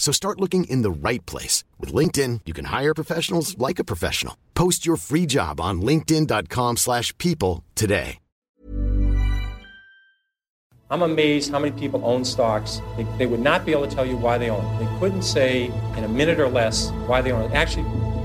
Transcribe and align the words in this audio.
So 0.00 0.12
start 0.12 0.40
looking 0.40 0.64
in 0.64 0.82
the 0.82 0.90
right 0.90 1.24
place. 1.26 1.62
With 1.78 1.92
LinkedIn, 1.92 2.40
you 2.46 2.52
can 2.54 2.64
hire 2.64 2.94
professionals 2.94 3.56
like 3.58 3.78
a 3.78 3.84
professional. 3.84 4.36
Post 4.54 4.84
your 4.84 4.96
free 4.96 5.26
job 5.26 5.60
on 5.60 5.82
linkedin.com 5.82 6.78
slash 6.78 7.16
people 7.18 7.62
today. 7.76 8.18
I'm 10.92 11.02
amazed 11.02 11.52
how 11.52 11.60
many 11.60 11.70
people 11.78 12.04
own 12.04 12.24
stocks. 12.24 12.80
They, 12.96 13.04
they 13.16 13.26
would 13.26 13.38
not 13.38 13.64
be 13.64 13.70
able 13.70 13.86
to 13.86 13.94
tell 13.94 14.04
you 14.04 14.16
why 14.16 14.38
they 14.38 14.50
own. 14.50 14.66
They 14.84 14.98
couldn't 14.98 15.22
say 15.22 15.66
in 15.96 16.02
a 16.02 16.08
minute 16.08 16.40
or 16.40 16.48
less 16.48 16.90
why 17.06 17.22
they 17.22 17.30
own 17.30 17.42
it. 17.42 17.54
Actually, 17.54 17.84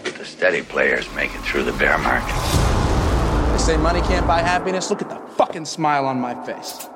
steady 0.41 0.63
players 0.63 1.09
make 1.15 1.25
it 1.25 1.43
through 1.43 1.71
the 1.71 1.77
bear 1.77 1.97
market. 1.97 2.35
They 3.51 3.59
say 3.59 3.77
money 3.77 3.99
can't 3.99 4.27
buy 4.27 4.41
happiness. 4.41 4.89
Look 4.89 5.01
at 5.01 5.09
the 5.09 5.15
fucking 5.37 5.65
smile 5.65 6.05
on 6.05 6.21
my 6.21 6.33
face. 6.45 6.87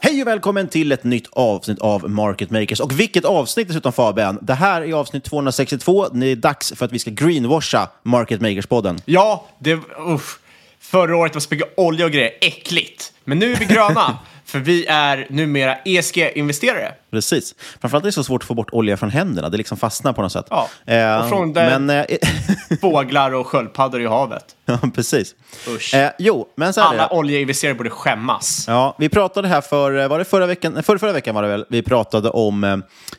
Hej 0.00 0.22
och 0.22 0.28
välkommen 0.28 0.68
till 0.68 0.92
ett 0.92 1.04
nytt 1.04 1.28
avsnitt 1.32 1.78
av 1.78 2.10
Market 2.10 2.50
Makers. 2.50 2.80
Och 2.80 3.00
vilket 3.00 3.24
avsnitt 3.24 3.68
dessutom 3.68 3.92
Fabian. 3.92 4.38
Det 4.42 4.54
här 4.54 4.82
är 4.82 4.92
avsnitt 4.92 5.24
262. 5.24 6.08
Det 6.08 6.26
är 6.26 6.36
dags 6.36 6.72
för 6.76 6.84
att 6.84 6.92
vi 6.92 6.98
ska 6.98 7.10
greenwasha 7.10 7.88
Market 8.02 8.40
Makers-podden. 8.40 9.02
Ja, 9.04 9.46
det... 9.58 9.80
Uff. 10.06 10.38
Förra 10.80 11.16
året 11.16 11.34
var 11.34 11.42
mycket 11.50 11.72
olja 11.76 12.04
och 12.04 12.12
grejer. 12.12 12.30
Äckligt. 12.40 13.12
Men 13.24 13.38
nu 13.38 13.52
är 13.52 13.56
vi 13.56 13.64
gröna. 13.64 14.18
för 14.44 14.58
vi 14.58 14.86
är 14.86 15.26
numera 15.30 15.76
ESG-investerare. 15.84 16.94
Precis. 17.12 17.54
Framförallt 17.80 18.04
är 18.04 18.08
det 18.08 18.12
så 18.12 18.24
svårt 18.24 18.42
att 18.42 18.46
få 18.48 18.54
bort 18.54 18.68
olja 18.72 18.96
från 18.96 19.10
händerna. 19.10 19.48
Det 19.48 19.56
liksom 19.56 19.76
fastnar 19.76 20.12
på 20.12 20.22
något 20.22 20.32
sätt. 20.32 20.46
Ja, 20.50 20.68
Eh, 20.86 21.16
och 21.22 21.28
från 21.28 21.52
det- 21.52 21.78
men, 21.78 21.90
eh, 21.90 22.04
Fåglar 22.80 23.34
och 23.34 23.46
sköldpaddor 23.46 24.02
i 24.02 24.06
havet. 24.06 24.44
ja, 24.66 24.78
precis. 24.94 25.34
Usch. 25.68 25.94
Eh, 25.94 26.10
jo, 26.18 26.46
men 26.56 26.72
så 26.72 26.80
här. 26.80 26.88
Alla 26.88 27.08
oljeinvesterare 27.12 27.74
borde 27.74 27.90
skämmas. 27.90 28.64
Ja, 28.68 28.96
vi 28.98 29.08
pratade 29.08 29.48
här 29.48 29.60
för, 29.60 29.98
eh, 29.98 30.08
var 30.08 30.18
det 30.18 30.24
förra 30.24 30.46
veckan? 30.46 30.72
Nej, 30.72 30.82
Förra, 30.82 30.98
förra 30.98 31.12
veckan 31.12 31.34
var 31.34 31.42
det 31.42 31.48
väl? 31.48 31.64
Vi 31.68 31.82
pratade 31.82 32.30
om 32.30 32.64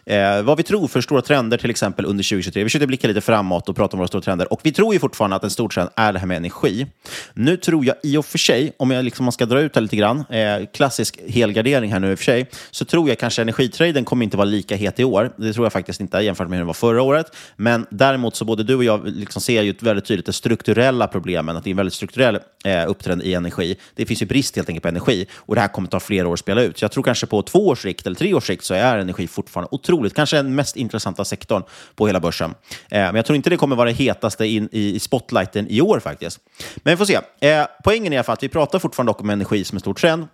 eh, 0.05 0.41
vad 0.43 0.57
vi 0.57 0.63
tror 0.63 0.87
för 0.87 1.01
stora 1.01 1.21
trender 1.21 1.57
till 1.57 1.69
exempel 1.69 2.05
under 2.05 2.23
2023. 2.23 2.63
Vi 2.63 2.69
försökte 2.69 2.87
blicka 2.87 3.07
lite 3.07 3.21
framåt 3.21 3.69
och 3.69 3.75
prata 3.75 3.93
om 3.93 3.99
våra 3.99 4.07
stora 4.07 4.21
trender. 4.21 4.53
Och 4.53 4.59
vi 4.63 4.71
tror 4.71 4.93
ju 4.93 4.99
fortfarande 4.99 5.35
att 5.35 5.43
en 5.43 5.49
stor 5.49 5.69
trend 5.69 5.89
är 5.95 6.13
det 6.13 6.19
här 6.19 6.27
med 6.27 6.37
energi. 6.37 6.87
Nu 7.33 7.57
tror 7.57 7.85
jag 7.85 7.95
i 8.03 8.17
och 8.17 8.25
för 8.25 8.37
sig, 8.37 8.73
om 8.79 8.91
jag 8.91 9.05
liksom 9.05 9.31
ska 9.31 9.45
dra 9.45 9.59
ut 9.61 9.73
det 9.73 9.81
lite 9.81 9.95
grann, 9.95 10.19
eh, 10.29 10.65
klassisk 10.73 11.19
helgardering 11.29 11.91
här 11.91 11.99
nu 11.99 12.11
i 12.11 12.13
och 12.13 12.17
för 12.19 12.25
sig, 12.25 12.49
så 12.71 12.85
tror 12.85 13.09
jag 13.09 13.17
kanske 13.19 13.41
Traden 13.83 14.05
kommer 14.05 14.23
inte 14.23 14.37
vara 14.37 14.45
lika 14.45 14.75
het 14.75 14.99
i 14.99 15.03
år. 15.03 15.31
Det 15.37 15.53
tror 15.53 15.65
jag 15.65 15.73
faktiskt 15.73 16.01
inte 16.01 16.17
jämfört 16.17 16.49
med 16.49 16.57
hur 16.57 16.59
den 16.61 16.67
var 16.67 16.73
förra 16.73 17.01
året. 17.01 17.35
Men 17.55 17.85
däremot 17.89 18.35
så 18.35 18.45
både 18.45 18.63
du 18.63 18.75
och 18.75 18.83
jag 18.83 19.07
liksom 19.07 19.41
ser 19.41 19.61
ju 19.61 19.69
ett 19.69 19.83
väldigt 19.83 20.05
tydligt 20.05 20.25
det 20.25 20.33
strukturella 20.33 21.07
problemen, 21.07 21.57
att 21.57 21.63
det 21.63 21.69
är 21.69 21.71
en 21.71 21.77
väldigt 21.77 21.93
strukturell 21.93 22.39
eh, 22.65 22.89
upptrend 22.89 23.21
i 23.21 23.33
energi. 23.33 23.77
Det 23.95 24.05
finns 24.05 24.21
ju 24.21 24.25
brist 24.25 24.55
helt 24.55 24.69
enkelt 24.69 24.83
på 24.83 24.87
energi 24.87 25.25
och 25.35 25.55
det 25.55 25.61
här 25.61 25.67
kommer 25.67 25.87
ta 25.87 25.99
flera 25.99 26.27
år 26.27 26.33
att 26.33 26.39
spela 26.39 26.61
ut. 26.61 26.77
Så 26.77 26.83
jag 26.83 26.91
tror 26.91 27.03
kanske 27.03 27.27
på 27.27 27.41
två 27.41 27.67
års 27.67 27.81
sikt 27.81 28.05
eller 28.05 28.15
tre 28.15 28.33
års 28.33 28.47
sikt 28.47 28.63
så 28.63 28.73
är 28.73 28.97
energi 28.97 29.27
fortfarande 29.27 29.69
otroligt, 29.71 30.13
kanske 30.13 30.35
den 30.35 30.55
mest 30.55 30.75
intressanta 30.75 31.25
sektorn 31.25 31.63
på 31.95 32.07
hela 32.07 32.19
börsen. 32.19 32.49
Eh, 32.49 32.99
men 32.99 33.15
jag 33.15 33.25
tror 33.25 33.35
inte 33.35 33.49
det 33.49 33.57
kommer 33.57 33.75
vara 33.75 33.89
det 33.89 33.95
hetaste 33.95 34.45
in 34.45 34.69
i, 34.71 34.95
i 34.95 34.99
spotlighten 34.99 35.67
i 35.69 35.81
år 35.81 35.99
faktiskt. 35.99 36.39
Men 36.75 36.93
vi 36.93 36.97
får 36.97 37.05
se. 37.05 37.19
Eh, 37.49 37.65
poängen 37.83 38.13
är 38.13 38.15
i 38.15 38.17
alla 38.17 38.23
fall 38.23 38.33
att 38.33 38.43
vi 38.43 38.49
pratar 38.49 38.79
fortfarande 38.79 39.09
dock 39.09 39.21
om 39.21 39.29
energi 39.29 39.63
som 39.63 39.75
en 39.75 39.79
stor 39.79 39.93
trend. 39.93 40.27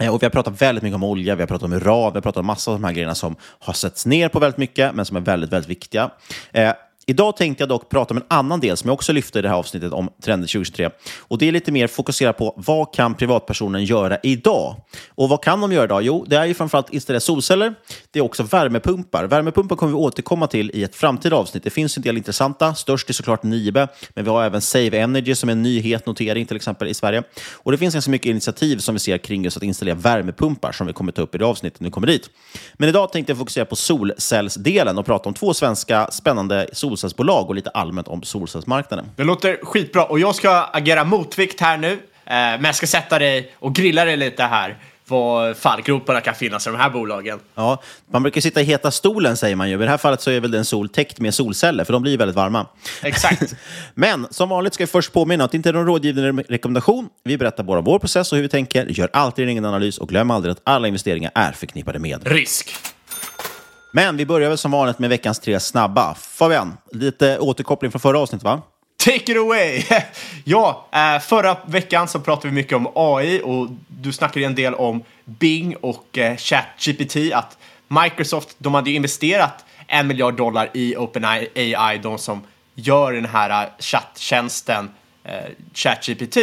Eh, 0.00 0.14
och 0.14 0.22
vi 0.22 0.26
har 0.26 0.30
pratat 0.30 0.62
väldigt 0.62 0.82
mycket 0.82 0.94
om 0.94 1.04
olja, 1.04 1.34
vi 1.34 1.42
har 1.42 1.46
pratat 1.46 1.62
om 1.62 1.72
uran, 1.72 2.12
vi 2.12 2.16
har 2.16 2.22
pratat 2.22 2.36
om 2.36 2.46
massa 2.46 2.70
av 2.70 2.76
de 2.80 2.84
här 2.84 2.92
grejerna 2.92 3.14
som 3.14 3.36
har 3.58 3.72
setts 3.72 4.06
ner 4.06 4.28
på 4.28 4.38
väldigt 4.38 4.58
mycket, 4.58 4.94
men 4.94 5.04
som 5.04 5.16
är 5.16 5.20
väldigt, 5.20 5.52
väldigt 5.52 5.70
viktiga. 5.70 6.10
Eh, 6.52 6.72
Idag 7.06 7.36
tänkte 7.36 7.62
jag 7.62 7.68
dock 7.68 7.88
prata 7.88 8.14
om 8.14 8.18
en 8.18 8.24
annan 8.28 8.60
del 8.60 8.76
som 8.76 8.88
jag 8.88 8.94
också 8.94 9.12
lyfte 9.12 9.38
i 9.38 9.42
det 9.42 9.48
här 9.48 9.56
avsnittet 9.56 9.92
om 9.92 10.10
trender 10.22 10.48
2023. 10.48 10.90
Och 11.18 11.38
det 11.38 11.48
är 11.48 11.52
lite 11.52 11.72
mer 11.72 11.86
fokuserat 11.86 12.38
på 12.38 12.54
vad 12.56 12.94
kan 12.94 13.14
privatpersonen 13.14 13.84
göra 13.84 14.18
idag? 14.22 14.76
Och 15.08 15.28
vad 15.28 15.42
kan 15.42 15.60
de 15.60 15.72
göra 15.72 15.84
idag? 15.84 16.02
Jo, 16.02 16.24
det 16.28 16.36
är 16.36 16.44
ju 16.44 16.54
framförallt 16.54 16.90
installera 16.90 17.20
solceller. 17.20 17.74
Det 18.10 18.18
är 18.18 18.22
också 18.22 18.42
värmepumpar. 18.42 19.24
Värmepumpar 19.24 19.76
kommer 19.76 19.92
vi 19.92 19.98
återkomma 19.98 20.46
till 20.46 20.70
i 20.74 20.82
ett 20.82 20.96
framtida 20.96 21.36
avsnitt. 21.36 21.64
Det 21.64 21.70
finns 21.70 21.96
en 21.96 22.02
del 22.02 22.16
intressanta. 22.16 22.74
Störst 22.74 23.08
är 23.08 23.14
såklart 23.14 23.42
Nibe, 23.42 23.88
men 24.14 24.24
vi 24.24 24.30
har 24.30 24.44
även 24.44 24.60
Save 24.60 24.98
Energy 24.98 25.34
som 25.34 25.48
är 25.48 25.52
en 25.52 25.62
nyhet, 25.62 26.06
notering 26.06 26.46
till 26.46 26.56
exempel 26.56 26.88
i 26.88 26.94
Sverige. 26.94 27.22
Och 27.52 27.72
det 27.72 27.78
finns 27.78 27.94
ganska 27.94 28.10
mycket 28.10 28.26
initiativ 28.26 28.78
som 28.78 28.94
vi 28.94 28.98
ser 28.98 29.18
kring 29.18 29.44
just 29.44 29.56
att 29.56 29.62
installera 29.62 29.94
värmepumpar 29.94 30.72
som 30.72 30.86
vi 30.86 30.92
kommer 30.92 31.12
ta 31.12 31.22
upp 31.22 31.34
i 31.34 31.38
det 31.38 31.46
avsnittet 31.46 31.80
när 31.80 31.86
vi 31.86 31.90
kommer 31.90 32.06
dit. 32.06 32.30
Men 32.74 32.88
idag 32.88 33.12
tänkte 33.12 33.30
jag 33.30 33.38
fokusera 33.38 33.64
på 33.64 33.76
solcellsdelen 33.76 34.98
och 34.98 35.06
prata 35.06 35.28
om 35.28 35.34
två 35.34 35.54
svenska 35.54 36.10
spännande 36.10 36.66
solcellsbolag 36.90 37.48
och 37.48 37.54
lite 37.54 37.70
allmänt 37.70 38.08
om 38.08 38.22
solcellsmarknaden. 38.22 39.06
Det 39.16 39.24
låter 39.24 39.58
skitbra 39.62 40.04
och 40.04 40.18
jag 40.18 40.34
ska 40.34 40.50
agera 40.72 41.04
motvikt 41.04 41.60
här 41.60 41.76
nu. 41.76 41.98
men 42.24 42.64
jag 42.64 42.74
ska 42.74 42.86
sätta 42.86 43.18
dig 43.18 43.52
och 43.58 43.74
grilla 43.74 44.04
dig 44.04 44.16
lite 44.16 44.42
här 44.42 44.76
vad 45.10 45.56
fallgroparna 45.56 46.20
kan 46.20 46.34
finnas 46.34 46.66
i 46.66 46.70
de 46.70 46.76
här 46.76 46.90
bolagen. 46.90 47.38
Ja, 47.54 47.82
man 48.10 48.22
brukar 48.22 48.40
sitta 48.40 48.60
i 48.60 48.64
heta 48.64 48.90
stolen 48.90 49.36
säger 49.36 49.56
man 49.56 49.70
ju. 49.70 49.74
I 49.74 49.78
det 49.78 49.88
här 49.88 49.98
fallet 49.98 50.20
så 50.20 50.30
är 50.30 50.40
väl 50.40 50.50
den 50.50 50.64
sol 50.64 50.88
täckt 50.88 51.20
med 51.20 51.34
solceller, 51.34 51.84
för 51.84 51.92
de 51.92 52.02
blir 52.02 52.18
väldigt 52.18 52.36
varma. 52.36 52.66
Exakt. 53.02 53.54
Men 53.94 54.26
som 54.30 54.48
vanligt 54.48 54.74
ska 54.74 54.84
vi 54.84 54.90
först 54.90 55.12
påminna 55.12 55.44
att 55.44 55.50
det 55.50 55.56
inte 55.56 55.68
är 55.68 55.72
någon 55.72 55.86
rådgivande 55.86 56.42
rekommendation. 56.48 57.08
Vi 57.24 57.38
berättar 57.38 57.64
bara 57.64 57.80
vår 57.80 57.98
process 57.98 58.32
och 58.32 58.36
hur 58.36 58.42
vi 58.42 58.48
tänker. 58.48 58.86
Gör 58.86 59.10
alltid 59.12 59.42
din 59.42 59.48
egen 59.48 59.64
analys 59.64 59.98
och 59.98 60.08
glöm 60.08 60.30
aldrig 60.30 60.52
att 60.52 60.60
alla 60.64 60.86
investeringar 60.86 61.30
är 61.34 61.52
förknippade 61.52 61.98
med 61.98 62.26
risk. 62.26 62.74
Men 63.92 64.16
vi 64.16 64.26
börjar 64.26 64.48
väl 64.48 64.58
som 64.58 64.70
vanligt 64.70 64.98
med 64.98 65.10
veckans 65.10 65.38
tre 65.38 65.60
snabba. 65.60 66.14
Fabian, 66.14 66.76
lite 66.92 67.38
återkoppling 67.38 67.90
från 67.90 68.00
förra 68.00 68.18
avsnittet 68.18 68.44
va? 68.44 68.62
Take 69.04 69.32
it 69.32 69.38
away! 69.38 69.82
ja, 70.44 70.86
eh, 70.92 71.20
förra 71.20 71.56
veckan 71.66 72.08
så 72.08 72.20
pratade 72.20 72.48
vi 72.48 72.54
mycket 72.54 72.76
om 72.76 72.88
AI 72.94 73.40
och 73.44 73.68
du 73.88 74.12
snackade 74.12 74.46
en 74.46 74.54
del 74.54 74.74
om 74.74 75.02
Bing 75.24 75.76
och 75.76 76.18
eh, 76.18 76.36
ChatGPT. 76.36 77.16
Att 77.34 77.58
Microsoft, 77.88 78.56
de 78.58 78.74
hade 78.74 78.90
ju 78.90 78.96
investerat 78.96 79.64
en 79.86 80.06
miljard 80.06 80.36
dollar 80.36 80.70
i 80.74 80.96
OpenAI, 80.96 82.00
de 82.02 82.18
som 82.18 82.42
gör 82.74 83.12
den 83.12 83.26
här 83.26 83.50
eh, 83.50 83.70
chattjänsten 83.78 84.88
chatttjänsten 84.88 84.90
ChatGPT. 85.74 86.36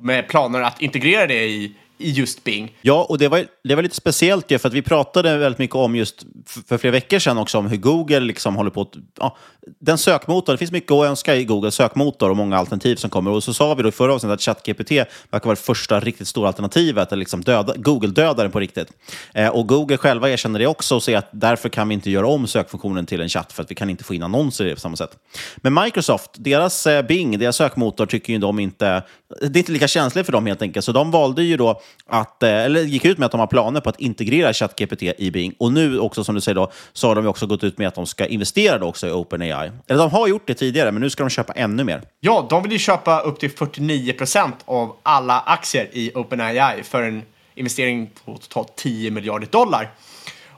Med 0.00 0.28
planer 0.28 0.60
att 0.62 0.80
integrera 0.80 1.26
det 1.26 1.44
i 1.44 1.74
i 1.98 2.10
just 2.10 2.44
Bing. 2.44 2.76
Ja, 2.82 3.06
och 3.08 3.18
det 3.18 3.28
var, 3.28 3.46
det 3.64 3.74
var 3.74 3.82
lite 3.82 3.94
speciellt 3.94 4.50
ju, 4.50 4.58
för 4.58 4.68
att 4.68 4.74
vi 4.74 4.82
pratade 4.82 5.36
väldigt 5.36 5.58
mycket 5.58 5.76
om 5.76 5.96
just 5.96 6.26
för 6.66 6.78
flera 6.78 6.92
veckor 6.92 7.18
sedan 7.18 7.38
också 7.38 7.58
om 7.58 7.66
hur 7.66 7.76
Google 7.76 8.20
liksom 8.20 8.56
håller 8.56 8.70
på 8.70 8.80
att... 8.80 8.94
Ja, 9.18 9.36
den 9.78 9.98
sökmotorn, 9.98 10.54
det 10.54 10.58
finns 10.58 10.72
mycket 10.72 10.92
att 10.92 11.04
önska 11.04 11.36
i 11.36 11.44
Googles 11.44 11.74
sökmotor 11.74 12.30
och 12.30 12.36
många 12.36 12.58
alternativ 12.58 12.96
som 12.96 13.10
kommer. 13.10 13.30
Och 13.30 13.44
så 13.44 13.54
sa 13.54 13.74
vi 13.74 13.82
då 13.82 13.88
i 13.88 13.92
förra 13.92 14.14
avsnittet 14.14 14.34
att 14.34 14.42
ChatGPT 14.42 14.90
verkar 14.90 15.44
vara 15.44 15.54
det 15.54 15.60
första 15.60 16.00
riktigt 16.00 16.28
stora 16.28 16.48
alternativet, 16.48 17.12
eller 17.12 17.20
liksom 17.20 17.42
döda, 17.42 17.74
Google-dödaren 17.76 18.50
på 18.50 18.60
riktigt. 18.60 18.88
Eh, 19.34 19.48
och 19.48 19.68
Google 19.68 19.96
själva 19.96 20.30
erkänner 20.30 20.58
det 20.58 20.66
också 20.66 20.94
och 20.94 21.02
säger 21.02 21.18
att 21.18 21.28
därför 21.30 21.68
kan 21.68 21.88
vi 21.88 21.94
inte 21.94 22.10
göra 22.10 22.26
om 22.26 22.46
sökfunktionen 22.46 23.06
till 23.06 23.20
en 23.20 23.28
chatt, 23.28 23.52
för 23.52 23.62
att 23.62 23.70
vi 23.70 23.74
kan 23.74 23.90
inte 23.90 24.04
få 24.04 24.14
in 24.14 24.22
annonser 24.22 24.64
i 24.64 24.68
det 24.68 24.74
på 24.74 24.80
samma 24.80 24.96
sätt. 24.96 25.10
Men 25.56 25.74
Microsoft, 25.74 26.30
deras 26.34 26.86
eh, 26.86 27.02
Bing, 27.02 27.38
deras 27.38 27.56
sökmotor, 27.56 28.06
tycker 28.06 28.32
ju 28.32 28.38
de 28.38 28.58
inte... 28.58 29.02
Det 29.40 29.58
är 29.58 29.58
inte 29.58 29.72
lika 29.72 29.88
känsligt 29.88 30.26
för 30.26 30.32
dem 30.32 30.46
helt 30.46 30.62
enkelt, 30.62 30.84
så 30.84 30.92
de 30.92 31.10
valde 31.10 31.42
ju 31.42 31.56
då 31.56 31.80
att, 32.06 32.42
eh, 32.42 32.50
eller 32.50 32.82
gick 32.82 33.04
ut 33.04 33.18
med 33.18 33.26
att 33.26 33.32
de 33.32 33.40
har 33.40 33.46
planer 33.46 33.80
på 33.80 33.90
att 33.90 34.00
integrera 34.00 34.52
ChatGPT 34.52 35.02
i 35.02 35.30
Bing. 35.30 35.54
Och 35.58 35.72
nu 35.72 35.98
också, 35.98 36.24
som 36.24 36.34
du 36.34 36.40
säger, 36.40 36.54
då, 36.54 36.72
så 36.92 37.08
har 37.08 37.14
de 37.14 37.26
också 37.26 37.46
gått 37.46 37.64
ut 37.64 37.78
med 37.78 37.88
att 37.88 37.94
de 37.94 38.06
ska 38.06 38.26
investera 38.26 38.84
också 38.84 39.06
i 39.06 39.10
OpenAI. 39.10 39.55
Eller 39.64 39.98
de 39.98 40.10
har 40.10 40.28
gjort 40.28 40.46
det 40.46 40.54
tidigare, 40.54 40.92
men 40.92 41.02
nu 41.02 41.10
ska 41.10 41.22
de 41.22 41.30
köpa 41.30 41.52
ännu 41.52 41.84
mer. 41.84 42.02
Ja, 42.20 42.46
de 42.50 42.62
vill 42.62 42.72
ju 42.72 42.78
köpa 42.78 43.20
upp 43.20 43.40
till 43.40 43.50
49 43.50 44.12
procent 44.12 44.56
av 44.64 44.96
alla 45.02 45.40
aktier 45.40 45.88
i 45.92 46.12
OpenAI 46.14 46.82
för 46.82 47.02
en 47.02 47.22
investering 47.54 48.10
på 48.24 48.36
totalt 48.36 48.76
10 48.76 49.10
miljarder 49.10 49.46
dollar. 49.46 49.90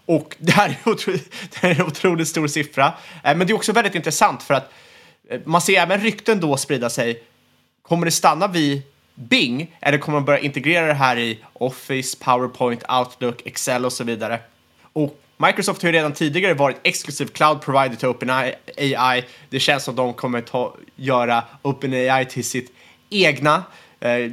Och 0.06 0.36
det 0.38 0.52
här 0.52 0.68
är, 0.68 0.90
otro, 0.90 1.12
det 1.50 1.58
här 1.62 1.70
är 1.70 1.74
en 1.74 1.86
otroligt 1.86 2.28
stor 2.28 2.46
siffra. 2.46 2.86
Eh, 3.24 3.36
men 3.36 3.46
det 3.46 3.52
är 3.52 3.54
också 3.54 3.72
väldigt 3.72 3.94
intressant 3.94 4.42
för 4.42 4.54
att 4.54 4.72
eh, 5.30 5.40
man 5.44 5.60
ser 5.60 5.80
även 5.80 6.00
rykten 6.00 6.40
då 6.40 6.56
sprida 6.56 6.90
sig. 6.90 7.22
Kommer 7.82 8.04
det 8.04 8.10
stanna 8.10 8.46
vid 8.46 8.82
Bing 9.14 9.76
eller 9.80 9.98
kommer 9.98 10.18
man 10.18 10.24
börja 10.24 10.38
integrera 10.38 10.86
det 10.86 10.94
här 10.94 11.18
i 11.18 11.38
Office, 11.52 12.16
PowerPoint, 12.20 12.82
Outlook, 12.90 13.46
Excel 13.46 13.84
och 13.84 13.92
så 13.92 14.04
vidare. 14.04 14.40
Och 14.92 15.20
Microsoft 15.46 15.82
har 15.82 15.88
ju 15.88 15.92
redan 15.92 16.12
tidigare 16.12 16.54
varit 16.54 16.76
exklusiv 16.82 17.26
cloud 17.26 17.60
provider 17.60 17.96
till 17.96 18.08
OpenAI. 18.08 19.24
Det 19.50 19.60
känns 19.60 19.84
som 19.84 19.96
de 19.96 20.14
kommer 20.14 20.40
ta, 20.40 20.74
göra 20.96 21.44
OpenAI 21.62 22.24
till 22.24 22.44
sitt 22.44 22.72
egna, 23.10 23.62
eh, 24.00 24.32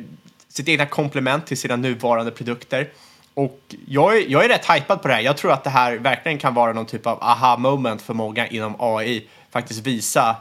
sitt 0.49 0.67
egna 0.67 0.85
komplement 0.85 1.47
till 1.47 1.57
sina 1.57 1.75
nuvarande 1.75 2.31
produkter. 2.31 2.89
Och 3.33 3.59
jag 3.87 4.17
är, 4.17 4.25
jag 4.27 4.45
är 4.45 4.49
rätt 4.49 4.69
hypad 4.69 5.01
på 5.01 5.07
det 5.07 5.13
här. 5.13 5.21
Jag 5.21 5.37
tror 5.37 5.51
att 5.51 5.63
det 5.63 5.69
här 5.69 5.97
verkligen 5.97 6.37
kan 6.37 6.53
vara 6.53 6.73
någon 6.73 6.85
typ 6.85 7.07
av 7.07 7.23
aha 7.23 7.57
moment 7.57 8.01
för 8.01 8.13
många 8.13 8.47
inom 8.47 8.75
AI. 8.79 9.27
Faktiskt 9.51 9.87
visa 9.87 10.35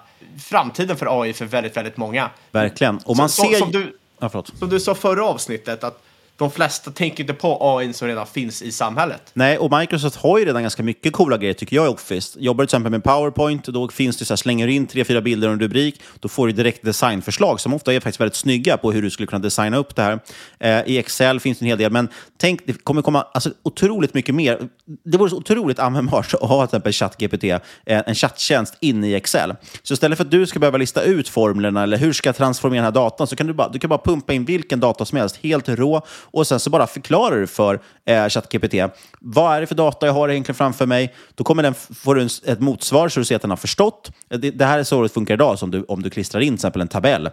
framtiden 0.44 0.96
för 0.96 1.22
AI 1.22 1.32
för 1.32 1.44
väldigt, 1.44 1.76
väldigt 1.76 1.96
många. 1.96 2.31
Verkligen. 2.50 2.99
Och 2.99 3.16
man 3.16 3.28
ser... 3.28 3.58
Som 3.58 3.70
du, 3.70 3.99
Ja. 4.19 4.44
Som 4.58 4.69
du 4.69 4.81
sa 4.81 4.94
förra 4.94 5.25
avsnittet, 5.25 5.84
att 5.84 6.02
de 6.37 6.51
flesta 6.51 6.91
tänker 6.91 7.23
inte 7.23 7.35
på 7.35 7.59
AI 7.61 7.93
som 7.93 8.09
redan 8.09 8.27
finns 8.27 8.63
i 8.63 8.73
samhället. 8.73 9.31
Nej, 9.33 9.59
och 9.59 9.79
Microsoft 9.79 10.17
har 10.17 10.39
ju 10.39 10.45
redan 10.45 10.63
ganska 10.63 10.83
mycket 10.83 11.13
coola 11.13 11.37
grejer 11.37 11.55
tycker 11.55 11.77
jag 11.77 11.87
i 11.87 11.89
Office. 11.89 12.39
Jobbar 12.41 12.65
till 12.65 12.67
exempel 12.67 12.91
med 12.91 13.05
PowerPoint, 13.05 13.65
då 13.65 13.89
finns 13.89 14.17
det 14.17 14.25
så 14.25 14.33
här, 14.33 14.37
slänger 14.37 14.67
du 14.67 14.73
in 14.73 14.87
tre, 14.87 15.05
fyra 15.05 15.21
bilder 15.21 15.49
och 15.49 15.55
en 15.55 15.61
rubrik, 15.61 16.03
då 16.21 16.29
får 16.29 16.47
du 16.47 16.53
direkt 16.53 16.85
designförslag 16.85 17.61
som 17.61 17.75
ofta 17.75 17.93
är 17.93 18.01
faktiskt 18.01 18.21
väldigt 18.21 18.37
snygga 18.37 18.77
på 18.77 18.93
hur 18.93 19.03
du 19.03 19.11
skulle 19.11 19.27
kunna 19.27 19.39
designa 19.39 19.77
upp 19.77 19.97
det 19.97 20.03
här. 20.03 20.21
Eh, 20.59 20.83
I 20.87 20.99
Excel 20.99 21.41
finns 21.41 21.59
det 21.59 21.65
en 21.65 21.69
hel 21.69 21.79
del, 21.79 21.93
men 21.93 22.09
tänk, 22.39 22.67
det 22.67 22.85
kommer 22.85 23.03
komma 23.03 23.27
alltså, 23.35 23.51
otroligt 23.63 24.15
mycket 24.15 24.35
mer. 24.35 24.69
Det 25.05 25.19
vore 25.19 25.31
så 25.31 25.37
otroligt 25.37 25.79
användbart 25.79 26.35
att 26.35 26.41
ha 26.41 26.67
till 26.67 26.77
exempel 26.77 26.93
ChatGPT, 26.93 27.45
eh, 27.45 27.61
en 27.87 28.15
chatttjänst 28.15 28.77
in 28.81 29.05
i 29.05 29.15
Excel. 29.15 29.55
Så 29.83 29.95
istället 29.95 30.19
för 30.19 30.25
att 30.25 30.31
du 30.31 30.47
ska 30.47 30.59
behöva 30.59 30.79
lista 30.79 31.03
ut 31.03 31.29
formlerna 31.29 31.83
eller 31.83 31.97
hur 31.97 32.13
ska 32.13 32.29
jag 32.29 32.37
transformera 32.37 32.83
den 32.83 32.85
här 32.85 33.03
datan, 33.03 33.27
så 33.27 33.37
kan 33.37 33.47
du 33.47 33.53
bara, 33.53 33.69
du 33.69 33.79
kan 33.79 33.91
bara 33.91 34.03
pumpa 34.05 34.33
in 34.33 34.45
vilken 34.45 34.81
data 34.81 35.05
som 35.05 35.19
helst, 35.19 35.39
helt 35.43 35.69
rå, 35.69 36.07
och 36.25 36.47
sen 36.47 36.61
så 36.61 36.71
bara 36.71 36.87
förklarar 36.87 37.37
du 37.37 37.47
för 37.47 37.81
eh, 38.05 38.29
ChatGPT 38.29 38.75
vad 39.21 39.56
är 39.56 39.61
det 39.61 39.67
för 39.67 39.75
data 39.75 40.06
jag 40.06 40.12
har 40.12 40.29
egentligen 40.29 40.56
framför 40.56 40.87
mig. 40.87 41.15
Då 41.35 41.44
kommer 41.44 41.62
den, 41.62 41.75
får 41.75 42.15
du 42.15 42.29
ett 42.44 42.61
motsvar 42.61 43.09
så 43.09 43.21
du 43.21 43.25
ser 43.25 43.37
att 43.37 43.43
den 43.43 43.50
har 43.50 43.56
förstått. 43.56 44.11
Eh, 44.31 44.38
det, 44.38 44.50
det 44.50 44.65
här 44.65 44.79
är 44.79 44.85
så 44.85 45.03
det 45.03 45.09
funkar 45.09 45.35
idag, 45.35 45.59
som 45.59 45.71
du, 45.71 45.85
om 45.88 46.03
du 46.03 46.11
klistrar 46.11 46.41
in 46.41 46.49
till 46.49 46.55
exempel 46.55 46.82
en 46.82 46.88
tabell 46.88 47.31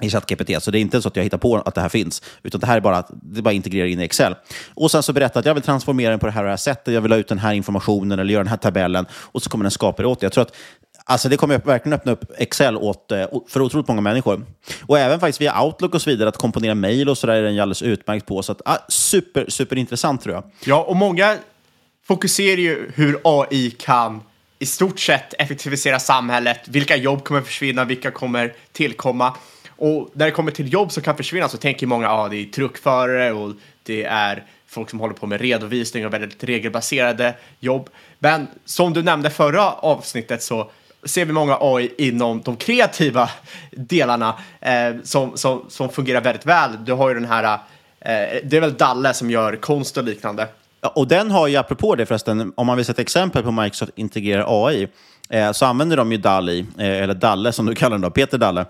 i 0.00 0.10
ChatGPT. 0.10 0.62
Så 0.62 0.70
det 0.70 0.78
är 0.78 0.80
inte 0.80 1.02
så 1.02 1.08
att 1.08 1.16
jag 1.16 1.24
hittar 1.24 1.38
på 1.38 1.56
att 1.56 1.74
det 1.74 1.80
här 1.80 1.88
finns, 1.88 2.22
utan 2.42 2.60
det 2.60 2.66
här 2.66 2.76
är 2.76 2.80
bara 2.80 2.96
att 2.96 3.10
det 3.12 3.42
bara 3.42 3.54
integrerar 3.54 3.86
in 3.86 4.00
i 4.00 4.04
Excel. 4.04 4.34
Och 4.74 4.90
sen 4.90 5.02
så 5.02 5.12
berättar 5.12 5.40
att 5.40 5.46
jag 5.46 5.54
vill 5.54 5.62
transformera 5.62 6.10
den 6.10 6.18
på 6.18 6.26
det 6.26 6.32
här 6.32 6.40
och 6.40 6.46
det 6.46 6.52
här 6.52 6.56
sättet, 6.56 6.94
jag 6.94 7.00
vill 7.00 7.12
ha 7.12 7.18
ut 7.18 7.28
den 7.28 7.38
här 7.38 7.52
informationen 7.52 8.18
eller 8.18 8.32
göra 8.32 8.44
den 8.44 8.50
här 8.50 8.56
tabellen 8.56 9.06
och 9.12 9.42
så 9.42 9.50
kommer 9.50 9.64
den 9.64 9.70
skapa 9.70 10.02
det 10.02 10.08
åt 10.08 10.20
dig. 10.20 10.26
Jag 10.26 10.32
tror 10.32 10.42
att 10.42 10.54
Alltså 11.04 11.28
det 11.28 11.36
kommer 11.36 11.58
verkligen 11.58 11.92
öppna 11.92 12.12
upp 12.12 12.24
Excel 12.38 12.76
åt, 12.76 13.12
eh, 13.12 13.26
för 13.48 13.60
otroligt 13.60 13.88
många 13.88 14.00
människor. 14.00 14.44
Och 14.86 14.98
även 14.98 15.20
faktiskt 15.20 15.40
via 15.40 15.62
Outlook 15.62 15.94
och 15.94 16.02
så 16.02 16.10
vidare, 16.10 16.28
att 16.28 16.36
komponera 16.36 16.74
mejl 16.74 17.08
och 17.08 17.18
så 17.18 17.26
där 17.26 17.34
är 17.34 17.42
den 17.42 17.54
ju 17.54 17.60
alldeles 17.60 17.82
utmärkt 17.82 18.26
på. 18.26 18.42
Så 18.42 18.52
att, 18.52 18.62
ah, 18.64 18.78
super, 18.88 19.46
superintressant 19.48 20.22
tror 20.22 20.34
jag. 20.34 20.44
Ja, 20.64 20.82
och 20.82 20.96
många 20.96 21.36
fokuserar 22.04 22.56
ju 22.56 22.90
hur 22.94 23.20
AI 23.24 23.70
kan 23.70 24.20
i 24.58 24.66
stort 24.66 25.00
sett 25.00 25.34
effektivisera 25.38 25.98
samhället. 25.98 26.60
Vilka 26.68 26.96
jobb 26.96 27.24
kommer 27.24 27.40
försvinna, 27.40 27.84
vilka 27.84 28.10
kommer 28.10 28.54
tillkomma. 28.72 29.34
Och 29.76 30.10
när 30.12 30.26
det 30.26 30.32
kommer 30.32 30.50
till 30.50 30.72
jobb 30.72 30.92
som 30.92 31.02
kan 31.02 31.16
försvinna 31.16 31.48
så 31.48 31.56
tänker 31.56 31.86
många 31.86 32.06
att 32.06 32.18
ah, 32.18 32.28
det 32.28 32.36
är 32.36 32.44
truckförare 32.44 33.32
och 33.32 33.52
det 33.82 34.04
är 34.04 34.44
folk 34.66 34.90
som 34.90 35.00
håller 35.00 35.14
på 35.14 35.26
med 35.26 35.40
redovisning 35.40 36.06
och 36.06 36.12
väldigt 36.12 36.44
regelbaserade 36.44 37.34
jobb. 37.60 37.90
Men 38.18 38.46
som 38.64 38.92
du 38.92 39.02
nämnde 39.02 39.30
förra 39.30 39.72
avsnittet 39.72 40.42
så 40.42 40.70
ser 41.04 41.24
vi 41.24 41.32
många 41.32 41.58
AI 41.60 41.94
inom 41.98 42.42
de 42.42 42.56
kreativa 42.56 43.30
delarna 43.70 44.34
eh, 44.60 44.94
som, 45.02 45.36
som, 45.36 45.64
som 45.68 45.88
fungerar 45.88 46.20
väldigt 46.20 46.46
väl. 46.46 46.70
Du 46.84 46.92
har 46.92 47.08
ju 47.08 47.14
den 47.14 47.24
här, 47.24 47.44
eh, 48.00 48.40
det 48.44 48.56
är 48.56 48.60
väl 48.60 48.74
Dalle 48.74 49.14
som 49.14 49.30
gör 49.30 49.56
konst 49.56 49.96
och 49.96 50.04
liknande. 50.04 50.48
Ja, 50.80 50.88
och 50.88 51.08
den 51.08 51.30
har 51.30 51.48
ju, 51.48 51.56
apropå 51.56 51.94
det 51.94 52.06
förresten, 52.06 52.52
om 52.56 52.66
man 52.66 52.76
vill 52.76 52.86
sätta 52.86 53.02
exempel 53.02 53.42
på 53.42 53.50
Microsoft 53.50 53.92
integrerar 53.96 54.66
AI, 54.66 54.88
eh, 55.30 55.52
så 55.52 55.66
använder 55.66 55.96
de 55.96 56.12
ju 56.12 56.18
DALI, 56.18 56.66
eh, 56.78 56.86
eller 56.86 57.14
Dalle 57.14 57.52
som 57.52 57.66
du 57.66 57.74
kallar 57.74 57.90
den 57.90 58.00
då, 58.00 58.10
Peter 58.10 58.38
Dalle, 58.38 58.64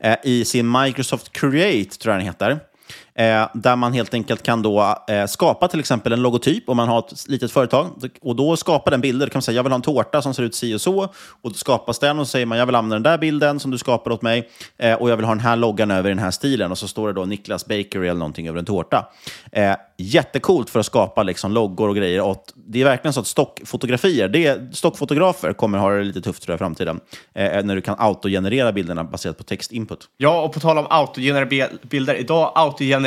eh, 0.00 0.16
i 0.24 0.44
sin 0.44 0.70
Microsoft 0.70 1.32
Create, 1.32 1.98
tror 1.98 2.14
jag 2.14 2.20
den 2.20 2.26
heter. 2.26 2.60
Eh, 3.18 3.48
där 3.54 3.76
man 3.76 3.92
helt 3.92 4.14
enkelt 4.14 4.42
kan 4.42 4.62
då 4.62 4.96
eh, 5.08 5.26
skapa 5.26 5.68
till 5.68 5.80
exempel 5.80 6.12
en 6.12 6.22
logotyp 6.22 6.68
om 6.68 6.76
man 6.76 6.88
har 6.88 6.98
ett 6.98 7.28
litet 7.28 7.52
företag. 7.52 7.86
Och 8.20 8.36
då 8.36 8.56
skapar 8.56 8.90
den 8.90 9.00
bilder. 9.00 9.26
Då 9.26 9.30
kan 9.30 9.36
man 9.36 9.42
säga 9.42 9.56
jag 9.56 9.62
vill 9.62 9.72
ha 9.72 9.76
en 9.76 9.82
tårta 9.82 10.22
som 10.22 10.34
ser 10.34 10.42
ut 10.42 10.54
si 10.54 10.74
och 10.74 10.80
så. 10.80 11.02
Och 11.42 11.50
då 11.50 11.54
skapas 11.54 11.98
den 11.98 12.18
och 12.18 12.26
så 12.26 12.30
säger 12.30 12.46
man 12.46 12.58
jag 12.58 12.66
vill 12.66 12.74
använda 12.74 12.94
den 12.94 13.02
där 13.02 13.18
bilden 13.18 13.60
som 13.60 13.70
du 13.70 13.78
skapar 13.78 14.10
åt 14.10 14.22
mig. 14.22 14.48
Eh, 14.78 14.94
och 14.94 15.10
jag 15.10 15.16
vill 15.16 15.24
ha 15.24 15.34
den 15.34 15.44
här 15.44 15.56
loggan 15.56 15.90
över 15.90 16.08
den 16.08 16.18
här 16.18 16.30
stilen. 16.30 16.70
Och 16.70 16.78
så 16.78 16.88
står 16.88 17.06
det 17.06 17.14
då 17.14 17.24
Niklas 17.24 17.66
Bakery 17.66 18.08
eller 18.08 18.18
någonting 18.18 18.48
över 18.48 18.58
en 18.58 18.64
tårta. 18.64 19.06
Eh, 19.52 19.74
jättekult 19.98 20.70
för 20.70 20.80
att 20.80 20.86
skapa 20.86 21.22
liksom, 21.22 21.52
loggor 21.52 21.88
och 21.88 21.96
grejer. 21.96 22.22
Och 22.22 22.44
det 22.54 22.80
är 22.80 22.84
verkligen 22.84 23.12
så 23.12 23.20
att 23.20 23.26
stockfotografier, 23.26 24.28
det, 24.28 24.76
stockfotografer 24.76 25.52
kommer 25.52 25.78
ha 25.78 25.90
det 25.90 26.04
lite 26.04 26.20
tufft 26.20 26.42
tror 26.42 26.52
jag, 26.52 26.56
i 26.56 26.58
framtiden. 26.58 27.00
Eh, 27.34 27.46
eh, 27.46 27.64
när 27.64 27.74
du 27.74 27.80
kan 27.80 27.96
autogenerera 27.98 28.72
bilderna 28.72 29.04
baserat 29.04 29.38
på 29.38 29.44
textinput. 29.44 30.08
Ja, 30.16 30.42
och 30.42 30.52
på 30.52 30.60
tal 30.60 30.78
om 30.78 30.86
autogenerera 30.90 31.68
bilder. 31.82 32.14
Idag 32.14 32.52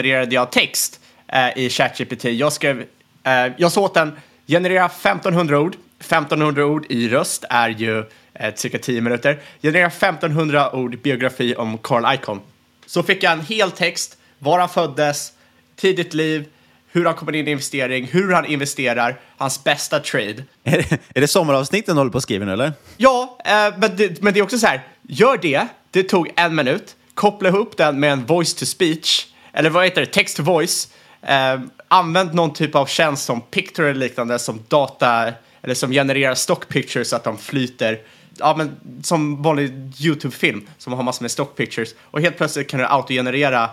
autogenererade 0.01 0.36
jag 0.36 0.51
text 0.51 1.00
eh, 1.27 1.58
i 1.58 1.70
ChatGPT. 1.70 2.25
Jag 2.25 2.53
skrev, 2.53 2.86
eh, 3.24 3.53
jag 3.58 3.72
sa 3.72 3.81
åt 3.81 3.93
den 3.93 4.12
generera 4.48 4.86
1500 4.86 5.60
ord. 5.60 5.75
1500 6.00 6.65
ord 6.65 6.86
i 6.89 7.10
röst 7.10 7.46
är 7.50 7.70
ju 7.70 8.03
eh, 8.34 8.53
cirka 8.55 8.79
10 8.79 9.01
minuter. 9.01 9.39
Generera 9.62 9.88
1500 9.88 10.75
ord 10.75 11.01
biografi 11.01 11.55
om 11.55 11.77
Carl 11.77 12.15
Icahn. 12.15 12.41
Så 12.86 13.03
fick 13.03 13.24
jag 13.24 13.34
en 13.34 13.41
hel 13.41 13.72
text, 13.72 14.17
var 14.39 14.60
han 14.60 14.70
föddes, 14.70 15.34
tidigt 15.75 16.13
liv, 16.13 16.46
hur 16.91 17.05
han 17.05 17.13
kommer 17.13 17.36
in 17.36 17.48
i 17.48 17.51
investering, 17.51 18.05
hur 18.12 18.34
han 18.34 18.46
investerar, 18.46 19.20
hans 19.38 19.63
bästa 19.63 20.00
trade. 20.00 20.43
Är 20.63 20.77
det, 20.77 20.91
är 21.15 21.22
det 21.22 21.27
sommaravsnitten 21.27 21.96
du 21.96 22.00
håller 22.00 22.12
på 22.12 22.17
att 22.17 22.24
skriva 22.24 22.46
nu 22.46 22.53
eller? 22.53 22.74
Ja, 22.98 23.38
eh, 23.46 23.77
men, 23.77 23.96
det, 23.96 24.22
men 24.22 24.34
det 24.34 24.39
är 24.39 24.43
också 24.43 24.58
så 24.58 24.67
här, 24.67 24.81
gör 25.01 25.38
det, 25.38 25.67
det 25.91 26.03
tog 26.03 26.31
en 26.36 26.55
minut, 26.55 26.96
koppla 27.13 27.50
ihop 27.50 27.77
den 27.77 28.00
med 28.00 28.12
en 28.12 28.25
voice 28.25 28.53
to 28.53 28.65
speech 28.65 29.31
eller 29.53 29.70
vad 29.70 29.84
heter 29.84 30.01
det, 30.01 30.08
text 30.08 30.38
to 30.38 30.43
voice. 30.43 30.88
Eh, 31.22 31.60
använd 31.88 32.34
någon 32.34 32.53
typ 32.53 32.75
av 32.75 32.86
tjänst 32.86 33.25
som 33.25 33.41
Picture 33.41 33.89
eller 33.89 34.00
liknande 34.00 34.39
som 34.39 34.60
data 34.67 35.34
eller 35.62 35.75
som 35.75 35.91
genererar 35.91 36.36
stock 36.36 36.67
pictures 36.67 37.10
så 37.10 37.15
att 37.15 37.24
de 37.24 37.38
flyter. 37.38 38.00
Ja, 38.38 38.55
men 38.58 38.75
som 39.03 39.41
vanlig 39.41 39.72
YouTube-film 40.00 40.67
som 40.77 40.93
har 40.93 41.03
massor 41.03 41.24
med 41.24 41.31
stock 41.31 41.55
pictures. 41.55 41.96
Och 42.01 42.22
helt 42.22 42.38
plötsligt 42.38 42.70
kan 42.70 42.79
du 42.79 42.86
autogenerera 42.86 43.70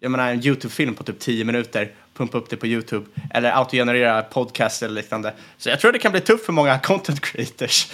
jag 0.00 0.10
menar, 0.10 0.30
en 0.30 0.46
YouTube-film 0.46 0.94
på 0.94 1.04
typ 1.04 1.18
10 1.18 1.44
minuter, 1.44 1.92
pumpa 2.16 2.38
upp 2.38 2.50
det 2.50 2.56
på 2.56 2.66
YouTube, 2.66 3.06
eller 3.30 3.50
autogenerera 3.50 4.22
podcast 4.22 4.82
eller 4.82 4.94
liknande. 4.94 5.32
Så 5.58 5.68
jag 5.68 5.80
tror 5.80 5.92
det 5.92 5.98
kan 5.98 6.12
bli 6.12 6.20
tufft 6.20 6.46
för 6.46 6.52
många 6.52 6.78
content 6.82 7.20
creators. 7.20 7.86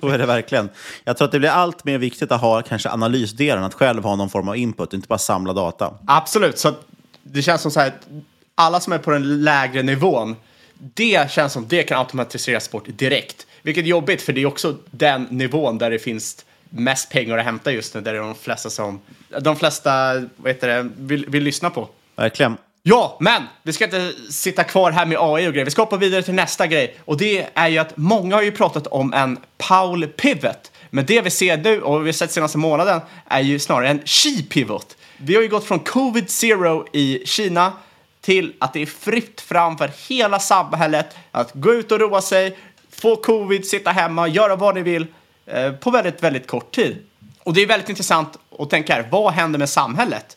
Så 0.00 0.08
är 0.08 0.18
det 0.18 0.26
verkligen. 0.26 0.68
Jag 1.04 1.16
tror 1.16 1.26
att 1.26 1.32
det 1.32 1.38
blir 1.38 1.50
allt 1.50 1.84
mer 1.84 1.98
viktigt 1.98 2.32
att 2.32 2.40
ha 2.40 2.62
kanske 2.62 2.90
analysdelen, 2.90 3.64
att 3.64 3.74
själv 3.74 4.02
ha 4.02 4.16
någon 4.16 4.30
form 4.30 4.48
av 4.48 4.56
input, 4.56 4.92
inte 4.92 5.08
bara 5.08 5.18
samla 5.18 5.52
data. 5.52 5.94
Absolut, 6.06 6.58
så 6.58 6.74
det 7.22 7.42
känns 7.42 7.62
som 7.62 7.70
så 7.70 7.80
här, 7.80 7.86
att 7.86 8.08
alla 8.54 8.80
som 8.80 8.92
är 8.92 8.98
på 8.98 9.10
den 9.10 9.44
lägre 9.44 9.82
nivån, 9.82 10.36
det 10.78 11.30
känns 11.30 11.52
som 11.52 11.68
det 11.68 11.82
kan 11.82 11.98
automatiseras 11.98 12.70
bort 12.70 12.84
direkt. 12.86 13.46
Vilket 13.62 13.84
är 13.84 13.88
jobbigt, 13.88 14.22
för 14.22 14.32
det 14.32 14.42
är 14.42 14.46
också 14.46 14.76
den 14.90 15.22
nivån 15.30 15.78
där 15.78 15.90
det 15.90 15.98
finns 15.98 16.44
mest 16.78 17.10
pengar 17.10 17.38
att 17.38 17.44
hämta 17.44 17.72
just 17.72 17.94
nu, 17.94 18.00
där 18.00 18.12
det 18.12 18.18
är 18.18 18.22
de 18.22 18.34
flesta 18.34 18.70
som, 18.70 19.00
de 19.40 19.56
flesta, 19.56 20.14
vad 20.36 20.52
heter 20.52 20.68
det, 20.68 20.90
vill, 20.96 21.26
vill 21.28 21.42
lyssna 21.42 21.70
på. 21.70 21.88
Verkligen. 22.16 22.56
Ja, 22.82 23.16
men 23.20 23.42
vi 23.62 23.72
ska 23.72 23.84
inte 23.84 24.12
sitta 24.30 24.64
kvar 24.64 24.90
här 24.90 25.06
med 25.06 25.18
AI 25.20 25.48
och 25.48 25.52
grejer. 25.52 25.64
Vi 25.64 25.70
ska 25.70 25.82
hoppa 25.82 25.96
vidare 25.96 26.22
till 26.22 26.34
nästa 26.34 26.66
grej. 26.66 26.96
Och 27.04 27.16
det 27.16 27.46
är 27.54 27.68
ju 27.68 27.78
att 27.78 27.96
många 27.96 28.34
har 28.34 28.42
ju 28.42 28.52
pratat 28.52 28.86
om 28.86 29.12
en 29.12 29.38
Paul 29.58 30.06
Pivot. 30.06 30.72
Men 30.90 31.06
det 31.06 31.20
vi 31.20 31.30
ser 31.30 31.56
nu, 31.56 31.82
och 31.82 32.02
vi 32.02 32.08
har 32.08 32.12
sett 32.12 32.32
senaste 32.32 32.58
månaden, 32.58 33.00
är 33.28 33.40
ju 33.40 33.58
snarare 33.58 33.88
en 33.88 34.00
Xi 34.04 34.42
Pivot. 34.42 34.96
Vi 35.16 35.34
har 35.34 35.42
ju 35.42 35.48
gått 35.48 35.64
från 35.64 35.78
Covid 35.78 36.30
Zero 36.30 36.86
i 36.92 37.22
Kina 37.26 37.72
till 38.20 38.52
att 38.58 38.72
det 38.72 38.82
är 38.82 38.86
fritt 38.86 39.40
fram 39.40 39.78
för 39.78 39.90
hela 40.08 40.38
samhället 40.38 41.16
att 41.30 41.54
gå 41.54 41.74
ut 41.74 41.92
och 41.92 42.00
roa 42.00 42.20
sig, 42.20 42.58
få 42.90 43.16
covid, 43.16 43.66
sitta 43.66 43.90
hemma, 43.90 44.28
göra 44.28 44.56
vad 44.56 44.74
ni 44.74 44.82
vill 44.82 45.06
Eh, 45.46 45.72
på 45.72 45.90
väldigt, 45.90 46.22
väldigt 46.22 46.46
kort 46.46 46.74
tid. 46.74 46.96
Och 47.42 47.54
det 47.54 47.62
är 47.62 47.66
väldigt 47.66 47.88
intressant 47.88 48.38
att 48.58 48.70
tänka 48.70 48.94
här, 48.94 49.08
vad 49.10 49.32
händer 49.32 49.58
med 49.58 49.68
samhället 49.68 50.36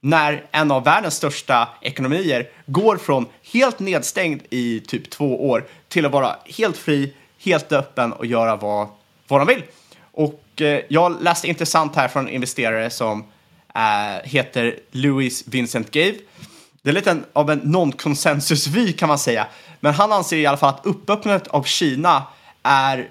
när 0.00 0.44
en 0.50 0.70
av 0.70 0.84
världens 0.84 1.14
största 1.14 1.68
ekonomier 1.80 2.48
går 2.66 2.96
från 2.96 3.26
helt 3.52 3.78
nedstängd 3.78 4.42
i 4.50 4.80
typ 4.80 5.10
två 5.10 5.48
år 5.50 5.64
till 5.88 6.06
att 6.06 6.12
vara 6.12 6.36
helt 6.44 6.76
fri, 6.76 7.14
helt 7.38 7.72
öppen 7.72 8.12
och 8.12 8.26
göra 8.26 8.56
vad, 8.56 8.88
vad 9.28 9.40
de 9.40 9.46
vill. 9.46 9.62
Och 10.12 10.60
eh, 10.60 10.80
jag 10.88 11.22
läste 11.22 11.48
intressant 11.48 11.96
här 11.96 12.08
från 12.08 12.28
investerare 12.28 12.90
som 12.90 13.24
eh, 13.74 14.24
heter 14.24 14.78
Louis 14.90 15.48
Vincent 15.48 15.90
Gave. 15.90 16.14
Det 16.82 16.90
är 16.90 16.94
lite 16.94 17.10
en, 17.10 17.24
av 17.32 17.50
en 17.50 17.60
non-consensus-vy 17.60 18.92
kan 18.92 19.08
man 19.08 19.18
säga. 19.18 19.46
Men 19.80 19.94
han 19.94 20.12
anser 20.12 20.36
i 20.36 20.46
alla 20.46 20.56
fall 20.56 20.74
att 20.74 20.86
uppöppnandet 20.86 21.48
av 21.48 21.62
Kina 21.62 22.22
är, 22.62 23.08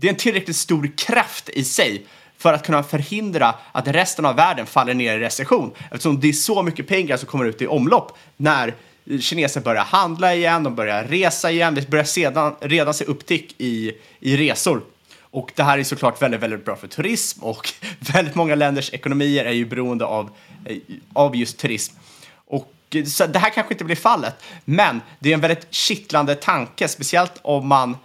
det 0.00 0.06
är 0.06 0.10
en 0.10 0.16
tillräckligt 0.16 0.56
stor 0.56 0.90
kraft 0.96 1.48
i 1.48 1.64
sig 1.64 2.06
för 2.38 2.52
att 2.52 2.66
kunna 2.66 2.82
förhindra 2.82 3.54
att 3.72 3.88
resten 3.88 4.24
av 4.24 4.36
världen 4.36 4.66
faller 4.66 4.94
ner 4.94 5.16
i 5.16 5.20
recession. 5.20 5.72
Eftersom 5.90 6.20
det 6.20 6.28
är 6.28 6.32
så 6.32 6.62
mycket 6.62 6.88
pengar 6.88 7.16
som 7.16 7.28
kommer 7.28 7.44
ut 7.44 7.62
i 7.62 7.66
omlopp 7.66 8.18
när 8.36 8.74
kineser 9.20 9.60
börjar 9.60 9.84
handla 9.84 10.34
igen, 10.34 10.62
de 10.62 10.74
börjar 10.74 11.04
resa 11.04 11.50
igen, 11.50 11.74
vi 11.74 11.82
börjar 11.82 12.04
sedan, 12.04 12.54
redan 12.60 12.94
se 12.94 13.04
upptick 13.04 13.54
i, 13.58 13.92
i 14.20 14.36
resor. 14.36 14.82
Och 15.20 15.52
det 15.54 15.62
här 15.62 15.78
är 15.78 15.84
såklart 15.84 16.22
väldigt, 16.22 16.40
väldigt 16.40 16.64
bra 16.64 16.76
för 16.76 16.88
turism 16.88 17.44
och 17.44 17.72
väldigt 18.14 18.34
många 18.34 18.54
länders 18.54 18.92
ekonomier 18.92 19.44
är 19.44 19.52
ju 19.52 19.66
beroende 19.66 20.04
av, 20.04 20.30
eh, 20.64 20.76
av 21.12 21.36
just 21.36 21.58
turism. 21.58 21.94
Och 22.34 22.74
eh, 22.94 23.04
så 23.04 23.26
det 23.26 23.38
här 23.38 23.50
kanske 23.50 23.74
inte 23.74 23.84
blir 23.84 23.96
fallet, 23.96 24.34
men 24.64 25.00
det 25.18 25.30
är 25.30 25.34
en 25.34 25.40
väldigt 25.40 25.74
kittlande 25.74 26.34
tanke, 26.34 26.88
speciellt 26.88 27.32
om 27.42 27.68
man 27.68 27.96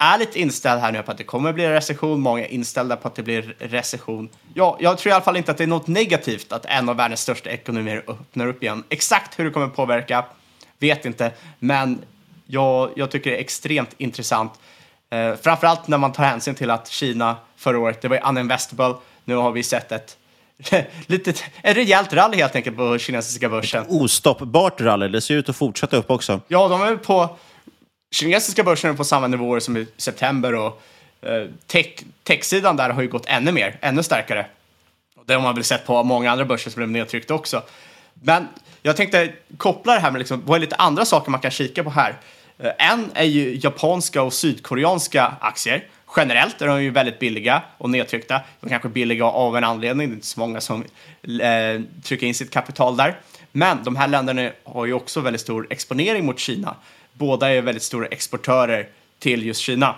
är 0.00 0.18
lite 0.18 0.40
inställd 0.40 0.80
här 0.80 0.92
nu 0.92 1.02
på 1.02 1.10
att 1.10 1.18
det 1.18 1.24
kommer 1.24 1.52
bli 1.52 1.68
recession. 1.68 2.20
Många 2.20 2.44
är 2.44 2.48
inställda 2.48 2.96
på 2.96 3.08
att 3.08 3.14
det 3.14 3.22
blir 3.22 3.56
recession. 3.58 4.28
Ja, 4.54 4.76
jag 4.80 4.98
tror 4.98 5.10
i 5.10 5.14
alla 5.14 5.24
fall 5.24 5.36
inte 5.36 5.50
att 5.50 5.58
det 5.58 5.64
är 5.64 5.68
något 5.68 5.86
negativt 5.86 6.52
att 6.52 6.64
en 6.64 6.88
av 6.88 6.96
världens 6.96 7.20
största 7.20 7.50
ekonomier 7.50 8.04
öppnar 8.08 8.46
upp 8.46 8.62
igen. 8.62 8.84
Exakt 8.88 9.38
hur 9.38 9.44
det 9.44 9.50
kommer 9.50 9.68
påverka 9.68 10.24
vet 10.78 11.04
inte, 11.04 11.32
men 11.58 11.98
jag, 12.46 12.90
jag 12.96 13.10
tycker 13.10 13.30
det 13.30 13.36
är 13.36 13.40
extremt 13.40 13.94
intressant. 13.96 14.52
Eh, 15.10 15.34
framförallt 15.42 15.88
när 15.88 15.98
man 15.98 16.12
tar 16.12 16.24
hänsyn 16.24 16.54
till 16.54 16.70
att 16.70 16.88
Kina 16.88 17.36
förra 17.56 17.78
året, 17.78 18.02
det 18.02 18.08
var 18.08 18.28
uninvestable. 18.28 18.94
Nu 19.24 19.34
har 19.34 19.52
vi 19.52 19.62
sett 19.62 19.92
ett 19.92 20.16
litet, 21.06 21.44
ett 21.62 21.76
rejält 21.76 22.12
rally 22.12 22.36
helt 22.36 22.56
enkelt 22.56 22.76
på 22.76 22.98
kinesiska 22.98 23.48
börsen. 23.48 23.84
Ostoppbart 23.88 24.80
rally, 24.80 25.08
det 25.08 25.20
ser 25.20 25.34
ut 25.34 25.48
att 25.48 25.56
fortsätta 25.56 25.96
upp 25.96 26.10
också. 26.10 26.40
Ja, 26.48 26.68
de 26.68 26.82
är 26.82 26.96
på 26.96 27.36
kinesiska 28.10 28.64
börsen 28.64 28.90
är 28.90 28.94
på 28.94 29.04
samma 29.04 29.26
nivåer 29.26 29.60
som 29.60 29.76
i 29.76 29.86
september 29.96 30.54
och 30.54 30.82
eh, 31.22 31.46
tech, 31.66 31.86
techsidan 32.22 32.76
där 32.76 32.90
har 32.90 33.02
ju 33.02 33.08
gått 33.08 33.26
ännu 33.26 33.52
mer, 33.52 33.78
ännu 33.80 34.02
starkare. 34.02 34.46
Det 35.26 35.34
har 35.34 35.42
man 35.42 35.54
väl 35.54 35.64
sett 35.64 35.86
på 35.86 36.02
många 36.02 36.30
andra 36.30 36.44
börser 36.44 36.70
som 36.70 36.78
blev 36.78 36.90
nedtryckta 36.90 37.34
också. 37.34 37.62
Men 38.14 38.48
jag 38.82 38.96
tänkte 38.96 39.32
koppla 39.56 39.94
det 39.94 40.00
här 40.00 40.10
med 40.10 40.18
liksom, 40.18 40.42
vad 40.46 40.56
är 40.56 40.60
lite 40.60 40.76
andra 40.76 41.04
saker 41.04 41.30
man 41.30 41.40
kan 41.40 41.50
kika 41.50 41.84
på 41.84 41.90
här. 41.90 42.16
Eh, 42.58 42.72
en 42.78 43.10
är 43.14 43.24
ju 43.24 43.58
japanska 43.62 44.22
och 44.22 44.32
sydkoreanska 44.32 45.34
aktier. 45.40 45.84
Generellt 46.16 46.62
är 46.62 46.66
de 46.66 46.82
ju 46.82 46.90
väldigt 46.90 47.18
billiga 47.18 47.62
och 47.78 47.90
nedtryckta. 47.90 48.40
De 48.60 48.66
är 48.66 48.70
kanske 48.70 48.88
billiga 48.88 49.24
av 49.24 49.56
en 49.56 49.64
anledning, 49.64 50.08
det 50.08 50.12
är 50.12 50.14
inte 50.14 50.26
så 50.26 50.40
många 50.40 50.60
som 50.60 50.84
eh, 51.22 51.80
trycker 52.02 52.26
in 52.26 52.34
sitt 52.34 52.50
kapital 52.50 52.96
där. 52.96 53.20
Men 53.52 53.84
de 53.84 53.96
här 53.96 54.08
länderna 54.08 54.50
har 54.64 54.86
ju 54.86 54.92
också 54.92 55.20
väldigt 55.20 55.40
stor 55.40 55.66
exponering 55.70 56.26
mot 56.26 56.38
Kina 56.38 56.76
båda 57.20 57.50
är 57.50 57.62
väldigt 57.62 57.82
stora 57.82 58.06
exportörer 58.06 58.88
till 59.18 59.46
just 59.46 59.60
Kina. 59.60 59.94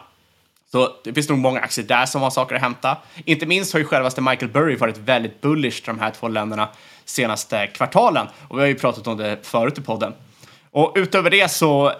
Så 0.72 0.88
det 1.04 1.14
finns 1.14 1.28
nog 1.28 1.38
många 1.38 1.60
aktier 1.60 1.86
där 1.86 2.06
som 2.06 2.22
har 2.22 2.30
saker 2.30 2.54
att 2.54 2.60
hämta. 2.60 2.96
Inte 3.24 3.46
minst 3.46 3.72
har 3.72 3.80
ju 3.80 3.86
självaste 3.86 4.20
Michael 4.20 4.52
Burry 4.52 4.76
varit 4.76 4.98
väldigt 4.98 5.40
bullish 5.40 5.76
till 5.76 5.86
de 5.94 5.98
här 5.98 6.10
två 6.10 6.28
länderna 6.28 6.68
senaste 7.04 7.66
kvartalen. 7.66 8.26
Och 8.48 8.58
vi 8.58 8.60
har 8.60 8.68
ju 8.68 8.74
pratat 8.74 9.06
om 9.06 9.16
det 9.16 9.38
förut 9.42 9.78
i 9.78 9.80
podden. 9.80 10.12
Och 10.70 10.92
utöver 10.96 11.30
det 11.30 11.50
så 11.50 11.92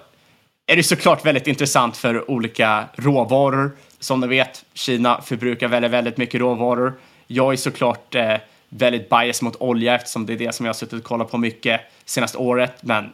är 0.66 0.76
det 0.76 0.82
såklart 0.82 1.24
väldigt 1.26 1.46
intressant 1.46 1.96
för 1.96 2.30
olika 2.30 2.84
råvaror. 2.94 3.76
Som 3.98 4.20
ni 4.20 4.26
vet, 4.26 4.64
Kina 4.74 5.20
förbrukar 5.22 5.68
väldigt, 5.68 5.90
väldigt 5.90 6.16
mycket 6.16 6.40
råvaror. 6.40 6.94
Jag 7.26 7.52
är 7.52 7.56
såklart 7.56 8.14
eh, 8.14 8.36
väldigt 8.68 9.08
bias 9.08 9.42
mot 9.42 9.56
olja 9.60 9.94
eftersom 9.94 10.26
det 10.26 10.32
är 10.32 10.38
det 10.38 10.54
som 10.54 10.66
jag 10.66 10.72
har 10.72 10.78
suttit 10.78 10.98
och 10.98 11.04
kollat 11.04 11.30
på 11.30 11.38
mycket 11.38 11.80
senaste 12.04 12.38
året. 12.38 12.82
Men 12.82 13.12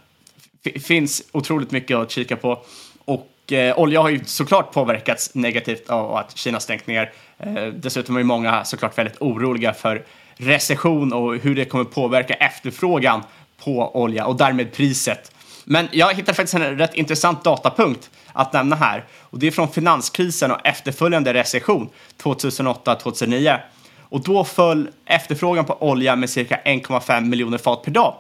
finns 0.81 1.23
otroligt 1.33 1.71
mycket 1.71 1.97
att 1.97 2.11
kika 2.11 2.37
på. 2.37 2.63
Och 3.05 3.53
eh, 3.53 3.79
olja 3.79 4.01
har 4.01 4.09
ju 4.09 4.25
såklart 4.25 4.73
påverkats 4.73 5.35
negativt 5.35 5.91
av 5.91 6.17
att 6.17 6.37
Kina 6.37 6.61
stängt 6.61 6.87
ner. 6.87 7.13
Eh, 7.39 7.67
dessutom 7.67 8.17
är 8.17 8.23
många 8.23 8.65
såklart 8.65 8.99
väldigt 8.99 9.17
oroliga 9.21 9.75
för 9.75 10.05
recession 10.37 11.13
och 11.13 11.37
hur 11.37 11.55
det 11.55 11.65
kommer 11.65 11.85
påverka 11.85 12.35
efterfrågan 12.35 13.23
på 13.65 13.97
olja 14.03 14.27
och 14.27 14.37
därmed 14.37 14.73
priset. 14.73 15.33
Men 15.65 15.89
jag 15.93 16.15
hittade 16.15 16.35
faktiskt 16.35 16.55
en 16.55 16.79
rätt 16.79 16.95
intressant 16.95 17.45
datapunkt 17.45 18.11
att 18.33 18.53
nämna 18.53 18.77
här 18.77 19.05
och 19.21 19.39
det 19.39 19.47
är 19.47 19.51
från 19.51 19.69
finanskrisen 19.69 20.51
och 20.51 20.67
efterföljande 20.67 21.35
recession 21.35 21.89
2008-2009. 22.23 23.59
Och 24.01 24.21
då 24.23 24.45
föll 24.45 24.89
efterfrågan 25.07 25.65
på 25.65 25.83
olja 25.83 26.17
med 26.17 26.31
cirka 26.31 26.61
1,5 26.65 27.21
miljoner 27.21 27.59
fat 27.59 27.83
per 27.83 27.93
dag. 27.93 28.15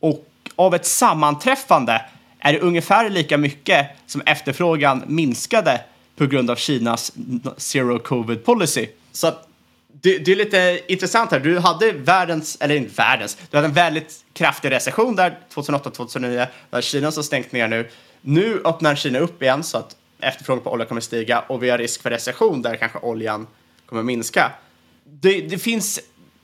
Och 0.00 0.29
av 0.60 0.74
ett 0.74 0.86
sammanträffande 0.86 2.02
är 2.38 2.52
det 2.52 2.60
ungefär 2.60 3.10
lika 3.10 3.38
mycket 3.38 3.86
som 4.06 4.22
efterfrågan 4.26 5.02
minskade 5.06 5.80
på 6.16 6.26
grund 6.26 6.50
av 6.50 6.56
Kinas 6.56 7.12
zero 7.56 7.98
covid 7.98 8.44
policy. 8.44 8.86
Så 9.12 9.26
att 9.26 9.48
det, 9.92 10.18
det, 10.18 10.32
är 10.32 10.36
lite 10.36 10.80
intressant 10.88 11.30
här. 11.30 11.40
Du 11.40 11.58
hade 11.58 11.92
världens, 11.92 12.56
eller 12.60 12.74
inte 12.74 12.94
världens, 12.94 13.38
du 13.50 13.56
hade 13.56 13.68
en 13.68 13.74
väldigt 13.74 14.24
kraftig 14.32 14.70
recession 14.70 15.16
där 15.16 15.38
2008-2009 15.54 16.46
där 16.70 16.80
Kina 16.80 17.06
har 17.06 17.22
stängt 17.22 17.52
ner 17.52 17.68
nu. 17.68 17.88
Nu 18.20 18.62
öppnar 18.64 18.94
Kina 18.94 19.18
upp 19.18 19.42
igen 19.42 19.62
så 19.62 19.78
att 19.78 19.96
efterfrågan 20.20 20.64
på 20.64 20.72
olja 20.72 20.86
kommer 20.86 21.00
stiga 21.00 21.40
och 21.40 21.62
vi 21.62 21.70
har 21.70 21.78
risk 21.78 22.02
för 22.02 22.10
recession 22.10 22.62
där 22.62 22.76
kanske 22.76 22.98
oljan 22.98 23.46
kommer 23.86 24.02
minska. 24.02 24.52
Det, 25.04 25.40
det 25.40 25.58
finns 25.58 26.00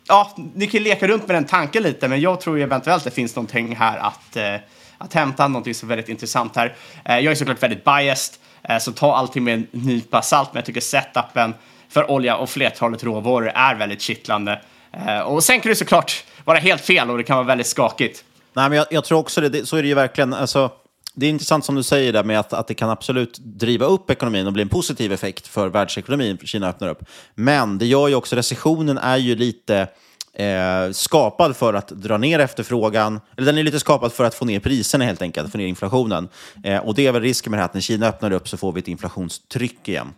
ja, 0.09 0.31
ni 0.55 0.67
kan 0.67 0.83
leka 0.83 1.09
runt 1.09 1.27
med 1.27 1.37
den 1.37 1.45
tanken 1.45 1.83
lite, 1.83 2.09
men 2.09 2.21
jag 2.21 2.41
tror 2.41 2.57
ju 2.57 2.63
eventuellt 2.63 3.05
det 3.05 3.11
finns 3.11 3.37
någonting 3.37 3.77
här 3.77 3.99
att, 3.99 4.37
eh, 4.37 4.55
att 4.99 5.15
hämta, 5.15 5.49
någonting 5.49 5.75
som 5.75 5.87
är 5.87 5.89
väldigt 5.89 6.09
intressant 6.09 6.57
här. 6.57 6.75
Eh, 7.05 7.19
jag 7.19 7.31
är 7.31 7.35
såklart 7.35 7.63
väldigt 7.63 7.85
biased, 7.85 8.35
eh, 8.63 8.79
så 8.79 8.93
ta 8.93 9.17
allting 9.17 9.45
med 9.45 9.55
en 9.55 9.67
nypa 9.71 10.23
salt, 10.23 10.49
men 10.53 10.59
jag 10.59 10.65
tycker 10.65 10.81
setupen 10.81 11.55
för 11.89 12.11
olja 12.11 12.37
och 12.37 12.51
flertalet 12.51 13.05
råvaror 13.05 13.49
är 13.55 13.75
väldigt 13.75 14.01
kittlande. 14.01 14.61
Eh, 14.93 15.19
och 15.19 15.45
sen 15.45 15.61
kan 15.61 15.71
det 15.71 15.77
såklart 15.77 16.25
vara 16.45 16.59
helt 16.59 16.83
fel 16.83 17.11
och 17.11 17.17
det 17.17 17.25
kan 17.25 17.37
vara 17.37 17.47
väldigt 17.47 17.67
skakigt. 17.67 18.25
Nej, 18.53 18.69
men 18.69 18.79
jag, 18.79 18.87
jag 18.91 19.05
tror 19.05 19.19
också 19.19 19.41
det, 19.41 19.49
det, 19.49 19.67
så 19.67 19.77
är 19.77 19.83
det 19.83 19.89
ju 19.89 19.95
verkligen. 19.95 20.35
Alltså 20.35 20.71
det 21.16 21.26
är 21.26 21.30
intressant 21.30 21.64
som 21.64 21.75
du 21.75 21.82
säger 21.82 22.12
där 22.12 22.25
med 22.25 22.40
att, 22.40 22.52
att 22.52 22.68
det 22.68 22.75
kan 22.75 22.90
absolut 22.90 23.38
driva 23.38 23.87
upp 23.87 24.11
ekonomin 24.11 24.46
och 24.46 24.52
bli 24.52 24.62
en 24.62 24.68
positiv 24.68 25.12
effekt 25.12 25.46
för 25.46 25.68
världsekonomin, 25.68 26.38
för 26.38 26.46
Kina 26.46 26.68
öppnar 26.68 26.88
upp. 26.88 27.04
Men 27.35 27.78
det 27.78 27.87
gör 27.87 28.08
ju 28.08 28.14
också, 28.14 28.37
recessionen 28.37 28.99
är 28.99 29.16
ju 29.16 29.35
lite 29.35 29.88
eh, 30.32 30.90
skapad 30.92 31.56
för 31.56 31.75
att 31.75 31.88
dra 31.88 32.18
ner 32.18 32.38
efterfrågan, 32.38 33.20
eller 33.37 33.46
den 33.46 33.58
är 33.58 33.62
lite 33.62 33.80
skapad 33.80 34.12
för 34.12 34.25
att 34.25 34.35
få 34.35 34.44
ner 34.44 34.61
priserna 34.61 35.04
helt 35.04 35.23
enkelt, 35.23 35.52
få 35.52 35.58
ner 35.58 35.66
inflationen. 35.66 36.28
Eh, 36.64 36.78
och 36.78 36.94
det 36.94 37.06
är 37.06 37.12
väl 37.12 37.23
risken 37.23 37.50
med 37.50 37.58
det 37.58 37.62
här 37.62 37.68
att 37.68 37.75
när 37.75 37.80
Kina 37.80 38.08
öppnar 38.08 38.30
upp 38.30 38.49
så 38.49 38.56
får 38.56 38.73
vi 38.73 38.80
ett 38.80 38.88
inflationstryck 38.88 39.88
igen. 39.88 40.12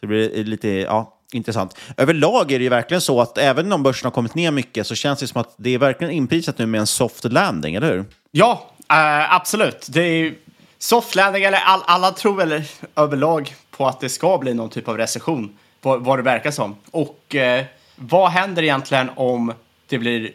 Det 0.00 0.06
blir 0.06 0.44
lite, 0.44 0.68
ja, 0.68 1.16
intressant. 1.32 1.76
Överlag 1.96 2.52
är 2.52 2.58
det 2.58 2.62
ju 2.62 2.70
verkligen 2.70 3.00
så 3.00 3.20
att 3.20 3.38
även 3.38 3.72
om 3.72 3.82
börsen 3.82 4.06
har 4.06 4.10
kommit 4.10 4.34
ner 4.34 4.50
mycket 4.50 4.86
så 4.86 4.94
känns 4.94 5.20
det 5.20 5.26
som 5.26 5.40
att 5.40 5.54
det 5.56 5.74
är 5.74 5.78
verkligen 5.78 6.12
inprisat 6.12 6.58
nu 6.58 6.66
med 6.66 6.80
en 6.80 6.86
soft 6.86 7.24
landing, 7.24 7.74
eller 7.74 7.92
hur? 7.92 8.04
Ja, 8.30 8.70
Eh, 8.90 9.34
absolut. 9.34 9.86
Det 9.90 10.02
är 10.02 10.12
ju 10.12 10.34
soft 10.78 11.14
landing, 11.14 11.44
eller 11.44 11.58
all, 11.58 11.82
alla 11.86 12.10
tror 12.12 12.36
väl 12.36 12.62
överlag 12.96 13.54
på 13.70 13.86
att 13.86 14.00
det 14.00 14.08
ska 14.08 14.38
bli 14.38 14.54
någon 14.54 14.70
typ 14.70 14.88
av 14.88 14.96
recession, 14.96 15.58
vad, 15.82 16.04
vad 16.04 16.18
det 16.18 16.22
verkar 16.22 16.50
som. 16.50 16.76
Och 16.90 17.34
eh, 17.34 17.64
vad 17.96 18.30
händer 18.30 18.62
egentligen 18.62 19.10
om 19.16 19.52
det 19.86 19.98
blir 19.98 20.32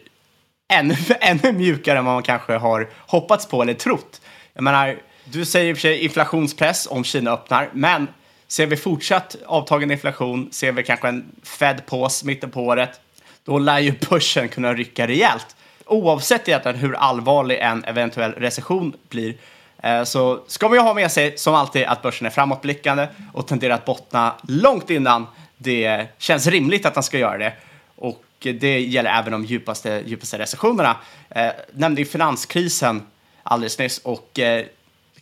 ännu, 0.72 0.94
ännu 1.20 1.52
mjukare 1.52 1.98
än 1.98 2.04
vad 2.04 2.14
man 2.14 2.22
kanske 2.22 2.52
har 2.56 2.88
hoppats 2.98 3.46
på 3.46 3.62
eller 3.62 3.74
trott? 3.74 4.20
Jag 4.52 4.62
menar, 4.62 4.98
du 5.24 5.44
säger 5.44 5.70
i 5.70 5.72
och 5.72 5.76
för 5.76 5.80
sig 5.80 6.04
inflationspress 6.04 6.86
om 6.90 7.04
Kina 7.04 7.30
öppnar, 7.30 7.70
men 7.72 8.08
ser 8.48 8.66
vi 8.66 8.76
fortsatt 8.76 9.36
avtagande 9.46 9.94
inflation, 9.94 10.48
ser 10.52 10.72
vi 10.72 10.82
kanske 10.82 11.08
en 11.08 11.24
Fed-pås 11.42 12.24
mitten 12.24 12.50
på 12.50 12.62
året, 12.62 13.00
då 13.44 13.58
lär 13.58 13.78
ju 13.78 13.94
börsen 14.10 14.48
kunna 14.48 14.74
rycka 14.74 15.06
rejält. 15.06 15.55
Oavsett 15.86 16.48
egentligen 16.48 16.78
hur 16.78 16.94
allvarlig 16.94 17.58
en 17.58 17.84
eventuell 17.84 18.32
recession 18.32 18.96
blir 19.08 19.34
eh, 19.82 20.04
så 20.04 20.40
ska 20.46 20.68
man 20.68 20.78
ju 20.78 20.82
ha 20.82 20.94
med 20.94 21.12
sig 21.12 21.38
som 21.38 21.54
alltid 21.54 21.84
att 21.84 22.02
börsen 22.02 22.26
är 22.26 22.30
framåtblickande 22.30 23.08
och 23.32 23.46
tenderar 23.46 23.74
att 23.74 23.84
bottna 23.84 24.34
långt 24.48 24.90
innan 24.90 25.26
det 25.56 26.06
känns 26.18 26.46
rimligt 26.46 26.86
att 26.86 26.94
den 26.94 27.02
ska 27.02 27.18
göra 27.18 27.38
det. 27.38 27.52
Och 27.96 28.24
det 28.38 28.80
gäller 28.80 29.10
även 29.10 29.32
de 29.32 29.44
djupaste, 29.44 30.02
djupaste 30.06 30.38
recessionerna. 30.38 30.96
Eh, 31.30 31.50
nämnde 31.72 32.00
ju 32.00 32.06
finanskrisen 32.06 33.02
alldeles 33.42 33.78
nyss 33.78 33.98
och 33.98 34.38
eh, 34.38 34.64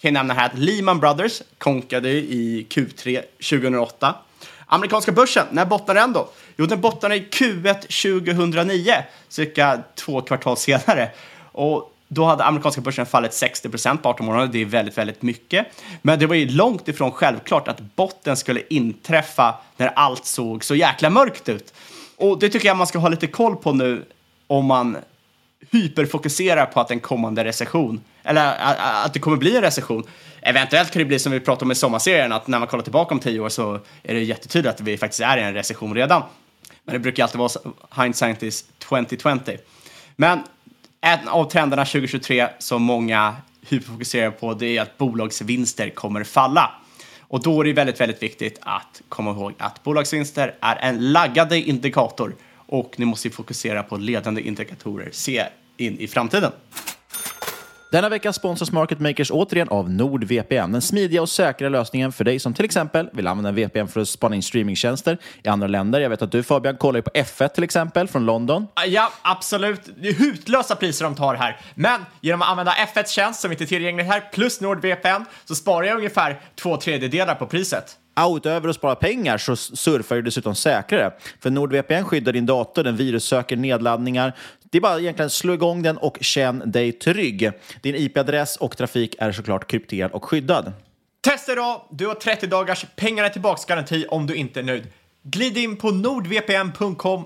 kan 0.00 0.08
jag 0.08 0.12
nämna 0.12 0.34
här 0.34 0.46
att 0.46 0.58
Lehman 0.58 1.00
Brothers 1.00 1.42
konkade 1.58 2.08
i 2.10 2.66
Q3 2.70 3.22
2008. 3.50 4.14
Amerikanska 4.74 5.12
börsen, 5.12 5.46
när 5.50 5.64
bottnade 5.64 6.00
den 6.00 6.12
då? 6.12 6.28
Jo, 6.56 6.66
den 6.66 6.80
bottnade 6.80 7.16
i 7.16 7.28
Q1 7.30 7.80
2009, 8.24 8.92
cirka 9.28 9.78
två 9.94 10.20
kvartal 10.20 10.56
senare. 10.56 11.10
Och 11.52 11.94
då 12.08 12.24
hade 12.24 12.44
amerikanska 12.44 12.80
börsen 12.80 13.06
fallit 13.06 13.34
60 13.34 13.68
procent 13.68 14.02
på 14.02 14.08
18 14.08 14.26
månader. 14.26 14.46
Det 14.46 14.58
är 14.58 14.64
väldigt, 14.64 14.98
väldigt 14.98 15.22
mycket. 15.22 15.66
Men 16.02 16.18
det 16.18 16.26
var 16.26 16.34
ju 16.34 16.48
långt 16.48 16.88
ifrån 16.88 17.12
självklart 17.12 17.68
att 17.68 17.80
botten 17.80 18.36
skulle 18.36 18.62
inträffa 18.70 19.54
när 19.76 19.86
allt 19.86 20.26
såg 20.26 20.64
så 20.64 20.74
jäkla 20.74 21.10
mörkt 21.10 21.48
ut. 21.48 21.74
Och 22.16 22.38
det 22.38 22.48
tycker 22.48 22.68
jag 22.68 22.76
man 22.76 22.86
ska 22.86 22.98
ha 22.98 23.08
lite 23.08 23.26
koll 23.26 23.56
på 23.56 23.72
nu 23.72 24.04
om 24.46 24.64
man 24.64 24.96
hyperfokuserar 25.70 26.66
på 26.66 26.80
att 26.80 26.90
en 26.90 27.00
kommande 27.00 27.44
recession, 27.44 28.00
eller 28.22 28.54
att 29.04 29.12
det 29.12 29.18
kommer 29.18 29.36
bli 29.36 29.56
en 29.56 29.62
recession. 29.62 30.04
Eventuellt 30.42 30.90
kan 30.90 30.98
det 30.98 31.04
bli 31.04 31.18
som 31.18 31.32
vi 31.32 31.40
pratade 31.40 31.64
om 31.64 31.72
i 31.72 31.74
sommarserien, 31.74 32.32
att 32.32 32.46
när 32.46 32.58
man 32.58 32.68
kollar 32.68 32.84
tillbaka 32.84 33.14
om 33.14 33.20
tio 33.20 33.40
år 33.40 33.48
så 33.48 33.80
är 34.02 34.14
det 34.14 34.22
jättetydligt 34.22 34.74
att 34.74 34.80
vi 34.80 34.98
faktiskt 34.98 35.20
är 35.20 35.36
i 35.36 35.42
en 35.42 35.54
recession 35.54 35.94
redan. 35.94 36.22
Men 36.84 36.92
det 36.92 36.98
brukar 36.98 37.22
alltid 37.22 37.38
vara 37.38 37.50
hindsight 38.04 38.42
is 38.42 38.64
2020. 38.78 39.56
Men 40.16 40.42
en 41.00 41.28
av 41.28 41.50
trenderna 41.50 41.84
2023 41.84 42.48
som 42.58 42.82
många 42.82 43.36
hyperfokuserar 43.68 44.30
på 44.30 44.54
det 44.54 44.76
är 44.76 44.82
att 44.82 44.98
bolagsvinster 44.98 45.90
kommer 45.90 46.24
falla. 46.24 46.70
Och 47.20 47.42
då 47.42 47.60
är 47.60 47.64
det 47.64 47.72
väldigt, 47.72 48.00
väldigt 48.00 48.22
viktigt 48.22 48.58
att 48.62 49.02
komma 49.08 49.30
ihåg 49.30 49.52
att 49.58 49.82
bolagsvinster 49.82 50.54
är 50.60 50.76
en 50.76 51.12
laggande 51.12 51.58
indikator 51.58 52.36
och 52.74 52.94
ni 52.96 53.04
måste 53.04 53.30
fokusera 53.30 53.82
på 53.82 53.96
ledande 53.96 54.40
indikatorer. 54.40 55.08
Se 55.12 55.46
in 55.76 55.98
i 55.98 56.06
framtiden. 56.06 56.52
Denna 57.92 58.08
vecka 58.08 58.32
sponsras 58.32 58.72
Market 58.72 59.00
Makers 59.00 59.30
återigen 59.30 59.68
av 59.68 59.90
NordVPN, 59.90 60.72
den 60.72 60.82
smidiga 60.82 61.22
och 61.22 61.28
säkra 61.28 61.68
lösningen 61.68 62.12
för 62.12 62.24
dig 62.24 62.38
som 62.38 62.54
till 62.54 62.64
exempel 62.64 63.10
vill 63.12 63.26
använda 63.26 63.48
en 63.48 63.54
VPN 63.54 63.86
för 63.86 64.00
att 64.00 64.08
spana 64.08 64.36
in 64.36 64.42
streamingtjänster 64.42 65.18
i 65.42 65.48
andra 65.48 65.66
länder. 65.66 66.00
Jag 66.00 66.10
vet 66.10 66.22
att 66.22 66.32
du 66.32 66.42
Fabian 66.42 66.76
kollar 66.76 67.00
på 67.00 67.10
F1 67.10 67.48
till 67.48 67.64
exempel 67.64 68.08
från 68.08 68.26
London. 68.26 68.66
Ja, 68.86 69.12
absolut. 69.22 69.80
Det 69.96 70.08
är 70.08 70.14
hutlösa 70.14 70.76
priser 70.76 71.04
de 71.04 71.14
tar 71.14 71.34
här. 71.34 71.60
Men 71.74 72.00
genom 72.20 72.42
att 72.42 72.48
använda 72.48 72.72
F1s 72.72 73.08
tjänst 73.08 73.40
som 73.40 73.52
inte 73.52 73.64
är 73.64 73.66
tillgänglig 73.66 74.04
här 74.04 74.20
plus 74.32 74.60
NordVPN 74.60 75.24
så 75.44 75.54
sparar 75.54 75.86
jag 75.86 75.96
ungefär 75.96 76.40
två 76.54 76.76
tredjedelar 76.76 77.34
på 77.34 77.46
priset. 77.46 77.98
Ja, 78.14 78.36
utöver 78.36 78.68
att 78.68 78.76
spara 78.76 78.94
pengar 78.94 79.38
så 79.38 79.56
surfar 79.56 80.16
du 80.16 80.22
dessutom 80.22 80.54
säkrare. 80.54 81.12
För 81.40 81.50
NordVPN 81.50 82.04
skyddar 82.04 82.32
din 82.32 82.46
dator, 82.46 82.82
den 82.82 82.96
virussöker 82.96 83.56
nedladdningar. 83.56 84.36
Det 84.62 84.78
är 84.78 84.82
bara 84.82 85.00
egentligen 85.00 85.30
slå 85.30 85.54
igång 85.54 85.82
den 85.82 85.96
och 85.96 86.18
känn 86.20 86.62
dig 86.66 86.92
trygg. 86.92 87.50
Din 87.82 87.94
IP-adress 87.94 88.56
och 88.56 88.76
trafik 88.76 89.16
är 89.18 89.32
såklart 89.32 89.70
krypterad 89.70 90.12
och 90.12 90.24
skyddad. 90.24 90.72
Testa 91.20 91.52
idag! 91.52 91.80
Du 91.90 92.06
har 92.06 92.14
30 92.14 92.46
dagars 92.46 92.86
pengarna 92.96 93.28
tillbaks-garanti 93.28 94.06
om 94.08 94.26
du 94.26 94.34
inte 94.34 94.60
är 94.60 94.64
nöjd. 94.64 94.86
Glid 95.22 95.56
in 95.56 95.76
på 95.76 95.90
nordvpn.com 95.90 97.24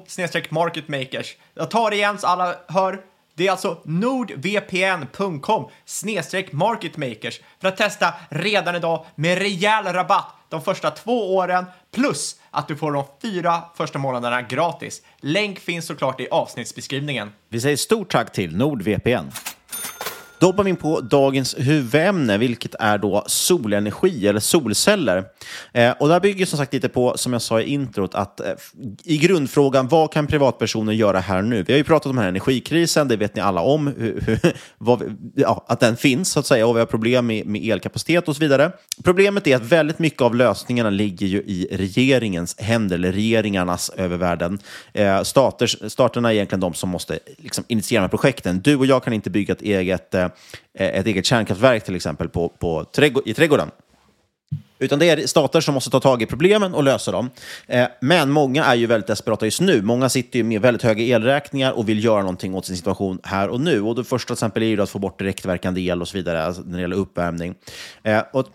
marketmakers. 0.49 1.37
Jag 1.55 1.71
tar 1.71 1.91
det 1.91 1.97
igen 1.97 2.19
så 2.19 2.27
alla 2.27 2.55
hör. 2.69 3.01
Det 3.39 3.47
är 3.47 3.51
alltså 3.51 3.81
nordvpn.com 3.85 5.69
marketmakers 6.53 7.41
för 7.61 7.69
att 7.69 7.77
testa 7.77 8.15
redan 8.29 8.77
idag 8.77 9.07
med 9.15 9.39
rejäl 9.39 9.85
rabatt 9.85 10.35
de 10.49 10.63
första 10.63 10.91
två 10.91 11.37
åren 11.37 11.65
plus 11.95 12.41
att 12.51 12.69
du 12.69 12.77
får 12.77 12.93
de 12.93 13.05
fyra 13.23 13.63
första 13.75 13.99
månaderna 13.99 14.43
gratis. 14.43 15.03
Länk 15.21 15.59
finns 15.59 15.87
såklart 15.87 16.21
i 16.21 16.29
avsnittsbeskrivningen. 16.29 17.33
Vi 17.49 17.61
säger 17.61 17.77
stort 17.77 18.11
tack 18.11 18.33
till 18.33 18.57
NordVPN. 18.57 19.31
Då 20.41 20.47
hoppar 20.47 20.65
vi 20.65 20.71
in 20.71 20.77
på 20.77 21.01
dagens 21.01 21.55
huvudämne, 21.59 22.39
vilket 22.39 22.75
är 22.79 22.99
då 22.99 23.25
solenergi 23.27 24.29
eller 24.29 24.41
solceller. 24.41 25.25
Eh, 25.73 25.91
och 25.91 26.09
det 26.09 26.15
här 26.15 26.21
bygger 26.21 26.47
som 26.47 26.59
sagt 26.59 26.73
lite 26.73 26.89
på, 26.89 27.17
som 27.17 27.33
jag 27.33 27.43
sa 27.43 27.61
i 27.61 27.65
introt, 27.65 28.15
att 28.15 28.41
eh, 28.41 28.47
i 29.05 29.19
grundfrågan, 29.19 29.89
vad 29.89 30.13
kan 30.13 30.27
privatpersoner 30.27 30.93
göra 30.93 31.21
här 31.21 31.43
nu? 31.43 31.63
Vi 31.63 31.73
har 31.73 31.79
ju 31.79 31.85
pratat 31.85 32.07
om 32.07 32.17
den 32.17 32.23
här 32.23 32.29
energikrisen, 32.29 33.09
det 33.09 33.17
vet 33.17 33.37
ni 33.37 33.43
alla 33.43 33.61
om, 33.61 33.87
hur, 33.87 34.21
hur, 34.27 34.57
vad, 34.79 35.17
ja, 35.35 35.65
att 35.69 35.81
den 35.81 35.97
finns 35.97 36.31
så 36.31 36.41
att 36.41 36.47
säga, 36.47 36.67
och 36.67 36.77
vi 36.77 36.79
har 36.79 36.87
problem 36.87 37.27
med, 37.27 37.47
med 37.47 37.65
elkapacitet 37.65 38.29
och 38.29 38.37
så 38.37 38.41
vidare. 38.41 38.73
Problemet 39.05 39.47
är 39.47 39.57
att 39.57 39.63
väldigt 39.63 39.99
mycket 39.99 40.23
av 40.23 40.35
lösningarna 40.35 40.91
ligger 40.91 41.27
ju 41.27 41.39
i 41.39 41.69
regeringens 41.71 42.59
händer, 42.59 42.97
eller 42.97 43.13
regeringarnas 43.13 43.91
övervärlden. 43.97 44.59
Eh, 44.93 45.23
staters, 45.23 45.77
staterna 45.89 46.29
är 46.29 46.35
egentligen 46.35 46.61
de 46.61 46.75
som 46.75 46.89
måste 46.89 47.19
liksom, 47.39 47.65
initiera 47.69 48.01
de 48.01 48.03
här 48.03 48.09
projekten. 48.09 48.61
Du 48.61 48.77
och 48.77 48.87
jag 48.87 49.05
kan 49.05 49.13
inte 49.13 49.31
bygga 49.31 49.53
ett 49.53 49.63
eget 49.63 50.15
eh, 50.15 50.28
Eh, 50.75 50.99
ett 50.99 51.07
eget 51.07 51.27
kärnkraftverk 51.27 51.85
till 51.85 51.97
exempel 51.97 52.29
på, 52.29 52.49
på 52.49 52.87
i 53.25 53.35
trädgården. 53.35 53.71
Utan 54.79 54.99
det 54.99 55.11
är 55.11 55.27
stater 55.27 55.61
som 55.61 55.75
måste 55.75 55.91
ta 55.91 56.01
tag 56.01 56.23
i 56.23 56.27
problemen 56.27 56.75
och 56.75 56.85
lösa 56.85 57.13
dem. 57.13 57.31
Eh, 57.67 57.87
men 58.01 58.31
många 58.31 58.65
är 58.65 58.75
ju 58.75 58.87
väldigt 58.87 59.07
desperata 59.07 59.45
just 59.45 59.61
nu. 59.61 59.83
Många 59.83 60.09
sitter 60.09 60.39
ju 60.39 60.43
med 60.43 60.61
väldigt 60.61 60.83
höga 60.83 61.03
elräkningar 61.03 61.73
och 61.73 61.89
vill 61.89 62.05
göra 62.05 62.21
någonting 62.21 62.55
åt 62.55 62.67
sin 62.67 62.77
situation 62.77 63.19
här 63.23 63.49
och 63.49 63.61
nu. 63.61 63.81
Och 63.81 63.95
det 63.95 64.05
första 64.05 64.33
exempel 64.33 64.63
är 64.63 64.67
ju 64.67 64.83
att 64.83 64.91
få 64.91 64.99
bort 64.99 65.19
direktverkande 65.19 65.81
el 65.81 66.03
och 66.03 66.09
så 66.09 66.17
vidare 66.17 66.45
alltså 66.45 66.63
när 66.63 66.77
det 66.77 66.81
gäller 66.81 66.97
uppvärmning. 66.97 67.55
Eh, 68.03 68.23
och 68.33 68.47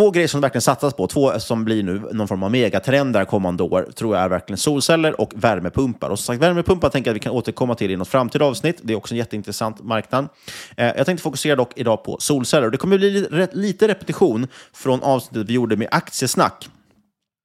Två 0.00 0.10
grejer 0.10 0.28
som 0.28 0.40
det 0.40 0.44
verkligen 0.44 0.62
satsas 0.62 0.94
på, 0.94 1.06
två 1.06 1.40
som 1.40 1.64
blir 1.64 1.82
nu 1.82 2.02
någon 2.12 2.28
form 2.28 2.42
av 2.42 2.50
megatrender 2.50 3.24
kommande 3.24 3.62
år, 3.62 3.88
tror 3.94 4.16
jag 4.16 4.24
är 4.24 4.28
verkligen 4.28 4.58
solceller 4.58 5.20
och 5.20 5.32
värmepumpar. 5.36 6.10
Och 6.10 6.18
som 6.18 6.34
sagt, 6.34 6.42
värmepumpar 6.42 6.88
tänker 6.88 7.10
jag 7.10 7.12
att 7.12 7.16
vi 7.16 7.20
kan 7.20 7.32
återkomma 7.32 7.74
till 7.74 7.90
i 7.90 7.96
något 7.96 8.08
framtida 8.08 8.44
avsnitt. 8.44 8.80
Det 8.82 8.92
är 8.92 8.96
också 8.96 9.14
en 9.14 9.18
jätteintressant 9.18 9.82
marknad. 9.82 10.28
Eh, 10.76 10.86
jag 10.86 11.06
tänkte 11.06 11.22
fokusera 11.22 11.56
dock 11.56 11.72
idag 11.76 12.04
på 12.04 12.16
solceller. 12.20 12.70
Det 12.70 12.76
kommer 12.76 12.98
bli 12.98 13.48
lite 13.52 13.88
repetition 13.88 14.46
från 14.72 15.02
avsnittet 15.02 15.48
vi 15.48 15.52
gjorde 15.52 15.76
med 15.76 15.88
aktiesnack. 15.90 16.68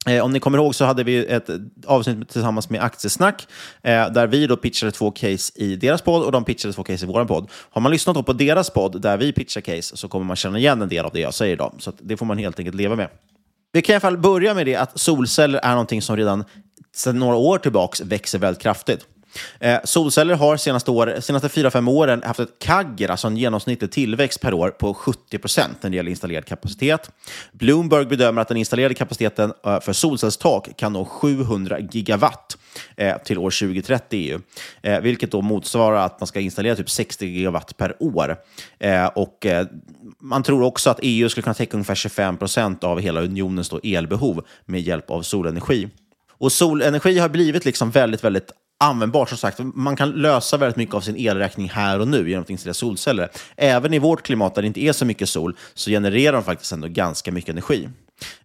Eh, 0.09 0.23
om 0.23 0.31
ni 0.31 0.39
kommer 0.39 0.57
ihåg 0.57 0.75
så 0.75 0.85
hade 0.85 1.03
vi 1.03 1.25
ett 1.25 1.49
avsnitt 1.85 2.29
tillsammans 2.29 2.69
med 2.69 2.81
Aktiesnack 2.81 3.47
eh, 3.83 4.11
där 4.11 4.27
vi 4.27 4.47
då 4.47 4.57
pitchade 4.57 4.91
två 4.91 5.11
case 5.11 5.53
i 5.55 5.75
deras 5.75 6.01
podd 6.01 6.23
och 6.23 6.31
de 6.31 6.43
pitchade 6.43 6.73
två 6.73 6.83
case 6.83 7.05
i 7.05 7.07
vår 7.07 7.25
podd. 7.25 7.49
Har 7.71 7.81
man 7.81 7.91
lyssnat 7.91 8.25
på 8.25 8.33
deras 8.33 8.69
podd 8.69 9.01
där 9.01 9.17
vi 9.17 9.33
pitchar 9.33 9.61
case 9.61 9.97
så 9.97 10.07
kommer 10.07 10.25
man 10.25 10.35
känna 10.35 10.57
igen 10.57 10.81
en 10.81 10.89
del 10.89 11.05
av 11.05 11.11
det 11.13 11.19
jag 11.19 11.33
säger 11.33 11.53
idag. 11.53 11.75
Så 11.79 11.91
det 11.99 12.17
får 12.17 12.25
man 12.25 12.37
helt 12.37 12.59
enkelt 12.59 12.75
leva 12.75 12.95
med. 12.95 13.09
Vi 13.71 13.81
kan 13.81 13.93
i 13.93 13.95
alla 13.95 14.01
fall 14.01 14.17
börja 14.17 14.53
med 14.53 14.65
det 14.65 14.75
att 14.75 14.99
solceller 14.99 15.59
är 15.63 15.71
någonting 15.71 16.01
som 16.01 16.17
redan 16.17 16.43
sedan 16.95 17.19
några 17.19 17.35
år 17.35 17.57
tillbaka 17.57 18.03
växer 18.03 18.39
väldigt 18.39 18.63
kraftigt. 18.63 19.05
Eh, 19.59 19.79
solceller 19.83 20.35
har 20.35 20.57
senaste, 20.57 20.91
år, 20.91 21.15
senaste 21.19 21.47
4-5 21.47 21.89
åren 21.89 22.23
haft 22.25 22.39
ett 22.39 22.59
kagger, 22.59 23.09
alltså 23.09 23.27
en 23.27 23.37
genomsnittlig 23.37 23.91
tillväxt 23.91 24.41
per 24.41 24.53
år 24.53 24.69
på 24.69 24.93
70 24.93 25.37
procent 25.37 25.77
när 25.83 25.89
det 25.89 25.95
gäller 25.95 26.09
installerad 26.09 26.45
kapacitet. 26.45 27.11
Bloomberg 27.51 28.05
bedömer 28.05 28.41
att 28.41 28.47
den 28.47 28.57
installerade 28.57 28.93
kapaciteten 28.93 29.53
eh, 29.65 29.79
för 29.79 29.93
solcellstak 29.93 30.69
kan 30.77 30.93
nå 30.93 31.05
700 31.05 31.79
gigawatt 31.79 32.57
eh, 32.97 33.17
till 33.17 33.37
år 33.37 33.51
2030 33.51 34.19
EU, 34.19 34.39
eh, 34.81 34.99
vilket 34.99 35.31
då 35.31 35.41
motsvarar 35.41 36.05
att 36.05 36.19
man 36.19 36.27
ska 36.27 36.39
installera 36.39 36.75
typ 36.75 36.89
60 36.89 37.25
gigawatt 37.25 37.77
per 37.77 37.95
år. 37.99 38.37
Eh, 38.79 39.05
och 39.05 39.45
eh, 39.45 39.67
man 40.19 40.43
tror 40.43 40.63
också 40.63 40.89
att 40.89 40.99
EU 41.01 41.29
skulle 41.29 41.43
kunna 41.43 41.53
täcka 41.53 41.77
ungefär 41.77 41.95
25 41.95 42.37
procent 42.37 42.83
av 42.83 42.99
hela 42.99 43.21
unionens 43.21 43.69
då 43.69 43.79
elbehov 43.83 44.45
med 44.65 44.81
hjälp 44.81 45.09
av 45.09 45.21
solenergi. 45.21 45.89
Och 46.37 46.51
solenergi 46.51 47.19
har 47.19 47.29
blivit 47.29 47.65
liksom 47.65 47.91
väldigt, 47.91 48.23
väldigt 48.23 48.51
användbart. 48.77 49.29
Som 49.29 49.37
sagt, 49.37 49.59
man 49.59 49.95
kan 49.95 50.11
lösa 50.11 50.57
väldigt 50.57 50.77
mycket 50.77 50.95
av 50.95 51.01
sin 51.01 51.15
elräkning 51.17 51.69
här 51.69 51.99
och 51.99 52.07
nu 52.07 52.29
genom 52.29 52.43
att 52.43 52.49
installera 52.49 52.73
solceller. 52.73 53.29
Även 53.55 53.93
i 53.93 53.99
vårt 53.99 54.21
klimat 54.21 54.55
där 54.55 54.61
det 54.61 54.67
inte 54.67 54.81
är 54.81 54.93
så 54.93 55.05
mycket 55.05 55.29
sol 55.29 55.57
så 55.73 55.89
genererar 55.89 56.33
de 56.33 56.43
faktiskt 56.43 56.71
ändå 56.71 56.87
ganska 56.87 57.31
mycket 57.31 57.49
energi. 57.49 57.89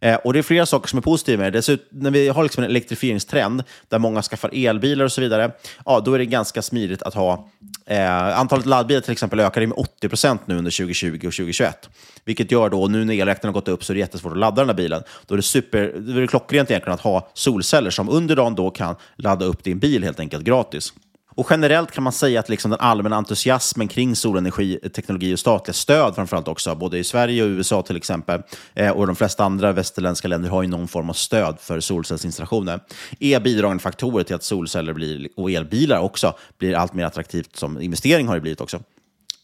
Eh, 0.01 0.15
och 0.15 0.33
Det 0.33 0.39
är 0.39 0.43
flera 0.43 0.67
saker 0.67 0.89
som 0.89 0.97
är 0.97 1.03
positiva 1.03 1.43
med 1.43 1.53
det. 1.53 1.79
När 1.91 2.11
vi 2.11 2.29
har 2.29 2.43
liksom 2.43 2.65
en 2.65 2.71
elektrifieringstrend 2.71 3.65
där 3.89 3.99
många 3.99 4.23
skaffar 4.23 4.51
elbilar 4.53 5.05
och 5.05 5.13
så 5.13 5.21
vidare, 5.21 5.53
ja, 5.85 6.01
då 6.01 6.15
är 6.15 6.19
det 6.19 6.27
ganska 6.27 6.63
smidigt 6.63 7.03
att 7.03 7.15
ha... 7.15 7.49
Eh, 7.87 8.39
antalet 8.39 8.67
laddbilar 8.67 9.01
till 9.01 9.13
exempel 9.13 9.41
ökade 9.41 9.67
med 9.67 9.79
80 9.79 10.09
procent 10.09 10.47
nu 10.47 10.59
under 10.59 10.71
2020 10.71 11.15
och 11.15 11.21
2021. 11.21 11.89
Vilket 12.25 12.53
gör 12.53 12.69
då, 12.69 12.87
nu 12.87 13.05
när 13.05 13.15
elräkningen 13.15 13.55
har 13.55 13.61
gått 13.61 13.69
upp 13.69 13.85
så 13.85 13.93
är 13.93 13.95
det 13.95 14.01
jättesvårt 14.01 14.33
att 14.33 14.39
ladda 14.39 14.63
den 14.63 14.69
här 14.69 14.77
bilen. 14.77 15.03
Då 15.27 15.35
är 15.35 15.37
det, 15.37 15.43
super, 15.43 15.95
då 15.99 16.17
är 16.17 16.21
det 16.21 16.27
klockrent 16.27 16.71
egentligen 16.71 16.95
att 16.95 17.01
ha 17.01 17.31
solceller 17.35 17.91
som 17.91 18.09
under 18.09 18.37
dagen 18.37 18.55
då 18.55 18.71
kan 18.71 18.97
ladda 19.17 19.45
upp 19.45 19.65
din 19.65 19.79
bil 19.79 20.05
helt 20.05 20.21
enkelt 20.21 20.45
gratis. 20.45 20.93
Och 21.41 21.47
generellt 21.51 21.91
kan 21.91 22.05
man 22.05 22.13
säga 22.13 22.41
att 22.41 22.49
liksom 22.49 22.71
den 22.71 22.81
allmänna 22.81 23.17
entusiasmen 23.17 23.89
kring 23.89 24.17
solenergiteknologi 24.17 25.35
och 25.35 25.39
statliga 25.39 25.75
stöd 25.75 26.15
framförallt 26.15 26.49
också, 26.49 26.75
både 26.75 26.99
i 26.99 27.05
Sverige 27.05 27.43
och 27.43 27.49
USA 27.49 27.83
till 27.83 27.97
exempel, 27.97 28.43
eh, 28.75 28.91
och 28.91 29.07
de 29.07 29.17
flesta 29.17 29.45
andra 29.45 29.73
västerländska 29.73 30.29
länder 30.29 30.49
har 30.51 30.63
ju 30.63 30.69
någon 30.69 30.89
form 30.89 31.11
av 31.11 31.15
stöd 31.15 31.57
för 31.61 31.81
solcellsinstallationer, 31.81 32.81
är 33.21 33.41
bidragande 33.41 33.83
faktorer 33.83 34.25
till 34.25 34.35
att 34.35 34.43
solceller 34.43 34.93
blir, 34.93 35.29
och 35.37 35.51
elbilar 35.51 35.99
också 35.99 36.35
blir 36.59 36.75
allt 36.75 36.95
mer 36.95 37.05
attraktivt 37.05 37.57
som 37.57 37.81
investering 37.81 38.29
har 38.29 38.35
det 38.35 38.41
blivit 38.41 38.61
också. 38.61 38.81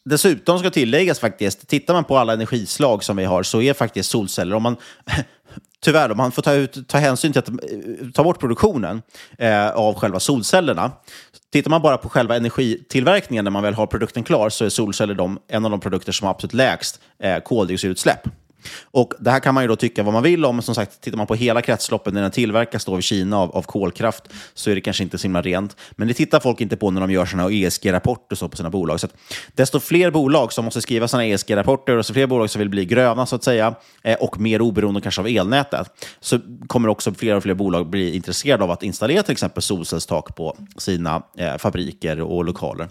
Dessutom 0.05 0.59
ska 0.59 0.71
tilläggas 0.71 1.19
faktiskt, 1.19 1.69
tittar 1.69 1.95
man 1.95 2.05
på 2.05 2.19
alla 2.19 2.33
energislag 2.33 3.05
som 3.05 3.17
vi 3.17 3.25
har 3.25 3.43
så 3.43 3.63
är 3.63 3.75
faktiskt 3.75 4.11
solceller, 4.11 4.57
om 4.57 4.63
man 4.63 4.77
tyvärr, 5.81 6.11
om 6.11 6.17
man 6.17 6.33
får 6.33 6.43
ta, 6.43 6.53
ut, 6.53 6.89
ta 6.89 6.99
hänsyn 6.99 7.33
till 7.33 7.39
att 7.39 7.49
eh, 7.49 7.55
ta 8.15 8.25
bort 8.25 8.41
produktionen 8.41 9.03
eh, 9.39 9.71
av 9.71 9.95
själva 9.95 10.21
solcellerna. 10.21 10.93
Tittar 11.53 11.71
man 11.71 11.83
bara 11.83 11.99
på 11.99 12.09
själva 12.09 12.37
energitillverkningen 12.37 13.45
när 13.45 13.51
man 13.51 13.63
väl 13.63 13.75
har 13.75 13.87
produkten 13.87 14.25
klar 14.25 14.49
så 14.49 14.65
är 14.65 14.69
solceller 14.69 15.15
de, 15.15 15.39
en 15.49 15.65
av 15.65 15.71
de 15.71 15.81
produkter 15.81 16.13
som 16.13 16.25
har 16.25 16.35
absolut 16.35 16.55
lägst 16.55 17.01
eh, 17.23 17.39
koldioxidutsläpp. 17.39 18.21
Och 18.85 19.13
Det 19.19 19.31
här 19.31 19.41
kan 19.41 19.55
man 19.55 19.65
ju 19.65 19.69
då 19.69 19.77
tycka 19.77 20.03
vad 20.03 20.13
man 20.13 20.23
vill 20.23 20.45
om, 20.45 20.57
men 20.57 20.63
som 20.63 20.75
sagt, 20.75 21.01
tittar 21.01 21.19
man 21.19 21.27
på 21.27 21.35
hela 21.35 21.63
kretsloppet 21.63 22.15
när 22.15 22.23
den 22.23 22.31
tillverkas 22.31 22.85
då 22.85 22.99
i 22.99 23.03
Kina 23.03 23.39
av, 23.39 23.57
av 23.57 23.63
kolkraft 23.63 24.25
så 24.55 24.71
är 24.71 24.75
det 24.75 24.81
kanske 24.81 25.03
inte 25.03 25.19
så 25.19 25.23
himla 25.23 25.43
rent. 25.43 25.77
Men 25.91 26.09
det 26.09 26.15
tittar 26.15 26.41
folk 26.41 26.61
inte 26.61 26.77
på 26.77 26.91
när 26.91 27.01
de 27.01 27.11
gör 27.11 27.27
sina 27.27 27.51
ESG-rapporter 27.51 28.49
på 28.49 28.57
sina 28.57 28.71
bolag. 28.71 29.01
Så 29.01 29.09
desto 29.55 29.81
fler 29.81 30.11
bolag 30.11 30.53
som 30.53 30.65
måste 30.65 30.83
skriva 30.83 31.09
sina 31.09 31.25
ESG-rapporter 31.25 31.93
och 31.93 31.97
desto 31.97 32.13
fler 32.13 32.27
bolag 32.27 32.51
som 32.51 32.59
vill 32.59 32.69
bli 32.69 32.85
gröna 32.85 33.27
så 33.27 33.37
att 33.37 33.45
säga 33.45 33.75
eh, 34.03 34.17
och 34.21 34.41
mer 34.41 34.63
oberoende 34.63 35.01
kanske 35.01 35.21
av 35.21 35.27
elnätet 35.27 36.09
så 36.21 36.41
kommer 36.67 36.89
också 36.89 37.15
fler 37.15 37.35
och 37.35 37.43
fler 37.43 37.55
bolag 37.55 37.91
bli 37.91 38.17
intresserade 38.17 38.65
av 38.65 38.71
att 38.71 38.83
installera 38.83 39.23
till 39.23 39.33
exempel 39.33 39.63
solcellstak 39.63 40.37
på 40.37 40.57
sina 40.77 41.23
eh, 41.39 41.57
fabriker 41.57 42.21
och 42.21 42.45
lokaler. 42.45 42.89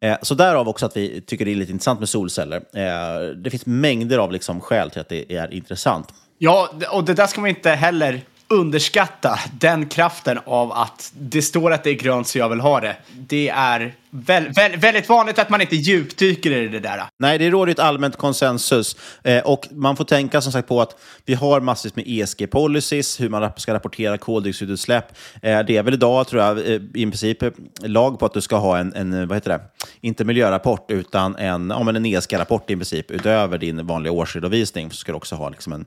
Eh, 0.00 0.16
så 0.22 0.34
därav 0.34 0.68
också 0.68 0.86
att 0.86 0.96
vi 0.96 1.20
tycker 1.20 1.44
det 1.44 1.50
är 1.50 1.54
lite 1.56 1.72
intressant 1.72 2.00
med 2.00 2.08
solceller. 2.08 2.56
Eh, 2.56 3.36
det 3.36 3.50
finns 3.50 3.66
mängder 3.66 4.18
av 4.18 4.32
liksom 4.32 4.60
skäl 4.60 4.90
till 4.90 5.00
att 5.00 5.08
det 5.08 5.32
är 5.32 5.54
intressant. 5.54 6.14
Ja, 6.38 6.70
och 6.90 7.04
det 7.04 7.14
där 7.14 7.26
ska 7.26 7.40
man 7.40 7.50
inte 7.50 7.70
heller 7.70 8.20
underskatta 8.48 9.38
den 9.60 9.86
kraften 9.86 10.38
av 10.46 10.72
att 10.72 11.12
det 11.18 11.42
står 11.42 11.72
att 11.72 11.84
det 11.84 11.90
är 11.90 11.94
grönt 11.94 12.28
så 12.28 12.38
jag 12.38 12.48
vill 12.48 12.60
ha 12.60 12.80
det. 12.80 12.96
Det 13.12 13.48
är 13.48 13.94
väl, 14.10 14.48
väl, 14.48 14.76
väldigt 14.76 15.08
vanligt 15.08 15.38
att 15.38 15.50
man 15.50 15.60
inte 15.60 15.76
djupdyker 15.76 16.50
i 16.50 16.68
det 16.68 16.80
där. 16.80 17.02
Nej, 17.18 17.38
det 17.38 17.50
råder 17.50 17.72
ett 17.72 17.78
allmänt 17.78 18.16
konsensus. 18.16 18.96
Eh, 19.24 19.42
och 19.46 19.68
man 19.70 19.96
får 19.96 20.04
tänka 20.04 20.40
som 20.40 20.52
sagt 20.52 20.68
på 20.68 20.80
att 20.80 20.96
vi 21.24 21.34
har 21.34 21.60
massvis 21.60 21.96
med 21.96 22.04
ESG-policies, 22.06 23.20
hur 23.20 23.28
man 23.28 23.50
ska 23.56 23.74
rapportera 23.74 24.18
koldioxidutsläpp. 24.18 25.04
Eh, 25.42 25.60
det 25.60 25.76
är 25.76 25.82
väl 25.82 25.94
idag, 25.94 26.26
tror 26.26 26.42
jag, 26.42 26.58
eh, 26.58 26.80
i 26.94 27.06
princip 27.06 27.42
eh, 27.42 27.50
lag 27.82 28.18
på 28.18 28.26
att 28.26 28.34
du 28.34 28.40
ska 28.40 28.56
ha 28.56 28.78
en, 28.78 28.94
en 28.94 29.12
eh, 29.12 29.26
vad 29.26 29.36
heter 29.36 29.50
det, 29.50 29.60
inte 30.00 30.24
miljörapport, 30.24 30.90
utan 30.90 31.36
en, 31.36 31.70
ja, 31.70 31.88
en 31.88 32.06
ESG-rapport 32.06 32.70
i 32.70 32.76
princip. 32.76 33.10
Utöver 33.10 33.58
din 33.58 33.86
vanliga 33.86 34.12
årsredovisning 34.12 34.90
så 34.90 34.96
ska 34.96 35.12
du 35.12 35.16
också 35.16 35.34
ha 35.34 35.48
liksom 35.48 35.72
en, 35.72 35.84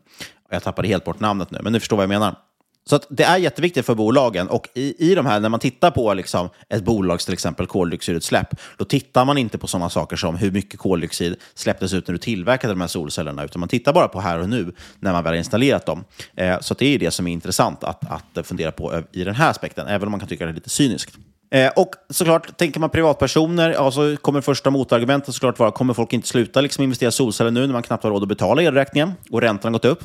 jag 0.52 0.64
tappade 0.64 0.88
helt 0.88 1.04
bort 1.04 1.20
namnet 1.20 1.52
nu, 1.52 1.60
men 1.64 1.74
ni 1.74 1.80
förstår 1.80 1.98
vad 1.98 2.04
jag 2.04 2.10
menar. 2.10 2.36
Så 2.86 3.00
det 3.10 3.24
är 3.24 3.38
jätteviktigt 3.38 3.86
för 3.86 3.96
bolagen. 3.96 4.48
Och 4.48 4.70
i, 4.74 5.12
i 5.12 5.16
de 5.16 5.26
här, 5.26 5.40
när 5.40 5.50
man 5.50 5.60
tittar 5.60 5.92
på 5.92 6.14
liksom 6.14 6.50
ett 6.70 6.84
bolags 6.84 7.26
till 7.26 7.34
exempel 7.34 7.68
koldioxidutsläpp, 7.68 8.48
då 8.78 8.86
tittar 8.86 9.26
man 9.26 9.38
inte 9.38 9.58
på 9.58 9.68
sådana 9.68 9.90
saker 9.90 10.16
som 10.16 10.36
hur 10.36 10.52
mycket 10.52 10.80
koldioxid 10.80 11.36
släpptes 11.54 11.94
ut 11.94 12.08
när 12.08 12.14
du 12.14 12.18
tillverkade 12.18 12.74
de 12.74 12.82
här 12.82 12.88
solcellerna, 12.88 13.44
utan 13.44 13.60
man 13.60 13.70
tittar 13.70 13.94
bara 13.94 14.08
på 14.08 14.22
här 14.22 14.40
och 14.40 14.50
nu 14.50 14.74
när 15.00 15.14
man 15.14 15.24
väl 15.24 15.32
har 15.32 15.38
installerat 15.38 15.86
dem. 15.86 16.04
Eh, 16.36 16.60
så 16.60 16.74
det 16.74 16.96
är 16.96 17.00
det 17.00 17.12
som 17.12 17.28
är 17.28 17.32
intressant 17.32 17.84
att, 17.84 18.36
att 18.36 18.48
fundera 18.48 18.72
på 18.72 19.04
i 19.12 19.24
den 19.24 19.36
här 19.36 19.50
aspekten, 19.50 19.88
även 19.88 20.08
om 20.08 20.12
man 20.12 20.20
kan 20.20 20.30
tycka 20.30 20.46
det 20.46 20.52
är 20.52 20.56
lite 20.56 20.70
cyniskt. 20.70 21.18
Eh, 21.54 21.72
och 21.76 21.96
såklart, 22.10 22.58
tänker 22.58 22.80
man 22.80 22.90
privatpersoner, 22.90 23.70
ja, 23.70 23.92
så 23.92 24.18
kommer 24.18 24.42
första 24.42 24.70
motargumentet 24.70 25.36
såklart 25.36 25.60
vara, 25.60 25.72
kommer 25.72 25.94
folk 25.94 26.14
inte 26.14 26.28
sluta 26.28 26.62
liksom 26.62 26.84
investera 26.84 27.10
i 27.10 27.12
solceller 27.12 27.52
nu 27.52 27.68
när 27.68 27.74
man 27.74 27.84
knappt 27.84 28.04
har 28.04 28.12
råd 28.12 28.22
att 28.22 28.30
betala 28.30 28.62
elräkningen 28.62 29.12
och 29.32 29.42
räntan 29.42 29.74
har 29.74 29.80
gått 29.80 29.86
upp? 29.86 30.04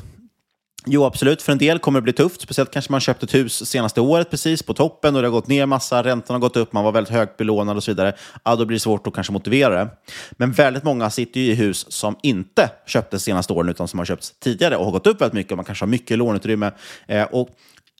Jo, 0.89 1.05
absolut. 1.05 1.41
För 1.41 1.51
en 1.51 1.57
del 1.57 1.79
kommer 1.79 1.99
det 1.99 2.03
bli 2.03 2.13
tufft. 2.13 2.41
Speciellt 2.41 2.71
kanske 2.71 2.91
man 2.91 3.01
köpt 3.01 3.23
ett 3.23 3.33
hus 3.33 3.69
senaste 3.69 4.01
året 4.01 4.29
precis 4.29 4.63
på 4.63 4.73
toppen 4.73 5.15
och 5.15 5.21
det 5.21 5.27
har 5.27 5.31
gått 5.31 5.47
ner 5.47 5.65
massa, 5.65 6.03
räntan 6.03 6.33
har 6.33 6.39
gått 6.39 6.57
upp, 6.57 6.73
man 6.73 6.83
var 6.83 6.91
väldigt 6.91 7.13
högt 7.13 7.37
belånad 7.37 7.77
och 7.77 7.83
så 7.83 7.91
vidare. 7.91 8.13
Ja, 8.43 8.55
då 8.55 8.65
blir 8.65 8.75
det 8.75 8.79
svårt 8.79 9.07
att 9.07 9.13
kanske 9.13 9.33
motivera 9.33 9.75
det. 9.75 9.89
Men 10.31 10.51
väldigt 10.51 10.83
många 10.83 11.09
sitter 11.09 11.39
ju 11.39 11.51
i 11.51 11.55
hus 11.55 11.91
som 11.91 12.15
inte 12.23 12.69
köptes 12.85 13.23
senaste 13.23 13.53
åren 13.53 13.69
utan 13.69 13.87
som 13.87 13.99
har 13.99 14.05
köpts 14.05 14.33
tidigare 14.39 14.77
och 14.77 14.85
har 14.85 14.91
gått 14.91 15.07
upp 15.07 15.21
väldigt 15.21 15.33
mycket 15.33 15.51
och 15.51 15.57
man 15.57 15.65
kanske 15.65 15.85
har 15.85 15.89
mycket 15.89 16.17
låneutrymme. 16.17 16.71
Eh, 17.07 17.23
och 17.23 17.49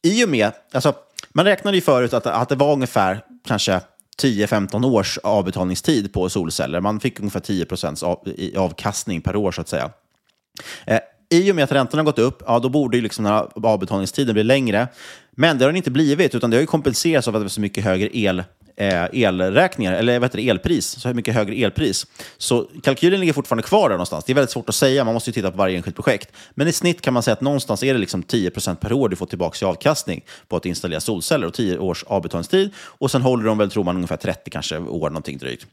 i 0.04 0.26
och 0.26 0.30
med, 0.30 0.52
alltså, 0.74 0.94
man 1.34 1.46
räknade 1.46 1.78
ju 1.78 1.82
förut 1.82 2.14
att, 2.14 2.26
att 2.26 2.50
det 2.50 2.56
var 2.56 2.74
ungefär 2.74 3.22
kanske 3.48 3.82
10-15 4.22 4.86
års 4.86 5.18
avbetalningstid 5.18 6.14
på 6.14 6.30
solceller. 6.30 6.82
Man 6.82 7.00
fick 7.00 7.20
ungefär 7.20 7.40
10 7.40 7.66
procents 7.66 8.04
av, 8.04 8.28
avkastning 8.58 9.22
per 9.22 9.36
år 9.36 9.52
så 9.52 9.62
att 9.62 9.70
säga. 9.70 9.92
Eh, 10.86 11.00
i 11.30 11.52
och 11.52 11.56
med 11.56 11.64
att 11.64 11.72
räntorna 11.72 12.02
har 12.02 12.06
gått 12.06 12.20
upp, 12.20 12.44
ja, 12.46 12.60
då 12.60 12.70
borde 12.70 12.98
ju 12.98 13.04
liksom 13.04 13.26
den 13.26 13.34
här 13.34 13.48
avbetalningstiden 13.64 14.34
bli 14.34 14.44
längre. 14.44 14.88
Men 15.32 15.58
det 15.58 15.66
har 15.66 15.70
den 15.70 15.78
inte 15.78 15.92
blivit, 15.92 16.36
utan 16.36 16.50
det 16.50 16.58
har 16.58 16.62
ju 16.62 16.68
kompenserats 16.68 17.28
av 17.28 17.36
att 17.36 17.42
det 17.42 17.46
är 17.46 17.50
så 17.50 17.62
mycket 17.62 17.84
högre 17.84 18.18
el, 18.18 18.44
eh, 18.78 19.06
elräkningar, 19.14 19.94
eller 19.94 20.20
vad 20.20 20.24
heter 20.24 20.38
det, 20.38 20.50
elpris, 20.50 20.86
så 20.86 21.14
mycket 21.14 21.34
högre 21.34 21.56
elpris. 21.56 22.06
Så 22.38 22.68
kalkylen 22.84 23.20
ligger 23.20 23.34
fortfarande 23.34 23.64
kvar 23.64 23.90
där 23.90 23.96
någonstans. 23.96 24.26
Det 24.26 24.32
är 24.32 24.36
väldigt 24.36 24.52
svårt 24.52 24.70
att 24.70 24.76
säga, 24.76 25.04
man 25.04 25.14
måste 25.14 25.30
ju 25.30 25.34
titta 25.34 25.52
på 25.52 25.58
varje 25.58 25.78
enskilt 25.78 25.96
projekt. 25.96 26.32
Men 26.52 26.68
i 26.68 26.74
snitt 26.74 27.02
kan 27.02 27.14
man 27.14 27.24
säga 27.24 27.34
att 27.34 27.42
någonstans 27.42 27.84
är 27.84 27.94
det 27.94 28.00
liksom 28.00 28.24
10% 28.24 28.76
per 28.76 28.94
år 28.94 29.10
du 29.10 29.16
får 29.16 29.26
tillbaka 29.26 29.66
i 29.66 29.70
avkastning 29.70 30.26
på 30.48 30.56
att 30.56 30.66
installera 30.66 31.00
solceller 31.00 31.48
och 31.48 31.54
10 31.54 31.78
års 31.78 32.04
avbetalningstid. 32.04 32.72
Och 32.78 33.12
sen 33.12 33.22
håller 33.22 33.46
de 33.46 33.58
väl, 33.58 33.72
tror 33.72 33.84
man, 33.84 33.96
ungefär 33.96 34.18
30 34.18 34.50
kanske 34.50 34.78
år, 34.78 35.10
någonting 35.10 35.38
drygt. 35.38 35.68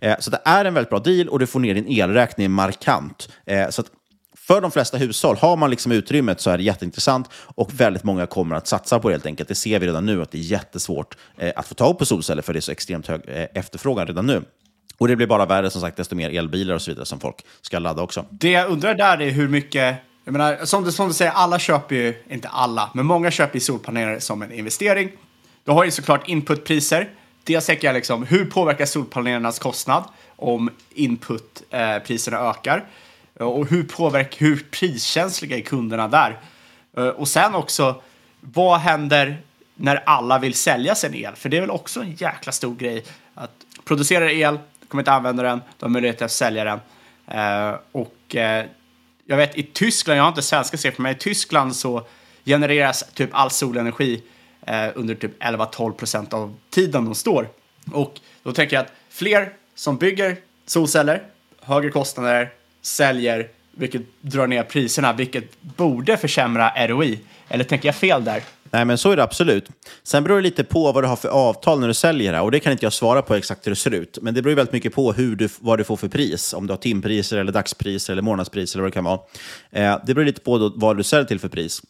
Eh, 0.00 0.18
så 0.18 0.30
det 0.30 0.40
är 0.44 0.64
en 0.64 0.74
väldigt 0.74 0.90
bra 0.90 0.98
deal 0.98 1.28
och 1.28 1.38
du 1.38 1.46
får 1.46 1.60
ner 1.60 1.74
din 1.74 1.88
elräkning 1.88 2.50
markant. 2.50 3.28
Eh, 3.46 3.68
så 3.70 3.82
för 4.50 4.60
de 4.60 4.70
flesta 4.70 4.96
hushåll, 4.96 5.36
har 5.36 5.56
man 5.56 5.70
liksom 5.70 5.92
utrymmet 5.92 6.40
så 6.40 6.50
är 6.50 6.58
det 6.58 6.64
jätteintressant 6.64 7.30
och 7.32 7.80
väldigt 7.80 8.04
många 8.04 8.26
kommer 8.26 8.56
att 8.56 8.66
satsa 8.66 8.98
på 8.98 9.08
det 9.08 9.14
helt 9.14 9.26
enkelt. 9.26 9.48
Det 9.48 9.54
ser 9.54 9.78
vi 9.78 9.86
redan 9.86 10.06
nu 10.06 10.22
att 10.22 10.30
det 10.30 10.38
är 10.38 10.42
jättesvårt 10.42 11.16
eh, 11.38 11.52
att 11.56 11.68
få 11.68 11.74
tag 11.74 11.98
på 11.98 12.06
solceller 12.06 12.42
för 12.42 12.52
det 12.52 12.58
är 12.58 12.60
så 12.60 12.72
extremt 12.72 13.06
hög 13.06 13.20
eh, 13.26 13.46
efterfrågan 13.54 14.06
redan 14.06 14.26
nu. 14.26 14.42
Och 14.98 15.08
det 15.08 15.16
blir 15.16 15.26
bara 15.26 15.46
värre 15.46 15.70
som 15.70 15.80
sagt 15.80 15.96
desto 15.96 16.14
mer 16.14 16.30
elbilar 16.30 16.74
och 16.74 16.82
så 16.82 16.90
vidare 16.90 17.06
som 17.06 17.20
folk 17.20 17.36
ska 17.60 17.78
ladda 17.78 18.02
också. 18.02 18.24
Det 18.30 18.50
jag 18.50 18.70
undrar 18.70 18.94
där 18.94 19.22
är 19.22 19.30
hur 19.30 19.48
mycket 19.48 19.96
jag 20.24 20.32
menar, 20.32 20.64
som 20.64 20.84
du, 20.84 20.92
som 20.92 21.08
du 21.08 21.14
säger, 21.14 21.32
alla 21.32 21.58
köper 21.58 21.94
ju, 21.94 22.14
inte 22.30 22.48
alla, 22.48 22.90
men 22.94 23.06
många 23.06 23.30
köper 23.30 23.54
ju 23.54 23.60
solpaneler 23.60 24.18
som 24.18 24.42
en 24.42 24.52
investering. 24.52 25.10
Du 25.64 25.72
har 25.72 25.84
ju 25.84 25.90
såklart 25.90 26.28
inputpriser. 26.28 27.08
Dels 27.44 27.66
tänker 27.66 27.88
jag 27.88 27.94
liksom, 27.94 28.26
hur 28.26 28.44
påverkar 28.44 28.86
solpanelernas 28.86 29.58
kostnad 29.58 30.04
om 30.36 30.70
inputpriserna 30.94 32.36
eh, 32.36 32.50
ökar? 32.50 32.86
Eh, 33.40 33.46
och 33.46 33.66
hur, 33.66 33.82
påverkar, 33.82 34.46
hur 34.46 34.66
priskänsliga 34.70 35.56
är 35.56 35.60
kunderna 35.60 36.08
där? 36.08 36.38
Eh, 36.96 37.08
och 37.08 37.28
sen 37.28 37.54
också, 37.54 38.02
vad 38.40 38.80
händer 38.80 39.42
när 39.74 40.02
alla 40.06 40.38
vill 40.38 40.54
sälja 40.54 40.94
sin 40.94 41.14
el? 41.14 41.34
För 41.34 41.48
det 41.48 41.56
är 41.56 41.60
väl 41.60 41.70
också 41.70 42.00
en 42.00 42.12
jäkla 42.12 42.52
stor 42.52 42.74
grej 42.74 43.04
att 43.34 43.50
producera 43.84 44.32
el, 44.32 44.58
kommer 44.88 45.02
inte 45.02 45.12
använda 45.12 45.42
den, 45.42 45.60
de 45.78 45.84
har 45.84 45.90
möjlighet 45.90 46.22
att 46.22 46.32
sälja 46.32 46.64
den. 46.64 46.80
Eh, 47.26 47.76
och 47.92 48.36
jag 49.26 49.36
vet 49.36 49.58
i 49.58 49.62
Tyskland, 49.62 50.18
jag 50.18 50.24
har 50.24 50.28
inte 50.28 50.42
svenska 50.42 50.76
siffror, 50.76 51.02
men 51.02 51.12
i 51.12 51.18
Tyskland 51.18 51.76
så 51.76 52.06
genereras 52.44 53.04
typ 53.14 53.30
all 53.32 53.50
solenergi 53.50 54.22
under 54.94 55.14
typ 55.14 55.42
11-12 55.42 55.92
procent 55.92 56.34
av 56.34 56.56
tiden 56.70 57.04
de 57.04 57.14
står. 57.14 57.48
Och 57.92 58.20
då 58.42 58.52
tänker 58.52 58.76
jag 58.76 58.84
att 58.84 58.92
fler 59.10 59.52
som 59.74 59.96
bygger 59.96 60.36
solceller, 60.66 61.22
högre 61.60 61.90
kostnader, 61.90 62.50
säljer, 62.82 63.48
vilket 63.72 64.02
drar 64.20 64.46
ner 64.46 64.62
priserna, 64.62 65.12
vilket 65.12 65.62
borde 65.62 66.16
försämra 66.16 66.86
ROI. 66.86 67.18
Eller 67.48 67.64
tänker 67.64 67.88
jag 67.88 67.94
fel 67.94 68.24
där? 68.24 68.42
Nej, 68.72 68.84
men 68.84 68.98
så 68.98 69.10
är 69.10 69.16
det 69.16 69.22
absolut. 69.22 69.68
Sen 70.02 70.24
beror 70.24 70.36
det 70.36 70.42
lite 70.42 70.64
på 70.64 70.92
vad 70.92 71.04
du 71.04 71.08
har 71.08 71.16
för 71.16 71.28
avtal 71.28 71.80
när 71.80 71.88
du 71.88 71.94
säljer 71.94 72.32
det 72.32 72.40
och 72.40 72.50
det 72.50 72.60
kan 72.60 72.72
inte 72.72 72.86
jag 72.86 72.92
svara 72.92 73.22
på 73.22 73.34
exakt 73.34 73.66
hur 73.66 73.70
det 73.70 73.76
ser 73.76 73.94
ut. 73.94 74.18
Men 74.22 74.34
det 74.34 74.42
beror 74.42 74.54
väldigt 74.54 74.72
mycket 74.72 74.94
på 74.94 75.12
hur 75.12 75.36
du, 75.36 75.48
vad 75.60 75.78
du 75.78 75.84
får 75.84 75.96
för 75.96 76.08
pris, 76.08 76.54
om 76.54 76.66
du 76.66 76.72
har 76.72 76.78
timpriser 76.78 77.38
eller 77.38 77.52
dagspriser 77.52 78.12
eller 78.12 78.22
månadspriser 78.22 78.78
eller 78.78 78.82
vad 78.82 78.90
det 78.90 78.94
kan 78.94 79.04
vara. 79.04 79.20
Eh, 79.70 79.98
det 80.06 80.14
beror 80.14 80.24
lite 80.24 80.40
på 80.40 80.58
då, 80.58 80.72
vad 80.76 80.96
du 80.96 81.02
säljer 81.02 81.26
till 81.26 81.40
för 81.40 81.48
pris. 81.48 81.82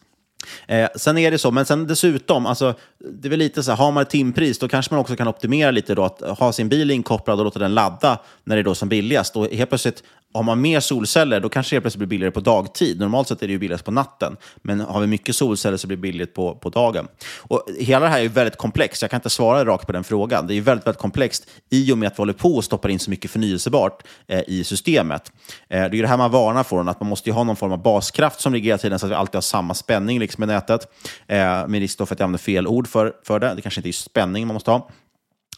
Eh, 0.67 0.89
sen 0.95 1.17
är 1.17 1.31
det 1.31 1.37
så, 1.37 1.51
men 1.51 1.65
sen 1.65 1.87
dessutom, 1.87 2.45
alltså, 2.45 2.73
det 2.99 3.27
är 3.27 3.29
väl 3.29 3.39
lite 3.39 3.63
så 3.63 3.71
här, 3.71 3.77
har 3.77 3.91
man 3.91 4.01
ett 4.01 4.09
timpris 4.09 4.59
då 4.59 4.67
kanske 4.67 4.93
man 4.93 5.01
också 5.01 5.15
kan 5.15 5.27
optimera 5.27 5.71
lite 5.71 5.95
då, 5.95 6.03
att 6.03 6.21
ha 6.39 6.53
sin 6.53 6.69
bil 6.69 6.91
inkopplad 6.91 7.39
och 7.39 7.45
låta 7.45 7.59
den 7.59 7.73
ladda 7.73 8.19
när 8.43 8.55
det 8.55 8.61
är 8.61 8.63
då 8.63 8.75
som 8.75 8.89
billigast. 8.89 9.35
Och 9.35 9.47
helt 9.47 9.69
plötsligt, 9.69 10.03
har 10.33 10.43
man 10.43 10.61
mer 10.61 10.79
solceller, 10.79 11.39
då 11.39 11.49
kanske 11.49 11.75
det 11.75 11.81
plötsligt 11.81 11.99
blir 11.99 12.07
billigare 12.07 12.31
på 12.31 12.39
dagtid. 12.39 12.99
Normalt 12.99 13.27
sett 13.27 13.43
är 13.43 13.47
det 13.47 13.53
ju 13.53 13.59
billigast 13.59 13.85
på 13.85 13.91
natten, 13.91 14.37
men 14.61 14.79
har 14.79 15.01
vi 15.01 15.07
mycket 15.07 15.35
solceller 15.35 15.77
så 15.77 15.87
blir 15.87 15.97
det 15.97 16.01
billigt 16.01 16.33
på, 16.33 16.55
på 16.55 16.69
dagen. 16.69 17.07
Och 17.37 17.65
hela 17.79 18.05
det 18.05 18.11
här 18.11 18.17
är 18.17 18.23
ju 18.23 18.27
väldigt 18.27 18.57
komplext, 18.57 19.01
jag 19.01 19.11
kan 19.11 19.17
inte 19.17 19.29
svara 19.29 19.65
rakt 19.65 19.85
på 19.85 19.91
den 19.91 20.03
frågan. 20.03 20.47
Det 20.47 20.53
är 20.53 20.55
ju 20.55 20.61
väldigt, 20.61 20.87
väldigt 20.87 21.01
komplext 21.01 21.49
i 21.69 21.91
och 21.93 21.97
med 21.97 22.07
att 22.07 22.13
vi 22.13 22.21
håller 22.21 22.33
på 22.33 22.55
och 22.55 22.63
stoppar 22.63 22.89
in 22.89 22.99
så 22.99 23.09
mycket 23.09 23.31
förnyelsebart 23.31 24.03
eh, 24.27 24.41
i 24.47 24.63
systemet. 24.63 25.31
Eh, 25.69 25.79
det 25.79 25.85
är 25.85 25.93
ju 25.93 26.01
det 26.01 26.07
här 26.07 26.17
man 26.17 26.31
varnar 26.31 26.63
för, 26.63 26.89
att 26.89 26.99
man 26.99 27.09
måste 27.09 27.29
ju 27.29 27.33
ha 27.33 27.43
någon 27.43 27.55
form 27.55 27.71
av 27.71 27.81
baskraft 27.81 28.41
som 28.41 28.53
ligger 28.53 28.65
hela 28.65 28.77
tiden 28.77 28.99
så 28.99 29.05
att 29.05 29.11
vi 29.11 29.15
alltid 29.15 29.35
har 29.35 29.41
samma 29.41 29.73
spänning 29.73 30.19
liksom, 30.19 30.43
i 30.43 30.47
nätet. 30.47 30.87
Eh, 31.27 31.67
med 31.67 31.73
risk 31.73 31.97
för 31.97 32.03
att 32.03 32.19
jag 32.19 32.21
använder 32.21 32.43
fel 32.43 32.67
ord 32.67 32.87
för, 32.87 33.13
för 33.23 33.39
det. 33.39 33.53
Det 33.55 33.61
kanske 33.61 33.79
inte 33.79 33.89
är 33.89 33.93
spänning 33.93 34.47
man 34.47 34.53
måste 34.53 34.71
ha. 34.71 34.89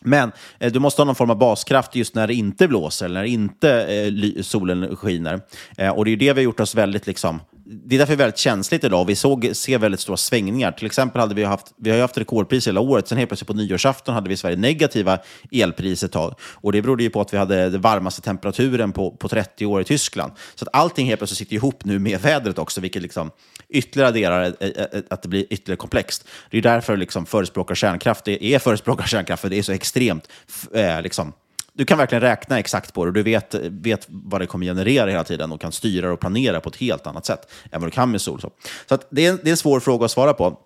Men 0.06 0.32
eh, 0.60 0.72
du 0.72 0.80
måste 0.80 1.02
ha 1.02 1.06
någon 1.06 1.16
form 1.16 1.30
av 1.30 1.38
baskraft 1.38 1.96
just 1.96 2.16
när 2.16 2.28
det 2.28 2.34
inte 2.34 2.68
blåser 2.68 3.06
eller 3.06 3.20
när 3.20 3.28
inte 3.28 3.86
eh, 3.86 4.42
solen 4.42 4.96
skiner. 4.96 5.42
Eh, 5.78 5.89
och 5.89 6.06
det 6.06 6.10
är 6.10 6.12
ju 6.12 6.18
det 6.18 6.34
vi 6.34 6.39
har 6.39 6.44
gjort 6.44 6.60
oss 6.60 6.76
väldigt 6.76 7.08
liksom, 7.08 7.39
det 7.66 7.96
är 7.96 8.00
därför 8.00 8.12
det 8.12 8.16
är 8.16 8.26
väldigt 8.26 8.38
känsligt 8.38 8.84
idag. 8.84 9.06
Vi 9.06 9.16
såg, 9.16 9.50
ser 9.54 9.78
väldigt 9.78 10.00
stora 10.00 10.18
svängningar. 10.18 10.72
Till 10.72 10.86
exempel 10.86 11.22
hade 11.22 11.36
vi 11.36 11.44
haft, 11.44 11.74
vi 11.78 11.92
har 11.92 12.00
haft 12.00 12.18
rekordpris 12.18 12.68
hela 12.68 12.80
året. 12.80 13.08
Sen 13.08 13.18
helt 13.18 13.30
plötsligt 13.30 13.48
på 13.48 13.54
nyårsafton 13.54 14.16
hade 14.16 14.28
vi 14.28 14.34
i 14.34 14.38
Sverige 14.38 14.58
negativa 14.58 15.20
elpriser 15.52 16.08
ett 16.08 16.13
tag. 16.13 16.36
Och 16.42 16.72
det 16.72 16.82
berodde 16.82 17.04
ju 17.04 17.10
på 17.10 17.22
att 17.22 17.34
vi 17.34 17.38
hade 17.38 17.70
den 17.70 17.82
varmaste 17.82 18.22
temperaturen 18.22 18.92
på, 18.92 19.12
på 19.12 19.30
30 19.30 19.66
år 19.66 19.82
i 19.82 19.84
Tyskland. 19.84 20.32
Så 20.56 20.66
att 20.66 20.76
allting 20.76 21.08
helt 21.08 21.20
plötsligt 21.20 21.38
sitter 21.38 21.56
ihop 21.56 21.86
nu 21.86 22.00
med 22.00 22.22
vädret 22.22 22.60
också, 22.60 22.82
vilket 22.82 23.02
liksom 23.02 23.32
ytterligare 23.74 24.10
adderar 24.10 24.56
att 25.10 25.22
det 25.22 25.28
blir 25.28 25.46
ytterligare 25.50 25.78
komplext. 25.78 26.28
Det 26.50 26.58
är 26.58 26.62
därför 26.62 26.98
liksom 26.98 27.26
förespråkar 27.26 27.76
kärnkraft, 27.76 28.26
det 28.26 28.46
är 28.46 28.60
förespråkar 28.60 29.06
kärnkraft, 29.06 29.42
för 29.42 29.50
det 29.50 29.58
är 29.58 29.64
så 29.64 29.72
extremt 29.72 30.30
eh, 30.74 31.02
liksom, 31.02 31.34
du 31.74 31.86
kan 31.86 31.98
verkligen 31.98 32.22
räkna 32.22 32.60
exakt 32.60 32.94
på 32.94 33.06
det 33.06 33.10
och 33.10 33.14
du 33.14 33.24
vet, 33.24 33.56
vet 33.56 34.06
vad 34.10 34.42
det 34.42 34.48
kommer 34.48 34.66
generera 34.66 35.10
hela 35.10 35.24
tiden 35.24 35.52
och 35.52 35.62
kan 35.62 35.72
styra 35.72 36.14
och 36.14 36.20
planera 36.20 36.60
på 36.60 36.70
ett 36.70 36.76
helt 36.76 37.08
annat 37.08 37.26
sätt 37.26 37.52
än 37.72 37.82
vad 37.82 37.88
du 37.88 37.92
kan 37.92 38.12
med 38.12 38.22
sol. 38.22 38.42
Så, 38.42 38.52
så 38.90 38.98
det, 39.10 39.26
är, 39.26 39.38
det 39.44 39.50
är 39.50 39.52
en 39.52 39.58
svår 39.58 39.80
fråga 39.80 40.06
att 40.06 40.12
svara 40.12 40.34
på. 40.34 40.60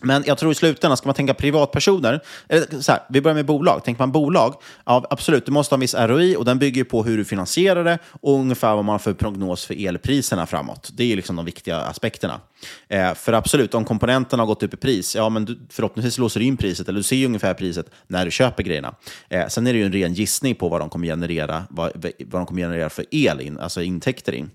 Men 0.00 0.24
jag 0.26 0.38
tror 0.38 0.52
i 0.52 0.54
slutändan, 0.54 0.96
ska 0.96 1.08
man 1.08 1.14
tänka 1.14 1.34
privatpersoner, 1.34 2.20
eller 2.48 2.80
så 2.80 2.92
här, 2.92 3.02
vi 3.08 3.20
börjar 3.20 3.34
med 3.34 3.46
bolag. 3.46 3.84
Tänker 3.84 4.02
man 4.02 4.12
bolag, 4.12 4.54
ja, 4.86 5.06
absolut, 5.10 5.46
du 5.46 5.52
måste 5.52 5.72
ha 5.72 5.76
en 5.76 5.80
viss 5.80 5.94
ROI 5.94 6.36
och 6.36 6.44
den 6.44 6.58
bygger 6.58 6.84
på 6.84 7.02
hur 7.02 7.16
du 7.16 7.24
finansierar 7.24 7.84
det 7.84 7.98
och 8.20 8.34
ungefär 8.34 8.74
vad 8.74 8.84
man 8.84 8.92
har 8.92 8.98
för 8.98 9.12
prognos 9.12 9.64
för 9.66 9.86
elpriserna 9.86 10.46
framåt. 10.46 10.90
Det 10.92 11.12
är 11.12 11.16
liksom 11.16 11.36
de 11.36 11.44
viktiga 11.44 11.80
aspekterna. 11.80 12.40
Eh, 12.88 13.14
för 13.14 13.32
absolut, 13.32 13.74
om 13.74 13.84
komponenterna 13.84 14.42
har 14.42 14.46
gått 14.46 14.62
upp 14.62 14.74
i 14.74 14.76
pris, 14.76 15.16
ja 15.16 15.28
men 15.28 15.44
du, 15.44 15.58
förhoppningsvis 15.70 16.18
låser 16.18 16.40
du 16.40 16.46
in 16.46 16.56
priset, 16.56 16.88
eller 16.88 16.98
du 16.98 17.02
ser 17.02 17.26
ungefär 17.26 17.54
priset 17.54 17.86
när 18.06 18.24
du 18.24 18.30
köper 18.30 18.62
grejerna. 18.62 18.94
Eh, 19.28 19.46
sen 19.48 19.66
är 19.66 19.72
det 19.72 19.78
ju 19.78 19.84
en 19.84 19.92
ren 19.92 20.14
gissning 20.14 20.54
på 20.54 20.68
vad 20.68 20.80
de 20.80 20.88
kommer 20.88 21.06
generera, 21.06 21.64
vad, 21.70 21.92
vad 22.18 22.40
de 22.40 22.46
kommer 22.46 22.62
generera 22.62 22.90
för 22.90 23.04
el 23.10 23.40
in, 23.40 23.58
alltså 23.58 23.82
intäkter 23.82 24.32
in. 24.32 24.50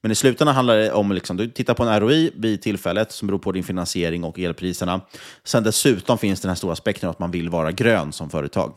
Men 0.00 0.12
i 0.12 0.14
slutändan 0.14 0.54
handlar 0.54 0.76
det 0.76 0.92
om, 0.92 1.12
liksom, 1.12 1.36
du 1.36 1.48
tittar 1.50 1.74
på 1.74 1.82
en 1.82 2.00
ROI 2.00 2.30
vid 2.34 2.62
tillfället 2.62 3.12
som 3.12 3.28
beror 3.28 3.38
på 3.38 3.52
din 3.52 3.64
finansiering 3.64 4.24
och 4.24 4.38
elpriserna. 4.38 5.00
Sen 5.44 5.62
dessutom 5.62 6.18
finns 6.18 6.40
den 6.40 6.48
här 6.48 6.56
stora 6.56 6.72
aspekten 6.72 7.10
att 7.10 7.18
man 7.18 7.30
vill 7.30 7.48
vara 7.48 7.72
grön 7.72 8.12
som 8.12 8.30
företag. 8.30 8.74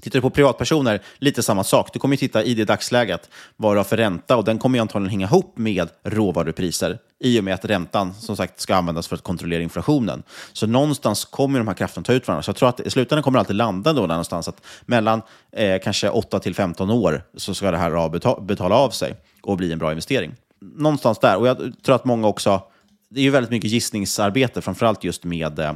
Tittar 0.00 0.18
du 0.18 0.22
på 0.22 0.30
privatpersoner, 0.30 1.02
lite 1.18 1.42
samma 1.42 1.64
sak. 1.64 1.92
Du 1.92 1.98
kommer 1.98 2.12
ju 2.12 2.18
titta 2.18 2.42
i 2.42 2.54
det 2.54 2.64
dagsläget 2.64 3.30
vad 3.56 3.74
du 3.74 3.78
har 3.78 3.84
för 3.84 3.96
ränta 3.96 4.36
och 4.36 4.44
den 4.44 4.58
kommer 4.58 4.78
ju 4.78 4.80
antagligen 4.80 5.10
hänga 5.10 5.26
ihop 5.26 5.58
med 5.58 5.88
råvarupriser 6.02 6.98
i 7.20 7.40
och 7.40 7.44
med 7.44 7.54
att 7.54 7.64
räntan 7.64 8.14
som 8.14 8.36
sagt 8.36 8.60
ska 8.60 8.74
användas 8.74 9.08
för 9.08 9.16
att 9.16 9.22
kontrollera 9.22 9.62
inflationen. 9.62 10.22
Så 10.52 10.66
någonstans 10.66 11.24
kommer 11.24 11.58
de 11.58 11.68
här 11.68 11.74
krafterna 11.74 12.04
ta 12.04 12.12
ut 12.12 12.28
varandra. 12.28 12.42
Så 12.42 12.48
jag 12.48 12.56
tror 12.56 12.68
att 12.68 12.80
i 12.80 12.90
slutändan 12.90 13.22
kommer 13.22 13.38
det 13.38 13.40
alltid 13.40 13.56
landa 13.56 13.92
då 13.92 14.06
någonstans 14.06 14.48
att 14.48 14.62
mellan 14.82 15.22
eh, 15.52 15.80
kanske 15.82 16.08
8 16.08 16.38
till 16.38 16.54
15 16.54 16.90
år 16.90 17.22
så 17.36 17.54
ska 17.54 17.70
det 17.70 17.78
här 17.78 18.08
betala, 18.08 18.40
betala 18.40 18.74
av 18.74 18.90
sig 18.90 19.14
och 19.42 19.56
bli 19.56 19.72
en 19.72 19.78
bra 19.78 19.90
investering. 19.90 20.34
Någonstans 20.60 21.18
där. 21.18 21.36
Och 21.36 21.48
jag 21.48 21.72
tror 21.82 21.94
att 21.94 22.04
många 22.04 22.28
också, 22.28 22.62
det 23.10 23.20
är 23.20 23.24
ju 23.24 23.30
väldigt 23.30 23.50
mycket 23.50 23.70
gissningsarbete, 23.70 24.62
framförallt 24.62 25.04
just 25.04 25.24
med 25.24 25.58
eh, 25.58 25.74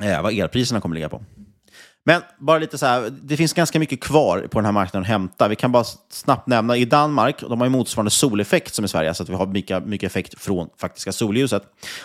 eh 0.00 0.22
vad 0.22 0.32
elpriserna 0.32 0.80
kommer 0.80 0.94
ligga 0.94 1.08
på. 1.08 1.22
Men 2.04 2.22
bara 2.38 2.58
lite 2.58 2.78
så 2.78 2.86
här, 2.86 3.10
det 3.22 3.36
finns 3.36 3.52
ganska 3.52 3.78
mycket 3.78 4.00
kvar 4.00 4.48
på 4.50 4.58
den 4.58 4.64
här 4.64 4.72
marknaden 4.72 5.02
att 5.02 5.08
hämta. 5.08 5.48
Vi 5.48 5.56
kan 5.56 5.72
bara 5.72 5.84
snabbt 6.10 6.46
nämna, 6.46 6.76
i 6.76 6.84
Danmark, 6.84 7.40
de 7.40 7.60
har 7.60 7.66
ju 7.66 7.70
motsvarande 7.70 8.10
soleffekt 8.10 8.74
som 8.74 8.84
i 8.84 8.88
Sverige, 8.88 9.14
så 9.14 9.22
att 9.22 9.28
vi 9.28 9.34
har 9.34 9.46
mycket, 9.46 9.86
mycket 9.86 10.10
effekt 10.10 10.40
från 10.40 10.68
faktiska 10.78 11.12
solljuset. 11.12 11.62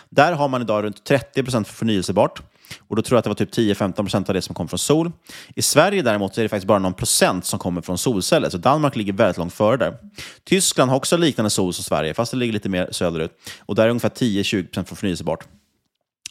Där 0.09 0.33
har 0.33 0.47
man 0.47 0.61
idag 0.61 0.83
runt 0.83 1.03
30 1.03 1.43
procent 1.43 1.67
förnyelsebart. 1.67 2.41
Och 2.87 2.95
då 2.95 3.01
tror 3.01 3.15
jag 3.15 3.19
att 3.19 3.23
det 3.23 3.29
var 3.29 3.35
typ 3.35 3.77
10-15 3.77 3.93
procent 3.93 4.29
av 4.29 4.35
det 4.35 4.41
som 4.41 4.55
kom 4.55 4.67
från 4.67 4.79
sol. 4.79 5.11
I 5.55 5.61
Sverige 5.61 6.01
däremot 6.01 6.37
är 6.37 6.43
det 6.43 6.49
faktiskt 6.49 6.67
bara 6.67 6.79
någon 6.79 6.93
procent 6.93 7.45
som 7.45 7.59
kommer 7.59 7.81
från 7.81 7.97
solceller, 7.97 8.49
så 8.49 8.57
Danmark 8.57 8.95
ligger 8.95 9.13
väldigt 9.13 9.37
långt 9.37 9.53
före 9.53 9.77
där. 9.77 9.97
Tyskland 10.43 10.91
har 10.91 10.97
också 10.97 11.17
liknande 11.17 11.49
sol 11.49 11.73
som 11.73 11.83
Sverige, 11.83 12.13
fast 12.13 12.31
det 12.31 12.37
ligger 12.37 12.53
lite 12.53 12.69
mer 12.69 12.89
söderut. 12.91 13.31
Och 13.59 13.75
där 13.75 13.83
är 13.83 13.89
ungefär 13.89 14.09
10-20 14.09 14.65
procent 14.65 14.87
från 14.87 14.97
förnyelsebart. 14.97 15.47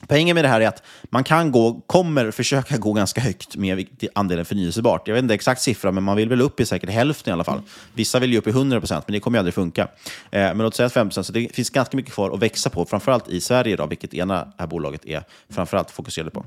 Poängen 0.08 0.34
med 0.34 0.44
det 0.44 0.48
här 0.48 0.60
är 0.60 0.68
att 0.68 0.82
man 1.10 1.24
kan 1.24 1.52
gå, 1.52 1.80
kommer 1.86 2.30
försöka 2.30 2.76
gå 2.76 2.92
ganska 2.92 3.20
högt 3.20 3.56
med 3.56 3.88
andelen 4.14 4.44
förnyelsebart. 4.44 5.08
Jag 5.08 5.14
vet 5.14 5.22
inte 5.22 5.34
exakt 5.34 5.60
siffra, 5.60 5.92
men 5.92 6.02
man 6.02 6.16
vill 6.16 6.28
väl 6.28 6.40
upp 6.40 6.60
i 6.60 6.66
säkert 6.66 6.90
hälften 6.90 7.30
i 7.30 7.32
alla 7.32 7.44
fall. 7.44 7.62
Vissa 7.94 8.18
vill 8.18 8.32
ju 8.32 8.38
upp 8.38 8.46
i 8.46 8.50
100 8.50 8.80
procent, 8.80 9.04
men 9.08 9.12
det 9.12 9.20
kommer 9.20 9.38
ju 9.38 9.40
aldrig 9.40 9.54
funka. 9.54 9.82
Eh, 9.82 9.88
men 10.30 10.58
låt 10.58 10.74
säga 10.74 10.88
5 10.88 11.08
procent, 11.08 11.26
så 11.26 11.32
det 11.32 11.54
finns 11.54 11.70
ganska 11.70 11.96
mycket 11.96 12.12
kvar 12.12 12.30
att 12.30 12.42
växa 12.42 12.70
på, 12.70 12.84
framförallt 12.84 13.28
i 13.28 13.40
Sverige, 13.40 13.76
då, 13.76 13.86
vilket 13.86 14.14
ena 14.14 14.48
här 14.58 14.66
bolaget 14.66 15.06
är 15.06 15.24
framförallt 15.50 15.90
fokuserade 15.90 16.30
på. 16.30 16.44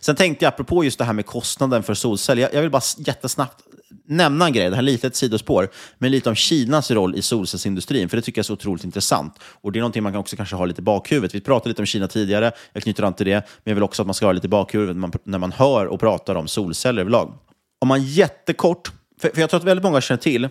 Sen 0.00 0.16
tänkte 0.16 0.44
jag, 0.44 0.48
apropå 0.48 0.84
just 0.84 0.98
det 0.98 1.04
här 1.04 1.12
med 1.12 1.26
kostnaden 1.26 1.82
för 1.82 1.94
solceller, 1.94 2.42
jag, 2.42 2.54
jag 2.54 2.60
vill 2.62 2.70
bara 2.70 2.82
jättesnabbt 2.98 3.64
nämna 4.06 4.46
en 4.46 4.52
grej, 4.52 4.70
det 4.70 4.76
här 4.76 4.82
är 4.82 4.86
lite 4.86 5.06
ett 5.06 5.16
sidospår, 5.16 5.68
men 5.98 6.10
lite 6.10 6.28
om 6.28 6.34
Kinas 6.34 6.90
roll 6.90 7.14
i 7.14 7.22
solcellsindustrin, 7.22 8.08
för 8.08 8.16
det 8.16 8.22
tycker 8.22 8.38
jag 8.38 8.42
är 8.42 8.46
så 8.46 8.52
otroligt 8.52 8.84
intressant. 8.84 9.34
Och 9.42 9.72
det 9.72 9.78
är 9.78 9.80
någonting 9.80 10.02
man 10.02 10.16
också 10.16 10.36
kanske 10.36 10.56
ha 10.56 10.64
lite 10.64 10.80
i 10.80 10.84
bakhuvudet. 10.84 11.34
Vi 11.34 11.40
pratade 11.40 11.68
lite 11.68 11.82
om 11.82 11.86
Kina 11.86 12.08
tidigare, 12.08 12.52
jag 12.72 12.82
knyter 12.82 13.02
an 13.02 13.14
till 13.14 13.26
det, 13.26 13.32
men 13.32 13.70
jag 13.70 13.74
vill 13.74 13.82
också 13.82 14.02
att 14.02 14.06
man 14.06 14.14
ska 14.14 14.26
ha 14.26 14.32
lite 14.32 14.46
i 14.46 14.50
bakhuvudet 14.50 14.96
när 14.96 15.00
man, 15.00 15.12
när 15.24 15.38
man 15.38 15.52
hör 15.52 15.86
och 15.86 16.00
pratar 16.00 16.34
om 16.34 16.48
solceller 16.48 17.00
överlag. 17.00 17.34
Om 17.80 17.88
man 17.88 18.02
jättekort, 18.04 18.92
för, 19.20 19.28
för 19.28 19.40
jag 19.40 19.50
tror 19.50 19.60
att 19.60 19.66
väldigt 19.66 19.84
många 19.84 20.00
känner 20.00 20.20
till 20.20 20.48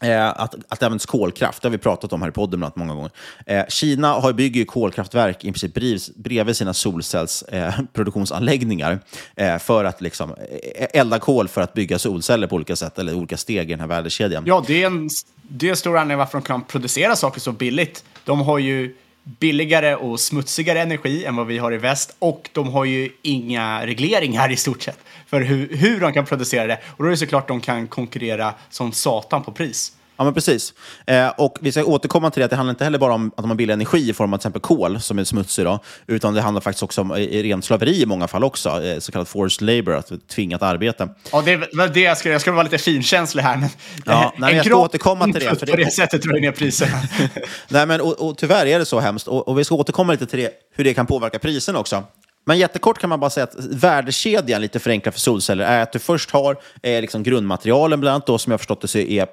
Eh, 0.00 0.28
att, 0.28 0.54
att 0.68 0.80
det 0.80 0.86
används 0.86 1.06
kolkraft, 1.06 1.62
det 1.62 1.68
har 1.68 1.72
vi 1.72 1.78
pratat 1.78 2.12
om 2.12 2.22
här 2.22 2.28
i 2.28 2.32
podden 2.32 2.60
bland 2.60 2.72
många 2.76 2.94
gånger. 2.94 3.10
Eh, 3.46 3.64
Kina 3.68 4.12
har, 4.12 4.32
bygger 4.32 4.64
kolkraftverk 4.64 5.44
i 5.44 5.52
princip 5.52 5.74
bredvid 6.16 6.56
sina 6.56 6.74
solcellsproduktionsanläggningar 6.74 8.98
eh, 9.36 9.54
eh, 9.54 9.58
för 9.58 9.84
att 9.84 10.00
liksom, 10.00 10.30
eh, 10.30 10.36
eh, 10.82 11.00
elda 11.00 11.18
kol 11.18 11.48
för 11.48 11.60
att 11.60 11.74
bygga 11.74 11.98
solceller 11.98 12.46
på 12.46 12.56
olika 12.56 12.76
sätt, 12.76 12.98
eller 12.98 13.14
olika 13.14 13.36
steg 13.36 13.68
i 13.68 13.70
den 13.70 13.80
här 13.80 13.86
värdekedjan. 13.86 14.44
Ja, 14.46 14.64
det 14.66 14.82
är 14.82 14.86
en, 14.86 15.08
det 15.42 15.66
är 15.66 15.70
en 15.70 15.76
stor 15.76 15.96
anledning 15.96 16.18
varför 16.18 16.38
de 16.38 16.44
kan 16.44 16.64
producera 16.64 17.16
saker 17.16 17.40
så 17.40 17.52
billigt. 17.52 18.04
De 18.24 18.40
har 18.40 18.58
ju 18.58 18.94
billigare 19.40 19.94
och 19.94 20.20
smutsigare 20.20 20.80
energi 20.80 21.24
än 21.24 21.36
vad 21.36 21.46
vi 21.46 21.58
har 21.58 21.72
i 21.72 21.78
väst 21.78 22.16
och 22.18 22.50
de 22.52 22.68
har 22.68 22.84
ju 22.84 23.10
inga 23.22 23.86
regleringar 23.86 24.52
i 24.52 24.56
stort 24.56 24.82
sett 24.82 24.98
för 25.26 25.40
hur, 25.40 25.76
hur 25.76 26.00
de 26.00 26.12
kan 26.12 26.26
producera 26.26 26.66
det. 26.66 26.78
Och 26.86 27.04
då 27.04 27.06
är 27.06 27.10
det 27.10 27.16
såklart 27.16 27.48
de 27.48 27.60
kan 27.60 27.86
konkurrera 27.86 28.54
som 28.70 28.92
satan 28.92 29.42
på 29.42 29.52
pris. 29.52 29.92
Ja, 30.18 30.24
men 30.24 30.34
precis. 30.34 30.74
Eh, 31.06 31.28
och 31.28 31.58
vi 31.60 31.72
ska 31.72 31.84
återkomma 31.84 32.30
till 32.30 32.40
det 32.40 32.44
att 32.44 32.50
det 32.50 32.56
handlar 32.56 32.72
inte 32.72 32.84
heller 32.84 32.98
bara 32.98 33.14
om 33.14 33.32
att 33.36 33.42
de 33.42 33.50
har 33.50 33.56
billig 33.56 33.74
energi 33.74 34.10
i 34.10 34.12
form 34.12 34.32
av 34.32 34.36
till 34.36 34.40
exempel 34.40 34.62
kol, 34.62 35.00
som 35.00 35.18
är 35.18 35.24
smutsig, 35.24 35.64
då, 35.64 35.80
utan 36.06 36.34
det 36.34 36.40
handlar 36.40 36.60
faktiskt 36.60 36.82
också 36.82 37.00
om 37.00 37.12
rent 37.12 37.64
slaveri 37.64 38.02
i 38.02 38.06
många 38.06 38.28
fall 38.28 38.44
också, 38.44 38.84
eh, 38.84 38.98
så 38.98 39.12
kallad 39.12 39.28
forced 39.28 39.66
labor, 39.66 39.94
att 39.94 40.28
tvingat 40.28 40.62
arbete. 40.62 41.08
Ja, 41.32 41.42
det 41.42 41.56
var 41.56 41.88
det 41.88 42.00
jag 42.00 42.18
skulle, 42.18 42.34
jag 42.34 42.40
skulle 42.40 42.54
vara 42.54 42.64
lite 42.64 42.78
finkänslig 42.78 43.42
här, 43.42 43.56
men 43.56 43.68
ja, 44.04 44.34
nej, 44.36 44.54
jag 44.54 44.66
ska 44.66 44.76
återkomma 44.76 45.24
till 45.24 45.34
det. 45.34 45.58
För 45.58 45.66
det... 45.66 45.72
På 45.72 45.78
det 45.78 45.90
sättet 45.90 46.22
drar 46.22 46.40
ner 46.40 46.52
priserna. 46.52 47.02
nej, 47.68 47.86
men 47.86 48.00
och, 48.00 48.28
och, 48.28 48.38
tyvärr 48.38 48.66
är 48.66 48.78
det 48.78 48.86
så 48.86 49.00
hemskt, 49.00 49.28
och, 49.28 49.48
och 49.48 49.58
vi 49.58 49.64
ska 49.64 49.74
återkomma 49.74 50.12
lite 50.12 50.26
till 50.26 50.38
det, 50.38 50.50
hur 50.76 50.84
det 50.84 50.94
kan 50.94 51.06
påverka 51.06 51.38
priserna 51.38 51.78
också. 51.78 52.04
Men 52.46 52.58
jättekort 52.58 52.98
kan 52.98 53.10
man 53.10 53.20
bara 53.20 53.30
säga 53.30 53.44
att 53.44 53.54
värdekedjan, 53.64 54.60
lite 54.60 54.78
förenklat 54.78 55.14
för 55.14 55.20
solceller, 55.20 55.64
är 55.64 55.82
att 55.82 55.92
du 55.92 55.98
först 55.98 56.30
har 56.30 56.56
eh, 56.82 57.00
liksom 57.00 57.22
grundmaterialen, 57.22 58.00
bland 58.00 58.14
annat 58.14 58.26
då, 58.26 58.38
som 58.38 58.50
jag 58.50 58.60
förstått 58.60 58.80
det 58.80 58.88
så 58.88 58.98
är 58.98 59.26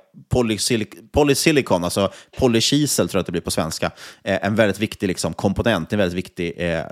polysilicon, 1.13 1.83
alltså 1.83 2.11
polykisel 2.37 3.09
tror 3.09 3.17
jag 3.17 3.21
att 3.21 3.25
det 3.25 3.31
blir 3.31 3.41
på 3.41 3.51
svenska, 3.51 3.91
eh, 4.23 4.45
en 4.45 4.55
väldigt 4.55 4.79
viktig 4.79 5.07
liksom, 5.07 5.33
komponent, 5.33 5.93
en 5.93 5.99
väldigt 5.99 6.17
viktig 6.17 6.53
eh, 6.57 6.83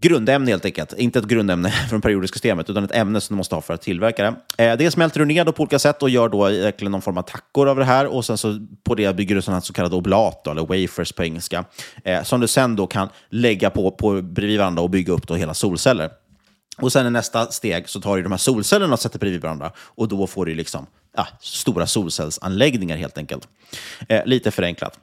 grundämne 0.00 0.50
helt 0.50 0.64
enkelt. 0.64 0.92
Inte 0.92 1.18
ett 1.18 1.24
grundämne 1.24 1.70
från 1.90 2.00
periodiska 2.00 2.34
systemet, 2.34 2.70
utan 2.70 2.84
ett 2.84 2.94
ämne 2.94 3.20
som 3.20 3.34
du 3.34 3.36
måste 3.36 3.54
ha 3.54 3.62
för 3.62 3.74
att 3.74 3.82
tillverka 3.82 4.36
det. 4.56 4.64
Eh, 4.64 4.76
det 4.76 4.90
smälter 4.90 5.20
du 5.20 5.26
ner 5.26 5.44
på 5.44 5.62
olika 5.62 5.78
sätt 5.78 6.02
och 6.02 6.10
gör 6.10 6.28
då 6.28 6.50
egentligen 6.50 6.92
någon 6.92 7.02
form 7.02 7.18
av 7.18 7.22
tackor 7.22 7.68
av 7.68 7.76
det 7.76 7.84
här. 7.84 8.06
Och 8.06 8.24
sen 8.24 8.38
så 8.38 8.66
på 8.84 8.94
det 8.94 9.16
bygger 9.16 9.34
du 9.34 9.42
sådana 9.42 9.60
så 9.60 9.72
kallade 9.72 9.96
oblat, 9.96 10.46
eller 10.46 10.62
wafers 10.62 11.12
på 11.12 11.24
engelska, 11.24 11.64
eh, 12.04 12.22
som 12.22 12.40
du 12.40 12.48
sen 12.48 12.76
då 12.76 12.86
kan 12.86 13.08
lägga 13.28 13.70
på, 13.70 13.90
på 13.90 14.22
bredvid 14.22 14.58
varandra 14.58 14.82
och 14.82 14.90
bygga 14.90 15.12
upp 15.12 15.28
då 15.28 15.34
hela 15.34 15.54
solceller. 15.54 16.10
Och 16.78 16.92
sen 16.92 17.06
i 17.06 17.10
nästa 17.10 17.46
steg 17.46 17.88
så 17.88 18.00
tar 18.00 18.16
du 18.16 18.22
de 18.22 18.32
här 18.32 18.38
solcellerna 18.38 18.92
och 18.92 19.00
sätter 19.00 19.18
bredvid 19.18 19.42
varandra 19.42 19.72
och 19.76 20.08
då 20.08 20.26
får 20.26 20.46
du 20.46 20.54
liksom 20.54 20.86
ja, 21.16 21.26
stora 21.40 21.86
solcellsanläggningar 21.86 22.96
helt 22.96 23.18
enkelt. 23.18 23.48
Eh, 24.08 24.26
lite 24.26 24.50
förenklat. 24.50 24.98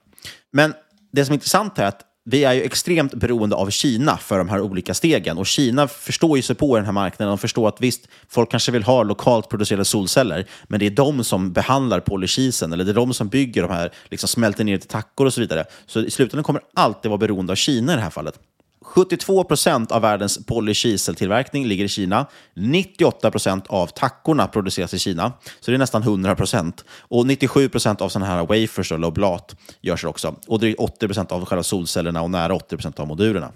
Men 0.52 0.73
det 1.12 1.25
som 1.25 1.34
är 1.34 1.36
intressant 1.36 1.80
är 1.80 1.86
att 1.86 2.02
vi 2.30 2.44
är 2.44 2.54
ju 2.54 2.62
extremt 2.62 3.13
beroende 3.13 3.56
av 3.56 3.70
Kina 3.70 4.18
för 4.18 4.38
de 4.38 4.50
här 4.50 4.62
olika 4.62 4.94
stegen. 4.94 5.38
Och 5.38 5.48
Kina 5.48 5.88
förstår 5.88 6.38
ju 6.38 6.42
sig 6.42 6.56
på 6.56 6.76
den 6.76 6.86
här 6.86 6.92
marknaden 6.92 7.34
och 7.34 7.42
förstår 7.42 7.68
att 7.68 7.82
visst, 7.82 8.08
folk 8.28 8.52
kanske 8.52 8.72
vill 8.72 8.84
ha 8.84 9.04
lokalt 9.04 9.50
producerade 9.50 9.86
solceller, 9.86 10.46
men 10.68 10.80
det 10.80 10.86
är 10.86 10.89
de 10.89 11.24
som 11.24 11.52
behandlar 11.52 12.00
polykisen, 12.00 12.74
eller 12.74 12.86
det 12.86 12.92
är 12.92 12.96
de 12.96 13.13
som 13.13 13.28
bygger 13.28 13.62
de 13.62 13.72
här, 13.72 13.92
liksom 14.10 14.28
smälter 14.28 14.63
ner 14.63 14.78
till 14.78 14.89
tackor 14.89 15.26
och 15.26 15.34
så 15.34 15.42
vidare. 15.42 15.65
Så 15.86 16.00
i 16.00 16.12
slutändan 16.12 16.44
kommer 16.44 16.62
alltid 16.74 17.10
vara 17.10 17.18
beroende 17.18 17.52
av 17.52 17.56
Kina 17.56 17.94
i 17.94 17.96
det 17.96 18.02
här 18.02 18.10
fallet. 18.10 18.39
72 18.89 19.43
procent 19.43 19.91
av 19.91 20.02
världens 20.02 20.45
polykiseltillverkning 20.45 21.65
ligger 21.65 21.86
i 21.86 21.88
Kina. 21.88 22.25
98 22.54 23.32
procent 23.32 23.67
av 23.67 23.88
tackorna 23.88 24.47
produceras 24.47 24.93
i 24.93 24.99
Kina, 24.99 25.32
så 25.60 25.71
det 25.71 25.75
är 25.75 25.80
nästan 25.80 26.02
100 26.02 26.36
procent. 26.36 26.86
Och 26.99 27.28
97 27.28 27.69
procent 27.69 28.02
av 28.02 28.10
sådana 28.10 28.32
här 28.32 28.45
wafers 28.45 28.91
och 28.91 28.99
loblat 28.99 29.56
görs 29.82 30.06
också. 30.06 30.36
Och 30.47 30.60
drygt 30.60 30.80
80 30.80 31.08
procent 31.08 31.32
av 31.32 31.45
själva 31.45 31.63
solcellerna 31.63 32.21
och 32.21 32.30
nära 32.30 32.56
80 32.56 32.75
procent 32.75 32.99
av 32.99 33.08
modulerna. 33.08 33.52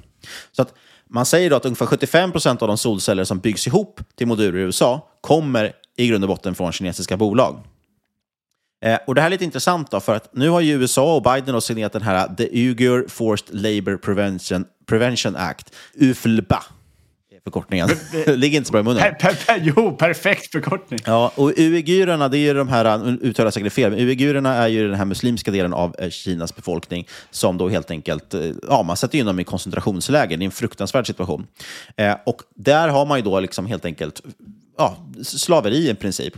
Så 0.51 0.61
att 0.61 0.73
man 1.09 1.25
säger 1.25 1.49
då 1.49 1.55
att 1.55 1.65
ungefär 1.65 1.85
75 1.85 2.31
procent 2.31 2.61
av 2.61 2.67
de 2.67 2.77
solceller 2.77 3.23
som 3.23 3.39
byggs 3.39 3.67
ihop 3.67 4.01
till 4.15 4.27
moduler 4.27 4.59
i 4.59 4.61
USA 4.61 5.07
kommer 5.21 5.73
i 5.97 6.07
grund 6.07 6.23
och 6.23 6.27
botten 6.27 6.55
från 6.55 6.71
kinesiska 6.71 7.17
bolag. 7.17 7.59
Eh, 8.83 8.97
och 9.07 9.15
Det 9.15 9.21
här 9.21 9.27
är 9.27 9.31
lite 9.31 9.43
intressant, 9.43 9.91
då, 9.91 9.99
för 9.99 10.15
att 10.15 10.35
nu 10.35 10.49
har 10.49 10.61
ju 10.61 10.73
USA 10.73 11.15
och 11.15 11.23
Biden 11.23 11.61
signerat 11.61 11.93
den 11.93 12.01
här 12.01 12.35
The 12.37 12.43
Uyghur 12.43 13.07
Forced 13.07 13.47
Labor 13.61 13.97
Prevention, 13.97 14.65
Prevention 14.85 15.35
Act, 15.35 15.75
UFLBA. 15.93 16.63
Förkortningen. 17.43 17.89
Ligger 18.27 18.57
inte 18.57 18.67
så 18.67 18.71
bra 18.71 18.81
i 18.81 18.83
munnen. 18.83 19.01
Per, 19.01 19.11
per, 19.11 19.45
per, 19.45 19.73
jo, 19.75 19.97
perfekt 19.97 20.51
förkortning. 20.51 20.99
Ja, 21.05 21.31
och 21.35 21.51
uigurerna, 21.57 22.29
det 22.29 22.37
är 22.37 22.39
ju 22.39 22.53
de 22.53 22.67
här, 22.67 23.17
uttalar 23.21 23.51
säkert 23.51 23.73
fel, 23.73 23.91
men 23.91 23.99
uigurerna 23.99 24.53
är 24.53 24.67
ju 24.67 24.87
den 24.87 24.97
här 24.97 25.05
muslimska 25.05 25.51
delen 25.51 25.73
av 25.73 25.95
eh, 25.99 26.09
Kinas 26.09 26.55
befolkning 26.55 27.07
som 27.31 27.57
då 27.57 27.69
helt 27.69 27.91
enkelt, 27.91 28.33
eh, 28.33 28.41
ja, 28.69 28.83
man 28.83 28.97
sätter 28.97 29.17
in 29.17 29.25
dem 29.25 29.39
i 29.39 29.43
koncentrationsläger. 29.43 30.37
Det 30.37 30.43
är 30.43 30.45
en 30.45 30.51
fruktansvärd 30.51 31.07
situation. 31.07 31.47
Eh, 31.97 32.15
och 32.25 32.41
där 32.55 32.87
har 32.87 33.05
man 33.05 33.17
ju 33.17 33.23
då 33.23 33.39
liksom 33.39 33.65
helt 33.65 33.85
enkelt 33.85 34.21
ja, 34.77 34.97
slaveri 35.23 35.89
i 35.89 35.95
princip. 35.95 36.33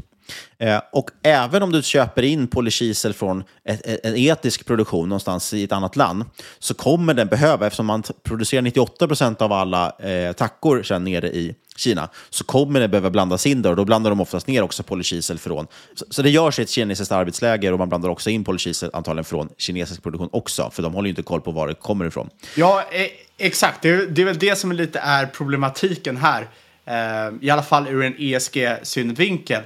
Eh, 0.57 0.81
och 0.91 1.09
även 1.23 1.63
om 1.63 1.71
du 1.71 1.81
köper 1.81 2.23
in 2.23 2.47
polykisel 2.47 3.13
från 3.13 3.43
ett, 3.63 4.05
en 4.05 4.15
etisk 4.15 4.65
produktion 4.65 5.09
någonstans 5.09 5.53
i 5.53 5.63
ett 5.63 5.71
annat 5.71 5.95
land, 5.95 6.25
så 6.59 6.73
kommer 6.73 7.13
den 7.13 7.27
behöva, 7.27 7.67
eftersom 7.67 7.85
man 7.85 8.03
producerar 8.23 8.61
98 8.61 9.07
procent 9.07 9.41
av 9.41 9.53
alla 9.53 9.91
eh, 9.99 10.33
tackor 10.33 10.83
sedan 10.83 11.03
nere 11.03 11.27
i 11.27 11.55
Kina, 11.77 12.09
så 12.29 12.43
kommer 12.43 12.79
det 12.79 12.87
behöva 12.87 13.09
blandas 13.09 13.45
in 13.45 13.61
där 13.61 13.69
och 13.69 13.75
då 13.75 13.85
blandar 13.85 14.09
de 14.09 14.21
oftast 14.21 14.47
ner 14.47 14.61
också 14.61 14.83
polykisel 14.83 15.39
från. 15.39 15.67
Så, 15.95 16.05
så 16.09 16.21
det 16.21 16.29
görs 16.29 16.59
i 16.59 16.61
ett 16.61 16.69
kinesiskt 16.69 17.11
arbetsläger 17.11 17.71
och 17.71 17.79
man 17.79 17.89
blandar 17.89 18.09
också 18.09 18.29
in 18.29 18.43
polykisel 18.43 18.89
antagligen 18.93 19.25
från 19.25 19.49
kinesisk 19.57 20.03
produktion 20.03 20.29
också, 20.31 20.69
för 20.73 20.83
de 20.83 20.93
håller 20.93 21.07
ju 21.07 21.09
inte 21.09 21.23
koll 21.23 21.41
på 21.41 21.51
var 21.51 21.67
det 21.67 21.73
kommer 21.73 22.05
ifrån. 22.05 22.29
Ja, 22.55 22.83
e, 22.91 23.09
exakt. 23.37 23.81
Det 23.81 23.89
är, 23.89 24.07
det 24.07 24.21
är 24.21 24.25
väl 24.25 24.39
det 24.39 24.55
som 24.55 24.71
lite 24.71 24.99
är 24.99 25.25
problematiken 25.25 26.17
här. 26.17 26.47
Eh, 26.85 27.33
I 27.41 27.49
alla 27.49 27.63
fall 27.63 27.87
ur 27.87 28.03
en 28.03 28.15
ESG-synvinkel 28.17 29.61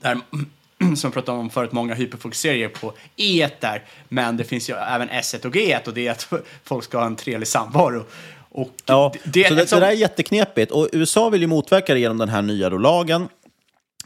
där, 0.00 0.18
som 0.78 0.96
jag 1.02 1.12
pratade 1.12 1.38
om 1.38 1.50
förut, 1.50 1.72
många 1.72 1.94
hyperfokuserar 1.94 2.68
på 2.68 2.92
E 3.16 3.48
där, 3.60 3.84
men 4.08 4.36
det 4.36 4.44
finns 4.44 4.70
ju 4.70 4.74
även 4.74 5.08
S1 5.10 5.46
och 5.46 5.54
G1 5.54 5.86
och 5.86 5.94
det 5.94 6.06
är 6.06 6.10
att 6.10 6.28
folk 6.64 6.84
ska 6.84 6.98
ha 6.98 7.06
en 7.06 7.16
trevlig 7.16 7.48
samvaro. 7.48 8.04
Och 8.48 8.70
ja, 8.86 9.12
det, 9.24 9.48
så 9.48 9.54
det, 9.54 9.66
som... 9.66 9.80
det 9.80 9.86
där 9.86 9.92
är 9.92 9.96
jätteknepigt 9.96 10.72
och 10.72 10.88
USA 10.92 11.28
vill 11.30 11.40
ju 11.40 11.46
motverka 11.46 11.94
det 11.94 12.00
genom 12.00 12.18
den 12.18 12.28
här 12.28 12.42
nya 12.42 12.68
lagen. 12.68 13.28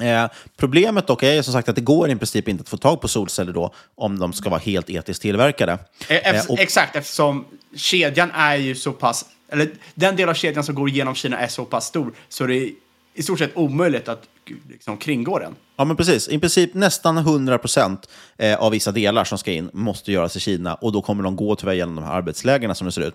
Eh, 0.01 0.27
problemet 0.57 1.07
dock 1.07 1.23
är 1.23 1.43
som 1.43 1.53
sagt 1.53 1.69
att 1.69 1.75
det 1.75 1.81
går 1.81 2.11
i 2.11 2.17
princip 2.17 2.49
inte 2.49 2.63
att 2.63 2.69
få 2.69 2.77
tag 2.77 3.01
på 3.01 3.09
solceller 3.09 3.53
då 3.53 3.73
om 3.95 4.19
de 4.19 4.33
ska 4.33 4.51
vara 4.51 4.61
helt 4.61 4.91
etiskt 4.91 5.23
tillverkade. 5.23 5.79
E 6.09 6.21
eh, 6.25 6.45
och... 6.49 6.59
Exakt, 6.59 6.97
eftersom 6.97 7.45
kedjan 7.77 8.31
är 8.31 8.57
ju 8.57 8.75
så 8.75 8.93
pass, 8.93 9.25
eller 9.49 9.71
den 9.95 10.17
del 10.17 10.29
av 10.29 10.35
kedjan 10.35 10.65
som 10.65 10.75
går 10.75 10.91
genom 10.91 11.15
Kina 11.15 11.39
är 11.39 11.49
så 11.49 11.65
pass 11.65 11.87
stor 11.87 12.13
så 12.29 12.47
det 12.47 12.57
är 12.57 12.71
i 13.15 13.23
stort 13.23 13.39
sett 13.39 13.57
omöjligt 13.57 14.09
att 14.09 14.29
liksom, 14.69 14.97
kringgå 14.97 15.39
den. 15.39 15.55
Ja, 15.77 15.85
men 15.85 15.97
precis. 15.97 16.29
I 16.29 16.39
princip 16.39 16.75
nästan 16.75 17.19
100 17.19 17.59
procent 17.59 18.09
eh, 18.39 18.63
av 18.63 18.73
vissa 18.73 18.93
delar 18.93 19.25
som 19.25 19.39
ska 19.39 19.53
in 19.53 19.71
måste 19.73 20.13
göras 20.13 20.37
i 20.37 20.41
Kina 20.41 20.75
och 20.75 20.93
då 20.93 21.03
kommer 21.03 21.23
de 21.23 21.37
gå 21.37 21.57
tyvärr 21.57 21.75
genom 21.75 21.95
de 21.95 22.05
här 22.05 22.13
arbetslägena 22.13 22.75
som 22.75 22.85
det 22.85 22.93
ser 22.93 23.03
ut. 23.03 23.15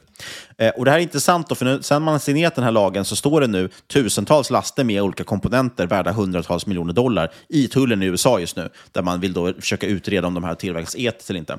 Eh, 0.58 0.70
och 0.70 0.86
Det 0.86 0.92
här 0.92 0.98
är 0.98 1.04
intressant, 1.04 1.50
då, 1.50 1.56
för 1.56 1.66
nu, 1.66 1.82
sen 1.82 2.04
man 2.04 2.12
har 2.12 2.20
signerat 2.20 2.56
den 2.56 2.64
här 2.64 2.72
lagen 2.72 3.06
så 3.06 3.16
står 3.16 3.42
det 3.42 3.48
nu 3.48 3.70
tusentals 3.88 4.50
laster 4.50 4.84
med 4.84 5.02
olika 5.02 5.24
komponenter 5.24 5.88
värda 5.88 6.12
hundratals 6.12 6.66
miljoner 6.66 6.94
dollar 6.94 7.32
i 7.50 7.68
tullen 7.68 8.04
i 8.04 8.06
USA 8.06 8.40
just 8.40 8.56
nu, 8.56 8.70
där 8.92 9.02
man 9.02 9.20
vill 9.20 9.34
då 9.34 9.54
försöka 9.54 9.88
utreda 9.88 10.28
om 10.28 10.34
de 10.34 10.44
här 10.44 10.56
tillverkas 10.56 10.96
etiskt 10.96 11.30
eller 11.30 11.40
inte. 11.40 11.58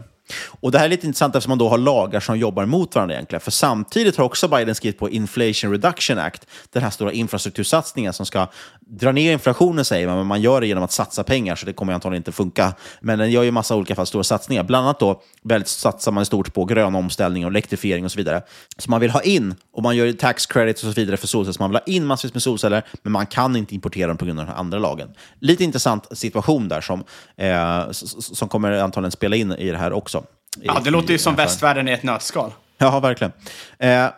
Och 0.60 0.72
Det 0.72 0.78
här 0.78 0.84
är 0.84 0.88
lite 0.88 1.06
intressant 1.06 1.34
eftersom 1.34 1.50
man 1.50 1.58
då 1.58 1.68
har 1.68 1.78
lagar 1.78 2.20
som 2.20 2.38
jobbar 2.38 2.66
mot 2.66 2.94
varandra 2.94 3.14
egentligen. 3.14 3.40
För 3.40 3.50
samtidigt 3.50 4.16
har 4.16 4.24
också 4.24 4.48
Biden 4.48 4.74
skrivit 4.74 4.98
på 4.98 5.10
Inflation 5.10 5.70
Reduction 5.70 6.18
Act, 6.18 6.46
den 6.72 6.82
här 6.82 6.90
stora 6.90 7.12
infrastruktursatsningen 7.12 8.12
som 8.12 8.26
ska 8.26 8.48
dra 8.88 9.12
ner 9.12 9.32
inflationen 9.32 9.84
säger 9.84 10.06
man, 10.06 10.16
men 10.16 10.26
man 10.26 10.40
gör 10.40 10.60
det 10.60 10.66
genom 10.66 10.84
att 10.84 10.92
satsa 10.92 11.24
pengar, 11.24 11.56
så 11.56 11.66
det 11.66 11.72
kommer 11.72 11.92
antagligen 11.92 12.20
inte 12.20 12.32
funka. 12.32 12.74
Men 13.00 13.18
den 13.18 13.30
gör 13.30 13.42
ju 13.42 13.50
massa 13.50 13.76
olika 13.76 13.94
fall, 13.94 14.06
stora 14.06 14.24
satsningar. 14.24 14.62
Bland 14.62 14.84
annat 14.84 15.00
då 15.00 15.20
väldigt 15.42 15.68
satsar 15.68 16.12
man 16.12 16.26
stort 16.26 16.54
på 16.54 16.64
grön 16.64 16.94
omställning 16.94 17.44
och 17.44 17.50
elektrifiering 17.50 18.04
och 18.04 18.12
så 18.12 18.16
vidare. 18.16 18.42
Så 18.78 18.90
man 18.90 19.00
vill 19.00 19.10
ha 19.10 19.22
in, 19.22 19.54
och 19.72 19.82
man 19.82 19.96
gör 19.96 20.12
tax 20.12 20.46
credits 20.46 20.84
och 20.84 20.94
så 20.94 21.00
vidare 21.00 21.16
för 21.16 21.26
solceller, 21.26 21.52
så 21.52 21.62
man 21.62 21.70
vill 21.70 21.76
ha 21.76 21.84
in 21.86 22.06
massvis 22.06 22.34
med 22.34 22.42
solceller, 22.42 22.82
men 23.02 23.12
man 23.12 23.26
kan 23.26 23.56
inte 23.56 23.74
importera 23.74 24.08
dem 24.08 24.16
på 24.16 24.24
grund 24.24 24.40
av 24.40 24.46
den 24.46 24.54
här 24.54 24.60
andra 24.60 24.78
lagen. 24.78 25.08
Lite 25.40 25.64
intressant 25.64 26.18
situation 26.18 26.68
där 26.68 26.80
som, 26.80 27.04
eh, 27.36 27.90
som 27.90 28.48
kommer 28.48 28.72
antagligen 28.72 29.12
spela 29.12 29.36
in 29.36 29.52
i 29.52 29.70
det 29.70 29.78
här 29.78 29.92
också. 29.92 30.15
Ja, 30.62 30.80
det 30.84 30.90
låter 30.90 31.12
ju 31.12 31.18
som 31.18 31.34
västvärlden 31.34 31.88
i 31.88 31.92
ett 31.92 32.02
nötskal. 32.02 32.52
Ja, 32.78 33.00
verkligen. 33.00 33.32
Eh, 33.78 34.08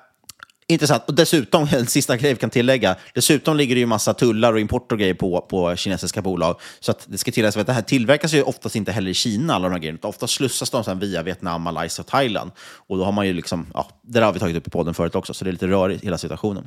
Intressant. 0.70 1.02
Och 1.06 1.14
dessutom, 1.14 1.68
en 1.72 1.86
sista 1.86 2.16
grej 2.16 2.32
vi 2.32 2.38
kan 2.38 2.50
tillägga, 2.50 2.96
dessutom 3.14 3.56
ligger 3.56 3.74
det 3.74 3.78
ju 3.78 3.86
massa 3.86 4.14
tullar 4.14 4.52
och 4.52 4.60
import 4.60 4.92
och 4.92 4.98
grejer 4.98 5.14
på, 5.14 5.40
på 5.40 5.76
kinesiska 5.76 6.22
bolag. 6.22 6.60
Så 6.80 6.90
att 6.90 7.06
det 7.08 7.18
ska 7.18 7.30
tilläggas 7.30 7.56
att 7.56 7.66
det 7.66 7.72
här 7.72 7.82
tillverkas 7.82 8.32
ju 8.32 8.42
oftast 8.42 8.76
inte 8.76 8.92
heller 8.92 9.10
i 9.10 9.14
Kina, 9.14 9.54
alla 9.54 9.68
de 9.68 9.72
här 9.72 9.80
grejerna. 9.80 9.98
Ofta 10.02 10.26
slussas 10.26 10.70
de 10.70 10.84
sen 10.84 10.98
via 10.98 11.22
Vietnam, 11.22 11.62
Malaysia 11.62 12.02
och 12.02 12.06
Thailand. 12.06 12.50
Och 12.60 12.98
då 12.98 13.04
har 13.04 13.12
man 13.12 13.26
ju 13.26 13.32
liksom, 13.32 13.66
ja, 13.74 13.88
det 14.02 14.20
där 14.20 14.26
har 14.26 14.32
vi 14.32 14.38
tagit 14.38 14.56
upp 14.56 14.66
i 14.66 14.70
podden 14.70 14.94
förut 14.94 15.14
också, 15.14 15.34
så 15.34 15.44
det 15.44 15.50
är 15.50 15.52
lite 15.52 15.66
rörigt 15.66 16.04
hela 16.04 16.18
situationen. 16.18 16.66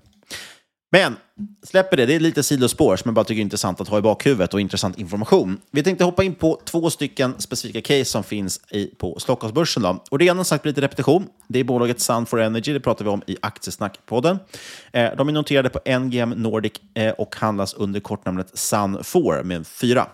Men 0.93 1.15
släpper 1.63 1.97
det, 1.97 2.05
det 2.05 2.15
är 2.15 2.19
lite 2.19 2.43
sidospår 2.43 2.95
som 2.95 3.09
jag 3.09 3.15
bara 3.15 3.25
tycker 3.25 3.39
är 3.39 3.43
intressant 3.43 3.81
att 3.81 3.87
ha 3.87 3.97
i 3.97 4.01
bakhuvudet 4.01 4.53
och 4.53 4.61
intressant 4.61 4.99
information. 4.99 5.61
Vi 5.71 5.83
tänkte 5.83 6.03
hoppa 6.03 6.23
in 6.23 6.35
på 6.35 6.61
två 6.65 6.89
stycken 6.89 7.35
specifika 7.37 7.81
case 7.81 8.05
som 8.05 8.23
finns 8.23 8.61
i, 8.71 8.87
på 8.87 9.19
Stockholmsbörsen. 9.19 9.83
Då. 9.83 10.03
Och 10.09 10.19
det 10.19 10.25
ena 10.25 10.43
sagt 10.43 10.65
lite 10.65 10.81
repetition. 10.81 11.27
Det 11.47 11.59
är 11.59 11.63
bolaget 11.63 11.99
Sun 11.99 12.25
for 12.25 12.39
Energy, 12.39 12.73
det 12.73 12.79
pratar 12.79 13.05
vi 13.05 13.11
om 13.11 13.21
i 13.27 13.37
Aktiesnack-podden. 13.41 14.39
Eh, 14.91 15.09
de 15.17 15.27
är 15.27 15.31
noterade 15.31 15.69
på 15.69 15.99
NGM 15.99 16.29
Nordic 16.29 16.73
eh, 16.93 17.11
och 17.11 17.35
handlas 17.35 17.73
under 17.73 17.99
kortnamnet 17.99 18.53
Sun4 18.53 19.43
med 19.43 19.57
en 19.57 19.65
fyra. 19.65 20.07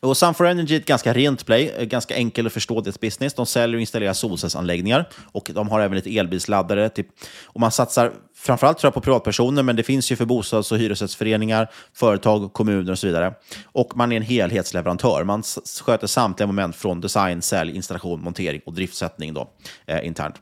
Och 0.00 0.12
Sun4 0.12 0.50
Energy 0.50 0.74
är 0.74 0.80
ett 0.80 0.86
ganska 0.86 1.12
rent 1.12 1.46
play, 1.46 1.72
eh, 1.78 1.84
ganska 1.84 2.14
enkel 2.14 2.46
att 2.46 2.52
förstå 2.52 2.80
deras 2.80 3.00
business. 3.00 3.34
De 3.34 3.46
säljer 3.46 3.76
och 3.76 3.80
installerar 3.80 4.12
solcellsanläggningar 4.12 5.08
och 5.32 5.50
de 5.54 5.68
har 5.68 5.80
även 5.80 5.96
lite 5.96 6.18
elbilsladdare. 6.18 6.88
Typ. 6.88 7.06
Och 7.44 7.60
man 7.60 7.70
satsar 7.70 8.12
framförallt 8.36 8.78
tror 8.78 8.86
jag 8.86 8.94
på 8.94 9.00
privatpersoner, 9.00 9.62
men 9.62 9.76
det 9.76 9.82
finns 9.82 10.12
ju 10.12 10.16
för 10.16 10.24
bostads 10.24 10.72
och 10.72 10.78
hyresrättsföreningar, 10.78 11.70
företag, 11.94 12.52
kommuner 12.52 12.92
och 12.92 12.98
så 12.98 13.06
vidare. 13.06 13.34
Och 13.64 13.96
man 13.96 14.12
är 14.12 14.16
en 14.16 14.22
helhetsleverantör. 14.22 15.24
Man 15.24 15.42
sköter 15.82 16.06
samtliga 16.06 16.46
moment 16.46 16.76
från 16.76 17.00
design, 17.00 17.42
sälj, 17.42 17.76
installation, 17.76 18.22
montering 18.22 18.60
och 18.66 18.74
driftsättning 18.74 19.34
då, 19.34 19.50
eh, 19.86 20.06
internt. 20.06 20.34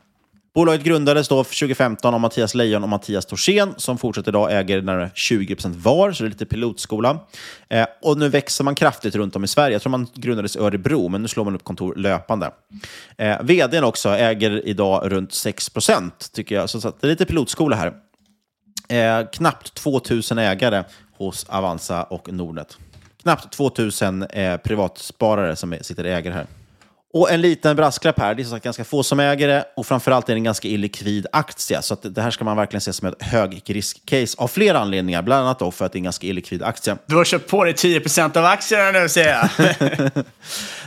Bolaget 0.57 0.83
grundades 0.83 1.27
då 1.27 1.43
2015 1.43 2.13
av 2.13 2.19
Mattias 2.19 2.55
Lejon 2.55 2.83
och 2.83 2.89
Mattias 2.89 3.25
Torsén 3.25 3.73
som 3.77 3.97
fortsätter 3.97 4.31
idag 4.31 4.59
äger 4.59 4.81
närmare 4.81 5.11
20% 5.15 5.73
var, 5.75 6.11
så 6.11 6.23
det 6.23 6.27
är 6.27 6.29
lite 6.29 6.45
pilotskola. 6.45 7.19
Eh, 7.69 7.85
och 8.01 8.17
nu 8.17 8.29
växer 8.29 8.63
man 8.63 8.75
kraftigt 8.75 9.15
runt 9.15 9.35
om 9.35 9.43
i 9.43 9.47
Sverige. 9.47 9.75
Jag 9.75 9.81
tror 9.81 9.91
man 9.91 10.07
grundades 10.13 10.55
i 10.55 10.59
Örebro, 10.59 11.07
men 11.07 11.21
nu 11.21 11.27
slår 11.27 11.45
man 11.45 11.55
upp 11.55 11.63
kontor 11.63 11.95
löpande. 11.95 12.51
Eh, 13.17 13.41
vdn 13.41 13.83
också 13.83 14.09
äger 14.09 14.67
idag 14.67 15.11
runt 15.11 15.29
6% 15.29 16.11
tycker 16.33 16.55
jag, 16.55 16.69
så 16.69 16.79
det 16.79 17.07
är 17.07 17.07
lite 17.07 17.25
pilotskola 17.25 17.75
här. 17.75 17.93
Eh, 18.89 19.27
knappt 19.31 19.73
2000 19.73 20.37
ägare 20.37 20.83
hos 21.17 21.45
Avanza 21.49 22.03
och 22.03 22.33
Nordnet. 22.33 22.77
Knappt 23.21 23.53
2000 23.53 24.23
eh, 24.23 24.57
privatsparare 24.57 25.55
som 25.55 25.75
sitter 25.81 26.03
ägare 26.03 26.33
här. 26.33 26.47
Och 27.17 27.31
en 27.31 27.41
liten 27.41 27.75
brasklapp 27.75 28.19
här, 28.19 28.35
det 28.35 28.41
är 28.41 28.43
som 28.43 28.51
sagt 28.51 28.63
ganska 28.63 28.83
få 28.83 29.03
som 29.03 29.19
äger 29.19 29.47
det 29.47 29.65
och 29.75 29.85
framförallt 29.85 30.29
är 30.29 30.33
det 30.33 30.39
en 30.39 30.43
ganska 30.43 30.67
illikvid 30.67 31.27
aktie. 31.31 31.81
Så 31.81 31.97
det 32.01 32.21
här 32.21 32.31
ska 32.31 32.45
man 32.45 32.57
verkligen 32.57 32.81
se 32.81 32.93
som 32.93 33.07
ett 33.07 33.23
högrisk-case 33.23 34.35
av 34.37 34.47
flera 34.47 34.79
anledningar, 34.79 35.21
bland 35.21 35.45
annat 35.45 35.59
då 35.59 35.71
för 35.71 35.85
att 35.85 35.91
det 35.91 35.95
är 35.95 35.99
en 35.99 36.03
ganska 36.03 36.27
illikvid 36.27 36.63
aktie. 36.63 36.97
Du 37.05 37.15
har 37.15 37.23
köpt 37.23 37.49
på 37.49 37.63
dig 37.63 37.73
10% 37.73 38.37
av 38.37 38.45
aktierna 38.45 38.91
nu 38.91 39.09
ser 39.09 39.29
jag. 39.29 39.49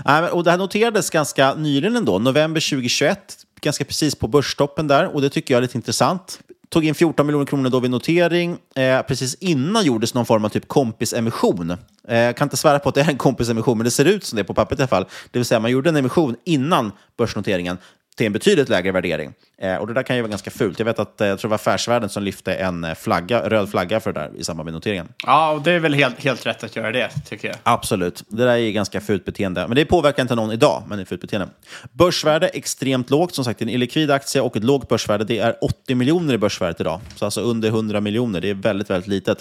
Nej, 0.05 0.31
och 0.31 0.45
det 0.45 0.51
här 0.51 0.59
noterades 0.59 1.11
ganska 1.11 1.55
nyligen 1.55 1.97
ändå, 1.97 2.19
november 2.19 2.61
2021, 2.71 3.19
ganska 3.61 3.85
precis 3.85 4.15
på 4.15 4.29
börstoppen 4.29 4.89
där 4.89 5.15
och 5.15 5.23
det 5.23 5.31
tycker 5.31 5.55
jag 5.55 5.59
är 5.59 5.63
lite 5.63 5.79
intressant 5.79 6.41
tog 6.71 6.85
in 6.85 6.95
14 6.95 7.27
miljoner 7.27 7.47
kronor 7.47 7.71
då 7.71 7.81
vid 7.81 7.91
notering. 7.91 8.59
Eh, 8.75 9.03
precis 9.03 9.35
innan 9.35 9.85
gjordes 9.85 10.15
någon 10.15 10.27
form 10.27 10.45
av 10.45 10.49
typ 10.49 10.69
kompisemission. 10.69 11.71
Eh, 12.09 12.19
jag 12.19 12.37
kan 12.37 12.47
inte 12.47 12.57
svära 12.57 12.79
på 12.79 12.89
att 12.89 12.95
det 12.95 13.01
är 13.01 13.11
en 13.11 13.19
kompisemission, 13.19 13.79
men 13.79 13.85
det 13.85 13.91
ser 13.91 14.05
ut 14.05 14.25
som 14.25 14.37
det 14.37 14.45
på 14.45 14.55
pappret 14.55 14.81
i 14.81 14.83
alla 14.83 14.89
fall. 14.89 15.07
Det 15.31 15.39
vill 15.39 15.47
säga, 15.47 15.61
man 15.61 15.71
gjorde 15.71 15.89
en 15.89 15.97
emission 15.97 16.37
innan 16.45 16.93
börsnoteringen 17.19 17.79
till 18.21 18.27
en 18.27 18.33
betydligt 18.33 18.69
lägre 18.69 18.93
värdering. 18.93 19.33
Eh, 19.59 19.77
och 19.77 19.87
det 19.87 19.95
där 19.95 20.03
kan 20.03 20.17
ju 20.17 20.23
vara 20.23 20.31
ganska 20.31 20.51
fult. 20.51 20.79
Jag 20.79 20.87
vet 20.87 20.99
att 20.99 21.21
eh, 21.21 21.27
jag 21.27 21.39
tror 21.39 21.49
det 21.49 21.51
var 21.51 21.55
Affärsvärlden 21.55 22.09
som 22.09 22.23
lyfte 22.23 22.55
en 22.55 22.85
eh, 22.85 22.95
flagga, 22.95 23.49
röd 23.49 23.71
flagga 23.71 24.01
för 24.01 24.13
det 24.13 24.21
där 24.21 24.31
i 24.37 24.45
samband 24.45 24.65
med 24.65 24.75
noteringen. 24.75 25.09
Ja, 25.27 25.51
och 25.51 25.63
det 25.63 25.73
är 25.73 25.79
väl 25.79 25.95
helt, 25.95 26.25
helt 26.25 26.47
rätt 26.47 26.65
att 26.65 26.77
göra 26.77 26.93
det, 26.93 27.11
tycker 27.27 27.49
jag. 27.49 27.57
Absolut. 27.63 28.25
Det 28.29 28.45
där 28.45 28.57
är 28.57 28.71
ganska 28.71 29.01
fult 29.01 29.25
beteende. 29.25 29.69
Men 29.69 29.77
det 29.77 29.85
påverkar 29.85 30.23
inte 30.23 30.35
någon 30.35 30.53
idag, 30.53 30.83
men 30.89 30.99
det 30.99 31.03
är 31.03 31.07
fult 31.07 31.21
beteende. 31.21 31.49
Börsvärde 31.93 32.49
extremt 32.49 33.11
lågt. 33.11 33.35
Som 33.35 33.45
sagt, 33.45 33.63
en 33.63 33.69
illikvid 33.69 34.11
aktie 34.11 34.41
och 34.41 34.57
ett 34.57 34.65
lågt 34.65 34.89
börsvärde. 34.89 35.25
Det 35.25 35.39
är 35.39 35.65
80 35.65 35.95
miljoner 35.95 36.35
i 36.35 36.39
börsvärdet 36.39 36.81
idag. 36.81 37.01
Så 37.17 37.25
alltså 37.25 37.41
under 37.41 37.69
100 37.69 38.01
miljoner. 38.01 38.41
Det 38.41 38.51
är 38.51 38.55
väldigt, 38.55 38.91
väldigt 38.91 39.09
litet. 39.09 39.39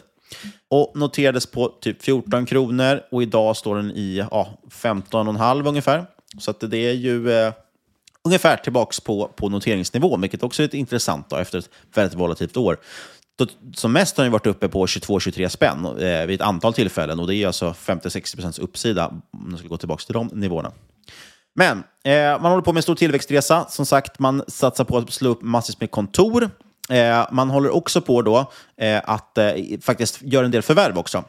Och 0.70 0.92
noterades 0.96 1.46
på 1.46 1.68
typ 1.82 2.04
14 2.04 2.46
kronor 2.46 3.02
och 3.12 3.24
idag 3.24 3.58
står 3.58 3.76
den 3.76 3.92
i 3.92 4.26
ja, 4.32 4.60
15,5 4.72 5.68
ungefär. 5.68 6.06
Så 6.40 6.52
att 6.52 6.60
det 6.60 6.78
är 6.78 6.94
ju 6.94 7.32
eh, 7.32 7.54
ungefär 8.26 8.58
tillbaka 8.58 9.02
på, 9.06 9.28
på 9.36 9.50
noteringsnivå, 9.50 10.18
vilket 10.18 10.44
också 10.44 10.62
är 10.62 10.66
lite 10.66 10.78
intressant 10.78 11.30
då, 11.30 11.36
efter 11.36 11.60
ett 11.60 11.70
väldigt 11.94 12.20
volatilt 12.20 12.58
år. 12.58 12.78
Då, 13.38 13.48
som 13.74 13.92
mest 13.92 14.18
har 14.18 14.24
den 14.24 14.32
varit 14.32 14.48
uppe 14.48 14.70
på 14.70 14.86
22-23 14.86 15.48
spänn 15.48 15.86
eh, 15.86 16.26
vid 16.26 16.42
ett 16.42 16.48
antal 16.48 16.74
tillfällen 16.74 17.20
och 17.20 17.28
det 17.28 17.36
är 17.36 17.48
alltså 17.48 17.74
50 17.74 18.10
60 18.10 18.38
procents 18.38 18.60
uppsida 18.60 19.08
om 19.08 19.22
man 19.32 19.58
skulle 19.58 19.70
gå 19.70 19.78
tillbaka 19.78 20.04
till 20.06 20.14
de 20.14 20.28
nivåerna. 20.28 20.72
Men 21.56 21.84
eh, 22.04 22.42
man 22.42 22.52
håller 22.52 22.62
på 22.62 22.74
med 22.74 22.80
en 22.80 22.84
stor 22.84 22.96
tillväxtresa. 22.96 23.66
Som 23.70 23.86
sagt, 23.86 24.20
man 24.20 24.44
satsar 24.48 24.84
på 24.84 24.98
att 24.98 25.14
slå 25.14 25.30
upp 25.30 25.42
massvis 25.42 25.80
med 25.80 25.92
kontor. 25.92 26.50
Eh, 26.90 27.28
man 27.32 27.50
håller 27.50 27.76
också 27.76 28.02
på 28.02 28.22
då, 28.22 28.52
eh, 28.78 29.02
att 29.04 29.38
eh, 29.38 29.54
faktiskt 29.82 30.22
göra 30.22 30.46
en 30.46 30.52
del 30.52 30.62
förvärv 30.62 30.98
också. 30.98 31.24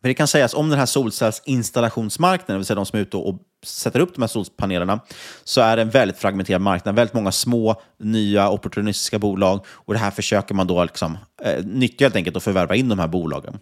För 0.00 0.08
det 0.08 0.14
kan 0.14 0.28
sägas 0.28 0.54
om 0.54 0.70
den 0.70 0.78
här 0.78 0.86
solcellsinstallationsmarknaden, 0.86 2.54
det 2.54 2.58
vill 2.58 2.66
säga 2.66 2.74
de 2.74 2.86
som 2.86 2.98
är 2.98 3.02
ute 3.02 3.16
och 3.16 3.38
sätter 3.66 4.00
upp 4.00 4.14
de 4.14 4.20
här 4.20 4.28
solpanelerna, 4.28 5.00
så 5.44 5.60
är 5.60 5.76
det 5.76 5.82
en 5.82 5.90
väldigt 5.90 6.18
fragmenterad 6.18 6.60
marknad. 6.62 6.94
Väldigt 6.94 7.14
många 7.14 7.32
små, 7.32 7.80
nya, 7.98 8.50
opportunistiska 8.50 9.18
bolag. 9.18 9.64
Och 9.68 9.94
det 9.94 10.00
här 10.00 10.10
försöker 10.10 10.54
man 10.54 10.66
då 10.66 10.84
liksom, 10.84 11.18
eh, 11.42 11.64
nyttja 11.64 12.04
helt 12.04 12.16
enkelt 12.16 12.36
och 12.36 12.42
förvärva 12.42 12.74
in 12.74 12.88
de 12.88 12.98
här 12.98 13.08
bolagen. 13.08 13.58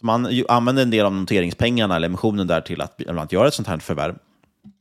Så 0.00 0.06
man 0.06 0.28
ju, 0.30 0.44
använder 0.48 0.82
en 0.82 0.90
del 0.90 1.06
av 1.06 1.14
noteringspengarna 1.14 1.96
eller 1.96 2.06
emissionen 2.06 2.46
där 2.46 2.60
till 2.60 2.80
att 2.80 2.96
bland 2.96 3.18
annat 3.18 3.32
göra 3.32 3.48
ett 3.48 3.54
sånt 3.54 3.68
här 3.68 3.78
förvärv. 3.78 4.14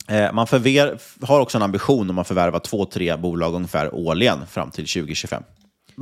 Eh, 0.07 0.33
man 0.33 0.47
förver, 0.47 0.99
har 1.21 1.39
också 1.39 1.57
en 1.57 1.61
ambition 1.61 2.09
om 2.09 2.17
att 2.17 2.27
förvärva 2.27 2.59
två, 2.59 2.85
tre 2.85 3.15
bolag 3.15 3.53
ungefär 3.53 3.95
årligen 3.95 4.47
fram 4.47 4.71
till 4.71 4.87
2025. 4.87 5.43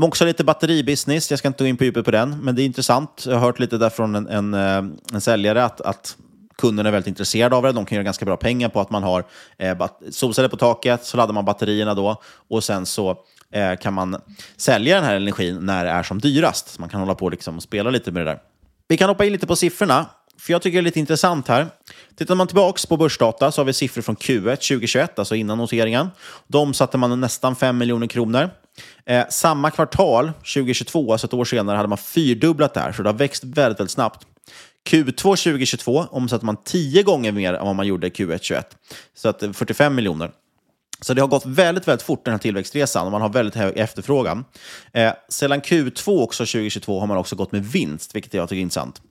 Också 0.01 0.25
lite 0.25 0.43
batteribusiness, 0.43 1.29
jag 1.29 1.39
ska 1.39 1.47
inte 1.47 1.63
gå 1.63 1.67
in 1.67 1.77
på 1.77 1.83
djupet 1.83 2.05
på 2.05 2.11
den, 2.11 2.37
men 2.41 2.55
det 2.55 2.61
är 2.61 2.65
intressant. 2.65 3.23
Jag 3.27 3.33
har 3.33 3.39
hört 3.39 3.59
lite 3.59 3.77
där 3.77 3.89
från 3.89 4.15
en, 4.15 4.27
en, 4.27 4.53
eh, 4.53 4.91
en 5.13 5.21
säljare 5.21 5.65
att, 5.65 5.81
att 5.81 6.17
kunderna 6.57 6.89
är 6.89 6.91
väldigt 6.91 7.07
intresserade 7.07 7.55
av 7.55 7.63
det. 7.63 7.71
De 7.71 7.85
kan 7.85 7.95
göra 7.95 8.03
ganska 8.03 8.25
bra 8.25 8.37
pengar 8.37 8.69
på 8.69 8.81
att 8.81 8.89
man 8.89 9.03
har 9.03 9.25
eh, 9.57 9.87
solceller 10.11 10.49
på 10.49 10.57
taket, 10.57 11.05
så 11.05 11.17
laddar 11.17 11.33
man 11.33 11.45
batterierna 11.45 11.93
då 11.93 12.21
och 12.49 12.63
sen 12.63 12.85
så 12.85 13.17
eh, 13.51 13.75
kan 13.75 13.93
man 13.93 14.21
sälja 14.57 14.95
den 14.95 15.03
här 15.03 15.15
energin 15.15 15.57
när 15.61 15.85
det 15.85 15.91
är 15.91 16.03
som 16.03 16.19
dyrast. 16.19 16.67
Så 16.69 16.81
man 16.81 16.89
kan 16.89 16.99
hålla 16.99 17.15
på 17.15 17.29
liksom 17.29 17.57
och 17.57 17.63
spela 17.63 17.89
lite 17.89 18.11
med 18.11 18.25
det 18.25 18.31
där. 18.31 18.39
Vi 18.87 18.97
kan 18.97 19.09
hoppa 19.09 19.25
in 19.25 19.31
lite 19.31 19.47
på 19.47 19.55
siffrorna, 19.55 20.05
för 20.39 20.53
jag 20.53 20.61
tycker 20.61 20.77
det 20.77 20.81
är 20.81 20.83
lite 20.83 20.99
intressant 20.99 21.47
här. 21.47 21.67
Tittar 22.17 22.35
man 22.35 22.47
tillbaka 22.47 22.87
på 22.89 22.97
börsdata 22.97 23.51
så 23.51 23.61
har 23.61 23.65
vi 23.65 23.73
siffror 23.73 24.01
från 24.01 24.15
Q1 24.15 24.55
2021, 24.55 25.19
alltså 25.19 25.35
innan 25.35 25.57
noteringen. 25.57 26.07
De 26.47 26.73
satte 26.73 26.97
man 26.97 27.21
nästan 27.21 27.55
5 27.55 27.77
miljoner 27.77 28.07
kronor. 28.07 28.49
Eh, 29.05 29.25
samma 29.29 29.71
kvartal 29.71 30.31
2022, 30.53 31.11
alltså 31.11 31.27
ett 31.27 31.33
år 31.33 31.45
senare, 31.45 31.75
hade 31.75 31.89
man 31.89 31.97
fyrdubblat 31.97 32.73
det 32.73 32.79
här, 32.79 32.91
så 32.91 33.03
det 33.03 33.09
har 33.09 33.17
växt 33.17 33.43
väldigt, 33.43 33.79
väldigt 33.79 33.91
snabbt. 33.91 34.25
Q2 34.89 35.35
2022 35.35 36.05
omsatte 36.11 36.45
man 36.45 36.57
tio 36.63 37.03
gånger 37.03 37.31
mer 37.31 37.53
än 37.53 37.65
vad 37.65 37.75
man 37.75 37.87
gjorde 37.87 38.07
Q1 38.07 38.27
2021, 38.27 38.77
så 39.13 39.29
att 39.29 39.43
45 39.53 39.95
miljoner. 39.95 40.31
Så 41.01 41.13
det 41.13 41.21
har 41.21 41.27
gått 41.27 41.45
väldigt, 41.45 41.87
väldigt 41.87 42.05
fort 42.05 42.25
den 42.25 42.31
här 42.31 42.39
tillväxtresan 42.39 43.05
och 43.05 43.11
man 43.11 43.21
har 43.21 43.29
väldigt 43.29 43.55
hög 43.55 43.77
efterfrågan. 43.77 44.45
Eh, 44.93 45.13
sedan 45.29 45.61
Q2 45.61 46.23
också 46.23 46.45
2022 46.45 46.99
har 46.99 47.07
man 47.07 47.17
också 47.17 47.35
gått 47.35 47.51
med 47.51 47.65
vinst, 47.65 48.15
vilket 48.15 48.33
jag 48.33 48.49
tycker 48.49 48.59
är 48.59 48.61
intressant. 48.61 49.01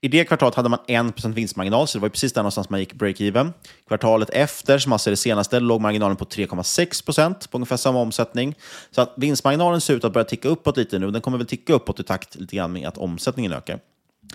I 0.00 0.08
det 0.08 0.24
kvartalet 0.24 0.54
hade 0.54 0.68
man 0.68 0.78
1% 0.88 1.34
vinstmarginal, 1.34 1.88
så 1.88 1.98
det 1.98 2.02
var 2.02 2.08
precis 2.08 2.32
där 2.32 2.42
någonstans 2.42 2.70
man 2.70 2.80
gick 2.80 2.94
break-even. 2.94 3.52
Kvartalet 3.88 4.30
efter, 4.30 4.78
som 4.78 4.92
alltså 4.92 5.10
är 5.10 5.12
det 5.12 5.16
senaste, 5.16 5.60
låg 5.60 5.80
marginalen 5.80 6.16
på 6.16 6.24
3,6% 6.24 7.50
på 7.50 7.58
ungefär 7.58 7.76
samma 7.76 7.98
omsättning. 7.98 8.54
Så 8.90 9.00
att 9.00 9.14
vinstmarginalen 9.16 9.80
ser 9.80 9.94
ut 9.94 10.04
att 10.04 10.12
börja 10.12 10.24
ticka 10.24 10.48
uppåt 10.48 10.76
lite 10.76 10.98
nu. 10.98 11.10
Den 11.10 11.22
kommer 11.22 11.38
väl 11.38 11.46
ticka 11.46 11.72
uppåt 11.72 12.00
i 12.00 12.02
takt 12.02 12.34
lite 12.34 12.56
grann 12.56 12.72
med 12.72 12.88
att 12.88 12.98
omsättningen 12.98 13.52
ökar. 13.52 13.78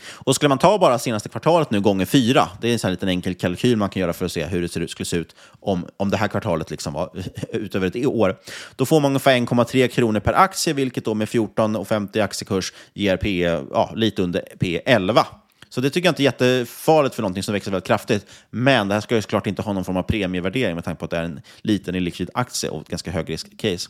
Och 0.03 0.35
skulle 0.35 0.49
man 0.49 0.57
ta 0.57 0.77
bara 0.77 0.99
senaste 0.99 1.29
kvartalet 1.29 1.71
nu 1.71 1.81
gånger 1.81 2.05
fyra, 2.05 2.49
det 2.61 2.69
är 2.69 2.73
en 2.73 2.79
sån 2.79 2.91
liten 2.91 3.09
enkel 3.09 3.35
kalkyl 3.35 3.77
man 3.77 3.89
kan 3.89 4.01
göra 4.01 4.13
för 4.13 4.25
att 4.25 4.31
se 4.31 4.45
hur 4.45 4.61
det 4.61 4.69
ser 4.69 4.81
ut, 4.81 4.91
skulle 4.91 5.05
se 5.05 5.17
ut 5.17 5.35
om, 5.59 5.85
om 5.97 6.09
det 6.09 6.17
här 6.17 6.27
kvartalet 6.27 6.71
liksom 6.71 6.93
var 6.93 7.09
utöver 7.49 7.87
ett 7.87 8.05
år. 8.05 8.39
Då 8.75 8.85
får 8.85 8.99
man 8.99 9.09
ungefär 9.09 9.35
1,3 9.35 9.87
kronor 9.87 10.19
per 10.19 10.33
aktie, 10.33 10.73
vilket 10.73 11.05
då 11.05 11.13
med 11.13 11.27
14,50 11.27 12.23
aktiekurs 12.23 12.73
ger 12.93 13.17
P, 13.17 13.41
ja, 13.71 13.91
lite 13.95 14.21
under 14.21 14.41
P 14.59 14.81
11. 14.85 15.25
Så 15.69 15.81
det 15.81 15.89
tycker 15.89 16.07
jag 16.07 16.11
inte 16.11 16.23
är 16.23 16.25
jättefarligt 16.25 17.15
för 17.15 17.21
någonting 17.21 17.43
som 17.43 17.53
växer 17.53 17.71
väldigt 17.71 17.87
kraftigt. 17.87 18.25
Men 18.49 18.87
det 18.87 18.93
här 18.93 19.01
ska 19.01 19.15
ju 19.15 19.21
såklart 19.21 19.47
inte 19.47 19.61
ha 19.61 19.73
någon 19.73 19.85
form 19.85 19.97
av 19.97 20.03
premievärdering 20.03 20.75
med 20.75 20.83
tanke 20.83 20.99
på 20.99 21.05
att 21.05 21.11
det 21.11 21.17
är 21.17 21.23
en 21.23 21.41
liten 21.61 21.95
illikvid 21.95 22.29
aktie 22.33 22.69
och 22.69 22.81
ett 22.81 22.87
ganska 22.87 23.11
högrisk-case. 23.11 23.89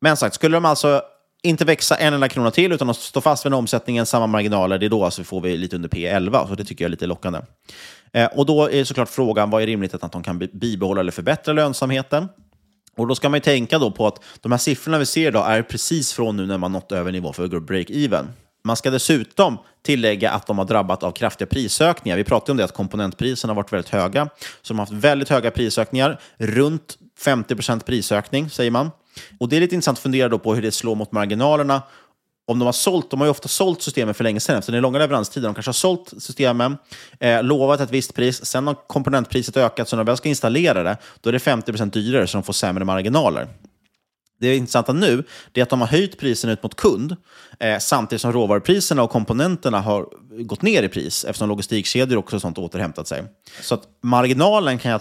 Men 0.00 0.16
sagt, 0.16 0.34
skulle 0.34 0.56
de 0.56 0.64
alltså 0.64 1.02
inte 1.42 1.64
växa 1.64 1.96
en 1.96 2.14
enda 2.14 2.28
krona 2.28 2.50
till, 2.50 2.72
utan 2.72 2.90
att 2.90 2.96
stå 2.96 3.20
fast 3.20 3.46
vid 3.46 3.54
omsättningen, 3.54 4.06
samma 4.06 4.26
marginaler, 4.26 4.78
det 4.78 4.86
är 4.86 4.90
då 4.90 5.04
alltså 5.04 5.24
får 5.24 5.40
vi 5.40 5.56
lite 5.56 5.76
under 5.76 5.88
P11. 5.88 6.48
Så 6.48 6.54
det 6.54 6.64
tycker 6.64 6.84
jag 6.84 6.88
är 6.88 6.90
lite 6.90 7.06
lockande. 7.06 7.40
Eh, 8.12 8.26
och 8.26 8.46
då 8.46 8.70
är 8.70 8.84
såklart 8.84 9.08
frågan, 9.08 9.50
vad 9.50 9.62
är 9.62 9.66
rimligt 9.66 9.94
att 9.94 10.12
de 10.12 10.22
kan 10.22 10.48
bibehålla 10.52 11.00
eller 11.00 11.12
förbättra 11.12 11.52
lönsamheten? 11.52 12.28
Och 12.96 13.06
då 13.06 13.14
ska 13.14 13.28
man 13.28 13.36
ju 13.36 13.42
tänka 13.42 13.78
då 13.78 13.90
på 13.90 14.06
att 14.06 14.22
de 14.40 14.52
här 14.52 14.58
siffrorna 14.58 14.98
vi 14.98 15.06
ser 15.06 15.28
idag 15.28 15.52
är 15.52 15.62
precis 15.62 16.12
från 16.12 16.36
nu 16.36 16.46
när 16.46 16.58
man 16.58 16.72
nått 16.72 16.92
över 16.92 17.12
nivå 17.12 17.32
för 17.32 17.46
break-even. 17.46 18.26
Man 18.64 18.76
ska 18.76 18.90
dessutom 18.90 19.58
tillägga 19.82 20.30
att 20.30 20.46
de 20.46 20.58
har 20.58 20.64
drabbat 20.64 21.02
av 21.02 21.12
kraftiga 21.12 21.46
prisökningar. 21.46 22.16
Vi 22.16 22.24
pratade 22.24 22.52
om 22.52 22.56
det 22.56 22.64
att 22.64 22.74
komponentpriserna 22.74 23.50
har 23.50 23.56
varit 23.56 23.72
väldigt 23.72 23.88
höga. 23.88 24.28
Så 24.62 24.72
de 24.72 24.78
har 24.78 24.86
haft 24.86 25.04
väldigt 25.04 25.28
höga 25.28 25.50
prisökningar, 25.50 26.20
runt 26.38 26.98
50% 27.24 27.84
prisökning 27.84 28.50
säger 28.50 28.70
man. 28.70 28.90
Och 29.38 29.48
det 29.48 29.56
är 29.56 29.60
lite 29.60 29.74
intressant 29.74 29.98
att 29.98 30.02
fundera 30.02 30.28
då 30.28 30.38
på 30.38 30.54
hur 30.54 30.62
det 30.62 30.72
slår 30.72 30.94
mot 30.94 31.12
marginalerna. 31.12 31.82
Om 32.46 32.58
de 32.58 32.64
har 32.66 32.72
sålt, 32.72 33.10
de 33.10 33.20
har 33.20 33.26
ju 33.26 33.30
ofta 33.30 33.48
sålt 33.48 33.82
systemen 33.82 34.14
för 34.14 34.24
länge 34.24 34.40
sedan, 34.40 34.56
eftersom 34.58 34.72
det 34.72 34.78
är 34.78 34.82
långa 34.82 34.98
leveranstider. 34.98 35.48
De 35.48 35.54
kanske 35.54 35.68
har 35.68 35.72
sålt 35.72 36.12
systemen, 36.18 36.76
eh, 37.20 37.42
lovat 37.42 37.80
ett 37.80 37.90
visst 37.90 38.14
pris, 38.14 38.44
sen 38.44 38.66
har 38.66 38.74
komponentpriset 38.86 39.56
ökat, 39.56 39.88
så 39.88 39.96
när 39.96 40.04
de 40.04 40.10
väl 40.10 40.16
ska 40.16 40.28
installera 40.28 40.82
det, 40.82 40.96
då 41.20 41.28
är 41.28 41.32
det 41.32 41.38
50% 41.38 41.90
dyrare, 41.90 42.26
så 42.26 42.36
de 42.36 42.42
får 42.42 42.52
sämre 42.52 42.84
marginaler. 42.84 43.48
Det 44.40 44.56
intressanta 44.56 44.92
nu 44.92 45.24
är 45.54 45.62
att 45.62 45.68
de 45.68 45.80
har 45.80 45.88
höjt 45.88 46.18
priserna 46.18 46.52
ut 46.52 46.62
mot 46.62 46.76
kund 46.76 47.16
eh, 47.60 47.78
samtidigt 47.78 48.22
som 48.22 48.32
råvarupriserna 48.32 49.02
och 49.02 49.10
komponenterna 49.10 49.80
har 49.80 50.06
gått 50.42 50.62
ner 50.62 50.82
i 50.82 50.88
pris 50.88 51.24
eftersom 51.24 51.48
logistikkedjor 51.48 52.16
också 52.16 52.40
sånt 52.40 52.58
återhämtat 52.58 53.08
sig. 53.08 53.24
Så 53.62 53.74
att 53.74 53.82
marginalen 54.02 54.78
kan 54.78 54.90
jag 54.90 55.00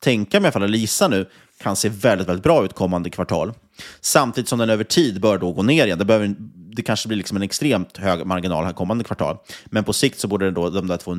tänka 0.00 0.40
mig, 0.40 0.52
eller 0.54 0.78
gissa 0.78 1.08
nu, 1.08 1.26
kan 1.58 1.76
se 1.76 1.88
väldigt, 1.88 2.28
väldigt 2.28 2.42
bra 2.42 2.64
ut 2.64 2.72
kommande 2.72 3.10
kvartal. 3.10 3.52
Samtidigt 4.00 4.48
som 4.48 4.58
den 4.58 4.70
över 4.70 4.84
tid 4.84 5.20
bör 5.20 5.38
då 5.38 5.52
gå 5.52 5.62
ner 5.62 5.86
igen. 5.86 5.98
Det, 5.98 6.04
behöver, 6.04 6.34
det 6.76 6.82
kanske 6.82 7.08
blir 7.08 7.18
liksom 7.18 7.36
en 7.36 7.42
extremt 7.42 7.96
hög 7.96 8.26
marginal 8.26 8.64
här 8.64 8.72
kommande 8.72 9.04
kvartal. 9.04 9.36
Men 9.66 9.84
på 9.84 9.92
sikt 9.92 10.18
så 10.18 10.28
borde 10.28 10.50
då 10.50 10.70
de 10.70 10.86
där 10.86 10.96
två 10.96 11.16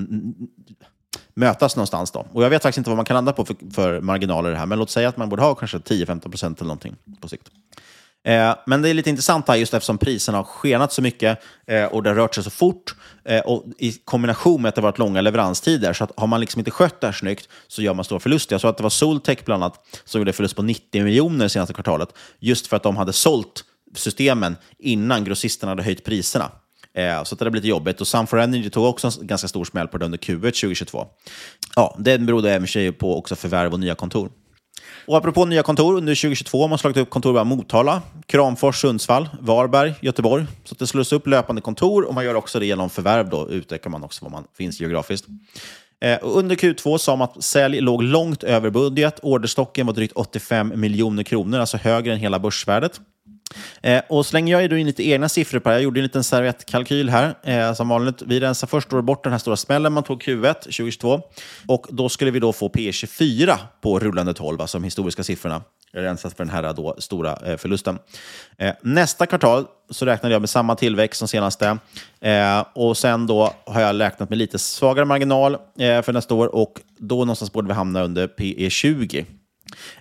mötas 1.33 1.75
någonstans. 1.75 2.11
Då. 2.11 2.27
Och 2.33 2.43
jag 2.43 2.49
vet 2.49 2.63
faktiskt 2.63 2.77
inte 2.77 2.89
vad 2.89 2.97
man 2.97 3.05
kan 3.05 3.13
landa 3.15 3.33
på 3.33 3.45
för, 3.45 3.55
för 3.73 4.01
marginaler 4.01 4.53
här, 4.53 4.65
men 4.65 4.79
låt 4.79 4.89
säga 4.89 5.09
att 5.09 5.17
man 5.17 5.29
borde 5.29 5.41
ha 5.41 5.55
kanske 5.55 5.77
10-15 5.77 6.19
procent 6.29 6.61
eller 6.61 6.67
någonting 6.67 6.95
på 7.21 7.27
sikt. 7.27 7.49
Eh, 8.27 8.55
men 8.65 8.81
det 8.81 8.89
är 8.89 8.93
lite 8.93 9.09
intressant 9.09 9.47
här 9.47 9.55
just 9.55 9.73
eftersom 9.73 9.97
priserna 9.97 10.37
har 10.37 10.43
skenat 10.43 10.93
så 10.93 11.01
mycket 11.01 11.39
eh, 11.67 11.85
och 11.85 12.03
det 12.03 12.09
har 12.09 12.15
rört 12.15 12.35
sig 12.35 12.43
så 12.43 12.49
fort 12.49 12.95
eh, 13.25 13.39
och 13.39 13.63
i 13.77 13.91
kombination 13.91 14.61
med 14.61 14.69
att 14.69 14.75
det 14.75 14.81
har 14.81 14.87
varit 14.87 14.97
långa 14.97 15.21
leveranstider. 15.21 15.93
Så 15.93 16.03
att 16.03 16.11
har 16.17 16.27
man 16.27 16.39
liksom 16.39 16.59
inte 16.59 16.71
skött 16.71 17.01
det 17.01 17.07
här 17.07 17.13
snyggt 17.13 17.49
så 17.67 17.81
gör 17.81 17.93
man 17.93 18.05
stora 18.05 18.19
förluster. 18.19 18.53
Jag 18.53 18.61
såg 18.61 18.69
att 18.69 18.77
det 18.77 18.83
var 18.83 18.89
Soltech 18.89 19.45
bland 19.45 19.63
annat 19.63 20.01
som 20.05 20.21
gjorde 20.21 20.33
förlust 20.33 20.55
på 20.55 20.61
90 20.61 21.03
miljoner 21.03 21.47
senaste 21.47 21.73
kvartalet 21.73 22.09
just 22.39 22.67
för 22.67 22.75
att 22.75 22.83
de 22.83 22.97
hade 22.97 23.13
sålt 23.13 23.63
systemen 23.95 24.55
innan 24.79 25.23
grossisterna 25.23 25.71
hade 25.71 25.83
höjt 25.83 26.05
priserna. 26.05 26.51
Eh, 26.97 27.23
så 27.23 27.35
det 27.35 27.45
har 27.45 27.51
blivit 27.51 27.69
jobbigt. 27.69 28.01
Och 28.01 28.07
Sun 28.07 28.27
For 28.27 28.39
Energy 28.39 28.69
tog 28.69 28.85
också 28.85 29.07
en 29.07 29.27
ganska 29.27 29.47
stor 29.47 29.65
smäll 29.65 29.87
på 29.87 29.97
det 29.97 30.05
under 30.05 30.17
Q1 30.17 30.41
2022. 30.41 31.07
Ja, 31.75 31.95
det 31.99 32.17
berodde 32.17 32.51
även 32.51 32.93
på 32.93 33.17
också 33.17 33.35
förvärv 33.35 33.73
och 33.73 33.79
nya 33.79 33.95
kontor. 33.95 34.29
Och 35.07 35.17
apropå 35.17 35.45
nya 35.45 35.63
kontor, 35.63 35.97
under 35.97 36.15
2022 36.15 36.61
har 36.61 36.67
man 36.67 36.77
slagit 36.77 36.97
upp 36.97 37.09
kontor 37.09 37.41
i 37.41 37.43
Motala, 37.43 38.01
Kramfors, 38.25 38.81
Sundsvall, 38.81 39.29
Varberg, 39.39 39.93
Göteborg. 40.01 40.45
Så 40.63 40.75
det 40.75 40.87
slås 40.87 41.13
upp 41.13 41.27
löpande 41.27 41.61
kontor 41.61 42.03
och 42.07 42.13
man 42.13 42.25
gör 42.25 42.35
också 42.35 42.59
det 42.59 42.65
genom 42.65 42.89
förvärv. 42.89 43.29
Då 43.29 43.49
utökar 43.49 43.89
man 43.89 44.03
också 44.03 44.25
var 44.25 44.31
man 44.31 44.43
finns 44.57 44.81
geografiskt. 44.81 45.25
Eh, 46.01 46.17
under 46.21 46.55
Q2 46.55 46.97
sa 46.97 47.15
man 47.15 47.29
att 47.29 47.43
sälj 47.43 47.81
låg 47.81 48.03
långt 48.03 48.43
över 48.43 48.69
budget. 48.69 49.19
Orderstocken 49.23 49.85
var 49.85 49.93
drygt 49.93 50.13
85 50.15 50.73
miljoner 50.75 51.23
kronor, 51.23 51.59
alltså 51.59 51.77
högre 51.77 52.13
än 52.13 52.19
hela 52.19 52.39
börsvärdet. 52.39 53.01
Eh, 53.81 54.01
och 54.09 54.25
slänger 54.25 54.59
jag 54.59 54.69
då 54.69 54.77
in 54.77 54.87
lite 54.87 55.09
egna 55.09 55.29
siffror 55.29 55.59
på 55.59 55.69
det 55.69 55.73
här, 55.73 55.79
jag 55.79 55.83
gjorde 55.83 55.99
en 55.99 56.03
liten 56.03 56.23
servettkalkyl 56.23 57.09
här. 57.09 57.35
Eh, 57.43 57.73
som 57.73 57.89
vanligt, 57.89 58.21
vi 58.21 58.39
rensar 58.39 58.67
först 58.67 58.89
bort 58.89 59.23
den 59.23 59.33
här 59.33 59.39
stora 59.39 59.55
smällen 59.57 59.93
man 59.93 60.03
tog 60.03 60.23
Q1 60.23 60.53
2022. 60.53 61.21
Och 61.67 61.87
då 61.89 62.09
skulle 62.09 62.31
vi 62.31 62.39
då 62.39 62.53
få 62.53 62.69
P24 62.69 63.57
på 63.81 63.99
rullande 63.99 64.33
12, 64.33 64.61
alltså 64.61 64.77
de 64.77 64.83
historiska 64.83 65.23
siffrorna. 65.23 65.61
rensat 65.93 66.37
för 66.37 66.45
den 66.45 66.53
här 66.53 66.73
då, 66.73 66.95
stora 66.97 67.37
eh, 67.45 67.57
förlusten. 67.57 67.99
Eh, 68.57 68.73
nästa 68.81 69.25
kvartal 69.25 69.65
så 69.89 70.05
räknade 70.05 70.35
jag 70.35 70.41
med 70.41 70.49
samma 70.49 70.75
tillväxt 70.75 71.19
som 71.19 71.27
senaste. 71.27 71.77
Eh, 72.21 72.65
och 72.75 72.97
sen 72.97 73.27
då 73.27 73.53
har 73.65 73.81
jag 73.81 73.99
räknat 73.99 74.29
med 74.29 74.37
lite 74.37 74.59
svagare 74.59 75.05
marginal 75.05 75.53
eh, 75.53 76.01
för 76.01 76.13
nästa 76.13 76.33
år 76.33 76.55
och 76.55 76.81
då 76.99 77.15
någonstans 77.15 77.53
borde 77.53 77.67
vi 77.67 77.73
hamna 77.73 78.03
under 78.03 78.27
PE20. 78.27 79.25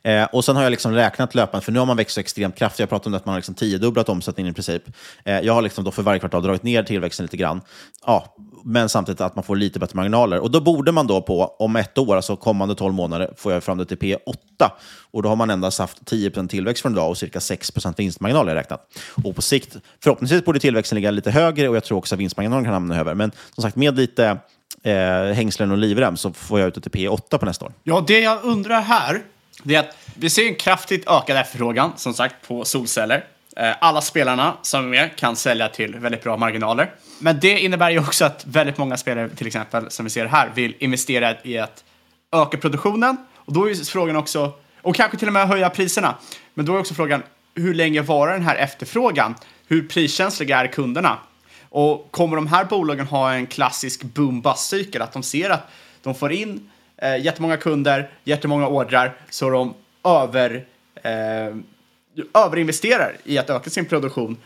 Eh, 0.02 0.24
och 0.24 0.44
sen 0.44 0.56
har 0.56 0.62
jag 0.62 0.70
liksom 0.70 0.92
räknat 0.92 1.34
löpande, 1.34 1.64
för 1.64 1.72
nu 1.72 1.78
har 1.78 1.86
man 1.86 1.96
växt 1.96 2.14
så 2.14 2.20
extremt 2.20 2.56
kraftigt. 2.56 2.80
Jag 2.80 2.88
pratade 2.88 3.08
om 3.08 3.14
att 3.14 3.26
man 3.26 3.32
har 3.32 3.38
liksom 3.38 3.54
tiodubblat 3.54 4.08
omsättningen 4.08 4.50
i 4.50 4.54
princip. 4.54 4.82
Eh, 5.24 5.40
jag 5.40 5.52
har 5.52 5.62
liksom 5.62 5.84
då 5.84 5.90
för 5.90 6.02
varje 6.02 6.18
kvartal 6.18 6.42
dragit 6.42 6.62
ner 6.62 6.82
tillväxten 6.82 7.24
lite 7.24 7.36
grann. 7.36 7.60
Ja, 8.06 8.36
men 8.64 8.88
samtidigt 8.88 9.20
att 9.20 9.34
man 9.34 9.44
får 9.44 9.56
lite 9.56 9.78
bättre 9.78 9.96
marginaler. 9.96 10.38
Och 10.38 10.50
då 10.50 10.60
borde 10.60 10.92
man 10.92 11.06
då 11.06 11.22
på, 11.22 11.56
om 11.58 11.76
ett 11.76 11.98
år, 11.98 12.16
alltså 12.16 12.36
kommande 12.36 12.74
12 12.74 12.94
månader, 12.94 13.34
får 13.36 13.52
jag 13.52 13.64
fram 13.64 13.78
det 13.78 13.86
till 13.86 13.98
P8. 13.98 14.70
Och 15.10 15.22
då 15.22 15.28
har 15.28 15.36
man 15.36 15.50
endast 15.50 15.78
haft 15.78 16.02
10% 16.02 16.48
tillväxt 16.48 16.82
från 16.82 16.92
idag 16.92 17.10
och 17.10 17.18
cirka 17.18 17.40
6 17.40 17.72
vinstmarginal 17.96 18.48
jag 18.48 18.54
räknat. 18.54 18.88
Och 19.24 19.36
på 19.36 19.42
sikt, 19.42 19.76
förhoppningsvis 20.02 20.44
borde 20.44 20.58
tillväxten 20.60 20.96
ligga 20.96 21.10
lite 21.10 21.30
högre 21.30 21.68
och 21.68 21.76
jag 21.76 21.84
tror 21.84 21.98
också 21.98 22.14
att 22.14 22.20
vinstmarginalen 22.20 22.64
kan 22.64 22.74
hamna 22.74 23.00
över. 23.00 23.14
Men 23.14 23.32
som 23.54 23.62
sagt, 23.62 23.76
med 23.76 23.96
lite 23.96 24.38
eh, 24.82 25.34
hängslen 25.34 25.70
och 25.70 25.78
livrem 25.78 26.16
så 26.16 26.32
får 26.32 26.60
jag 26.60 26.68
ut 26.68 26.74
det 26.74 26.80
till 26.80 26.90
P8 26.90 27.38
på 27.38 27.46
nästa 27.46 27.64
år. 27.64 27.72
Ja, 27.82 28.04
det 28.06 28.20
jag 28.20 28.44
undrar 28.44 28.80
här, 28.80 29.22
det 29.66 29.74
är 29.74 29.80
att 29.80 29.96
vi 30.14 30.30
ser 30.30 30.46
en 30.46 30.54
kraftigt 30.54 31.08
ökad 31.08 31.36
efterfrågan, 31.36 31.92
som 31.96 32.14
sagt, 32.14 32.48
på 32.48 32.64
solceller. 32.64 33.24
Eh, 33.56 33.72
alla 33.80 34.00
spelarna 34.00 34.56
som 34.62 34.84
är 34.84 34.88
med 34.88 35.16
kan 35.16 35.36
sälja 35.36 35.68
till 35.68 35.96
väldigt 35.96 36.22
bra 36.22 36.36
marginaler. 36.36 36.90
Men 37.18 37.40
det 37.40 37.60
innebär 37.60 37.90
ju 37.90 37.98
också 37.98 38.24
att 38.24 38.46
väldigt 38.46 38.78
många 38.78 38.96
spelare, 38.96 39.28
till 39.28 39.46
exempel, 39.46 39.90
som 39.90 40.04
vi 40.04 40.10
ser 40.10 40.26
här, 40.26 40.50
vill 40.54 40.74
investera 40.78 41.34
i 41.42 41.58
att 41.58 41.84
öka 42.32 42.58
produktionen. 42.58 43.16
Och 43.36 43.52
då 43.52 43.64
är 43.64 43.68
ju 43.68 43.84
frågan 43.84 44.16
också, 44.16 44.52
och 44.82 44.94
kanske 44.94 45.18
till 45.18 45.28
och 45.28 45.34
med 45.34 45.48
höja 45.48 45.70
priserna. 45.70 46.14
Men 46.54 46.66
då 46.66 46.74
är 46.74 46.78
också 46.78 46.94
frågan, 46.94 47.22
hur 47.54 47.74
länge 47.74 48.02
varar 48.02 48.32
den 48.32 48.42
här 48.42 48.56
efterfrågan? 48.56 49.34
Hur 49.68 49.88
priskänsliga 49.88 50.58
är 50.58 50.66
kunderna? 50.66 51.18
Och 51.68 52.08
kommer 52.10 52.36
de 52.36 52.46
här 52.46 52.64
bolagen 52.64 53.06
ha 53.06 53.32
en 53.32 53.46
klassisk 53.46 54.02
boom-bust-cykel? 54.02 55.02
Att 55.02 55.12
de 55.12 55.22
ser 55.22 55.50
att 55.50 55.70
de 56.02 56.14
får 56.14 56.32
in 56.32 56.70
eh, 56.96 57.16
jättemånga 57.16 57.56
kunder, 57.56 58.10
jättemånga 58.24 58.68
ordrar, 58.68 59.16
så 59.30 59.50
de 59.50 59.74
över, 60.04 60.64
eh, 61.02 61.56
överinvesterar 62.44 63.16
i 63.24 63.38
att 63.38 63.50
öka 63.50 63.70
sin 63.70 63.86
produktion. 63.86 64.36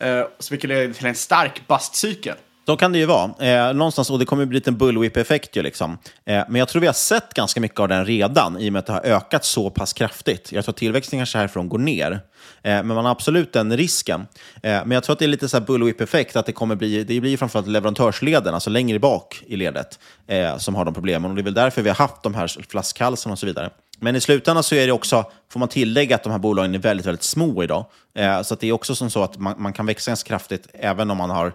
Eh, 0.00 0.24
så 0.38 0.54
vilket 0.54 0.68
leder 0.68 0.94
till 0.94 1.06
en 1.06 1.14
stark 1.14 1.66
bastcykel. 1.66 2.36
Så 2.68 2.76
kan 2.76 2.92
det 2.92 2.98
ju 2.98 3.06
vara. 3.06 3.30
Eh, 3.38 3.74
någonstans, 3.74 4.10
och 4.10 4.18
det 4.18 4.24
kommer 4.24 4.44
bli 4.46 4.56
en 4.56 4.58
liten 4.58 4.76
bullwhip-effekt. 4.76 5.56
Ju, 5.56 5.62
liksom. 5.62 5.98
eh, 6.24 6.44
men 6.48 6.54
jag 6.54 6.68
tror 6.68 6.80
vi 6.80 6.86
har 6.86 6.94
sett 6.94 7.34
ganska 7.34 7.60
mycket 7.60 7.80
av 7.80 7.88
den 7.88 8.06
redan, 8.06 8.60
i 8.60 8.68
och 8.68 8.72
med 8.72 8.80
att 8.80 8.86
det 8.86 8.92
har 8.92 9.00
ökat 9.00 9.44
så 9.44 9.70
pass 9.70 9.92
kraftigt. 9.92 10.52
Jag 10.52 10.64
tror 10.64 10.72
att 10.72 10.76
tillväxten 10.76 11.18
kanske 11.18 11.38
härifrån 11.38 11.68
går 11.68 11.78
ner. 11.78 12.12
Eh, 12.12 12.18
men 12.62 12.86
man 12.86 13.04
har 13.04 13.12
absolut 13.12 13.52
den 13.52 13.76
risken. 13.76 14.20
Eh, 14.62 14.70
men 14.70 14.90
jag 14.90 15.04
tror 15.04 15.12
att 15.12 15.18
det 15.18 15.24
är 15.24 15.28
lite 15.28 15.48
så 15.48 15.58
här 15.58 15.64
bullwhip-effekt, 15.64 16.36
att 16.36 16.46
det 16.46 16.52
kommer 16.52 16.74
bli, 16.74 17.04
det 17.04 17.20
blir 17.20 17.36
framförallt 17.36 17.68
leverantörsleden, 17.68 18.54
alltså 18.54 18.70
längre 18.70 18.98
bak 18.98 19.42
i 19.46 19.56
ledet, 19.56 19.98
eh, 20.26 20.56
som 20.56 20.74
har 20.74 20.84
de 20.84 20.94
problemen. 20.94 21.30
Och 21.30 21.34
det 21.34 21.40
är 21.40 21.44
väl 21.44 21.54
därför 21.54 21.82
vi 21.82 21.88
har 21.88 21.96
haft 21.96 22.22
de 22.22 22.34
här 22.34 22.70
flaskhalsarna 22.70 23.32
och 23.32 23.38
så 23.38 23.46
vidare. 23.46 23.70
Men 24.00 24.16
i 24.16 24.20
slutändan 24.20 24.62
så 24.62 24.74
är 24.74 24.86
det 24.86 24.92
också, 24.92 25.24
får 25.52 25.60
man 25.60 25.68
tillägga 25.68 26.16
att 26.16 26.22
de 26.22 26.32
här 26.32 26.38
bolagen 26.38 26.74
är 26.74 26.78
väldigt, 26.78 27.06
väldigt 27.06 27.22
små 27.22 27.62
idag. 27.62 27.84
Eh, 28.14 28.42
så 28.42 28.54
att 28.54 28.60
det 28.60 28.68
är 28.68 28.72
också 28.72 28.94
som 28.94 29.10
så 29.10 29.22
att 29.22 29.38
man, 29.38 29.54
man 29.58 29.72
kan 29.72 29.86
växa 29.86 30.10
ganska 30.10 30.28
kraftigt 30.28 30.68
även 30.72 31.10
om 31.10 31.18
man 31.18 31.30
har 31.30 31.52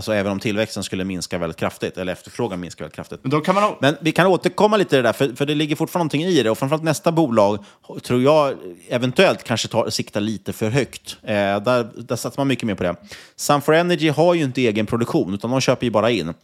Alltså 0.00 0.14
även 0.14 0.32
om 0.32 0.40
tillväxten 0.40 0.82
skulle 0.82 1.04
minska 1.04 1.38
väldigt 1.38 1.56
kraftigt, 1.56 1.98
eller 1.98 2.12
efterfrågan 2.12 2.60
minskar 2.60 2.84
väldigt 2.84 2.96
kraftigt. 2.96 3.20
Men, 3.22 3.30
då 3.30 3.40
kan 3.40 3.54
man... 3.54 3.74
Men 3.80 3.96
vi 4.00 4.12
kan 4.12 4.26
återkomma 4.26 4.76
lite 4.76 4.90
till 4.90 4.96
det 4.96 5.02
där, 5.02 5.12
för, 5.12 5.36
för 5.36 5.46
det 5.46 5.54
ligger 5.54 5.76
fortfarande 5.76 6.16
någonting 6.16 6.22
i 6.22 6.42
det. 6.42 6.50
Och 6.50 6.58
framförallt 6.58 6.82
nästa 6.82 7.12
bolag 7.12 7.64
tror 8.02 8.22
jag 8.22 8.54
eventuellt 8.88 9.44
kanske 9.44 9.68
tar, 9.68 9.90
siktar 9.90 10.20
lite 10.20 10.52
för 10.52 10.70
högt. 10.70 11.16
Eh, 11.22 11.34
där, 11.34 12.02
där 12.02 12.16
satsar 12.16 12.40
man 12.40 12.48
mycket 12.48 12.64
mer 12.64 12.74
på 12.74 12.82
det. 12.82 12.96
Sun4 13.36 13.74
Energy 13.74 14.08
har 14.08 14.34
ju 14.34 14.42
inte 14.44 14.60
egen 14.60 14.86
produktion, 14.86 15.34
utan 15.34 15.50
de 15.50 15.60
köper 15.60 15.86
ju 15.86 15.90
bara 15.90 16.10
in. 16.10 16.34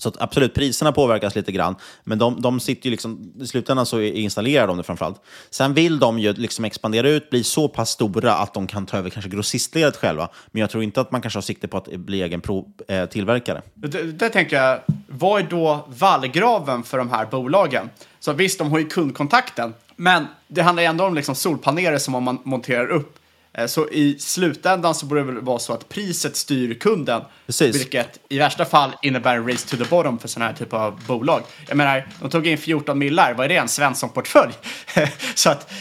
Så 0.00 0.08
att 0.08 0.20
absolut, 0.20 0.54
priserna 0.54 0.92
påverkas 0.92 1.34
lite 1.34 1.52
grann, 1.52 1.76
men 2.04 2.18
de, 2.18 2.40
de 2.40 2.60
sitter 2.60 2.86
ju 2.86 2.90
liksom, 2.90 3.32
i 3.40 3.46
slutändan 3.46 3.86
så 3.86 4.00
installerar 4.00 4.66
de 4.66 4.76
det 4.76 4.82
framförallt. 4.82 5.20
Sen 5.50 5.74
vill 5.74 5.98
de 5.98 6.18
ju 6.18 6.32
liksom 6.32 6.64
expandera 6.64 7.08
ut, 7.08 7.30
bli 7.30 7.44
så 7.44 7.68
pass 7.68 7.90
stora 7.90 8.34
att 8.34 8.54
de 8.54 8.66
kan 8.66 8.86
ta 8.86 8.96
över 8.96 9.10
kanske 9.10 9.30
grossistledet 9.30 9.96
själva. 9.96 10.28
Men 10.50 10.60
jag 10.60 10.70
tror 10.70 10.82
inte 10.82 11.00
att 11.00 11.12
man 11.12 11.22
kanske 11.22 11.36
har 11.36 11.42
sikte 11.42 11.68
på 11.68 11.76
att 11.76 11.86
bli 11.86 12.22
egen 12.22 12.40
pro, 12.40 12.68
eh, 12.88 13.06
tillverkare. 13.06 13.62
Det, 13.74 14.02
det 14.02 14.28
tänker 14.28 14.56
jag, 14.56 14.80
vad 15.08 15.40
är 15.40 15.46
då 15.50 15.88
vallgraven 15.88 16.82
för 16.82 16.98
de 16.98 17.10
här 17.10 17.26
bolagen? 17.26 17.90
Så 18.20 18.32
visst, 18.32 18.58
de 18.58 18.70
har 18.70 18.78
ju 18.78 18.88
kundkontakten, 18.88 19.74
men 19.96 20.26
det 20.48 20.62
handlar 20.62 20.82
ju 20.82 20.86
ändå 20.86 21.04
om 21.04 21.14
liksom 21.14 21.34
solpaneler 21.34 21.98
som 21.98 22.24
man 22.24 22.38
monterar 22.44 22.86
upp. 22.86 23.19
Eh, 23.52 23.66
Så 23.66 23.88
i 23.88 24.18
slutändan 24.18 24.94
så 24.94 25.06
borde 25.06 25.20
det 25.20 25.32
väl 25.32 25.40
vara 25.40 25.58
så 25.58 25.72
att 25.72 25.88
priset 25.88 26.36
styr 26.36 26.74
kunden. 26.74 27.22
Precis. 27.46 27.76
Vilket 27.76 28.20
i 28.28 28.38
värsta 28.38 28.64
fall 28.64 28.92
innebär 29.02 29.36
en 29.36 29.48
race 29.48 29.68
to 29.68 29.84
the 29.84 29.90
bottom 29.90 30.18
för 30.18 30.28
sådana 30.28 30.50
här 30.50 30.56
typer 30.56 30.76
av 30.76 31.00
bolag. 31.06 31.42
Jag 31.68 31.76
menar, 31.76 32.08
de 32.20 32.30
tog 32.30 32.46
in 32.46 32.58
14 32.58 32.98
millar, 32.98 33.34
vad 33.34 33.44
är 33.44 33.48
det? 33.48 33.56
En 33.56 33.68
Svensson-portfölj? 33.68 34.52
så 35.34 35.50
att 35.50 35.72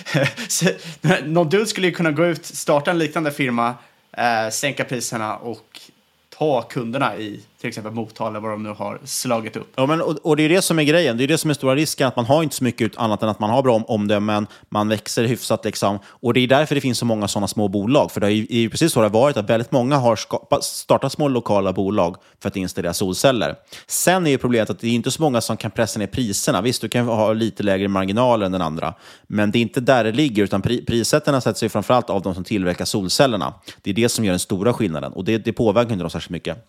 någon 1.26 1.50
dude 1.50 1.66
skulle 1.66 1.88
ju 1.88 1.94
kunna 1.94 2.12
gå 2.12 2.26
ut, 2.26 2.46
starta 2.46 2.92
en 2.92 2.98
liknande 2.98 3.32
firma, 3.32 3.76
eh, 4.18 4.50
sänka 4.52 4.84
priserna 4.84 5.38
och 5.38 5.82
ta 6.30 6.62
kunderna 6.62 7.18
i 7.18 7.40
till 7.60 7.68
exempel 7.68 7.94
Motala 7.94 8.40
vad 8.40 8.52
de 8.52 8.64
nu 8.64 8.70
har 8.70 9.00
slagit 9.04 9.56
upp. 9.56 9.74
Ja, 9.76 9.86
men, 9.86 10.02
och, 10.02 10.16
och 10.24 10.38
det 10.38 10.44
är 10.44 10.50
det 10.50 10.62
som 10.62 10.80
är 10.80 10.84
grejen. 10.84 11.18
Det 11.18 11.24
är 11.24 11.28
det 11.28 11.38
som 11.38 11.50
är 11.50 11.54
stora 11.54 11.76
risken, 11.76 12.08
att 12.08 12.16
man 12.16 12.26
har 12.26 12.44
inte 12.44 12.56
så 12.56 12.64
mycket 12.64 12.86
ut 12.86 12.98
annat 12.98 13.24
än 13.24 13.30
att 13.30 13.40
man 13.40 13.50
har 13.50 13.64
bra 13.64 13.84
omdömen, 13.88 14.48
man 14.70 14.88
växer 14.88 15.24
hyfsat. 15.24 15.66
Liksom. 15.66 16.00
Och 16.06 16.34
det 16.34 16.40
är 16.40 16.48
därför 16.48 16.76
det 16.76 16.82
finns 16.82 16.98
så 16.98 17.06
många 17.06 17.28
sådana 17.28 17.48
små 17.48 17.68
bolag. 17.68 18.12
För 18.12 18.22
det 18.22 18.28
är 18.28 18.32
ju, 18.32 18.46
det 18.46 18.56
är 18.56 18.60
ju 18.60 18.70
precis 18.70 18.94
så 18.94 19.00
det 19.00 19.06
har 19.06 19.12
varit, 19.12 19.38
att 19.38 19.50
väldigt 19.50 19.72
många 19.72 19.98
har 19.98 20.16
skapat, 20.16 20.64
startat 20.64 21.12
små 21.12 21.28
lokala 21.28 21.74
bolag 21.74 22.16
för 22.42 22.50
att 22.50 22.56
installera 22.56 22.94
solceller. 22.94 23.56
Sen 23.88 24.28
är 24.28 24.32
ju 24.32 24.38
problemet 24.38 24.70
att 24.70 24.80
det 24.80 24.88
är 24.88 24.92
inte 24.92 25.12
så 25.12 25.22
många 25.22 25.42
som 25.42 25.58
kan 25.58 25.72
pressa 25.72 26.00
ner 26.00 26.08
priserna. 26.08 26.62
Visst, 26.62 26.82
du 26.82 26.90
kan 26.90 27.06
ha 27.06 27.34
lite 27.34 27.64
lägre 27.64 27.88
marginaler 27.88 28.46
än 28.46 28.52
den 28.52 28.62
andra, 28.62 28.94
men 29.28 29.52
det 29.52 29.58
är 29.58 29.62
inte 29.62 29.82
där 29.82 30.04
det 30.04 30.12
ligger, 30.12 30.44
utan 30.44 30.62
pri, 30.62 30.86
prissättarna 30.86 31.42
sätts 31.42 31.64
ju 31.64 31.70
framförallt 31.70 32.10
av 32.10 32.22
de 32.22 32.36
som 32.36 32.44
tillverkar 32.44 32.86
solcellerna. 32.86 33.54
Det 33.82 33.90
är 33.90 33.94
det 33.94 34.10
som 34.10 34.26
gör 34.26 34.32
den 34.32 34.40
stora 34.40 34.74
skillnaden 34.74 35.14
och 35.14 35.26
det, 35.26 35.38
det 35.38 35.54
påverkar 35.54 35.92
inte 35.92 36.04
dem 36.04 36.10
särskilt 36.10 36.30
mycket. 36.30 36.68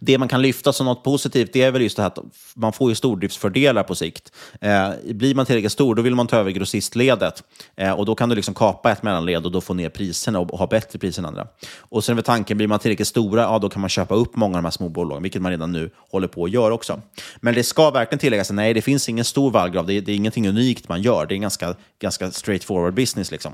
Det 0.00 0.18
man 0.18 0.28
kan 0.28 0.42
lyfta 0.42 0.72
som 0.72 0.86
något 0.86 1.04
positivt 1.04 1.52
det 1.52 1.62
är 1.62 1.70
väl 1.70 1.82
just 1.82 1.96
det 1.96 2.02
här 2.02 2.08
att 2.08 2.18
man 2.54 2.72
får 2.72 2.90
ju 2.90 2.94
stordriftsfördelar 2.94 3.82
på 3.82 3.94
sikt. 3.94 4.32
Eh, 4.60 4.90
blir 5.14 5.34
man 5.34 5.46
tillräckligt 5.46 5.72
stor 5.72 5.94
då 5.94 6.02
vill 6.02 6.14
man 6.14 6.26
ta 6.26 6.36
över 6.36 6.50
grossistledet 6.50 7.42
eh, 7.76 7.92
och 7.92 8.06
då 8.06 8.14
kan 8.14 8.28
du 8.28 8.34
liksom 8.34 8.54
kapa 8.54 8.92
ett 8.92 9.02
mellanled 9.02 9.46
och 9.46 9.52
då 9.52 9.60
få 9.60 9.74
ner 9.74 9.88
priserna 9.88 10.38
och 10.40 10.58
ha 10.58 10.66
bättre 10.66 10.98
priser 10.98 11.22
än 11.22 11.26
andra. 11.26 11.46
Och 11.78 12.04
sen 12.04 12.18
är 12.18 12.22
tanken, 12.22 12.56
blir 12.56 12.66
man 12.66 12.78
tillräckligt 12.78 13.08
stora, 13.08 13.42
ja 13.42 13.58
då 13.58 13.68
kan 13.68 13.80
man 13.80 13.90
köpa 13.90 14.14
upp 14.14 14.36
många 14.36 14.56
av 14.56 14.62
de 14.62 14.64
här 14.66 14.70
små 14.72 14.88
bolagen, 14.88 15.22
vilket 15.22 15.42
man 15.42 15.50
redan 15.52 15.72
nu 15.72 15.90
håller 16.10 16.28
på 16.28 16.44
att 16.44 16.50
göra 16.50 16.74
också. 16.74 17.00
Men 17.36 17.54
det 17.54 17.62
ska 17.62 17.90
verkligen 17.90 18.18
tilläggas, 18.20 18.50
nej 18.50 18.74
det 18.74 18.82
finns 18.82 19.08
ingen 19.08 19.24
stor 19.24 19.50
vallgrav, 19.50 19.86
det, 19.86 19.92
är- 19.94 20.00
det 20.00 20.12
är 20.12 20.16
ingenting 20.16 20.48
unikt 20.48 20.88
man 20.88 21.02
gör, 21.02 21.26
det 21.26 21.32
är 21.34 21.36
en 21.36 21.42
ganska, 21.42 21.74
ganska 22.00 22.30
straightforward 22.30 22.94
business 22.94 23.30
liksom. 23.30 23.52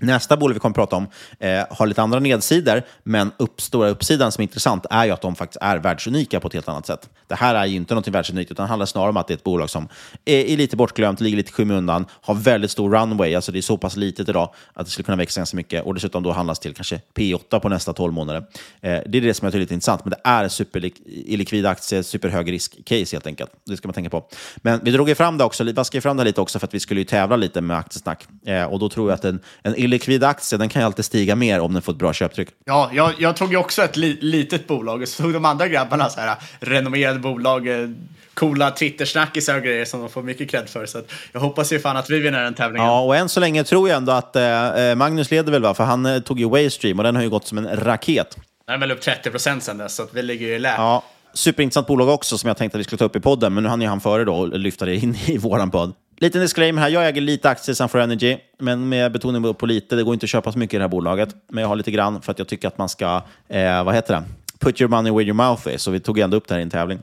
Nästa 0.00 0.36
bolag 0.36 0.54
vi 0.54 0.60
kommer 0.60 0.72
att 0.72 0.76
prata 0.76 0.96
om 0.96 1.06
eh, 1.38 1.64
har 1.70 1.86
lite 1.86 2.02
andra 2.02 2.20
nedsidor, 2.20 2.82
men 3.02 3.32
upp, 3.36 3.60
stora 3.60 3.88
uppsidan 3.88 4.32
som 4.32 4.42
är 4.42 4.42
intressant 4.42 4.86
är 4.90 5.04
ju 5.04 5.10
att 5.10 5.20
de 5.20 5.34
faktiskt 5.34 5.58
är 5.62 5.76
världsunika 5.76 6.40
på 6.40 6.48
ett 6.48 6.54
helt 6.54 6.68
annat 6.68 6.86
sätt. 6.86 7.08
Det 7.26 7.34
här 7.34 7.54
är 7.54 7.66
ju 7.66 7.76
inte 7.76 7.94
något 7.94 8.08
världsunikt, 8.08 8.50
utan 8.50 8.64
det 8.64 8.68
handlar 8.68 8.86
snarare 8.86 9.10
om 9.10 9.16
att 9.16 9.28
det 9.28 9.34
är 9.34 9.36
ett 9.36 9.44
bolag 9.44 9.70
som 9.70 9.88
är, 10.24 10.44
är 10.44 10.56
lite 10.56 10.76
bortglömt, 10.76 11.20
ligger 11.20 11.36
lite 11.36 11.50
i 11.50 11.52
skymundan, 11.52 12.06
har 12.10 12.34
väldigt 12.34 12.70
stor 12.70 12.90
runway, 12.90 13.34
alltså 13.34 13.52
det 13.52 13.58
är 13.58 13.62
så 13.62 13.76
pass 13.76 13.96
litet 13.96 14.28
idag 14.28 14.54
att 14.72 14.86
det 14.86 14.92
skulle 14.92 15.04
kunna 15.04 15.16
växa 15.16 15.40
ganska 15.40 15.56
mycket 15.56 15.84
och 15.84 15.94
dessutom 15.94 16.22
då 16.22 16.32
handlas 16.32 16.58
till 16.58 16.74
kanske 16.74 17.00
P8 17.14 17.58
på 17.58 17.68
nästa 17.68 17.92
12 17.92 18.12
månader. 18.12 18.44
Eh, 18.80 19.00
det 19.06 19.18
är 19.18 19.22
det 19.22 19.34
som 19.34 19.46
jag 19.46 19.52
tycker 19.52 19.58
är 19.58 19.60
lite 19.60 19.74
intressant, 19.74 20.04
men 20.04 20.10
det 20.10 20.20
är 20.24 20.44
en 20.44 20.50
superillikvid 20.50 21.66
aktie, 21.66 22.02
superhög 22.02 22.52
risk-case 22.52 23.12
helt 23.12 23.26
enkelt. 23.26 23.50
Det 23.64 23.76
ska 23.76 23.88
man 23.88 23.94
tänka 23.94 24.10
på. 24.10 24.24
Men 24.56 24.80
vi 24.84 24.90
drog 24.90 25.08
ju 25.08 25.14
fram 25.14 25.38
det 25.38 25.44
också, 25.44 25.64
Vi 25.64 25.72
vaskade 25.72 26.02
fram 26.02 26.16
det 26.16 26.24
lite 26.24 26.40
också 26.40 26.58
för 26.58 26.66
att 26.66 26.74
vi 26.74 26.80
skulle 26.80 27.00
ju 27.00 27.04
tävla 27.04 27.36
lite 27.36 27.60
med 27.60 27.76
aktiesnack. 27.76 28.26
Eh, 28.46 28.64
och 28.64 28.78
då 28.78 28.88
tror 28.88 29.10
jag 29.10 29.14
att 29.14 29.24
en, 29.24 29.40
en 29.62 29.83
illikvid 29.84 30.24
aktie, 30.24 30.58
den 30.58 30.68
kan 30.68 30.82
ju 30.82 30.86
alltid 30.86 31.04
stiga 31.04 31.36
mer 31.36 31.60
om 31.60 31.72
den 31.72 31.82
får 31.82 31.92
ett 31.92 31.98
bra 31.98 32.12
köptryck. 32.12 32.48
Ja, 32.64 32.90
jag, 32.92 33.12
jag 33.18 33.36
tog 33.36 33.50
ju 33.50 33.56
också 33.56 33.82
ett 33.82 33.96
li, 33.96 34.18
litet 34.20 34.66
bolag 34.66 35.02
och 35.02 35.08
så 35.08 35.22
tog 35.22 35.32
de 35.32 35.44
andra 35.44 35.68
grabbarna 35.68 36.10
så 36.10 36.20
här 36.20 36.36
renommerade 36.60 37.18
bolag, 37.18 37.68
eh, 37.68 37.88
coola 38.34 38.70
Twitter-snackisar 38.70 39.56
och 39.56 39.62
grejer 39.62 39.84
som 39.84 40.00
de 40.00 40.08
får 40.08 40.22
mycket 40.22 40.50
cred 40.50 40.68
för. 40.68 40.86
Så 40.86 41.00
jag 41.32 41.40
hoppas 41.40 41.72
ju 41.72 41.80
fan 41.80 41.96
att 41.96 42.10
vi 42.10 42.20
vinner 42.20 42.44
den 42.44 42.54
tävlingen. 42.54 42.86
Ja, 42.86 43.00
och 43.00 43.16
än 43.16 43.28
så 43.28 43.40
länge 43.40 43.64
tror 43.64 43.88
jag 43.88 43.96
ändå 43.96 44.12
att 44.12 44.36
eh, 44.36 44.94
Magnus 44.94 45.30
leder 45.30 45.52
väl, 45.52 45.62
va? 45.62 45.74
för 45.74 45.84
han 45.84 46.06
eh, 46.06 46.18
tog 46.18 46.40
ju 46.40 46.48
Waystream 46.48 46.98
och 46.98 47.04
den 47.04 47.16
har 47.16 47.22
ju 47.22 47.30
gått 47.30 47.46
som 47.46 47.58
en 47.58 47.76
raket. 47.76 48.36
Den 48.66 48.74
är 48.74 48.78
väl 48.78 48.90
upp 48.90 49.00
30 49.00 49.30
procent 49.30 49.62
sen 49.62 49.78
dess, 49.78 49.94
så 49.94 50.02
att 50.02 50.14
vi 50.14 50.22
ligger 50.22 50.46
ju 50.46 50.54
i 50.54 50.58
lä. 50.58 50.74
Ja, 50.76 51.02
superintressant 51.34 51.86
bolag 51.86 52.08
också 52.08 52.38
som 52.38 52.48
jag 52.48 52.56
tänkte 52.56 52.78
att 52.78 52.80
vi 52.80 52.84
skulle 52.84 52.98
ta 52.98 53.04
upp 53.04 53.16
i 53.16 53.20
podden, 53.20 53.54
men 53.54 53.62
nu 53.62 53.68
hann 53.68 53.80
ju 53.80 53.88
han 53.88 54.00
före 54.00 54.24
då 54.24 54.34
och 54.34 54.58
lyfta 54.58 54.84
det 54.84 54.96
in 54.96 55.16
i 55.26 55.38
våran 55.38 55.70
podd. 55.70 55.92
Liten 56.16 56.40
disclaimer 56.40 56.82
här, 56.82 56.88
jag 56.88 57.08
äger 57.08 57.20
lite 57.20 57.50
aktier 57.50 57.74
i 57.74 57.76
Sun4 57.76 58.02
Energy, 58.02 58.36
men 58.58 58.88
med 58.88 59.12
betoning 59.12 59.54
på 59.54 59.66
lite. 59.66 59.96
Det 59.96 60.02
går 60.02 60.14
inte 60.14 60.24
att 60.24 60.30
köpa 60.30 60.52
så 60.52 60.58
mycket 60.58 60.74
i 60.74 60.76
det 60.76 60.84
här 60.84 60.88
bolaget, 60.88 61.28
men 61.50 61.62
jag 61.62 61.68
har 61.68 61.76
lite 61.76 61.90
grann 61.90 62.22
för 62.22 62.32
att 62.32 62.38
jag 62.38 62.48
tycker 62.48 62.68
att 62.68 62.78
man 62.78 62.88
ska, 62.88 63.22
eh, 63.48 63.84
vad 63.84 63.94
heter 63.94 64.14
det? 64.14 64.24
Put 64.58 64.80
your 64.80 64.90
money 64.90 65.12
where 65.12 65.24
your 65.24 65.34
mouth 65.34 65.74
is. 65.74 65.82
Så 65.82 65.90
vi 65.90 66.00
tog 66.00 66.18
ändå 66.18 66.36
upp 66.36 66.48
det 66.48 66.54
här 66.54 66.58
i 66.58 66.62
en 66.62 66.70
tävling. 66.70 66.98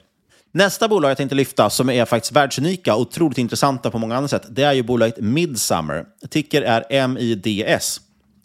Nästa 0.51 0.87
bolag 0.87 1.09
jag 1.09 1.17
tänkte 1.17 1.35
lyfta, 1.35 1.69
som 1.69 1.89
är 1.89 2.05
faktiskt 2.05 2.31
världsunika 2.31 2.95
och 2.95 3.01
otroligt 3.01 3.37
intressanta 3.37 3.91
på 3.91 3.97
många 3.97 4.15
andra 4.15 4.27
sätt, 4.27 4.43
det 4.49 4.63
är 4.63 4.73
ju 4.73 4.83
bolaget 4.83 5.17
Midsummer. 5.17 6.05
Ticker 6.29 6.61
är 6.61 7.07
MIDS 7.07 8.01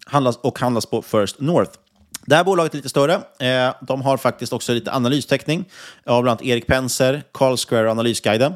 handlas, 0.06 0.36
och 0.36 0.58
handlas 0.58 0.86
på 0.86 1.02
First 1.02 1.40
North. 1.40 1.78
Det 2.26 2.36
här 2.36 2.44
bolaget 2.44 2.72
är 2.72 2.76
lite 2.76 2.88
större. 2.88 3.14
Eh, 3.14 3.74
de 3.80 4.02
har 4.02 4.16
faktiskt 4.16 4.52
också 4.52 4.72
lite 4.72 4.92
analystäckning 4.92 5.64
av 6.06 6.22
bland 6.22 6.40
annat 6.40 6.46
Erik 6.46 6.66
Penser, 6.66 7.22
Carl 7.32 7.56
Square 7.56 7.84
och 7.84 7.90
Analysguiden. 7.90 8.52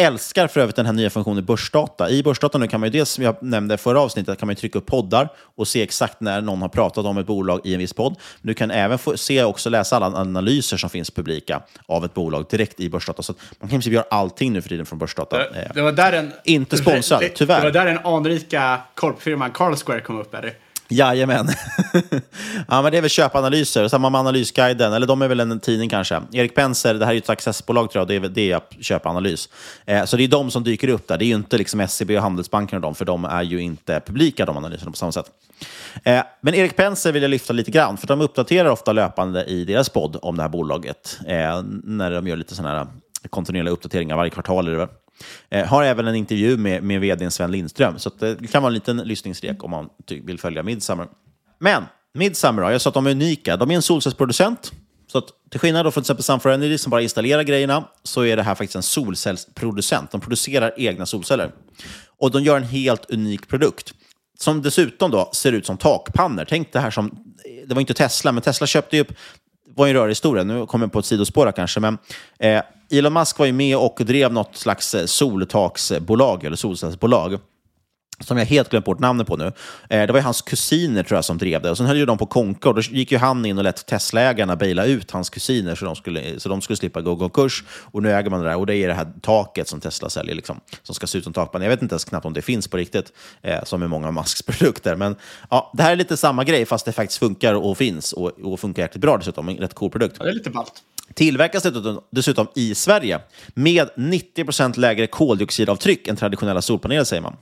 Älskar 0.00 0.46
för 0.46 0.60
övrigt 0.60 0.76
den 0.76 0.86
här 0.86 0.92
nya 0.92 1.10
funktionen 1.10 1.44
Börsdata. 1.44 2.10
I 2.10 2.22
Börsdata 2.22 2.58
nu 2.58 2.68
kan 2.68 2.80
man 2.80 2.86
ju 2.86 2.90
dels, 2.98 3.10
som 3.10 3.24
jag 3.24 3.42
nämnde 3.42 3.74
i 3.74 3.78
förra 3.78 4.00
avsnittet, 4.00 4.38
kan 4.38 4.46
man 4.46 4.56
trycka 4.56 4.78
upp 4.78 4.86
poddar 4.86 5.28
och 5.56 5.68
se 5.68 5.82
exakt 5.82 6.20
när 6.20 6.40
någon 6.40 6.62
har 6.62 6.68
pratat 6.68 7.04
om 7.04 7.18
ett 7.18 7.26
bolag 7.26 7.60
i 7.64 7.72
en 7.72 7.78
viss 7.78 7.92
podd. 7.92 8.16
Du 8.42 8.54
kan 8.54 8.70
även 8.70 8.98
få 8.98 9.16
se 9.16 9.44
och 9.44 9.66
läsa 9.66 9.96
alla 9.96 10.06
analyser 10.06 10.76
som 10.76 10.90
finns 10.90 11.10
publika 11.10 11.62
av 11.86 12.04
ett 12.04 12.14
bolag 12.14 12.46
direkt 12.50 12.80
i 12.80 12.90
Börsdata. 12.90 13.22
Så 13.22 13.34
man 13.60 13.70
kan 13.70 13.80
i 13.80 13.90
göra 13.90 14.04
allting 14.10 14.52
nu 14.52 14.62
för 14.62 14.68
tiden 14.68 14.86
från 14.86 14.98
Börsdata. 14.98 15.38
Det, 15.38 15.70
det 15.74 15.82
var 15.82 15.92
där 15.92 16.12
en, 16.12 16.32
Inte 16.44 16.76
sponsrad, 16.76 17.24
tyvärr. 17.34 17.56
Det 17.56 17.64
var 17.64 17.70
där 17.70 17.86
den 17.86 17.98
anrika 18.06 18.80
korpfirman 18.94 19.50
Carlsquare 19.50 20.00
kom 20.00 20.20
upp, 20.20 20.34
eller? 20.34 20.54
Jajamän. 20.88 21.48
ja, 22.68 22.82
men 22.82 22.92
det 22.92 22.98
är 22.98 23.00
väl 23.00 23.10
köpanalyser, 23.10 23.88
samma 23.88 24.10
med 24.10 24.18
Analysguiden, 24.18 24.92
eller 24.92 25.06
de 25.06 25.22
är 25.22 25.28
väl 25.28 25.40
en 25.40 25.60
tidning 25.60 25.88
kanske. 25.88 26.22
Erik 26.32 26.54
Penser, 26.54 26.94
det 26.94 27.04
här 27.04 27.12
är 27.12 27.14
ju 27.14 27.18
ett 27.18 27.30
accessbolag 27.30 27.90
tror 27.90 28.00
jag, 28.00 28.08
det 28.08 28.26
är, 28.26 28.28
det 28.28 28.52
är 28.52 28.60
köpanalys. 28.80 29.48
Eh, 29.86 30.04
så 30.04 30.16
det 30.16 30.24
är 30.24 30.28
de 30.28 30.50
som 30.50 30.64
dyker 30.64 30.88
upp 30.88 31.08
där, 31.08 31.18
det 31.18 31.24
är 31.24 31.26
ju 31.26 31.34
inte 31.34 31.58
liksom 31.58 31.80
SCB 31.80 32.16
och 32.16 32.22
Handelsbanken 32.22 32.76
och 32.76 32.82
de, 32.82 32.94
för 32.94 33.04
de 33.04 33.24
är 33.24 33.42
ju 33.42 33.60
inte 33.60 34.00
publika 34.06 34.46
de 34.46 34.56
analyserna 34.56 34.90
på 34.90 34.96
samma 34.96 35.12
sätt. 35.12 35.30
Eh, 36.04 36.22
men 36.40 36.54
Erik 36.54 36.76
Penser 36.76 37.12
vill 37.12 37.22
jag 37.22 37.30
lyfta 37.30 37.52
lite 37.52 37.70
grann, 37.70 37.96
för 37.96 38.06
de 38.06 38.20
uppdaterar 38.20 38.70
ofta 38.70 38.92
löpande 38.92 39.44
i 39.44 39.64
deras 39.64 39.88
podd 39.88 40.16
om 40.22 40.36
det 40.36 40.42
här 40.42 40.48
bolaget, 40.48 41.18
eh, 41.26 41.62
när 41.84 42.10
de 42.10 42.26
gör 42.26 42.36
lite 42.36 42.54
sådana 42.54 42.78
här 42.78 42.86
kontinuerliga 43.30 43.72
uppdateringar 43.72 44.16
varje 44.16 44.30
kvartal. 44.30 44.68
Eller 44.68 44.88
Eh, 45.50 45.66
har 45.66 45.84
även 45.84 46.06
en 46.06 46.14
intervju 46.14 46.56
med, 46.56 46.82
med 46.82 47.00
vdn 47.00 47.30
Sven 47.30 47.50
Lindström, 47.50 47.98
så 47.98 48.08
eh, 48.08 48.32
det 48.38 48.46
kan 48.52 48.62
vara 48.62 48.70
en 48.70 48.74
liten 48.74 48.96
lyssningsrek 48.96 49.64
om 49.64 49.70
man 49.70 49.88
vill 50.06 50.38
följa 50.38 50.62
Midsummer. 50.62 51.06
Men 51.58 51.84
Midsummer, 52.14 52.70
jag 52.70 52.80
sa 52.80 52.90
att 52.90 52.94
de 52.94 53.06
är 53.06 53.10
unika. 53.10 53.56
De 53.56 53.70
är 53.70 53.74
en 53.74 53.82
solcellsproducent. 53.82 54.72
Så 55.06 55.18
att, 55.18 55.24
till 55.50 55.60
skillnad 55.60 55.82
från 55.82 55.92
till 55.92 56.00
exempel 56.00 56.24
Sunfire 56.24 56.54
Energy 56.54 56.78
som 56.78 56.90
bara 56.90 57.02
installerar 57.02 57.42
grejerna, 57.42 57.84
så 58.02 58.24
är 58.24 58.36
det 58.36 58.42
här 58.42 58.54
faktiskt 58.54 58.76
en 58.76 58.82
solcellsproducent. 58.82 60.10
De 60.10 60.20
producerar 60.20 60.74
egna 60.76 61.06
solceller. 61.06 61.52
Och 62.18 62.30
de 62.30 62.42
gör 62.42 62.56
en 62.56 62.62
helt 62.62 63.10
unik 63.10 63.48
produkt. 63.48 63.94
Som 64.38 64.62
dessutom 64.62 65.10
då 65.10 65.30
ser 65.32 65.52
ut 65.52 65.66
som 65.66 65.76
takpannor. 65.76 66.44
Tänk 66.48 66.72
det 66.72 66.80
här 66.80 66.90
som, 66.90 67.06
eh, 67.06 67.68
det 67.68 67.74
var 67.74 67.80
inte 67.80 67.94
Tesla, 67.94 68.32
men 68.32 68.42
Tesla 68.42 68.66
köpte 68.66 68.96
ju 68.96 69.02
upp 69.02 69.12
var 69.78 69.86
ju 69.86 69.90
en 69.90 69.96
rörhistoria, 69.96 70.44
nu 70.44 70.66
kommer 70.66 70.86
jag 70.86 70.92
på 70.92 70.98
ett 70.98 71.04
sidospår 71.04 71.52
kanske, 71.52 71.80
men 71.80 71.98
eh, 72.38 72.62
Elon 72.90 73.12
Musk 73.12 73.38
var 73.38 73.46
ju 73.46 73.52
med 73.52 73.76
och 73.76 74.00
drev 74.00 74.32
något 74.32 74.56
slags 74.56 74.94
eh, 74.94 75.06
soltaksbolag, 75.06 76.44
eller 76.44 76.56
solcellsbolag 76.56 77.38
som 78.20 78.38
jag 78.38 78.44
helt 78.44 78.68
glömt 78.68 78.84
bort 78.84 78.98
namnet 78.98 79.26
på 79.26 79.36
nu. 79.36 79.52
Eh, 79.90 80.06
det 80.06 80.12
var 80.12 80.20
hans 80.20 80.42
kusiner 80.42 81.02
tror 81.02 81.16
jag 81.16 81.24
som 81.24 81.38
drev 81.38 81.62
det. 81.62 81.70
Och 81.70 81.76
sen 81.76 81.86
höll 81.86 81.96
ju 81.96 82.06
de 82.06 82.18
på 82.18 82.26
konka 82.26 82.68
och 82.68 82.74
då 82.74 82.80
gick 82.80 83.12
ju 83.12 83.18
han 83.18 83.46
in 83.46 83.58
och 83.58 83.64
lät 83.64 83.86
Tesla-ägarna 83.86 84.56
baila 84.56 84.84
ut 84.84 85.10
hans 85.10 85.30
kusiner 85.30 85.74
så 85.74 85.84
de 85.84 85.96
skulle, 85.96 86.40
så 86.40 86.48
de 86.48 86.60
skulle 86.60 86.76
slippa 86.76 87.00
gå 87.00 87.16
konkurs. 87.16 87.64
Och 87.68 88.02
nu 88.02 88.12
äger 88.12 88.30
man 88.30 88.40
det 88.40 88.48
där 88.48 88.56
och 88.56 88.66
det 88.66 88.76
är 88.76 88.88
det 88.88 88.94
här 88.94 89.12
taket 89.22 89.68
som 89.68 89.80
Tesla 89.80 90.10
säljer, 90.10 90.34
liksom, 90.34 90.60
som 90.82 90.94
ska 90.94 91.06
se 91.06 91.18
ut 91.18 91.24
som 91.24 91.32
takpanel. 91.32 91.66
Jag 91.66 91.70
vet 91.70 91.82
inte 91.82 91.92
ens 91.92 92.04
knappt 92.04 92.26
om 92.26 92.32
det 92.32 92.42
finns 92.42 92.68
på 92.68 92.76
riktigt, 92.76 93.12
eh, 93.42 93.64
som 93.64 93.80
med 93.80 93.90
många 93.90 94.06
av 94.06 94.14
Musks 94.14 94.42
produkter. 94.46 94.96
Men 94.96 95.16
ja, 95.50 95.72
det 95.74 95.82
här 95.82 95.92
är 95.92 95.96
lite 95.96 96.16
samma 96.16 96.44
grej, 96.44 96.66
fast 96.66 96.84
det 96.84 96.92
faktiskt 96.92 97.18
funkar 97.18 97.54
och 97.54 97.78
finns 97.78 98.12
och, 98.12 98.40
och 98.40 98.60
funkar 98.60 98.82
jäkligt 98.82 99.02
bra 99.02 99.16
dessutom. 99.16 99.48
En 99.48 99.56
rätt 99.56 99.74
cool 99.74 99.90
produkt. 99.90 100.16
Ja, 100.18 100.24
det 100.24 100.30
är 100.30 100.34
lite 100.34 100.50
ballt. 100.50 100.82
Tillverkas 101.14 101.66
dessutom 102.10 102.46
i 102.54 102.74
Sverige 102.74 103.20
med 103.54 103.88
90 103.96 104.44
procent 104.44 104.76
lägre 104.76 105.06
koldioxidavtryck 105.06 106.08
än 106.08 106.16
traditionella 106.16 106.62
solpaneler, 106.62 107.04
säger 107.04 107.22
man. 107.22 107.36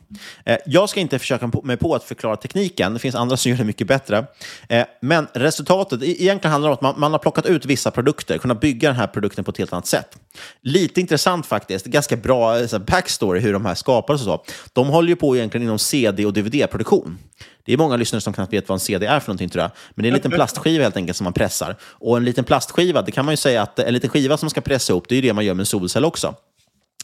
Eh, 0.45 0.57
jag 0.67 0.89
ska 0.89 1.01
inte 1.01 1.19
försöka 1.19 1.51
mig 1.63 1.77
på 1.77 1.95
att 1.95 2.05
förklara 2.05 2.37
tekniken, 2.37 2.93
det 2.95 2.99
finns 2.99 3.15
andra 3.15 3.37
som 3.37 3.51
gör 3.51 3.59
det 3.59 3.65
mycket 3.65 3.87
bättre. 3.87 4.27
Eh, 4.69 4.87
men 5.01 5.27
resultatet, 5.33 6.03
e- 6.03 6.23
egentligen 6.23 6.53
handlar 6.53 6.71
om 6.71 6.87
att 6.87 6.99
man, 6.99 7.13
har 7.13 7.19
plockat 7.19 7.47
ut 7.47 7.67
vissa 7.67 7.91
produkter, 7.91 8.39
kunnat 8.39 8.61
bygga 8.61 8.89
den 8.89 8.97
här 8.97 9.07
produkten 9.07 9.45
på 9.45 9.51
ett 9.51 9.59
helt 9.59 9.73
annat 9.73 9.87
sätt. 9.87 10.19
Lite 10.63 11.01
intressant 11.01 11.47
faktiskt, 11.47 11.87
ganska 11.87 12.17
bra 12.17 12.61
eh, 12.61 12.79
backstory 12.79 13.41
hur 13.41 13.53
de 13.53 13.67
här 13.67 13.75
skapades 13.75 14.27
och 14.27 14.27
så. 14.27 14.45
De 14.73 14.89
håller 14.89 15.09
ju 15.09 15.17
på 15.17 15.37
egentligen 15.37 15.65
inom 15.65 15.79
CD 15.79 16.27
och 16.27 16.33
DVD-produktion. 16.33 17.19
Det 17.67 17.73
är 17.73 17.77
många 17.77 17.97
lyssnare 17.97 18.21
som 18.21 18.33
knappt 18.33 18.53
vet 18.53 18.69
vad 18.69 18.77
en 18.77 18.81
CD 18.81 19.07
är 19.07 19.21
för 19.21 19.29
någonting 19.29 19.49
tror 19.49 19.63
jag. 19.63 19.71
Men 19.95 20.03
det 20.03 20.07
är 20.07 20.11
en 20.11 20.15
liten 20.15 20.31
plastskiva 20.31 20.83
helt 20.83 20.97
enkelt 20.97 21.17
som 21.17 21.25
man 21.25 21.33
pressar. 21.33 21.77
Och 21.83 22.17
en 22.17 22.25
liten 22.25 22.45
plastskiva, 22.45 23.03
det 23.03 23.13
kan 23.13 23.25
man 23.25 23.33
ju 23.33 23.37
säga 23.37 23.63
att 23.63 23.79
en 23.79 23.95
liten 23.95 24.11
skiva 24.11 24.37
som 24.37 24.51
ska 24.51 24.61
pressa 24.61 24.93
ihop, 24.93 25.09
det 25.09 25.15
är 25.15 25.17
ju 25.17 25.23
det 25.23 25.33
man 25.33 25.45
gör 25.45 25.55
med 25.55 25.63
en 25.63 25.67
solcell 25.67 26.05
också. 26.05 26.35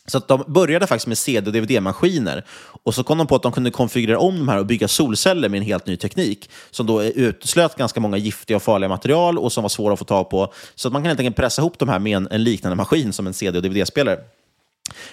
Så 0.06 0.18
att 0.18 0.28
de 0.28 0.44
började 0.46 0.86
faktiskt 0.86 1.06
med 1.06 1.18
CD 1.18 1.46
och 1.46 1.52
DVD-maskiner 1.52 2.44
och 2.82 2.94
så 2.94 3.04
kom 3.04 3.18
de 3.18 3.26
på 3.26 3.36
att 3.36 3.42
de 3.42 3.52
kunde 3.52 3.70
konfigurera 3.70 4.18
om 4.18 4.38
de 4.38 4.48
här 4.48 4.58
och 4.58 4.66
bygga 4.66 4.88
solceller 4.88 5.48
med 5.48 5.58
en 5.58 5.64
helt 5.64 5.86
ny 5.86 5.96
teknik 5.96 6.50
som 6.70 6.86
då 6.86 7.02
uteslöt 7.02 7.76
ganska 7.76 8.00
många 8.00 8.16
giftiga 8.16 8.56
och 8.56 8.62
farliga 8.62 8.88
material 8.88 9.38
och 9.38 9.52
som 9.52 9.62
var 9.62 9.68
svåra 9.68 9.92
att 9.92 9.98
få 9.98 10.04
tag 10.04 10.30
på. 10.30 10.52
Så 10.74 10.88
att 10.88 10.92
man 10.92 11.02
kan 11.02 11.08
helt 11.08 11.20
enkelt 11.20 11.36
pressa 11.36 11.62
ihop 11.62 11.78
de 11.78 11.88
här 11.88 11.98
med 11.98 12.16
en, 12.16 12.28
en 12.30 12.44
liknande 12.44 12.76
maskin 12.76 13.12
som 13.12 13.26
en 13.26 13.34
CD 13.34 13.58
och 13.58 13.62
DVD-spelare. 13.62 14.18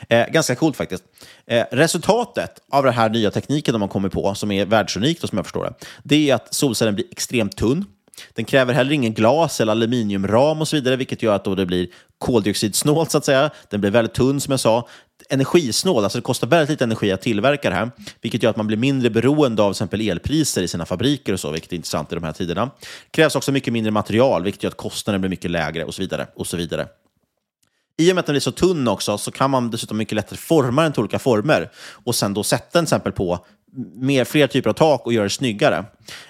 Eh, 0.09 0.27
ganska 0.27 0.55
coolt 0.55 0.77
faktiskt. 0.77 1.03
Eh, 1.47 1.65
resultatet 1.71 2.51
av 2.71 2.83
den 2.83 2.93
här 2.93 3.09
nya 3.09 3.31
tekniken 3.31 3.73
de 3.73 3.81
har 3.81 3.89
kommit 3.89 4.11
på, 4.11 4.35
som 4.35 4.51
är 4.51 4.65
världsunikt 4.65 5.29
som 5.29 5.37
jag 5.37 5.45
förstår 5.45 5.63
det, 5.63 5.73
det 6.03 6.29
är 6.29 6.35
att 6.35 6.53
solcellen 6.53 6.95
blir 6.95 7.05
extremt 7.11 7.57
tunn. 7.57 7.85
Den 8.33 8.45
kräver 8.45 8.73
heller 8.73 8.91
ingen 8.91 9.13
glas 9.13 9.61
eller 9.61 9.71
aluminiumram 9.71 10.61
och 10.61 10.67
så 10.67 10.75
vidare, 10.75 10.95
vilket 10.95 11.23
gör 11.23 11.35
att 11.35 11.43
då 11.43 11.55
det 11.55 11.65
blir 11.65 11.87
koldioxidsnålt 12.17 13.11
så 13.11 13.17
att 13.17 13.25
säga. 13.25 13.49
Den 13.69 13.81
blir 13.81 13.91
väldigt 13.91 14.13
tunn 14.13 14.41
som 14.41 14.51
jag 14.51 14.59
sa. 14.59 14.87
Energisnål, 15.29 16.03
alltså 16.03 16.17
det 16.17 16.21
kostar 16.21 16.47
väldigt 16.47 16.69
lite 16.69 16.83
energi 16.83 17.11
att 17.11 17.21
tillverka 17.21 17.69
det 17.69 17.75
här, 17.75 17.91
vilket 18.21 18.43
gör 18.43 18.49
att 18.49 18.57
man 18.57 18.67
blir 18.67 18.77
mindre 18.77 19.09
beroende 19.09 19.63
av 19.63 19.71
exempel 19.71 20.09
elpriser 20.09 20.61
i 20.61 20.67
sina 20.67 20.85
fabriker 20.85 21.33
och 21.33 21.39
så, 21.39 21.51
vilket 21.51 21.71
är 21.71 21.75
intressant 21.75 22.11
i 22.11 22.15
de 22.15 22.23
här 22.23 22.31
tiderna. 22.31 22.65
Det 22.65 23.11
krävs 23.11 23.35
också 23.35 23.51
mycket 23.51 23.73
mindre 23.73 23.91
material, 23.91 24.43
vilket 24.43 24.63
gör 24.63 24.69
att 24.69 24.77
kostnaden 24.77 25.21
blir 25.21 25.29
mycket 25.29 25.51
lägre 25.51 25.85
och 25.85 25.93
så 25.93 26.01
vidare. 26.01 26.27
Och 26.35 26.47
så 26.47 26.57
vidare. 26.57 26.87
I 27.99 28.11
och 28.11 28.15
med 28.15 28.19
att 28.19 28.25
den 28.25 28.35
är 28.35 28.39
så 28.39 28.51
tunn 28.51 28.87
också 28.87 29.17
så 29.17 29.31
kan 29.31 29.49
man 29.49 29.71
dessutom 29.71 29.97
mycket 29.97 30.15
lättare 30.15 30.37
forma 30.37 30.83
den 30.83 30.93
till 30.93 30.99
olika 30.99 31.19
former 31.19 31.69
och 32.05 32.15
sen 32.15 32.33
då 32.33 32.43
sätta 32.43 32.65
den 32.71 32.85
till 32.85 32.95
exempel 32.95 33.11
på 33.11 33.45
mer, 33.95 34.25
fler 34.25 34.47
typer 34.47 34.69
av 34.69 34.73
tak 34.73 35.05
och 35.05 35.13
göra 35.13 35.23
det 35.23 35.29
snyggare. 35.29 35.85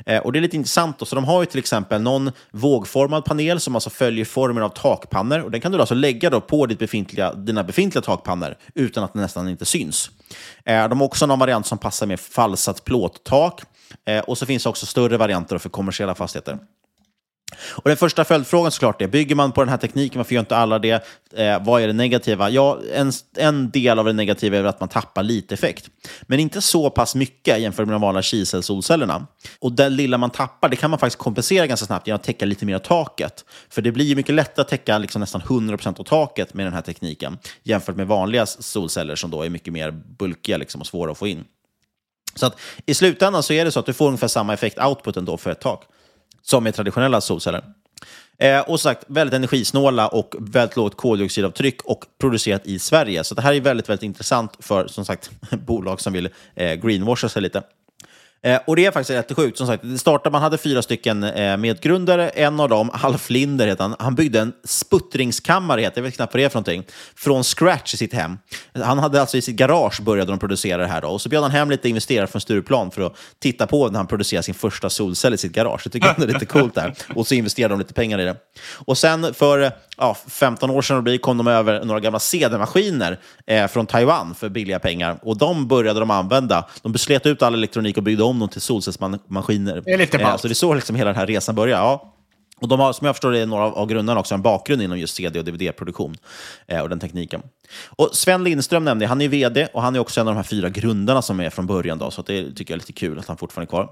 Eh, 0.05 0.21
och 0.21 0.31
Det 0.31 0.39
är 0.39 0.41
lite 0.41 0.55
intressant. 0.55 0.99
Då. 0.99 1.05
Så 1.05 1.15
de 1.15 1.25
har 1.25 1.41
ju 1.41 1.45
till 1.45 1.59
exempel 1.59 2.01
någon 2.01 2.31
vågformad 2.51 3.25
panel 3.25 3.59
som 3.59 3.75
alltså 3.75 3.89
följer 3.89 4.25
formen 4.25 4.63
av 4.63 4.69
takpannor. 4.69 5.39
Och 5.39 5.51
den 5.51 5.61
kan 5.61 5.71
du 5.71 5.79
alltså 5.79 5.95
lägga 5.95 6.29
då 6.29 6.41
på 6.41 6.65
ditt 6.65 6.79
befintliga, 6.79 7.33
dina 7.33 7.63
befintliga 7.63 8.01
takpannor 8.01 8.55
utan 8.75 9.03
att 9.03 9.13
den 9.13 9.21
nästan 9.21 9.49
inte 9.49 9.65
syns. 9.65 10.09
Eh, 10.65 10.89
de 10.89 10.99
har 10.99 11.07
också 11.07 11.25
någon 11.25 11.39
variant 11.39 11.65
som 11.65 11.77
passar 11.77 12.07
med 12.07 12.19
falsat 12.19 12.83
plåttak. 12.83 13.61
Eh, 14.05 14.19
och 14.19 14.37
så 14.37 14.45
finns 14.45 14.63
det 14.63 14.69
också 14.69 14.85
större 14.85 15.17
varianter 15.17 15.57
för 15.57 15.69
kommersiella 15.69 16.15
fastigheter. 16.15 16.57
Och 17.55 17.89
den 17.89 17.97
första 17.97 18.25
följdfrågan 18.25 18.71
såklart 18.71 19.01
är, 19.01 19.07
bygger 19.07 19.35
man 19.35 19.51
på 19.51 19.61
den 19.61 19.69
här 19.69 19.77
tekniken, 19.77 20.19
varför 20.19 20.33
gör 20.33 20.39
inte 20.39 20.57
alla 20.57 20.79
det? 20.79 21.07
Eh, 21.33 21.65
vad 21.65 21.81
är 21.81 21.87
det 21.87 21.93
negativa? 21.93 22.49
Ja, 22.49 22.79
en, 22.93 23.11
en 23.37 23.69
del 23.71 23.99
av 23.99 24.05
det 24.05 24.13
negativa 24.13 24.57
är 24.57 24.63
att 24.63 24.79
man 24.79 24.89
tappar 24.89 25.23
lite 25.23 25.53
effekt. 25.53 25.89
Men 26.21 26.39
inte 26.39 26.61
så 26.61 26.89
pass 26.89 27.15
mycket 27.15 27.59
jämfört 27.59 27.85
med 27.85 27.93
de 27.93 28.01
vanliga 28.01 28.21
kiselsolcellerna. 28.21 29.27
Och 29.59 29.71
den 29.71 29.95
lilla 29.95 30.17
man 30.17 30.29
tappar, 30.29 30.69
det 30.69 30.75
kan 30.75 30.89
man 30.89 30.99
faktiskt 30.99 31.19
kompensera 31.19 31.67
ganska 31.67 31.85
snabbt 31.85 32.07
genom 32.07 32.15
att 32.15 32.23
täcka 32.23 32.45
lite 32.45 32.65
mer 32.65 32.75
av 32.75 32.79
taket. 32.79 33.45
För 33.69 33.81
det 33.81 33.91
blir 33.91 34.05
ju 34.05 34.15
mycket 34.15 34.35
lättare 34.35 34.61
att 34.61 34.67
täcka 34.67 34.97
liksom 34.97 35.19
nästan 35.19 35.41
100% 35.41 35.99
av 35.99 36.03
taket 36.03 36.53
med 36.53 36.65
den 36.65 36.73
här 36.73 36.81
tekniken 36.81 37.37
jämfört 37.63 37.95
med 37.95 38.07
vanliga 38.07 38.45
solceller 38.45 39.15
som 39.15 39.31
då 39.31 39.43
är 39.43 39.49
mycket 39.49 39.73
mer 39.73 39.91
bulkiga 39.91 40.57
liksom, 40.57 40.81
och 40.81 40.87
svåra 40.87 41.11
att 41.11 41.17
få 41.17 41.27
in. 41.27 41.43
Så 42.35 42.45
att 42.45 42.59
i 42.85 42.93
slutändan 42.93 43.43
så 43.43 43.53
är 43.53 43.65
det 43.65 43.71
så 43.71 43.79
att 43.79 43.85
du 43.85 43.93
får 43.93 44.07
ungefär 44.07 44.27
samma 44.27 44.53
effekt 44.53 44.79
output 44.79 45.17
ändå 45.17 45.37
för 45.37 45.51
ett 45.51 45.61
tak 45.61 45.85
som 46.41 46.67
är 46.67 46.71
traditionella 46.71 47.21
solceller. 47.21 47.63
Eh, 48.37 48.59
och 48.59 48.79
som 48.79 48.89
sagt, 48.89 49.05
väldigt 49.07 49.33
energisnåla 49.33 50.07
och 50.07 50.35
väldigt 50.39 50.75
lågt 50.75 50.97
koldioxidavtryck 50.97 51.81
och 51.81 52.05
producerat 52.19 52.65
i 52.65 52.79
Sverige. 52.79 53.23
Så 53.23 53.35
det 53.35 53.41
här 53.41 53.53
är 53.53 53.61
väldigt, 53.61 53.89
väldigt 53.89 54.03
intressant 54.03 54.57
för 54.59 54.87
som 54.87 55.05
sagt 55.05 55.31
bolag 55.65 56.01
som 56.01 56.13
vill 56.13 56.29
eh, 56.55 56.73
greenwasha 56.73 57.29
sig 57.29 57.41
lite. 57.41 57.63
Eh, 58.41 58.59
och 58.67 58.75
det 58.75 58.85
är 58.85 58.91
faktiskt 58.91 59.09
rätt 59.09 59.35
sjukt. 59.35 59.57
Som 59.57 59.67
sagt, 59.67 59.83
det 59.83 59.97
startade, 59.97 60.31
man 60.31 60.41
hade 60.41 60.57
fyra 60.57 60.81
stycken 60.81 61.23
eh, 61.23 61.57
medgrundare. 61.57 62.29
En 62.29 62.59
av 62.59 62.69
dem, 62.69 62.89
Alf 62.93 63.29
Linder 63.29 63.67
heter 63.67 63.83
han, 63.83 63.95
han 63.99 64.15
byggde 64.15 64.39
en 64.39 64.53
sputtringskammare, 64.63 65.81
heter, 65.81 65.97
jag 65.97 66.03
vet 66.03 66.15
knappt 66.15 66.33
vad 66.33 66.41
det 66.41 66.45
är 66.45 66.49
för 66.49 66.55
någonting, 66.55 66.83
från 67.15 67.43
scratch 67.43 67.93
i 67.93 67.97
sitt 67.97 68.13
hem. 68.13 68.37
Han 68.73 68.99
hade 68.99 69.21
alltså 69.21 69.37
i 69.37 69.41
sitt 69.41 69.55
garage 69.55 70.01
började 70.01 70.31
de 70.31 70.39
producera 70.39 70.77
det 70.77 70.87
här. 70.87 71.01
Då. 71.01 71.07
Och 71.07 71.21
så 71.21 71.29
bjöd 71.29 71.41
han 71.43 71.51
hem 71.51 71.69
lite 71.69 71.89
investerare 71.89 72.27
från 72.27 72.41
Stureplan 72.41 72.91
för 72.91 73.01
att 73.01 73.15
titta 73.39 73.67
på 73.67 73.87
när 73.87 73.99
han 73.99 74.07
producerar 74.07 74.41
sin 74.41 74.55
första 74.55 74.89
solcell 74.89 75.33
i 75.33 75.37
sitt 75.37 75.51
garage. 75.51 75.81
Det 75.83 75.89
tycker 75.89 76.07
jag 76.07 76.21
är 76.21 76.27
lite 76.27 76.45
coolt 76.59 76.75
där. 76.75 76.93
Och 77.15 77.27
så 77.27 77.35
investerade 77.35 77.73
de 77.73 77.79
lite 77.79 77.93
pengar 77.93 78.19
i 78.19 78.25
det. 78.25 78.35
Och 78.85 78.97
sen 78.97 79.33
för 79.33 79.71
ja, 79.97 80.17
15 80.27 80.69
år 80.69 80.81
sedan 80.81 81.19
kom 81.19 81.37
de 81.37 81.47
över 81.47 81.85
några 81.85 81.99
gamla 81.99 82.19
CD-maskiner 82.19 83.19
eh, 83.45 83.67
från 83.67 83.85
Taiwan 83.85 84.35
för 84.35 84.49
billiga 84.49 84.79
pengar. 84.79 85.19
Och 85.21 85.37
de 85.37 85.67
började 85.67 85.99
de 85.99 86.11
använda. 86.11 86.67
De 86.81 86.91
beslöt 86.91 87.25
ut 87.25 87.41
all 87.41 87.53
elektronik 87.53 87.97
och 87.97 88.03
byggde 88.03 88.23
om 88.29 88.39
dem 88.39 88.49
till 88.49 88.61
solcellsmaskiner. 88.61 89.81
Det 89.85 89.93
är 89.93 89.97
lite 89.97 90.17
ballt. 90.17 90.33
Eh, 90.33 90.37
så 90.37 90.47
det 90.47 90.51
är 90.51 90.55
så 90.55 90.73
liksom 90.73 90.95
hela 90.95 91.09
den 91.09 91.19
här 91.19 91.27
resan 91.27 91.55
börjar. 91.55 91.77
Ja. 91.77 92.15
Och 92.61 92.67
de 92.67 92.79
har, 92.79 92.93
som 92.93 93.05
jag 93.05 93.15
förstår 93.15 93.31
det, 93.31 93.39
är 93.39 93.45
några 93.45 93.63
av 93.63 93.87
grundarna 93.87 94.19
också 94.19 94.35
en 94.35 94.41
bakgrund 94.41 94.81
inom 94.81 94.99
just 94.99 95.15
CD 95.15 95.39
och 95.39 95.45
DVD-produktion 95.45 96.17
eh, 96.67 96.81
och 96.81 96.89
den 96.89 96.99
tekniken. 96.99 97.41
Och 97.85 98.09
Sven 98.13 98.43
Lindström 98.43 98.85
nämnde 98.85 99.05
jag, 99.05 99.09
han 99.09 99.21
är 99.21 99.27
vd 99.27 99.67
och 99.73 99.81
han 99.81 99.95
är 99.95 99.99
också 99.99 100.21
en 100.21 100.27
av 100.27 100.33
de 100.33 100.37
här 100.37 100.43
fyra 100.43 100.69
grundarna 100.69 101.21
som 101.21 101.39
är 101.39 101.49
från 101.49 101.67
början. 101.67 101.97
Då, 101.97 102.11
så 102.11 102.21
det 102.21 102.51
tycker 102.51 102.73
jag 102.73 102.75
är 102.75 102.79
lite 102.79 102.93
kul 102.93 103.19
att 103.19 103.27
han 103.27 103.37
fortfarande 103.37 103.65
är 103.65 103.69
kvar. 103.69 103.89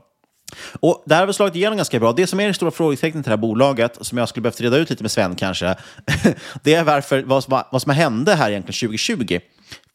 Och 0.80 1.04
det 1.06 1.14
här 1.16 1.22
har 1.22 1.28
väl 1.28 1.34
slagit 1.34 1.56
igenom 1.56 1.78
ganska 1.78 2.00
bra. 2.00 2.14
Det 2.14 2.28
som 2.28 2.40
är 2.40 2.48
det 2.48 2.54
stora 2.54 2.72
frågetecknet 2.72 3.26
till 3.26 3.30
det 3.30 3.36
här 3.36 3.42
bolaget, 3.42 3.98
som 4.02 4.18
jag 4.18 4.30
skulle 4.30 4.42
behövt 4.42 4.62
reda 4.62 4.78
ut 4.78 4.90
lite 4.90 5.04
med 5.04 5.12
Sven 5.12 5.36
kanske, 5.36 5.76
det 6.64 6.74
är 6.74 6.84
varför, 6.84 7.24
vad, 7.24 7.44
som, 7.44 7.62
vad 7.72 7.82
som 7.82 7.92
hände 7.92 8.36
här 8.36 8.50
egentligen 8.50 8.90
2020. 8.90 9.40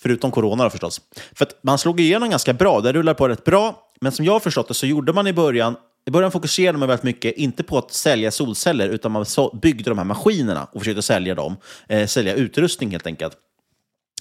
Förutom 0.03 0.31
corona 0.31 0.65
då 0.65 0.71
förstås. 0.71 1.01
För 1.35 1.45
att 1.45 1.59
man 1.63 1.79
slog 1.79 2.01
igenom 2.01 2.31
ganska 2.31 2.53
bra, 2.53 2.81
det 2.81 2.93
rullar 2.93 3.15
på 3.15 3.29
rätt 3.29 3.45
bra. 3.45 3.89
Men 4.03 4.13
som 4.13 4.25
jag 4.25 4.33
har 4.33 4.41
förstått 4.41 4.69
det 4.69 4.75
så 4.75 4.87
gjorde 4.87 5.13
man 5.13 5.27
i 5.27 5.33
början 5.33 5.77
i 6.05 6.11
början 6.11 6.33
fokuserade 6.33 6.79
man 6.79 6.89
väldigt 6.89 7.05
mycket, 7.05 7.37
inte 7.37 7.63
på 7.63 7.79
att 7.79 7.93
sälja 7.93 8.31
solceller, 8.31 8.89
utan 8.89 9.13
man 9.13 9.27
byggde 9.63 9.91
de 9.91 9.99
här 9.99 10.05
maskinerna 10.05 10.69
och 10.73 10.81
försökte 10.81 11.03
sälja 11.03 11.35
dem. 11.35 11.57
Eh, 11.89 12.07
sälja 12.07 12.35
utrustning 12.35 12.91
helt 12.91 13.07
enkelt. 13.07 13.37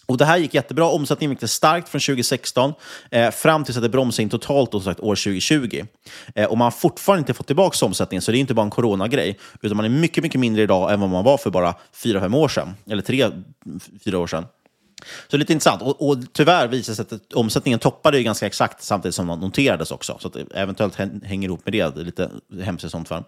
Och 0.05 0.17
Det 0.17 0.25
här 0.25 0.38
gick 0.38 0.53
jättebra. 0.53 0.86
Omsättningen 0.86 1.38
gick 1.41 1.49
starkt 1.49 1.89
från 1.89 2.01
2016 2.01 2.73
eh, 3.11 3.32
fram 3.32 3.63
tills 3.63 3.77
att 3.77 3.84
det 3.84 3.89
bromsade 3.89 4.23
in 4.23 4.29
totalt 4.29 4.71
då, 4.71 4.79
sagt, 4.79 4.99
år 4.99 5.15
2020. 5.15 5.86
Eh, 6.36 6.45
och 6.45 6.57
man 6.57 6.65
har 6.65 6.71
fortfarande 6.71 7.19
inte 7.19 7.34
fått 7.34 7.47
tillbaka 7.47 7.86
omsättningen, 7.86 8.21
så 8.21 8.32
det 8.32 8.38
är 8.38 8.39
inte 8.39 8.53
bara 8.53 8.63
en 8.63 8.69
coronagrej. 8.69 9.39
Utan 9.61 9.77
man 9.77 9.86
är 9.86 9.89
mycket, 9.89 10.23
mycket 10.23 10.39
mindre 10.39 10.63
idag 10.63 10.93
än 10.93 10.99
vad 10.99 11.09
man 11.09 11.23
var 11.23 11.38
för 11.38 11.49
bara 11.49 11.75
fyra 11.93 12.19
fem 12.19 12.34
år 12.34 12.47
sedan. 12.47 12.75
Eller 12.89 13.01
tre, 13.01 13.32
fyra 14.03 14.19
år 14.19 14.27
sedan. 14.27 14.45
Så 15.28 15.38
lite 15.38 15.54
intressant. 15.54 15.82
Och, 15.82 16.10
och 16.10 16.18
tyvärr 16.34 16.68
visar 16.68 16.93
sig 16.93 17.06
att 17.12 17.34
omsättningen 17.34 17.80
toppade 17.80 18.18
ju 18.18 18.24
ganska 18.24 18.45
exakt 18.45 18.84
samtidigt 18.84 19.16
som 19.16 19.28
den 19.28 19.39
noterades 19.39 19.91
också. 19.91 20.18
Så 20.20 20.28
att 20.28 20.36
eventuellt 20.56 20.95
hänger 21.24 21.47
ihop 21.47 21.66
med 21.66 21.74
det. 21.74 21.95
Det 21.95 22.02
är 22.02 22.06
lite 22.06 22.30
hemskt 22.64 22.86
i 22.86 22.89
sånt 22.89 23.08
fall. 23.08 23.24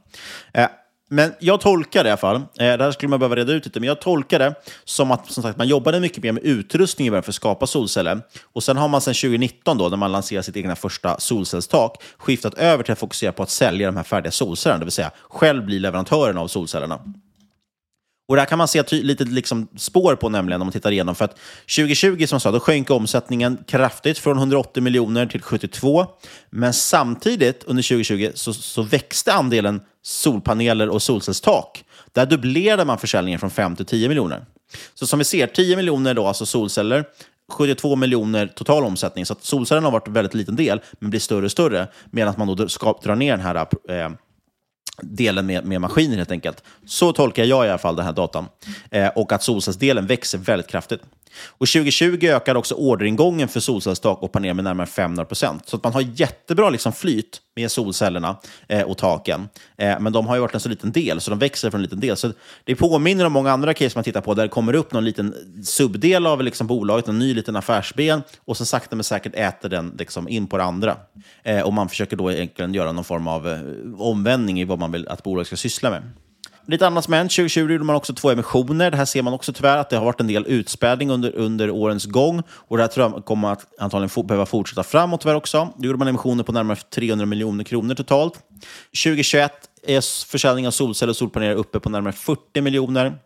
Eh, 0.53 0.67
men 1.09 1.33
jag 1.39 1.61
tolkar 1.61 2.03
det 2.03 2.07
i 2.07 2.11
alla 2.11 2.17
fall, 2.17 2.35
eh, 2.35 2.41
det 2.57 2.83
här 2.83 2.91
skulle 2.91 3.09
man 3.09 3.19
behöva 3.19 3.35
reda 3.35 3.53
ut 3.53 3.65
lite, 3.65 3.79
men 3.79 3.87
jag 3.87 4.01
tolkar 4.01 4.39
det 4.39 4.55
som 4.83 5.11
att 5.11 5.31
som 5.31 5.43
sagt, 5.43 5.57
man 5.57 5.67
jobbade 5.67 5.99
mycket 5.99 6.23
mer 6.23 6.31
med 6.31 6.43
utrustning 6.43 7.07
i 7.07 7.09
för 7.09 7.17
att 7.17 7.35
skapa 7.35 7.67
solceller. 7.67 8.21
Och 8.43 8.63
sen 8.63 8.77
har 8.77 8.87
man 8.87 9.01
sedan 9.01 9.13
2019, 9.13 9.77
då, 9.77 9.89
när 9.89 9.97
man 9.97 10.11
lanserade 10.11 10.43
sitt 10.43 10.57
egna 10.57 10.75
första 10.75 11.19
solcellstak, 11.19 12.03
skiftat 12.17 12.53
över 12.53 12.83
till 12.83 12.91
att 12.91 12.99
fokusera 12.99 13.31
på 13.31 13.43
att 13.43 13.49
sälja 13.49 13.87
de 13.87 13.97
här 13.97 14.03
färdiga 14.03 14.31
solcellerna, 14.31 14.79
det 14.79 14.85
vill 14.85 14.91
säga 14.91 15.11
själv 15.29 15.65
bli 15.65 15.79
leverantören 15.79 16.37
av 16.37 16.47
solcellerna. 16.47 16.99
Och 18.27 18.35
där 18.35 18.45
kan 18.45 18.57
man 18.57 18.67
se 18.67 18.79
ett 18.79 18.91
lite 18.91 19.23
liksom 19.23 19.67
spår 19.77 20.15
på 20.15 20.29
nämligen 20.29 20.61
om 20.61 20.67
man 20.67 20.71
tittar 20.71 20.91
igenom. 20.91 21.15
För 21.15 21.25
att 21.25 21.37
2020 21.75 22.25
som 22.25 22.35
jag 22.35 22.41
sa, 22.41 22.51
då 22.51 22.59
sjönk 22.59 22.89
omsättningen 22.89 23.57
kraftigt 23.67 24.17
från 24.17 24.37
180 24.37 24.83
miljoner 24.83 25.25
till 25.25 25.41
72. 25.41 26.05
Men 26.49 26.73
samtidigt 26.73 27.63
under 27.63 27.83
2020 27.83 28.31
så, 28.33 28.53
så 28.53 28.81
växte 28.81 29.33
andelen 29.33 29.81
solpaneler 30.01 30.89
och 30.89 31.01
solcellstak. 31.01 31.83
Där 32.11 32.25
dubblerade 32.25 32.85
man 32.85 32.97
försäljningen 32.97 33.39
från 33.39 33.49
5 33.49 33.75
till 33.75 33.85
10 33.85 34.07
miljoner. 34.07 34.45
Så 34.93 35.07
som 35.07 35.19
vi 35.19 35.25
ser, 35.25 35.47
10 35.47 35.75
miljoner 35.75 36.13
då, 36.13 36.27
alltså 36.27 36.45
solceller, 36.45 37.05
72 37.51 37.95
miljoner 37.95 38.47
total 38.47 38.83
omsättning. 38.83 39.25
Så 39.25 39.33
att 39.33 39.43
solcellerna 39.43 39.87
har 39.87 39.91
varit 39.91 40.07
en 40.07 40.13
väldigt 40.13 40.33
liten 40.33 40.55
del, 40.55 40.81
men 40.99 41.09
blir 41.09 41.19
större 41.19 41.45
och 41.45 41.51
större. 41.51 41.87
Medan 42.11 42.33
man 42.37 42.55
då 42.55 42.69
ska 42.69 42.99
dra 43.03 43.15
ner 43.15 43.37
den 43.37 43.45
här 43.45 43.55
eh, 43.89 44.09
delen 45.01 45.45
med, 45.45 45.65
med 45.65 45.81
maskiner 45.81 46.17
helt 46.17 46.31
enkelt. 46.31 46.63
Så 46.85 47.13
tolkar 47.13 47.43
jag 47.43 47.65
i 47.65 47.69
alla 47.69 47.77
fall 47.77 47.95
den 47.95 48.05
här 48.05 48.13
datan. 48.13 48.45
Eh, 48.91 49.07
och 49.07 49.31
att 49.31 49.43
solcellsdelen 49.43 50.07
växer 50.07 50.37
väldigt 50.37 50.67
kraftigt. 50.67 51.01
Och 51.47 51.67
2020 51.67 52.25
ökade 52.25 52.59
också 52.59 52.75
orderingången 52.75 53.47
för 53.47 53.59
solcellstak 53.59 54.23
och 54.23 54.31
panel 54.31 54.53
med 54.53 54.63
närmare 54.63 54.87
500 54.87 55.25
procent. 55.25 55.69
Så 55.69 55.75
att 55.75 55.83
man 55.83 55.93
har 55.93 56.01
jättebra 56.01 56.69
liksom 56.69 56.93
flyt 56.93 57.41
med 57.55 57.71
solcellerna 57.71 58.37
eh, 58.67 58.81
och 58.81 58.97
taken. 58.97 59.49
Eh, 59.77 59.99
men 59.99 60.13
de 60.13 60.27
har 60.27 60.35
ju 60.35 60.41
varit 60.41 60.53
en 60.53 60.59
så 60.59 60.69
liten 60.69 60.91
del, 60.91 61.21
så 61.21 61.29
de 61.29 61.39
växer 61.39 61.69
från 61.69 61.79
en 61.79 61.83
liten 61.83 61.99
del. 61.99 62.17
Så 62.17 62.31
det 62.63 62.75
påminner 62.75 63.25
om 63.25 63.33
många 63.33 63.51
andra 63.51 63.73
case 63.73 63.97
man 63.97 64.03
tittar 64.03 64.21
på, 64.21 64.33
där 64.33 64.43
det 64.43 64.49
kommer 64.49 64.73
upp 64.73 64.93
någon 64.93 65.05
liten 65.05 65.35
subdel 65.63 66.27
av 66.27 66.43
liksom 66.43 66.67
bolaget, 66.67 67.07
en 67.07 67.19
ny 67.19 67.33
liten 67.33 67.55
affärsben, 67.55 68.21
och 68.45 68.57
sen 68.57 68.65
sakta 68.65 68.95
men 68.95 69.03
säkert 69.03 69.35
äter 69.35 69.69
den 69.69 69.95
liksom 69.99 70.29
in 70.29 70.47
på 70.47 70.57
det 70.57 70.63
andra. 70.63 70.97
Eh, 71.43 71.61
och 71.61 71.73
man 71.73 71.89
försöker 71.89 72.17
då 72.17 72.31
egentligen 72.31 72.73
göra 72.73 72.91
någon 72.91 73.03
form 73.03 73.27
av 73.27 73.47
eh, 73.47 73.61
omvändning 73.97 74.61
i 74.61 74.63
vad 74.63 74.79
man 74.79 74.91
vill 74.91 75.07
att 75.07 75.23
bolaget 75.23 75.47
ska 75.47 75.55
syssla 75.55 75.89
med. 75.89 76.03
Lite 76.65 76.87
annat 76.87 77.03
som 77.03 77.13
hänt, 77.13 77.31
2020 77.31 77.59
gjorde 77.59 77.83
man 77.83 77.95
också 77.95 78.13
två 78.13 78.31
emissioner. 78.31 78.91
Det 78.91 78.97
här 78.97 79.05
ser 79.05 79.21
man 79.21 79.33
också 79.33 79.53
tyvärr 79.53 79.77
att 79.77 79.89
det 79.89 79.97
har 79.97 80.05
varit 80.05 80.19
en 80.19 80.27
del 80.27 80.45
utspädning 80.47 81.11
under, 81.11 81.35
under 81.35 81.69
årens 81.69 82.05
gång. 82.05 82.43
Och 82.49 82.77
det 82.77 82.83
här 82.83 82.87
tror 82.87 83.11
jag 83.11 83.25
kommer 83.25 83.51
att 83.51 83.67
antagligen 83.79 84.09
få, 84.09 84.23
behöva 84.23 84.45
fortsätta 84.45 84.83
framåt 84.83 85.21
tyvärr 85.21 85.35
också. 85.35 85.73
Då 85.77 85.85
gjorde 85.85 85.99
man 85.99 86.07
emissioner 86.07 86.43
på 86.43 86.51
närmare 86.51 86.77
300 86.77 87.25
miljoner 87.25 87.63
kronor 87.63 87.95
totalt. 87.95 88.33
2021 89.03 89.51
är 89.87 90.27
försäljningen 90.27 90.67
av 90.67 90.71
solceller 90.71 91.11
och 91.11 91.17
solpaneler 91.17 91.55
uppe 91.55 91.79
på 91.79 91.89
närmare 91.89 92.13
40 92.13 92.61
miljoner. 92.61 93.17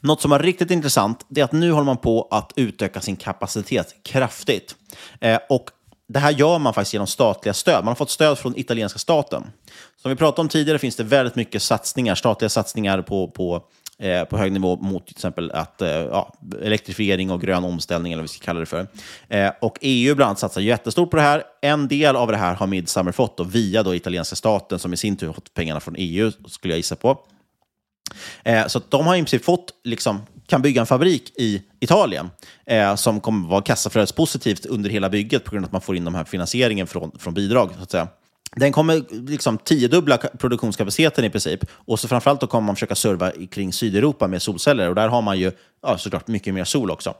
Något 0.00 0.20
som 0.20 0.32
är 0.32 0.38
riktigt 0.38 0.70
intressant 0.70 1.26
är 1.36 1.44
att 1.44 1.52
nu 1.52 1.72
håller 1.72 1.86
man 1.86 1.96
på 1.96 2.28
att 2.30 2.52
utöka 2.56 3.00
sin 3.00 3.16
kapacitet 3.16 3.94
kraftigt. 4.02 4.74
Eh, 5.20 5.38
och 5.48 5.70
det 6.08 6.18
här 6.18 6.30
gör 6.30 6.58
man 6.58 6.74
faktiskt 6.74 6.92
genom 6.92 7.06
statliga 7.06 7.54
stöd. 7.54 7.84
Man 7.84 7.88
har 7.88 7.94
fått 7.94 8.10
stöd 8.10 8.38
från 8.38 8.58
italienska 8.58 8.98
staten. 8.98 9.44
Som 10.02 10.08
vi 10.10 10.16
pratade 10.16 10.40
om 10.40 10.48
tidigare 10.48 10.78
finns 10.78 10.96
det 10.96 11.04
väldigt 11.04 11.34
mycket 11.34 11.62
satsningar, 11.62 12.14
statliga 12.14 12.48
satsningar 12.48 13.02
på, 13.02 13.28
på, 13.28 13.62
eh, 13.98 14.24
på 14.24 14.38
hög 14.38 14.52
nivå 14.52 14.76
mot 14.76 15.06
till 15.06 15.16
exempel 15.16 15.50
att, 15.50 15.82
eh, 15.82 15.88
ja, 15.88 16.34
elektrifiering 16.62 17.30
och 17.30 17.40
grön 17.40 17.64
omställning, 17.64 18.12
eller 18.12 18.22
vad 18.22 18.30
vi 18.30 18.34
ska 18.34 18.44
kalla 18.44 18.60
det 18.60 18.66
för. 18.66 18.86
Eh, 19.28 19.50
och 19.60 19.78
EU 19.80 20.14
bland 20.14 20.28
annat 20.28 20.38
satsar 20.38 20.60
jättestort 20.60 21.10
på 21.10 21.16
det 21.16 21.22
här. 21.22 21.42
En 21.60 21.88
del 21.88 22.16
av 22.16 22.30
det 22.30 22.36
här 22.36 22.54
har 22.54 22.66
Midsummer 22.66 23.12
fått 23.12 23.36
då, 23.36 23.44
via 23.44 23.82
då 23.82 23.94
italienska 23.94 24.36
staten, 24.36 24.78
som 24.78 24.92
i 24.92 24.96
sin 24.96 25.16
tur 25.16 25.32
fått 25.32 25.54
pengarna 25.54 25.80
från 25.80 25.94
EU, 25.98 26.32
skulle 26.48 26.74
jag 26.74 26.78
gissa 26.78 26.96
på. 26.96 27.18
Eh, 28.44 28.66
så 28.66 28.80
de 28.88 29.06
har 29.06 29.14
i 29.14 29.18
princip 29.18 29.44
fått, 29.44 29.70
liksom, 29.84 30.22
kan 30.46 30.62
bygga 30.62 30.80
en 30.80 30.86
fabrik 30.86 31.32
i 31.36 31.62
Italien 31.80 32.30
eh, 32.66 32.94
som 32.94 33.20
kommer 33.20 33.48
vara 33.48 33.62
kassaflödespositivt 33.62 34.66
under 34.66 34.90
hela 34.90 35.08
bygget 35.08 35.44
på 35.44 35.50
grund 35.50 35.64
av 35.64 35.68
att 35.68 35.72
man 35.72 35.80
får 35.80 35.96
in 35.96 36.04
de 36.04 36.14
här 36.14 36.24
finansieringen 36.24 36.86
från, 36.86 37.12
från 37.18 37.34
bidrag. 37.34 37.70
Så 37.76 37.82
att 37.82 37.90
säga. 37.90 38.08
Den 38.56 38.72
kommer 38.72 39.02
liksom 39.30 39.58
tiodubbla 39.58 40.16
produktionskapaciteten 40.16 41.24
i 41.24 41.30
princip. 41.30 41.60
Och 41.72 42.00
så 42.00 42.08
framförallt 42.08 42.40
då 42.40 42.46
kommer 42.46 42.66
man 42.66 42.76
försöka 42.76 42.94
serva 42.94 43.30
kring 43.50 43.72
Sydeuropa 43.72 44.28
med 44.28 44.42
solceller. 44.42 44.88
Och 44.88 44.94
där 44.94 45.08
har 45.08 45.22
man 45.22 45.38
ju 45.38 45.52
ja, 45.82 45.98
såklart 45.98 46.28
mycket 46.28 46.54
mer 46.54 46.64
sol 46.64 46.90
också. 46.90 47.14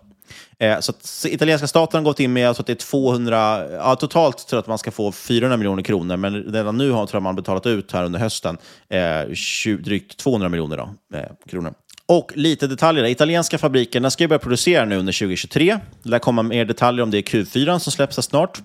Eh, 0.59 0.81
så, 0.81 0.91
att, 0.93 1.05
så 1.05 1.29
italienska 1.29 1.67
staten 1.67 1.99
har 1.99 2.05
gått 2.05 2.21
in 2.21 2.33
med 2.33 2.49
alltså 2.49 2.61
att 2.61 2.67
det 2.67 2.73
är 2.73 2.75
200, 2.75 3.71
ja, 3.73 3.97
totalt 3.97 4.49
tror 4.49 4.57
jag 4.57 4.61
att 4.63 4.67
man 4.67 4.79
ska 4.79 4.91
få 4.91 5.13
400 5.13 5.57
miljoner 5.57 5.83
kronor, 5.83 6.17
men 6.17 6.35
redan 6.35 6.77
nu 6.77 6.91
har 6.91 7.07
tror 7.07 7.17
jag 7.17 7.23
man 7.23 7.37
betalat 7.37 7.67
ut 7.67 7.93
här 7.93 8.05
under 8.05 8.19
hösten 8.19 8.59
eh, 8.89 9.35
20, 9.35 9.83
drygt 9.83 10.17
200 10.17 10.49
miljoner 10.49 10.77
då, 10.77 11.17
eh, 11.19 11.25
kronor. 11.49 11.75
Och 12.07 12.33
lite 12.35 12.67
detaljer. 12.67 13.05
Italienska 13.05 13.59
fabriken 13.59 14.11
ska 14.11 14.29
börja 14.29 14.39
producera 14.39 14.85
nu 14.85 14.97
under 14.97 15.13
2023. 15.13 15.79
Det 16.03 16.09
lär 16.09 16.19
komma 16.19 16.43
mer 16.43 16.65
detaljer 16.65 17.03
om 17.03 17.11
det 17.11 17.19
i 17.19 17.23
Q4 17.23 17.79
som 17.79 17.93
släpps 17.93 18.17
snart. 18.17 18.63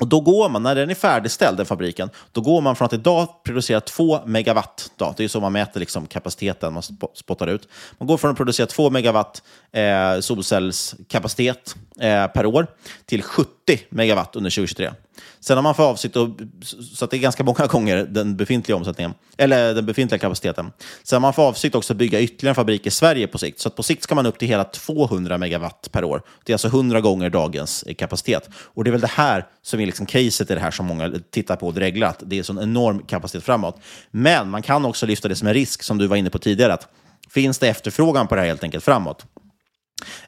Och 0.00 0.08
då 0.08 0.20
går 0.20 0.48
man, 0.48 0.62
när 0.62 0.74
den 0.74 0.90
är 0.90 0.94
färdigställd, 0.94 1.56
den 1.56 1.66
fabriken, 1.66 2.10
då 2.32 2.40
går 2.40 2.60
man 2.60 2.76
från 2.76 2.86
att 2.86 2.92
idag 2.92 3.28
producera 3.44 3.80
2 3.80 4.20
megawatt, 4.26 4.90
då, 4.96 5.14
det 5.16 5.24
är 5.24 5.28
så 5.28 5.40
man 5.40 5.52
mäter 5.52 5.80
liksom 5.80 6.06
kapaciteten, 6.06 6.72
man 6.72 6.82
spottar 7.14 7.46
ut. 7.46 7.68
Man 7.98 8.06
går 8.06 8.16
från 8.16 8.30
att 8.30 8.36
producera 8.36 8.66
2 8.66 8.90
megawatt 8.90 9.42
eh, 9.72 10.20
solcellskapacitet 10.20 11.76
eh, 12.00 12.26
per 12.26 12.46
år 12.46 12.66
till 13.06 13.22
70 13.22 13.48
megawatt 13.90 14.36
under 14.36 14.50
2023. 14.50 14.90
Sen 15.40 15.56
har 15.56 15.62
man 15.62 15.74
för 15.74 15.90
avsikt 15.90 16.16
att, 16.16 16.30
så 16.96 17.04
att 17.04 17.10
det 17.10 17.16
är 17.16 17.18
ganska 17.18 17.44
många 17.44 17.66
gånger 17.66 17.96
den 17.96 18.36
befintliga 18.36 18.76
omsättningen, 18.76 19.14
eller 19.36 19.74
den 19.74 19.86
befintliga 19.86 20.18
kapaciteten. 20.18 20.72
Sen 21.02 21.16
har 21.16 21.20
man 21.20 21.32
för 21.32 21.42
avsikt 21.42 21.74
också 21.74 21.92
att 21.92 21.96
bygga 21.96 22.20
ytterligare 22.20 22.50
en 22.50 22.54
fabrik 22.54 22.86
i 22.86 22.90
Sverige 22.90 23.26
på 23.26 23.38
sikt. 23.38 23.60
Så 23.60 23.68
att 23.68 23.76
på 23.76 23.82
sikt 23.82 24.02
ska 24.02 24.14
man 24.14 24.26
upp 24.26 24.38
till 24.38 24.48
hela 24.48 24.64
200 24.64 25.38
megawatt 25.38 25.88
per 25.92 26.04
år. 26.04 26.22
Det 26.44 26.52
är 26.52 26.54
alltså 26.54 26.68
100 26.68 27.00
gånger 27.00 27.30
dagens 27.30 27.82
eh, 27.82 27.94
kapacitet. 27.94 28.50
Och 28.54 28.84
det 28.84 28.90
är 28.90 28.92
väl 28.92 29.00
det 29.00 29.06
här 29.06 29.46
som 29.62 29.80
är 29.80 29.86
liksom 29.86 30.06
caset 30.06 30.50
i 30.50 30.54
det 30.54 30.60
här 30.60 30.70
som 30.70 30.86
många 30.86 31.12
tittar 31.30 31.56
på 31.56 31.66
och 31.66 31.74
dreglar, 31.74 32.08
att 32.08 32.22
det 32.26 32.36
är 32.36 32.38
en 32.38 32.44
sån 32.44 32.62
enorm 32.62 33.02
kapacitet 33.02 33.44
framåt. 33.44 33.80
Men 34.10 34.50
man 34.50 34.62
kan 34.62 34.84
också 34.84 35.06
lyfta 35.06 35.28
det 35.28 35.36
som 35.36 35.48
en 35.48 35.54
risk, 35.54 35.82
som 35.82 35.98
du 35.98 36.06
var 36.06 36.16
inne 36.16 36.30
på 36.30 36.38
tidigare, 36.38 36.72
att 36.72 36.88
finns 37.30 37.58
det 37.58 37.68
efterfrågan 37.68 38.26
på 38.28 38.34
det 38.34 38.40
här 38.40 38.48
helt 38.48 38.64
enkelt 38.64 38.84
framåt? 38.84 39.26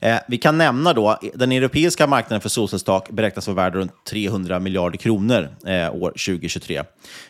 Eh, 0.01 0.19
vi 0.29 0.39
kan 0.39 0.59
nämna 0.59 0.93
då, 0.93 1.19
den 1.35 1.53
europeiska 1.53 2.07
marknaden 2.07 2.41
för 2.41 2.49
solcellstak 2.49 3.11
beräknas 3.11 3.47
vara 3.47 3.57
värd 3.57 3.75
runt 3.75 3.93
300 4.05 4.59
miljarder 4.59 4.99
kronor 4.99 5.49
eh, 5.67 5.95
år 5.95 6.11
2023. 6.11 6.83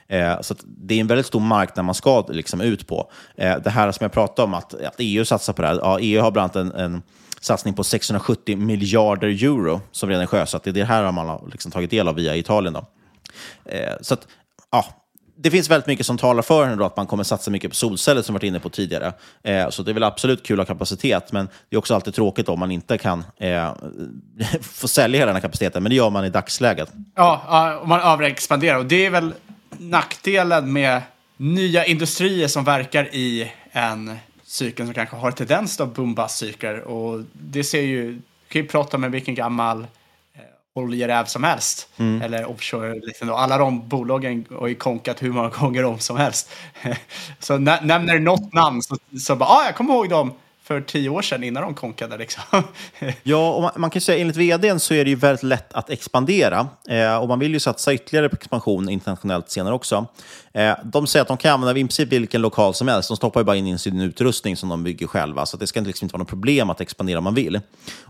Eh, 0.09 0.41
så 0.41 0.55
det 0.64 0.95
är 0.95 1.01
en 1.01 1.07
väldigt 1.07 1.26
stor 1.26 1.41
marknad 1.41 1.84
man 1.84 1.95
ska 1.95 2.26
liksom, 2.28 2.61
ut 2.61 2.86
på. 2.86 3.11
Eh, 3.36 3.57
det 3.57 3.70
här 3.70 3.93
som 3.93 4.05
jag 4.05 4.12
pratade 4.12 4.47
om, 4.47 4.55
att, 4.55 4.74
att, 4.74 4.95
EU 4.99 5.24
satsar 5.24 5.53
på 5.53 5.62
det 5.62 5.68
här. 5.68 5.74
Ja, 5.74 5.99
EU 6.01 6.22
har 6.22 6.30
bland 6.30 6.57
annat 6.57 6.74
en, 6.74 6.80
en 6.80 7.03
satsning 7.41 7.74
på 7.74 7.84
670 7.84 8.57
miljarder 8.57 9.28
euro 9.28 9.80
som 9.93 10.09
redan 10.09 10.22
är 10.22 10.26
sjösatt. 10.26 10.64
Det 10.64 10.70
är 10.70 10.74
det 10.74 10.84
här 10.84 11.12
man 11.12 11.28
har 11.28 11.49
liksom 11.53 11.72
tagit 11.72 11.91
del 11.91 12.09
av 12.09 12.14
via 12.14 12.36
Italien. 12.36 12.74
Då. 12.74 12.86
Eh, 13.64 13.95
så 14.01 14.14
att, 14.14 14.28
ja, 14.70 14.84
det 15.43 15.51
finns 15.51 15.70
väldigt 15.70 15.86
mycket 15.86 16.07
som 16.07 16.18
talar 16.18 16.43
för 16.43 16.64
henne 16.64 16.76
då, 16.76 16.84
att 16.84 16.97
man 16.97 17.07
kommer 17.07 17.24
satsa 17.24 17.51
mycket 17.51 17.70
på 17.70 17.76
solceller 17.76 18.22
som 18.22 18.32
vi 18.32 18.36
varit 18.36 18.43
inne 18.49 18.61
på 18.61 18.70
tidigare. 18.70 19.12
Eh, 19.43 19.68
så 19.70 19.82
det 19.82 19.91
är 19.91 19.93
väl 19.93 20.03
absolut 20.03 20.43
kul 20.43 20.61
att 20.61 20.68
ha 20.68 20.74
kapacitet, 20.74 21.32
men 21.32 21.49
det 21.68 21.76
är 21.76 21.78
också 21.78 21.95
alltid 21.95 22.14
tråkigt 22.14 22.49
om 22.49 22.61
man 22.61 22.70
inte 22.70 22.99
kan 22.99 23.24
eh, 23.36 23.74
få 24.61 24.88
sälja 24.88 25.18
hela 25.18 25.26
den 25.26 25.36
här 25.36 25.43
kapaciteten, 25.43 25.82
men 25.82 25.91
det 25.91 25.97
gör 25.97 26.11
man 26.11 26.24
i 26.24 26.30
dagsläget. 26.30 26.93
Ja, 27.14 27.78
om 27.82 27.88
man 27.88 28.01
överexpanderar. 28.01 28.78
Och 28.78 28.86
det 28.86 29.07
är 29.07 29.11
väl 29.11 29.32
nackdelen 29.78 30.72
med 30.72 31.03
nya 31.36 31.84
industrier 31.84 32.49
som 32.49 32.64
verkar 32.64 33.14
i 33.14 33.53
en 33.72 34.18
cykel 34.45 34.86
som 34.86 34.95
kanske 34.95 35.16
har 35.16 35.30
tendens 35.30 35.80
av 35.80 35.95
boom-bust-cykler. 35.95 36.80
Och 36.80 37.24
det 37.32 37.64
ser 37.64 37.82
ju, 37.82 38.12
du 38.12 38.22
kan 38.49 38.62
ju 38.62 38.68
prata 38.68 38.99
med 38.99 39.11
vilken 39.11 39.34
gammal 39.34 39.86
oljeräv 40.75 41.25
som 41.25 41.45
helst. 41.45 41.89
Mm. 41.97 42.23
Eller 42.23 42.51
offshore. 42.51 42.95
Liksom. 42.95 43.31
Alla 43.31 43.59
de 43.59 43.89
bolagen 43.89 44.47
har 44.59 44.68
ju 44.68 44.75
konkat 44.75 45.23
hur 45.23 45.33
många 45.33 45.49
gånger 45.61 45.85
om 45.85 45.99
som 45.99 46.16
helst. 46.16 46.51
så 47.39 47.59
nä 47.59 47.81
nämner 47.83 48.14
du 48.14 48.21
något 48.21 48.53
namn 48.53 48.83
så, 48.83 48.97
så 49.21 49.37
bara, 49.37 49.49
ah, 49.49 49.64
jag 49.64 49.77
kommer 49.77 49.95
ihåg 49.95 50.09
dem 50.09 50.33
för 50.71 50.81
tio 50.81 51.09
år 51.09 51.23
sedan 51.23 51.45
innan 51.45 51.62
de 51.62 51.75
konkade. 51.75 52.16
Liksom. 52.16 52.43
Ja, 53.23 53.55
och 53.55 53.62
man, 53.62 53.73
man 53.77 53.91
kan 53.91 54.03
säga 54.03 54.18
enligt 54.18 54.37
vdn 54.37 54.81
så 54.81 54.95
är 54.95 55.05
det 55.05 55.11
ju 55.11 55.16
väldigt 55.16 55.43
lätt 55.43 55.73
att 55.73 55.91
expandera. 55.91 56.68
Eh, 56.89 57.16
och 57.16 57.29
man 57.29 57.39
vill 57.39 57.53
ju 57.53 57.61
satsa 57.61 57.95
ytterligare 57.95 58.29
på 58.29 58.37
expansion 58.37 58.89
internationellt 58.89 59.51
senare 59.51 59.75
också. 59.75 60.07
Eh, 60.55 60.75
de 60.85 61.07
säger 61.07 61.23
att 61.23 61.29
de 61.29 61.37
kan 61.37 61.55
använda 61.55 61.81
i 61.81 61.83
princip 61.83 62.12
vilken 62.12 62.43
lokal 62.43 62.75
som 62.75 62.89
helst. 62.89 63.09
De 63.09 63.16
stoppar 63.16 63.41
ju 63.41 63.45
bara 63.45 63.57
in 63.57 63.79
sin 63.79 64.01
utrustning 64.01 64.57
som 64.57 64.68
de 64.68 64.85
bygger 64.85 65.07
själva. 65.07 65.47
Så 65.47 65.57
det 65.57 65.66
ska 65.66 65.81
liksom 65.81 66.05
inte 66.05 66.12
vara 66.12 66.23
något 66.23 66.29
problem 66.29 66.71
att 66.71 66.81
expandera 66.81 67.18
om 67.18 67.25
man 67.25 67.35
vill. 67.35 67.61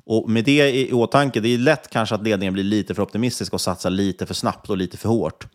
Och 0.05 0.31
med 0.31 0.45
det 0.45 0.71
i 0.71 0.93
åtanke, 0.93 1.41
det 1.41 1.55
är 1.55 1.59
lätt 1.59 1.91
kanske 1.91 2.15
att 2.15 2.23
ledningen 2.23 2.55
blir 2.55 2.65
lite 2.65 2.95
för 2.95 3.03
optimistisk 3.03 3.53
och 3.53 3.61
satsar 3.61 3.91
lite 3.91 4.27
för 4.27 4.35
snabbt 4.35 4.71
och 4.71 4.77
lite 4.77 4.97
för 4.97 5.09
hårt. 5.09 5.47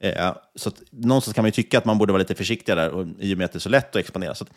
Eh, 0.00 0.32
så 0.54 0.68
att, 0.68 0.82
någonstans 0.90 1.34
kan 1.34 1.42
man 1.42 1.48
ju 1.48 1.52
tycka 1.52 1.78
att 1.78 1.84
man 1.84 1.98
borde 1.98 2.12
vara 2.12 2.20
lite 2.20 2.34
försiktigare 2.34 2.90
och, 2.90 3.06
i 3.18 3.34
och 3.34 3.38
med 3.38 3.44
att 3.44 3.52
det 3.52 3.58
är 3.58 3.60
så 3.60 3.68
lätt 3.68 3.90
att 3.90 3.96
expandera. 3.96 4.34
Så 4.34 4.44
att, 4.44 4.50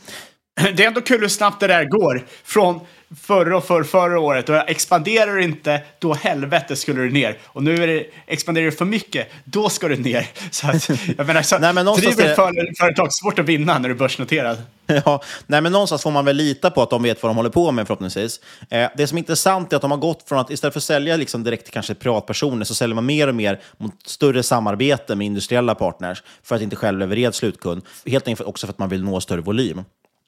Det 0.76 0.84
är 0.84 0.88
ändå 0.88 1.02
kul 1.02 1.22
hur 1.22 1.28
snabbt 1.28 1.60
det 1.60 1.68
där 1.68 1.86
går. 1.86 2.26
Från 2.44 2.80
förra 3.22 3.58
och 3.58 3.66
för, 3.66 3.84
förra 3.84 4.20
året. 4.20 4.50
Och 4.50 4.56
expanderar 4.70 5.36
du 5.36 5.44
inte, 5.44 5.82
då 6.00 6.14
helvete 6.14 6.76
skulle 6.76 7.02
du 7.02 7.12
ner. 7.12 7.38
Och 7.44 7.64
nu 7.64 7.84
är 7.84 7.88
det, 7.88 8.06
expanderar 8.28 8.66
du 8.66 8.72
för 8.72 8.86
mycket, 8.86 9.28
då 9.44 9.70
ska 9.70 9.88
du 9.88 9.98
ner. 9.98 10.28
Så 10.52 10.68
att, 10.68 10.90
jag 11.18 11.28
menar, 11.28 11.42
så 11.42 11.58
Nej, 11.60 11.74
men 11.74 11.86
driver 11.86 12.24
det- 12.24 12.36
för, 12.36 12.78
företag 12.80 13.14
svårt 13.14 13.40
att 13.40 13.46
vinna 13.46 13.80
när 13.80 13.90
du 13.90 13.96
är 13.96 14.00
börsnoterad. 14.00 14.58
Ja, 15.06 15.24
nej, 15.48 15.62
men 15.62 15.72
någonstans 15.72 16.04
får 16.04 16.12
man 16.12 16.26
väl 16.26 16.36
lita 16.36 16.72
på 16.72 16.82
att 16.82 16.90
de 16.90 17.04
vet 17.04 17.24
vad 17.24 17.30
de 17.30 17.36
håller 17.36 17.50
på 17.50 17.72
med 17.72 17.88
förhoppningsvis. 17.88 18.40
Eh, 18.70 18.90
det 18.98 19.08
som 19.08 19.18
är 19.18 19.20
intressant 19.20 19.74
är 19.74 19.76
att 19.76 19.82
de 19.82 19.92
har 19.92 19.98
gått 19.98 20.30
från 20.30 20.40
att 20.40 20.50
istället 20.50 20.74
för 20.74 20.80
att 20.80 20.84
sälja 20.84 21.18
liksom 21.18 21.44
direkt 21.44 21.64
till 21.64 21.74
kanske 21.74 21.96
privatpersoner 21.96 22.66
så 22.66 22.76
säljer 22.76 22.96
man 22.96 23.06
mer 23.06 23.28
och 23.28 23.36
mer 23.36 23.60
mot 23.78 23.94
större 24.06 24.44
samarbete 24.44 25.16
med 25.16 25.26
industriella 25.28 25.76
partners 25.76 26.24
för 26.44 26.56
att 26.56 26.62
inte 26.62 26.76
själv 26.76 27.00
leverera 27.00 27.30
ett 27.30 27.36
slutkund. 27.36 27.82
Helt 28.06 28.28
enkelt 28.28 28.50
också 28.50 28.68
för 28.68 28.74
att 28.74 28.80
man 28.80 28.90
vill 28.90 29.04
nå 29.04 29.22
större 29.22 29.42
volym. 29.42 29.84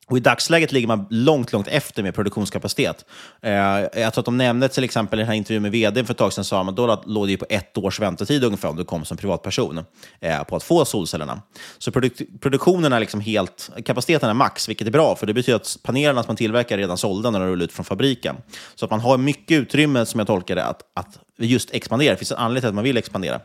Och 0.10 0.18
I 0.18 0.20
dagsläget 0.20 0.72
ligger 0.72 0.88
man 0.88 1.06
långt, 1.10 1.54
långt 1.54 1.68
efter 1.68 2.04
med 2.04 2.16
produktionskapacitet. 2.16 3.06
Eh, 3.42 3.54
jag 3.54 4.14
tror 4.14 4.20
att 4.20 4.26
de 4.26 4.38
nämnde 4.38 4.70
till 4.70 4.84
exempel 4.84 5.20
i 5.20 5.22
den 5.22 5.28
här 5.28 5.36
intervjun 5.36 5.62
med 5.62 5.72
vd 5.72 6.06
för 6.06 6.14
ett 6.14 6.18
tag 6.18 6.34
sedan, 6.34 6.44
sa 6.44 6.64
man, 6.64 6.76
då 6.76 7.02
låg 7.06 7.28
det 7.28 7.32
ju 7.32 7.38
på 7.38 7.46
ett 7.50 7.78
års 7.78 8.00
väntetid 8.00 8.44
ungefär 8.44 8.70
om 8.70 8.76
du 8.76 8.86
kom 8.86 9.06
som 9.06 9.18
privatperson 9.18 9.80
eh, 10.20 10.44
på 10.44 10.56
att 10.56 10.64
få 10.64 10.86
solcellerna. 10.86 11.42
Så 11.78 11.92
produk 11.92 12.22
produktionen 12.42 12.94
är 12.94 13.00
liksom 13.00 13.22
helt, 13.22 13.70
kapaciteten 13.86 14.30
är 14.30 14.34
max, 14.34 14.70
vilket 14.70 14.88
är 14.88 14.92
bra, 14.92 15.16
för 15.16 15.28
det 15.28 15.34
betyder 15.34 15.56
att 15.56 15.78
panelerna 15.84 16.24
som 16.24 16.30
man 16.30 16.36
tillverkar 16.36 16.76
är 16.78 16.80
redan 16.80 16.98
sålda 16.98 17.32
när 17.32 17.40
de 17.40 17.50
rullar 17.50 17.66
ut 17.66 17.72
från 17.72 17.86
fabriken. 17.86 18.36
Så 18.76 18.86
att 18.86 18.92
man 18.92 19.00
har 19.00 19.18
mycket 19.18 19.62
utrymme, 19.62 20.06
som 20.06 20.20
jag 20.20 20.28
tolkar 20.28 20.56
det, 20.56 20.66
att, 20.66 20.82
att 20.94 21.20
just 21.38 21.74
expandera. 21.74 22.12
Det 22.12 22.18
finns 22.18 22.32
en 22.32 22.38
anledning 22.38 22.62
till 22.62 22.70
att 22.70 22.76
man 22.76 22.84
vill 22.84 22.98
expandera. 22.98 23.40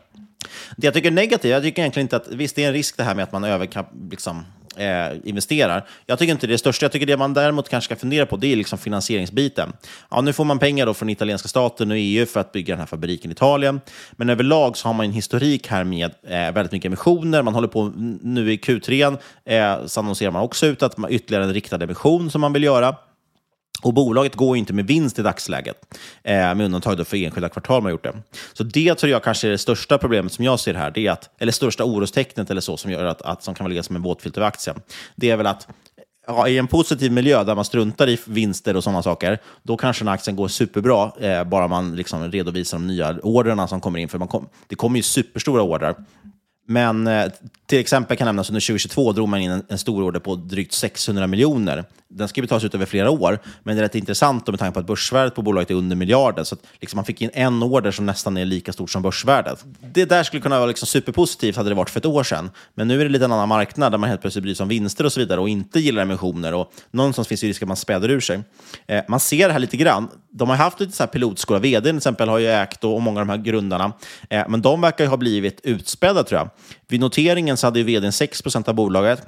Det 0.77 0.87
jag 0.87 0.93
tycker 0.93 1.07
är 1.07 1.11
negativt, 1.11 1.51
jag 1.51 1.63
tycker 1.63 1.81
egentligen 1.81 2.05
inte 2.05 2.15
att, 2.15 2.27
visst 2.27 2.55
det 2.55 2.63
är 2.63 2.67
en 2.67 2.73
risk 2.73 2.97
det 2.97 3.03
här 3.03 3.15
med 3.15 3.23
att 3.23 3.31
man 3.31 3.43
överkap, 3.43 3.91
liksom, 4.11 4.45
eh, 4.77 5.17
investerar. 5.23 5.87
Jag 6.05 6.19
tycker 6.19 6.31
inte 6.31 6.47
det 6.47 6.51
är 6.51 6.53
det 6.53 6.57
största. 6.57 6.85
Jag 6.85 6.91
tycker 6.91 7.05
det 7.05 7.17
man 7.17 7.33
däremot 7.33 7.69
kanske 7.69 7.85
ska 7.85 7.99
fundera 7.99 8.25
på 8.25 8.37
det 8.37 8.51
är 8.51 8.55
liksom 8.55 8.77
finansieringsbiten. 8.79 9.73
Ja, 10.11 10.21
nu 10.21 10.33
får 10.33 10.45
man 10.45 10.59
pengar 10.59 10.85
då 10.85 10.93
från 10.93 11.09
italienska 11.09 11.47
staten 11.47 11.91
och 11.91 11.97
EU 11.97 12.25
för 12.25 12.39
att 12.39 12.51
bygga 12.51 12.73
den 12.73 12.79
här 12.79 12.87
fabriken 12.87 13.31
i 13.31 13.33
Italien. 13.33 13.81
Men 14.11 14.29
överlag 14.29 14.77
så 14.77 14.87
har 14.87 14.93
man 14.93 15.05
en 15.05 15.11
historik 15.11 15.67
här 15.67 15.83
med 15.83 16.11
eh, 16.27 16.51
väldigt 16.51 16.71
mycket 16.71 16.85
emissioner. 16.85 17.43
Man 17.43 17.53
håller 17.53 17.67
på 17.67 17.93
nu 18.21 18.53
i 18.53 18.57
Q3 18.57 19.17
eh, 19.45 19.85
så 19.85 19.99
annonserar 19.99 20.31
man 20.31 20.41
också 20.41 20.65
ut 20.65 20.83
att 20.83 20.97
man 20.97 21.11
ytterligare 21.11 21.43
en 21.43 21.53
riktad 21.53 21.83
emission 21.83 22.31
som 22.31 22.41
man 22.41 22.53
vill 22.53 22.63
göra. 22.63 22.95
Och 23.81 23.93
bolaget 23.93 24.35
går 24.35 24.55
ju 24.55 24.59
inte 24.59 24.73
med 24.73 24.87
vinst 24.87 25.19
i 25.19 25.21
dagsläget, 25.21 25.75
eh, 26.23 26.33
med 26.33 26.61
undantag 26.61 26.97
då 26.97 27.05
för 27.05 27.17
enskilda 27.17 27.49
kvartal 27.49 27.81
man 27.81 27.83
har 27.83 27.91
gjort 27.91 28.03
det. 28.03 28.13
Så 28.53 28.63
det 28.63 28.95
tror 28.95 29.11
jag 29.11 29.23
kanske 29.23 29.47
är 29.47 29.51
det 29.51 29.57
största 29.57 29.97
problemet 29.97 30.33
som 30.33 30.45
jag 30.45 30.59
ser 30.59 30.73
här, 30.73 30.91
det 30.91 31.07
är 31.07 31.11
att, 31.11 31.29
eller 31.39 31.51
största 31.51 31.83
orostecknet 31.83 32.49
eller 32.49 32.61
så 32.61 32.77
som 32.77 32.91
gör 32.91 33.05
att, 33.05 33.21
att 33.21 33.43
som 33.43 33.55
kan 33.55 33.69
ligga 33.69 33.83
som 33.83 33.95
en 33.95 34.01
våtfilt 34.01 34.37
över 34.37 34.47
aktien. 34.47 34.81
Det 35.15 35.29
är 35.29 35.37
väl 35.37 35.47
att 35.47 35.67
ja, 36.27 36.47
i 36.47 36.57
en 36.57 36.67
positiv 36.67 37.11
miljö 37.11 37.43
där 37.43 37.55
man 37.55 37.65
struntar 37.65 38.09
i 38.09 38.19
vinster 38.25 38.75
och 38.75 38.83
sådana 38.83 39.03
saker, 39.03 39.39
då 39.63 39.77
kanske 39.77 40.03
den 40.03 40.13
aktien 40.13 40.35
går 40.35 40.47
superbra, 40.47 41.11
eh, 41.19 41.43
bara 41.43 41.67
man 41.67 41.95
liksom 41.95 42.31
redovisar 42.31 42.77
de 42.77 42.87
nya 42.87 43.17
orderna 43.23 43.67
som 43.67 43.81
kommer 43.81 43.99
in. 43.99 44.09
För 44.09 44.17
man 44.17 44.27
kom, 44.27 44.49
det 44.67 44.75
kommer 44.75 44.97
ju 44.97 45.03
superstora 45.03 45.61
order. 45.61 45.95
Men 46.65 47.07
eh, 47.07 47.31
till 47.65 47.79
exempel 47.79 48.17
kan 48.17 48.25
nämnas 48.25 48.49
under 48.49 48.61
2022 48.61 49.11
drog 49.11 49.29
man 49.29 49.39
in 49.39 49.51
en, 49.51 49.63
en 49.69 49.77
stor 49.77 50.03
order 50.03 50.19
på 50.19 50.35
drygt 50.35 50.73
600 50.73 51.27
miljoner. 51.27 51.83
Den 52.07 52.27
ska 52.27 52.41
betalas 52.41 52.63
ut 52.63 52.75
över 52.75 52.85
flera 52.85 53.09
år, 53.09 53.39
men 53.63 53.75
det 53.75 53.81
är 53.81 53.83
rätt 53.83 53.95
intressant 53.95 54.45
då 54.45 54.51
med 54.51 54.59
tanke 54.59 54.73
på 54.73 54.79
att 54.79 54.87
börsvärdet 54.87 55.35
på 55.35 55.41
bolaget 55.41 55.71
är 55.71 55.75
under 55.75 55.95
miljarden. 55.95 56.45
Så 56.45 56.55
att, 56.55 56.61
liksom, 56.81 56.97
man 56.97 57.05
fick 57.05 57.21
in 57.21 57.29
en 57.33 57.63
order 57.63 57.91
som 57.91 58.05
nästan 58.05 58.37
är 58.37 58.45
lika 58.45 58.73
stort 58.73 58.89
som 58.89 59.01
börsvärdet. 59.01 59.65
Det 59.93 60.05
där 60.05 60.23
skulle 60.23 60.41
kunna 60.41 60.57
vara 60.57 60.67
liksom 60.67 60.87
superpositivt 60.87 61.55
hade 61.55 61.69
det 61.69 61.75
varit 61.75 61.89
för 61.89 61.99
ett 61.99 62.05
år 62.05 62.23
sedan. 62.23 62.51
Men 62.75 62.87
nu 62.87 62.99
är 62.99 63.05
det 63.05 63.09
lite 63.09 63.25
en 63.25 63.31
annan 63.31 63.49
marknad 63.49 63.91
där 63.93 63.97
man 63.97 64.09
helt 64.09 64.21
plötsligt 64.21 64.43
bryr 64.43 64.53
sig 64.53 64.63
om 64.63 64.69
vinster 64.69 65.03
och 65.05 65.11
så 65.11 65.19
vidare 65.19 65.39
och 65.39 65.49
inte 65.49 65.79
gillar 65.79 66.01
emissioner. 66.01 66.53
Och 66.53 66.73
någonstans 66.91 67.27
finns 67.27 67.41
det 67.41 67.47
risk 67.47 67.61
att 67.61 67.67
man 67.67 67.77
späder 67.77 68.09
ur 68.09 68.19
sig. 68.19 68.43
Eh, 68.87 69.03
man 69.07 69.19
ser 69.19 69.47
det 69.47 69.53
här 69.53 69.59
lite 69.59 69.77
grann. 69.77 70.09
De 70.37 70.49
har 70.49 70.55
haft 70.55 70.79
lite 70.79 70.91
så 70.91 71.03
här 71.03 71.07
pilotskola. 71.07 71.59
Vd 71.59 71.89
till 71.89 71.97
exempel 71.97 72.29
har 72.29 72.39
ju 72.39 72.47
ägt 72.47 72.83
och, 72.83 73.01
många 73.01 73.19
av 73.19 73.27
de 73.27 73.31
här 73.31 73.37
grundarna. 73.37 73.93
Eh, 74.29 74.45
men 74.49 74.61
de 74.61 74.81
verkar 74.81 75.03
ju 75.03 75.09
ha 75.09 75.17
blivit 75.17 75.61
utspädda 75.63 76.23
tror 76.23 76.39
jag. 76.39 76.49
Vid 76.87 76.99
noteringen 76.99 77.57
så 77.57 77.67
hade 77.67 77.79
ju 77.79 77.85
vdn 77.85 78.11
6 78.11 78.41
procent 78.41 78.67
av 78.67 78.75
bolaget. 78.75 79.21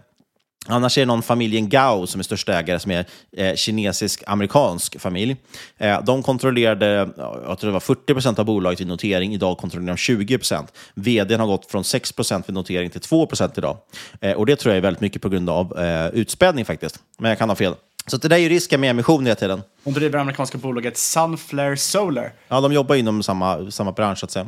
Annars 0.70 0.98
är 0.98 1.02
det 1.02 1.06
någon 1.06 1.22
familjen 1.22 1.70
Gao 1.70 2.08
som 2.08 2.20
är 2.20 2.24
största 2.24 2.54
ägare, 2.54 2.80
som 2.80 2.92
är 2.92 3.06
eh, 3.38 3.56
kinesisk-amerikansk 3.56 5.00
familj. 5.00 5.36
Eh, 5.78 6.04
de 6.04 6.24
kontrollerade, 6.24 7.10
jag 7.18 7.60
tror 7.60 7.68
det 7.68 7.72
var 7.72 7.80
40 7.80 8.14
procent 8.14 8.40
av 8.40 8.46
bolaget 8.46 8.80
vid 8.80 8.88
notering. 8.88 9.34
Idag 9.34 9.58
kontrollerar 9.58 9.94
de 9.94 9.98
20 9.98 10.38
procent. 10.38 10.74
Vdn 10.94 11.40
har 11.40 11.48
gått 11.48 11.72
från 11.72 11.84
6 11.84 12.12
procent 12.12 12.50
vid 12.50 12.54
notering 12.54 12.90
till 12.90 13.02
2 13.02 13.26
procent 13.26 13.58
idag. 13.58 13.78
Eh, 14.22 14.32
och 14.32 14.46
det 14.46 14.56
tror 14.56 14.74
jag 14.74 14.78
är 14.78 14.82
väldigt 14.82 15.02
mycket 15.02 15.22
på 15.22 15.30
grund 15.30 15.50
av 15.50 15.80
eh, 15.80 16.08
utspädning 16.08 16.66
faktiskt. 16.66 17.00
Men 17.18 17.30
jag 17.30 17.38
kan 17.38 17.50
ha 17.50 17.56
fel. 17.56 17.74
Så 18.08 18.18
det 18.18 18.28
där 18.28 18.36
är 18.36 18.40
ju 18.40 18.50
risken 18.50 18.82
med 18.82 18.90
emission 18.90 19.26
hela 19.26 19.36
tiden. 19.36 19.62
Hon 19.84 19.94
driver 19.94 20.20
amerikanska 20.20 20.58
bolaget 20.58 20.98
Sunflare 20.98 21.78
Solar. 21.78 22.34
Ja, 22.48 22.62
de 22.62 22.74
jobbar 22.74 22.96
inom 22.96 23.24
samma, 23.24 23.72
samma 23.72 23.92
bransch 23.92 24.20
så 24.20 24.26
att 24.26 24.32
säga. 24.32 24.48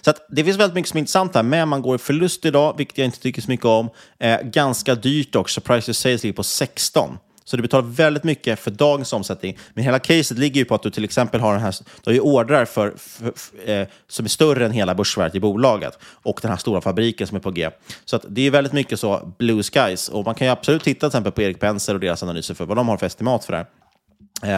Så 0.00 0.10
att 0.10 0.26
det 0.30 0.44
finns 0.44 0.56
väldigt 0.56 0.74
mycket 0.74 0.88
som 0.88 0.96
är 0.96 1.00
intressant 1.00 1.34
här, 1.34 1.42
men 1.42 1.68
man 1.68 1.82
går 1.82 1.94
i 1.94 1.98
förlust 1.98 2.44
idag, 2.44 2.74
vilket 2.76 2.98
jag 2.98 3.04
inte 3.04 3.20
tycker 3.20 3.42
så 3.42 3.50
mycket 3.50 3.66
om. 3.66 3.90
Eh, 4.18 4.40
ganska 4.40 4.94
dyrt 4.94 5.36
också, 5.36 5.60
price 5.60 5.86
to 5.86 5.94
sales 5.94 6.22
ligger 6.22 6.36
på 6.36 6.42
16. 6.42 7.18
Så 7.48 7.56
du 7.56 7.62
betalar 7.62 7.88
väldigt 7.88 8.24
mycket 8.24 8.58
för 8.58 8.70
dagens 8.70 9.12
omsättning. 9.12 9.58
Men 9.74 9.84
hela 9.84 9.98
caset 9.98 10.38
ligger 10.38 10.60
ju 10.60 10.64
på 10.64 10.74
att 10.74 10.82
du 10.82 10.90
till 10.90 11.04
exempel 11.04 11.40
har 11.40 11.52
den 11.52 11.62
här, 11.62 11.74
du 11.80 12.10
har 12.10 12.12
ju 12.12 12.20
ordrar 12.20 12.64
för, 12.64 12.94
för, 12.96 13.32
för, 13.36 13.80
eh, 13.80 13.86
som 14.08 14.24
är 14.24 14.28
större 14.28 14.66
än 14.66 14.72
hela 14.72 14.94
börsvärdet 14.94 15.34
i 15.34 15.40
bolaget 15.40 15.98
och 16.02 16.38
den 16.42 16.50
här 16.50 16.58
stora 16.58 16.80
fabriken 16.80 17.26
som 17.26 17.36
är 17.36 17.40
på 17.40 17.50
G. 17.50 17.70
Så 18.04 18.16
att 18.16 18.24
det 18.28 18.46
är 18.46 18.50
väldigt 18.50 18.72
mycket 18.72 19.00
så 19.00 19.32
blue 19.38 19.62
skies. 19.62 20.08
Och 20.08 20.24
man 20.24 20.34
kan 20.34 20.46
ju 20.46 20.52
absolut 20.52 20.84
titta 20.84 21.00
till 21.00 21.06
exempel 21.06 21.32
på 21.32 21.42
Erik 21.42 21.60
Penser 21.60 21.94
och 21.94 22.00
deras 22.00 22.22
analyser 22.22 22.54
för 22.54 22.64
vad 22.64 22.76
de 22.76 22.88
har 22.88 22.96
för 22.96 23.06
estimat 23.06 23.44
för 23.44 23.52
det 23.52 23.58
här. 23.58 23.66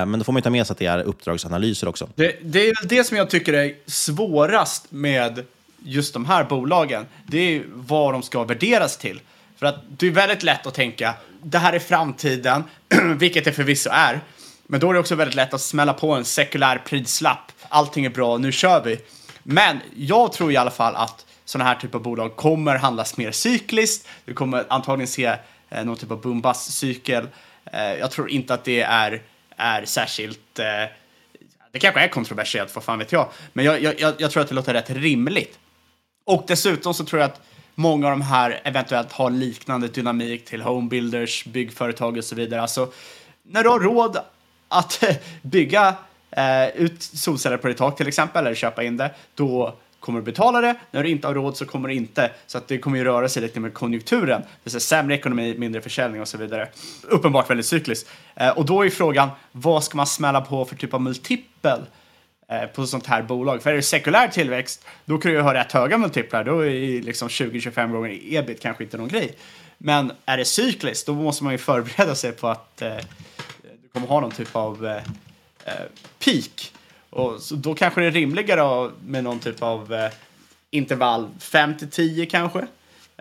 Eh, 0.01 0.07
men 0.07 0.19
då 0.19 0.25
får 0.25 0.33
man 0.33 0.41
ju 0.41 0.45
ta 0.45 0.51
med 0.51 0.67
sig 0.67 0.75
att 0.75 0.79
det 0.79 0.87
är 0.87 1.03
uppdragsanalyser 1.03 1.89
också. 1.89 2.09
Det, 2.15 2.37
det 2.43 2.69
är 2.69 2.75
väl 2.81 2.89
det 2.89 3.05
som 3.05 3.17
jag 3.17 3.31
tycker 3.31 3.53
är 3.53 3.75
svårast 3.87 4.87
med 4.91 5.45
just 5.85 6.13
de 6.13 6.25
här 6.25 6.45
bolagen. 6.45 7.07
Det 7.27 7.39
är 7.39 7.63
vad 7.75 8.15
de 8.15 8.23
ska 8.23 8.45
värderas 8.45 8.97
till. 8.97 9.21
För 9.59 9.67
att 9.67 9.77
det 9.89 10.07
är 10.07 10.11
väldigt 10.11 10.43
lätt 10.43 10.67
att 10.67 10.75
tänka, 10.75 11.15
det 11.43 11.59
här 11.59 11.73
är 11.73 11.79
framtiden, 11.79 12.65
vilket 13.17 13.45
det 13.45 13.53
förvisso 13.53 13.91
är. 13.93 14.21
Men 14.67 14.81
då 14.81 14.91
är 14.91 14.95
det 14.95 15.01
också 15.01 15.15
väldigt 15.15 15.35
lätt 15.35 15.55
att 15.55 15.61
smälla 15.61 15.93
på 15.93 16.13
en 16.13 16.25
sekulär 16.25 16.79
prislapp. 16.79 17.53
Allting 17.69 18.05
är 18.05 18.11
bra, 18.11 18.39
nu 18.39 18.53
kör 18.53 18.85
vi. 18.85 19.01
Men 19.43 19.81
jag 19.97 20.33
tror 20.33 20.53
i 20.53 20.57
alla 20.57 20.71
fall 20.71 20.97
att 20.97 21.27
sådana 21.45 21.71
här 21.71 21.77
typer 21.77 21.99
av 21.99 22.03
bolag 22.03 22.37
kommer 22.37 22.77
handlas 22.77 23.17
mer 23.17 23.33
cykliskt. 23.33 24.09
Du 24.25 24.35
kommer 24.35 24.65
antagligen 24.69 25.09
se 25.09 25.37
eh, 25.71 25.85
någon 25.85 25.97
typ 25.97 26.11
av 26.11 26.21
boom 26.21 26.55
cykel 26.55 27.29
eh, 27.73 27.93
Jag 27.95 28.11
tror 28.11 28.31
inte 28.31 28.55
att 28.55 28.65
det 28.65 28.81
är, 28.81 29.23
är 29.57 29.85
särskilt... 29.85 30.59
Eh, 30.59 30.67
det 31.73 31.79
kanske 31.79 32.01
är 32.01 32.09
kontroversiellt, 32.09 32.75
vad 32.75 32.85
fan 32.85 32.99
vet 32.99 33.13
jag. 33.13 33.29
Men 33.53 33.65
jag, 33.65 33.83
jag 33.83 34.15
jag 34.19 34.31
tror 34.31 34.43
att 34.43 34.49
det 34.49 34.55
låter 34.55 34.73
rätt 34.73 34.91
rimligt. 34.91 35.59
Och 36.25 36.45
dessutom 36.49 36.95
så 36.95 37.05
tror 37.05 37.21
jag 37.21 37.31
att 37.31 37.41
många 37.79 38.07
av 38.07 38.11
de 38.11 38.23
här 38.23 38.61
eventuellt 38.65 39.13
har 39.13 39.31
liknande 39.31 39.89
dynamik 39.89 40.45
till 40.45 40.63
homebuilders, 40.63 41.45
byggföretag 41.45 42.17
och 42.17 42.25
så 42.25 42.35
vidare. 42.35 42.63
Alltså, 42.63 42.93
när 43.43 43.63
du 43.63 43.69
har 43.69 43.81
råd 43.81 44.17
att 44.69 45.05
bygga 45.43 45.95
eh, 46.31 46.69
ut 46.69 47.03
solceller 47.03 47.57
på 47.57 47.69
ditt 47.69 47.77
tak 47.77 47.97
till 47.97 48.09
exempel, 48.09 48.47
eller 48.47 48.55
köpa 48.55 48.83
in 48.83 48.97
det, 48.97 49.11
då 49.35 49.75
kommer 50.01 50.21
du 50.21 50.25
betala 50.25 50.61
det. 50.61 50.75
När 50.91 51.03
du 51.03 51.09
inte 51.09 51.27
har 51.27 51.35
råd 51.35 51.57
så 51.57 51.67
kommer 51.67 51.89
du 51.89 51.95
inte. 51.95 52.31
Så 52.47 52.59
att 52.59 52.69
det 52.69 52.79
kommer 52.79 52.99
ju 52.99 53.05
röra 53.05 53.29
sig 53.29 53.43
lite 53.43 53.61
med 53.61 53.75
konjunkturen. 53.75 54.41
Det 54.41 54.47
vill 54.65 54.71
säga 54.71 54.81
sämre 54.81 55.15
ekonomi, 55.15 55.55
mindre 55.59 55.81
försäljning 55.81 56.21
och 56.21 56.29
så 56.29 56.39
vidare. 56.39 56.69
Uppenbart 57.03 57.51
väldigt 57.51 57.67
cykliskt. 57.67 58.11
Eh, 58.35 58.49
och 58.49 58.67
då 58.67 58.85
är 58.85 58.91
frågan, 58.91 59.29
vad 59.53 59.85
ska 59.85 59.97
man 59.97 60.07
smälla 60.07 60.41
på 60.41 60.65
för 60.65 60.77
typ 60.77 60.95
av 60.95 61.03
multipel? 61.03 61.81
Eh, 62.51 62.67
på 62.67 62.87
sånt 62.87 63.07
här 63.07 63.23
bolag. 63.23 63.63
För 63.63 63.71
är 63.71 63.75
det 63.75 63.83
sekulär 63.83 64.29
tillväxt, 64.29 64.87
då 65.05 65.19
kan 65.19 65.31
du 65.31 65.37
ju 65.37 65.43
ha 65.43 65.55
rätt 65.55 65.73
höga 65.73 65.99
multiplar. 65.99 66.45
Då 66.45 66.67
är 66.67 67.03
liksom 67.03 67.29
20-25 67.29 67.93
gånger 67.93 68.21
ebit 68.23 68.63
kanske 68.63 68.85
inte 68.85 68.97
någon 68.97 69.09
grej. 69.09 69.37
Men 69.79 70.13
är 70.27 70.37
det 70.37 70.45
cykliskt, 70.45 71.07
då 71.07 71.15
måste 71.15 71.45
man 71.45 71.53
ju 71.53 71.59
förbereda 71.59 72.15
sig 72.15 72.33
på 72.33 72.49
att 72.49 72.83
eh, 72.83 72.97
du 73.83 73.89
kommer 73.93 74.07
ha 74.07 74.21
någon 74.21 74.31
typ 74.31 74.57
av 74.57 74.87
eh, 74.87 74.97
eh 75.65 75.87
peak. 76.25 76.73
Och 77.11 77.43
så 77.43 77.55
då 77.55 77.75
kanske 77.75 78.01
det 78.01 78.07
är 78.07 78.11
rimligare 78.11 78.91
med 79.05 79.25
någon 79.25 79.39
typ 79.39 79.63
av 79.63 79.95
eh, 79.95 80.11
intervall 80.71 81.29
5 81.41 81.75
10 81.91 82.27
kanske. 82.27 82.67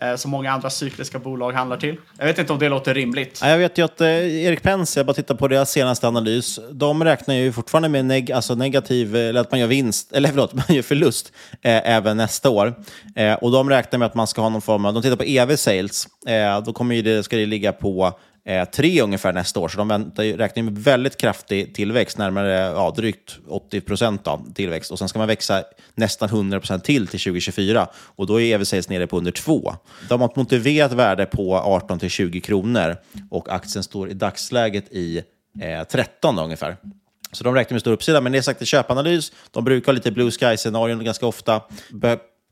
Eh, 0.02 0.16
som 0.16 0.32
många 0.32 0.52
andra 0.52 0.70
cykliska 0.70 1.20
bolag 1.20 1.52
handlar 1.52 1.78
till. 1.78 1.96
Jag 2.18 2.26
vet 2.26 2.40
inte 2.40 2.54
om 2.54 2.60
det 2.60 2.70
låter 2.70 2.94
rimligt. 2.94 3.40
Jag 3.44 3.58
vet 3.58 3.78
ju 3.78 3.86
att 3.86 4.02
eh, 4.02 4.08
Erik 4.46 4.64
Pens, 4.64 4.98
jag 4.98 5.06
bara 5.06 5.14
tittar 5.14 5.36
på 5.36 5.48
deras 5.48 5.72
senaste 5.72 6.08
analys, 6.08 6.60
de 6.72 7.04
räknar 7.04 7.36
ju 7.36 7.52
fortfarande 7.52 7.90
med 7.90 8.06
neg 8.06 8.32
alltså 8.32 8.56
negativ, 8.56 9.16
eh, 9.16 9.30
eller 9.30 9.42
att 9.42 9.52
man 9.52 9.60
gör 9.60 9.68
vinst, 9.68 10.12
eller 10.12 10.30
förlåt, 10.34 10.54
man 10.54 10.66
gör 10.70 10.82
förlust 10.82 11.32
eh, 11.62 11.90
även 11.90 12.18
nästa 12.18 12.50
år. 12.50 12.74
Eh, 13.16 13.34
och 13.34 13.52
de 13.52 13.70
räknar 13.70 14.00
med 14.00 14.06
att 14.06 14.16
man 14.16 14.28
ska 14.28 14.42
ha 14.42 14.50
någon 14.50 14.62
form 14.62 14.86
av, 14.86 14.94
de 14.94 15.04
tittar 15.04 15.16
på 15.16 15.24
EV 15.24 15.56
sales, 15.56 16.08
eh, 16.28 16.64
då 16.64 16.74
kommer 16.74 16.96
ju 16.96 17.02
det, 17.02 17.24
ska 17.24 17.36
det 17.36 17.46
ligga 17.46 17.74
på 17.74 18.20
eh, 18.48 18.66
tre 18.66 19.02
ungefär 19.02 19.34
nästa 19.34 19.60
år. 19.60 19.68
Så 19.68 19.78
de 19.78 19.88
väntar, 19.88 20.24
räknar 20.24 20.64
med 20.64 20.78
väldigt 20.78 21.18
kraftig 21.18 21.76
tillväxt, 21.76 22.18
närmare 22.18 22.52
ja, 22.52 22.94
drygt 22.96 23.38
80 23.48 23.82
procent 23.82 24.28
tillväxt. 24.56 24.92
Och 24.92 25.00
sen 25.00 25.10
ska 25.10 25.20
man 25.20 25.28
växa 25.28 25.64
nästan 25.96 26.30
100 26.30 26.60
procent 26.60 26.84
till 26.84 27.08
till 27.08 27.20
2024. 27.20 27.88
Och 27.96 28.28
då 28.28 28.42
är 28.42 28.54
EV 28.54 28.64
nere 28.90 29.08
på 29.08 29.18
under 29.18 29.32
2. 29.32 29.76
De 30.10 30.22
har 30.22 30.30
ett 30.30 30.36
motiverat 30.36 30.92
värde 30.92 31.26
på 31.26 31.56
18 31.56 32.00
till 32.00 32.10
20 32.10 32.42
kronor 32.42 32.98
och 33.30 33.50
aktien 33.50 33.84
står 33.84 34.10
i 34.10 34.14
dagsläget 34.14 34.86
i 34.92 35.24
eh, 35.62 35.84
13 35.88 36.40
ungefär. 36.40 36.78
Så 37.32 37.44
de 37.44 37.56
räknar 37.56 37.76
med 37.76 37.82
stor 37.82 37.92
uppsida, 37.92 38.22
men 38.22 38.32
det 38.32 38.38
är 38.38 38.42
sagt 38.42 38.62
i 38.62 38.66
köpanalys. 38.66 39.32
De 39.52 39.64
brukar 39.64 39.86
ha 39.86 39.94
lite 39.94 40.12
blue 40.12 40.32
sky-scenarion 40.32 41.04
ganska 41.04 41.26
ofta 41.26 41.62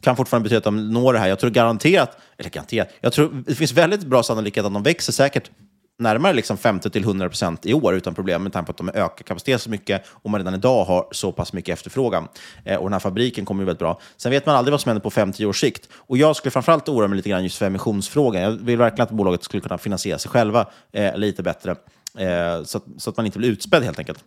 kan 0.01 0.15
fortfarande 0.15 0.43
betyda 0.43 0.57
att 0.57 0.63
de 0.63 0.93
når 0.93 1.13
det 1.13 1.19
här. 1.19 1.27
Jag 1.27 1.39
tror 1.39 1.49
garanterat, 1.49 2.17
eller 2.37 2.49
garanterat, 2.49 2.89
jag 3.01 3.13
tror 3.13 3.43
det 3.47 3.55
finns 3.55 3.71
väldigt 3.71 4.03
bra 4.03 4.23
sannolikhet 4.23 4.65
att 4.65 4.73
de 4.73 4.83
växer 4.83 5.13
säkert 5.13 5.51
närmare 5.97 6.33
liksom 6.33 6.57
50-100% 6.57 7.57
i 7.63 7.73
år 7.73 7.95
utan 7.95 8.15
problem 8.15 8.43
med 8.43 8.53
tanke 8.53 8.65
på 8.65 8.71
att 8.71 8.77
de 8.77 8.89
ökar 8.89 9.23
kapaciteten 9.23 9.59
så 9.59 9.69
mycket 9.69 10.03
och 10.07 10.29
man 10.29 10.39
redan 10.39 10.53
idag 10.53 10.85
har 10.85 11.07
så 11.11 11.31
pass 11.31 11.53
mycket 11.53 11.73
efterfrågan. 11.73 12.27
Eh, 12.63 12.77
och 12.77 12.83
den 12.83 12.93
här 12.93 12.99
fabriken 12.99 13.45
kommer 13.45 13.61
ju 13.61 13.65
väldigt 13.65 13.79
bra. 13.79 13.99
Sen 14.17 14.31
vet 14.31 14.45
man 14.45 14.55
aldrig 14.55 14.71
vad 14.71 14.81
som 14.81 14.89
händer 14.89 15.01
på 15.01 15.09
5-10 15.09 15.45
års 15.45 15.59
sikt. 15.59 15.89
Och 15.95 16.17
jag 16.17 16.35
skulle 16.35 16.51
framförallt 16.51 16.89
oroa 16.89 17.07
mig 17.07 17.17
lite 17.17 17.29
grann 17.29 17.43
just 17.43 17.57
för 17.57 17.65
emissionsfrågan. 17.65 18.41
Jag 18.41 18.51
vill 18.51 18.77
verkligen 18.77 19.03
att 19.03 19.11
bolaget 19.11 19.43
skulle 19.43 19.61
kunna 19.61 19.77
finansiera 19.77 20.17
sig 20.17 20.31
själva 20.31 20.67
eh, 20.91 21.17
lite 21.17 21.43
bättre 21.43 21.71
eh, 22.17 22.63
så, 22.63 22.77
att, 22.77 22.83
så 22.97 23.09
att 23.09 23.17
man 23.17 23.25
inte 23.25 23.37
blir 23.37 23.49
utspädd 23.49 23.83
helt 23.83 23.99
enkelt. 23.99 24.23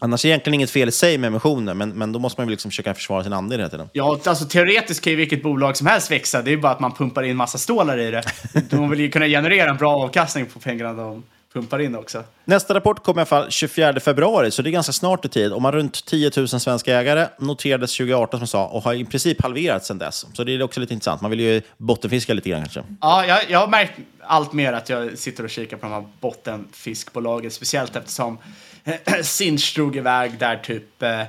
Annars 0.00 0.24
är 0.24 0.28
det 0.28 0.30
egentligen 0.30 0.54
inget 0.54 0.70
fel 0.70 0.88
i 0.88 0.92
sig 0.92 1.18
med 1.18 1.28
emissioner, 1.28 1.74
men, 1.74 1.90
men 1.90 2.12
då 2.12 2.18
måste 2.18 2.40
man 2.40 2.48
ju 2.48 2.50
liksom 2.50 2.70
försöka 2.70 2.94
försvara 2.94 3.24
sin 3.24 3.32
andel 3.32 3.58
hela 3.58 3.70
tiden. 3.70 3.88
Ja, 3.92 4.20
alltså 4.24 4.44
teoretiskt 4.44 5.04
kan 5.04 5.10
ju 5.10 5.16
vilket 5.16 5.42
bolag 5.42 5.76
som 5.76 5.86
helst 5.86 6.10
växa. 6.10 6.42
Det 6.42 6.52
är 6.52 6.56
bara 6.56 6.72
att 6.72 6.80
man 6.80 6.94
pumpar 6.94 7.22
in 7.22 7.36
massa 7.36 7.58
stålar 7.58 7.98
i 7.98 8.10
det. 8.10 8.22
De 8.70 8.90
vill 8.90 9.00
ju 9.00 9.10
kunna 9.10 9.26
generera 9.26 9.70
en 9.70 9.76
bra 9.76 9.96
avkastning 9.96 10.46
på 10.46 10.58
pengarna 10.58 10.92
de 10.92 11.22
pumpar 11.52 11.78
in 11.78 11.94
också. 11.96 12.24
Nästa 12.44 12.74
rapport 12.74 13.04
kommer 13.04 13.20
i 13.20 13.22
alla 13.22 13.26
fall 13.26 13.50
24 13.50 14.00
februari, 14.00 14.50
så 14.50 14.62
det 14.62 14.70
är 14.70 14.72
ganska 14.72 14.92
snart 14.92 15.24
i 15.24 15.28
tid. 15.28 15.52
Och 15.52 15.62
man 15.62 15.72
runt 15.72 16.04
10 16.04 16.30
000 16.36 16.48
svenska 16.48 16.94
ägare, 17.00 17.28
noterades 17.38 17.96
2018 17.96 18.40
som 18.40 18.46
sa, 18.46 18.66
och 18.66 18.82
har 18.82 18.94
i 18.94 19.04
princip 19.04 19.42
halverats 19.42 19.86
sedan 19.86 19.98
dess. 19.98 20.26
Så 20.34 20.44
det 20.44 20.54
är 20.54 20.62
också 20.62 20.80
lite 20.80 20.94
intressant. 20.94 21.20
Man 21.20 21.30
vill 21.30 21.40
ju 21.40 21.62
bottenfiska 21.76 22.34
lite 22.34 22.48
grann 22.48 22.60
kanske. 22.60 22.84
Ja, 23.00 23.26
jag, 23.26 23.50
jag 23.50 23.58
har 23.58 23.68
märkt 23.68 23.92
allt 24.20 24.52
mer 24.52 24.72
att 24.72 24.88
jag 24.88 25.18
sitter 25.18 25.44
och 25.44 25.50
kikar 25.50 25.76
på 25.76 25.86
de 25.86 25.92
här 25.92 26.04
bottenfiskbolagen, 26.20 27.50
speciellt 27.50 27.96
eftersom 27.96 28.38
Sinch 29.22 29.74
drog 29.74 29.96
iväg 29.96 30.38
där 30.38 30.56
typ 30.56 31.02
eh, 31.02 31.22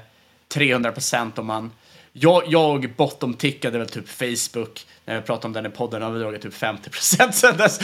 300 0.48 0.92
procent 0.92 1.40
om 1.40 1.46
man... 1.46 1.72
Jag, 2.22 2.44
jag 2.48 2.94
bottom-tickade 2.98 3.78
väl 3.78 3.90
typ 3.90 4.10
Facebook 4.10 4.86
när 5.06 5.16
jag 5.16 5.26
pratade 5.26 5.48
om 5.48 5.54
den 5.54 5.66
i 5.66 5.70
podden 5.70 6.02
har 6.02 6.12
vi 6.12 6.20
dragit 6.20 6.42
typ 6.42 6.54
50 6.54 6.90
procent 6.90 7.36
sen 7.36 7.58
dess. 7.58 7.80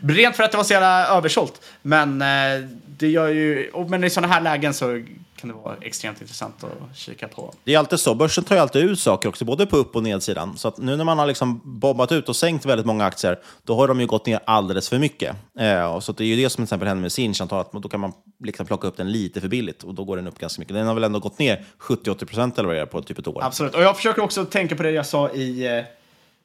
Rent 0.02 0.36
för 0.36 0.42
att 0.42 0.50
det 0.50 0.56
var 0.56 0.64
så 0.64 0.72
jävla 0.72 1.06
översålt. 1.06 1.62
Men 1.82 2.22
eh, 2.22 2.68
det 2.86 3.08
gör 3.08 3.28
ju... 3.28 3.70
Men 3.88 4.04
i 4.04 4.10
sådana 4.10 4.34
här 4.34 4.40
lägen 4.40 4.74
så 4.74 5.04
kan 5.42 5.48
det 5.48 5.54
vara 5.54 5.76
extremt 5.80 6.20
intressant 6.20 6.64
att 6.64 6.96
kika 6.96 7.28
på. 7.28 7.54
Det 7.64 7.74
är 7.74 7.78
alltid 7.78 8.00
så. 8.00 8.14
Börsen 8.14 8.44
tar 8.44 8.54
ju 8.54 8.60
alltid 8.60 8.84
ut 8.84 9.00
saker 9.00 9.28
också, 9.28 9.44
både 9.44 9.66
på 9.66 9.76
upp 9.76 9.96
och 9.96 10.02
nedsidan. 10.02 10.56
Så 10.56 10.72
nu 10.78 10.96
när 10.96 11.04
man 11.04 11.18
har 11.18 11.26
liksom 11.26 11.60
bombat 11.64 12.12
ut 12.12 12.28
och 12.28 12.36
sänkt 12.36 12.66
väldigt 12.66 12.86
många 12.86 13.04
aktier, 13.04 13.38
då 13.64 13.74
har 13.74 13.88
de 13.88 14.00
ju 14.00 14.06
gått 14.06 14.26
ner 14.26 14.40
alldeles 14.44 14.88
för 14.88 14.98
mycket. 14.98 15.36
Eh, 15.58 16.00
så 16.00 16.12
det 16.12 16.24
är 16.24 16.26
ju 16.26 16.36
det 16.36 16.50
som 16.50 16.56
till 16.56 16.62
exempel 16.62 16.88
händer 16.88 17.02
med 17.02 17.12
Sinch, 17.12 17.40
att 17.40 17.72
då 17.72 17.88
kan 17.88 18.00
man 18.00 18.12
liksom 18.44 18.66
plocka 18.66 18.88
upp 18.88 18.96
den 18.96 19.12
lite 19.12 19.40
för 19.40 19.48
billigt 19.48 19.82
och 19.82 19.94
då 19.94 20.04
går 20.04 20.16
den 20.16 20.26
upp 20.26 20.38
ganska 20.38 20.60
mycket. 20.60 20.74
Den 20.74 20.86
har 20.86 20.94
väl 20.94 21.04
ändå 21.04 21.18
gått 21.18 21.38
ner 21.38 21.64
70-80 21.78 22.24
procent 22.24 22.58
eller 22.58 22.66
vad 22.66 22.76
det 22.76 22.80
är 22.80 22.86
på 22.86 23.02
typ 23.02 23.18
ett 23.18 23.28
år. 23.28 23.44
Absolut, 23.44 23.74
och 23.74 23.82
jag 23.82 23.96
försöker 23.96 24.22
också 24.22 24.44
tänka 24.44 24.76
på 24.76 24.82
det 24.82 24.90
jag 24.90 25.06
sa 25.06 25.30
i 25.30 25.66
eh, 25.66 25.84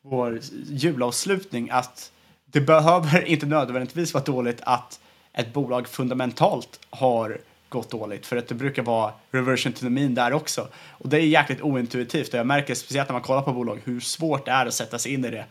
vår 0.03 0.39
julavslutning, 0.69 1.69
att 1.69 2.11
det 2.45 2.61
behöver 2.61 3.25
inte 3.27 3.45
nödvändigtvis 3.45 4.13
vara 4.13 4.23
dåligt 4.23 4.61
att 4.63 4.99
ett 5.33 5.53
bolag 5.53 5.87
fundamentalt 5.87 6.79
har 6.89 7.37
gått 7.69 7.91
dåligt. 7.91 8.25
För 8.25 8.37
att 8.37 8.47
det 8.47 8.55
brukar 8.55 8.83
vara 8.83 9.13
reversion 9.31 9.73
to 9.73 9.79
the 9.79 9.89
mean 9.89 10.15
där 10.15 10.33
också. 10.33 10.67
Och 10.89 11.09
det 11.09 11.17
är 11.17 11.21
jäkligt 11.21 11.61
ointuitivt 11.61 12.33
och 12.33 12.39
jag 12.39 12.47
märker 12.47 12.75
speciellt 12.75 13.09
när 13.09 13.13
man 13.13 13.21
kollar 13.21 13.41
på 13.41 13.53
bolag 13.53 13.81
hur 13.83 13.99
svårt 13.99 14.45
det 14.45 14.51
är 14.51 14.65
att 14.65 14.73
sätta 14.73 14.99
sig 14.99 15.13
in 15.13 15.25
i 15.25 15.29
det 15.29 15.45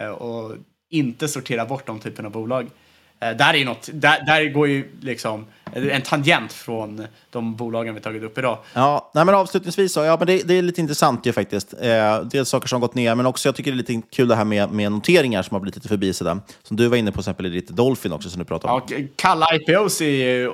eh, 0.00 0.08
och 0.08 0.56
inte 0.90 1.28
sortera 1.28 1.66
bort 1.66 1.86
de 1.86 2.00
typen 2.00 2.26
av 2.26 2.32
bolag. 2.32 2.70
Eh, 3.20 3.30
där, 3.30 3.54
är 3.54 3.64
något, 3.64 3.88
där, 3.92 4.26
där 4.26 4.48
går 4.48 4.68
ju 4.68 4.90
liksom 5.00 5.46
en 5.72 6.02
tangent 6.02 6.52
från 6.52 7.06
de 7.30 7.56
bolagen 7.56 7.94
vi 7.94 8.00
tagit 8.00 8.22
upp 8.22 8.38
idag. 8.38 8.58
Ja, 8.74 9.10
nej 9.14 9.24
men 9.24 9.34
avslutningsvis 9.34 9.92
så, 9.92 10.00
ja, 10.00 10.16
men 10.16 10.26
det, 10.26 10.42
det 10.48 10.54
är 10.54 10.62
lite 10.62 10.80
intressant 10.80 11.26
ju 11.26 11.32
faktiskt. 11.32 11.72
Eh, 11.72 11.78
det 11.78 12.34
är 12.34 12.44
saker 12.44 12.68
som 12.68 12.82
har 12.82 12.88
gått 12.88 12.94
ner, 12.94 13.14
men 13.14 13.26
också 13.26 13.48
jag 13.48 13.56
tycker 13.56 13.70
det 13.70 13.74
är 13.74 13.94
lite 13.94 14.02
kul 14.10 14.28
det 14.28 14.36
här 14.36 14.44
med, 14.44 14.70
med 14.70 14.92
noteringar 14.92 15.42
som 15.42 15.54
har 15.54 15.60
blivit 15.60 15.76
lite 15.76 15.88
förbisedda. 15.88 16.40
Som 16.62 16.76
du 16.76 16.88
var 16.88 16.96
inne 16.96 17.12
på, 17.12 17.14
till 17.14 17.20
exempel 17.20 17.46
i 17.46 17.48
ditt 17.50 17.68
Dolphin 17.68 18.12
också, 18.12 18.30
som 18.30 18.38
du 18.38 18.44
pratade 18.44 18.72
om. 18.72 18.82
Ja, 18.88 18.96
kalla 19.16 19.46
IPOs 19.54 20.00
är 20.00 20.06
ju 20.06 20.52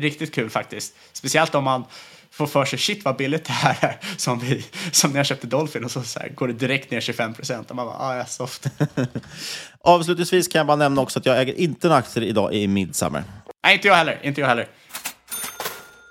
riktigt 0.00 0.34
kul 0.34 0.50
faktiskt. 0.50 0.94
Speciellt 1.12 1.54
om 1.54 1.64
man 1.64 1.84
får 2.36 2.46
för 2.46 2.64
sig 2.64 2.78
shit 2.78 3.04
vad 3.04 3.16
billigt 3.16 3.44
det 3.44 3.52
här 3.52 3.76
är. 3.80 3.98
Som, 4.16 4.38
vi, 4.38 4.64
som 4.92 5.10
när 5.10 5.18
jag 5.18 5.26
köpte 5.26 5.46
Dolphin 5.46 5.84
och 5.84 5.90
så, 5.90 6.02
så 6.02 6.18
här, 6.18 6.28
går 6.28 6.48
det 6.48 6.54
direkt 6.54 6.90
ner 6.90 7.00
25 7.00 7.34
procent. 7.34 7.70
Och 7.70 7.76
man 7.76 7.86
bara, 7.86 7.96
ah, 7.96 8.16
ja, 8.16 8.24
soft. 8.24 8.66
Avslutningsvis 9.80 10.48
kan 10.48 10.58
jag 10.58 10.66
bara 10.66 10.76
nämna 10.76 11.00
också 11.02 11.18
att 11.18 11.26
jag 11.26 11.40
äger 11.40 11.54
inte 11.54 11.88
några 11.88 11.98
aktier 11.98 12.24
idag 12.24 12.54
i 12.54 12.68
Midsummer. 12.68 13.24
Nej, 13.64 13.74
inte 13.74 13.88
jag 13.88 13.94
heller. 13.94 14.18
Inte 14.22 14.40
jag 14.40 14.48
heller. 14.48 14.68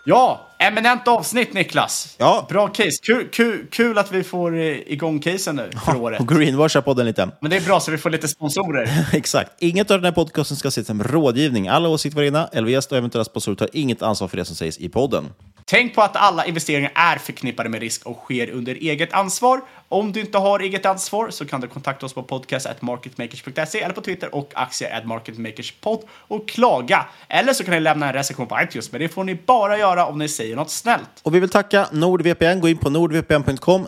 Ja, 0.05 0.47
eminent 0.67 1.07
avsnitt 1.07 1.53
Niklas. 1.53 2.15
Ja. 2.17 2.45
Bra 2.49 2.67
case. 2.67 2.97
Kul, 3.03 3.29
kul, 3.29 3.67
kul 3.71 3.97
att 3.97 4.11
vi 4.11 4.23
får 4.23 4.57
igång 4.57 5.19
casen 5.19 5.55
nu 5.55 5.69
för 5.85 5.91
ja, 5.91 5.97
året. 5.97 6.19
Och 6.19 6.27
greenwasha 6.27 6.81
podden 6.81 7.05
lite. 7.05 7.29
Men 7.41 7.51
det 7.51 7.57
är 7.57 7.61
bra 7.61 7.79
så 7.79 7.91
vi 7.91 7.97
får 7.97 8.09
lite 8.09 8.27
sponsorer. 8.27 9.07
Exakt. 9.13 9.51
Inget 9.59 9.91
av 9.91 9.97
den 9.97 10.05
här 10.05 10.11
podcasten 10.11 10.57
ska 10.57 10.67
ses 10.67 10.87
som 10.87 11.03
rådgivning. 11.03 11.67
Alla 11.67 11.89
åsikter 11.89 12.15
var 12.15 12.23
inna. 12.23 12.49
LVS 12.53 12.87
och 12.87 12.97
eventuella 12.97 13.25
sponsorer 13.25 13.55
tar 13.55 13.69
inget 13.73 14.01
ansvar 14.01 14.27
för 14.27 14.37
det 14.37 14.45
som 14.45 14.55
sägs 14.55 14.77
i 14.77 14.89
podden. 14.89 15.29
Tänk 15.67 15.95
på 15.95 16.01
att 16.01 16.15
alla 16.15 16.45
investeringar 16.45 16.91
är 16.95 17.17
förknippade 17.17 17.69
med 17.69 17.81
risk 17.81 18.05
och 18.05 18.17
sker 18.17 18.49
under 18.49 18.75
eget 18.75 19.13
ansvar. 19.13 19.61
Om 19.95 20.11
du 20.11 20.19
inte 20.19 20.37
har 20.37 20.59
eget 20.59 20.85
ansvar 20.85 21.29
så 21.29 21.45
kan 21.45 21.61
du 21.61 21.67
kontakta 21.67 22.05
oss 22.05 22.13
på 22.13 22.23
podcast.marketmakers.se 22.23 23.81
eller 23.81 23.93
på 23.93 24.01
Twitter 24.01 24.35
och 24.35 24.51
aktier.marketmakerspod 24.55 25.99
och 26.09 26.49
klaga. 26.49 27.05
Eller 27.29 27.53
så 27.53 27.63
kan 27.63 27.73
ni 27.73 27.79
lämna 27.79 28.07
en 28.07 28.13
recension 28.13 28.47
på 28.47 28.57
iTunes, 28.61 28.91
men 28.91 29.01
det 29.01 29.09
får 29.09 29.23
ni 29.23 29.35
bara 29.35 29.77
göra 29.77 30.05
om 30.05 30.19
ni 30.19 30.29
säger 30.29 30.55
något 30.55 30.69
snällt. 30.69 31.09
Och 31.23 31.35
vi 31.35 31.39
vill 31.39 31.49
tacka 31.49 31.87
NordVPN. 31.91 32.59
Gå 32.59 32.69
in 32.69 32.77
på 32.77 32.89
nordvpn.com 32.89 33.87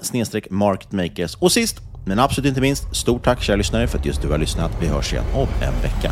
marketmakers. 0.49 1.35
Och 1.35 1.51
sist, 1.51 1.77
men 2.05 2.19
absolut 2.19 2.49
inte 2.49 2.61
minst, 2.61 2.95
stort 2.95 3.23
tack 3.23 3.43
kära 3.43 3.55
lyssnare 3.55 3.87
för 3.87 3.97
att 3.97 4.05
just 4.05 4.21
du 4.21 4.29
har 4.29 4.37
lyssnat. 4.37 4.71
Vi 4.81 4.87
hörs 4.87 5.13
igen 5.13 5.25
om 5.33 5.47
en 5.61 5.81
vecka. 5.81 6.11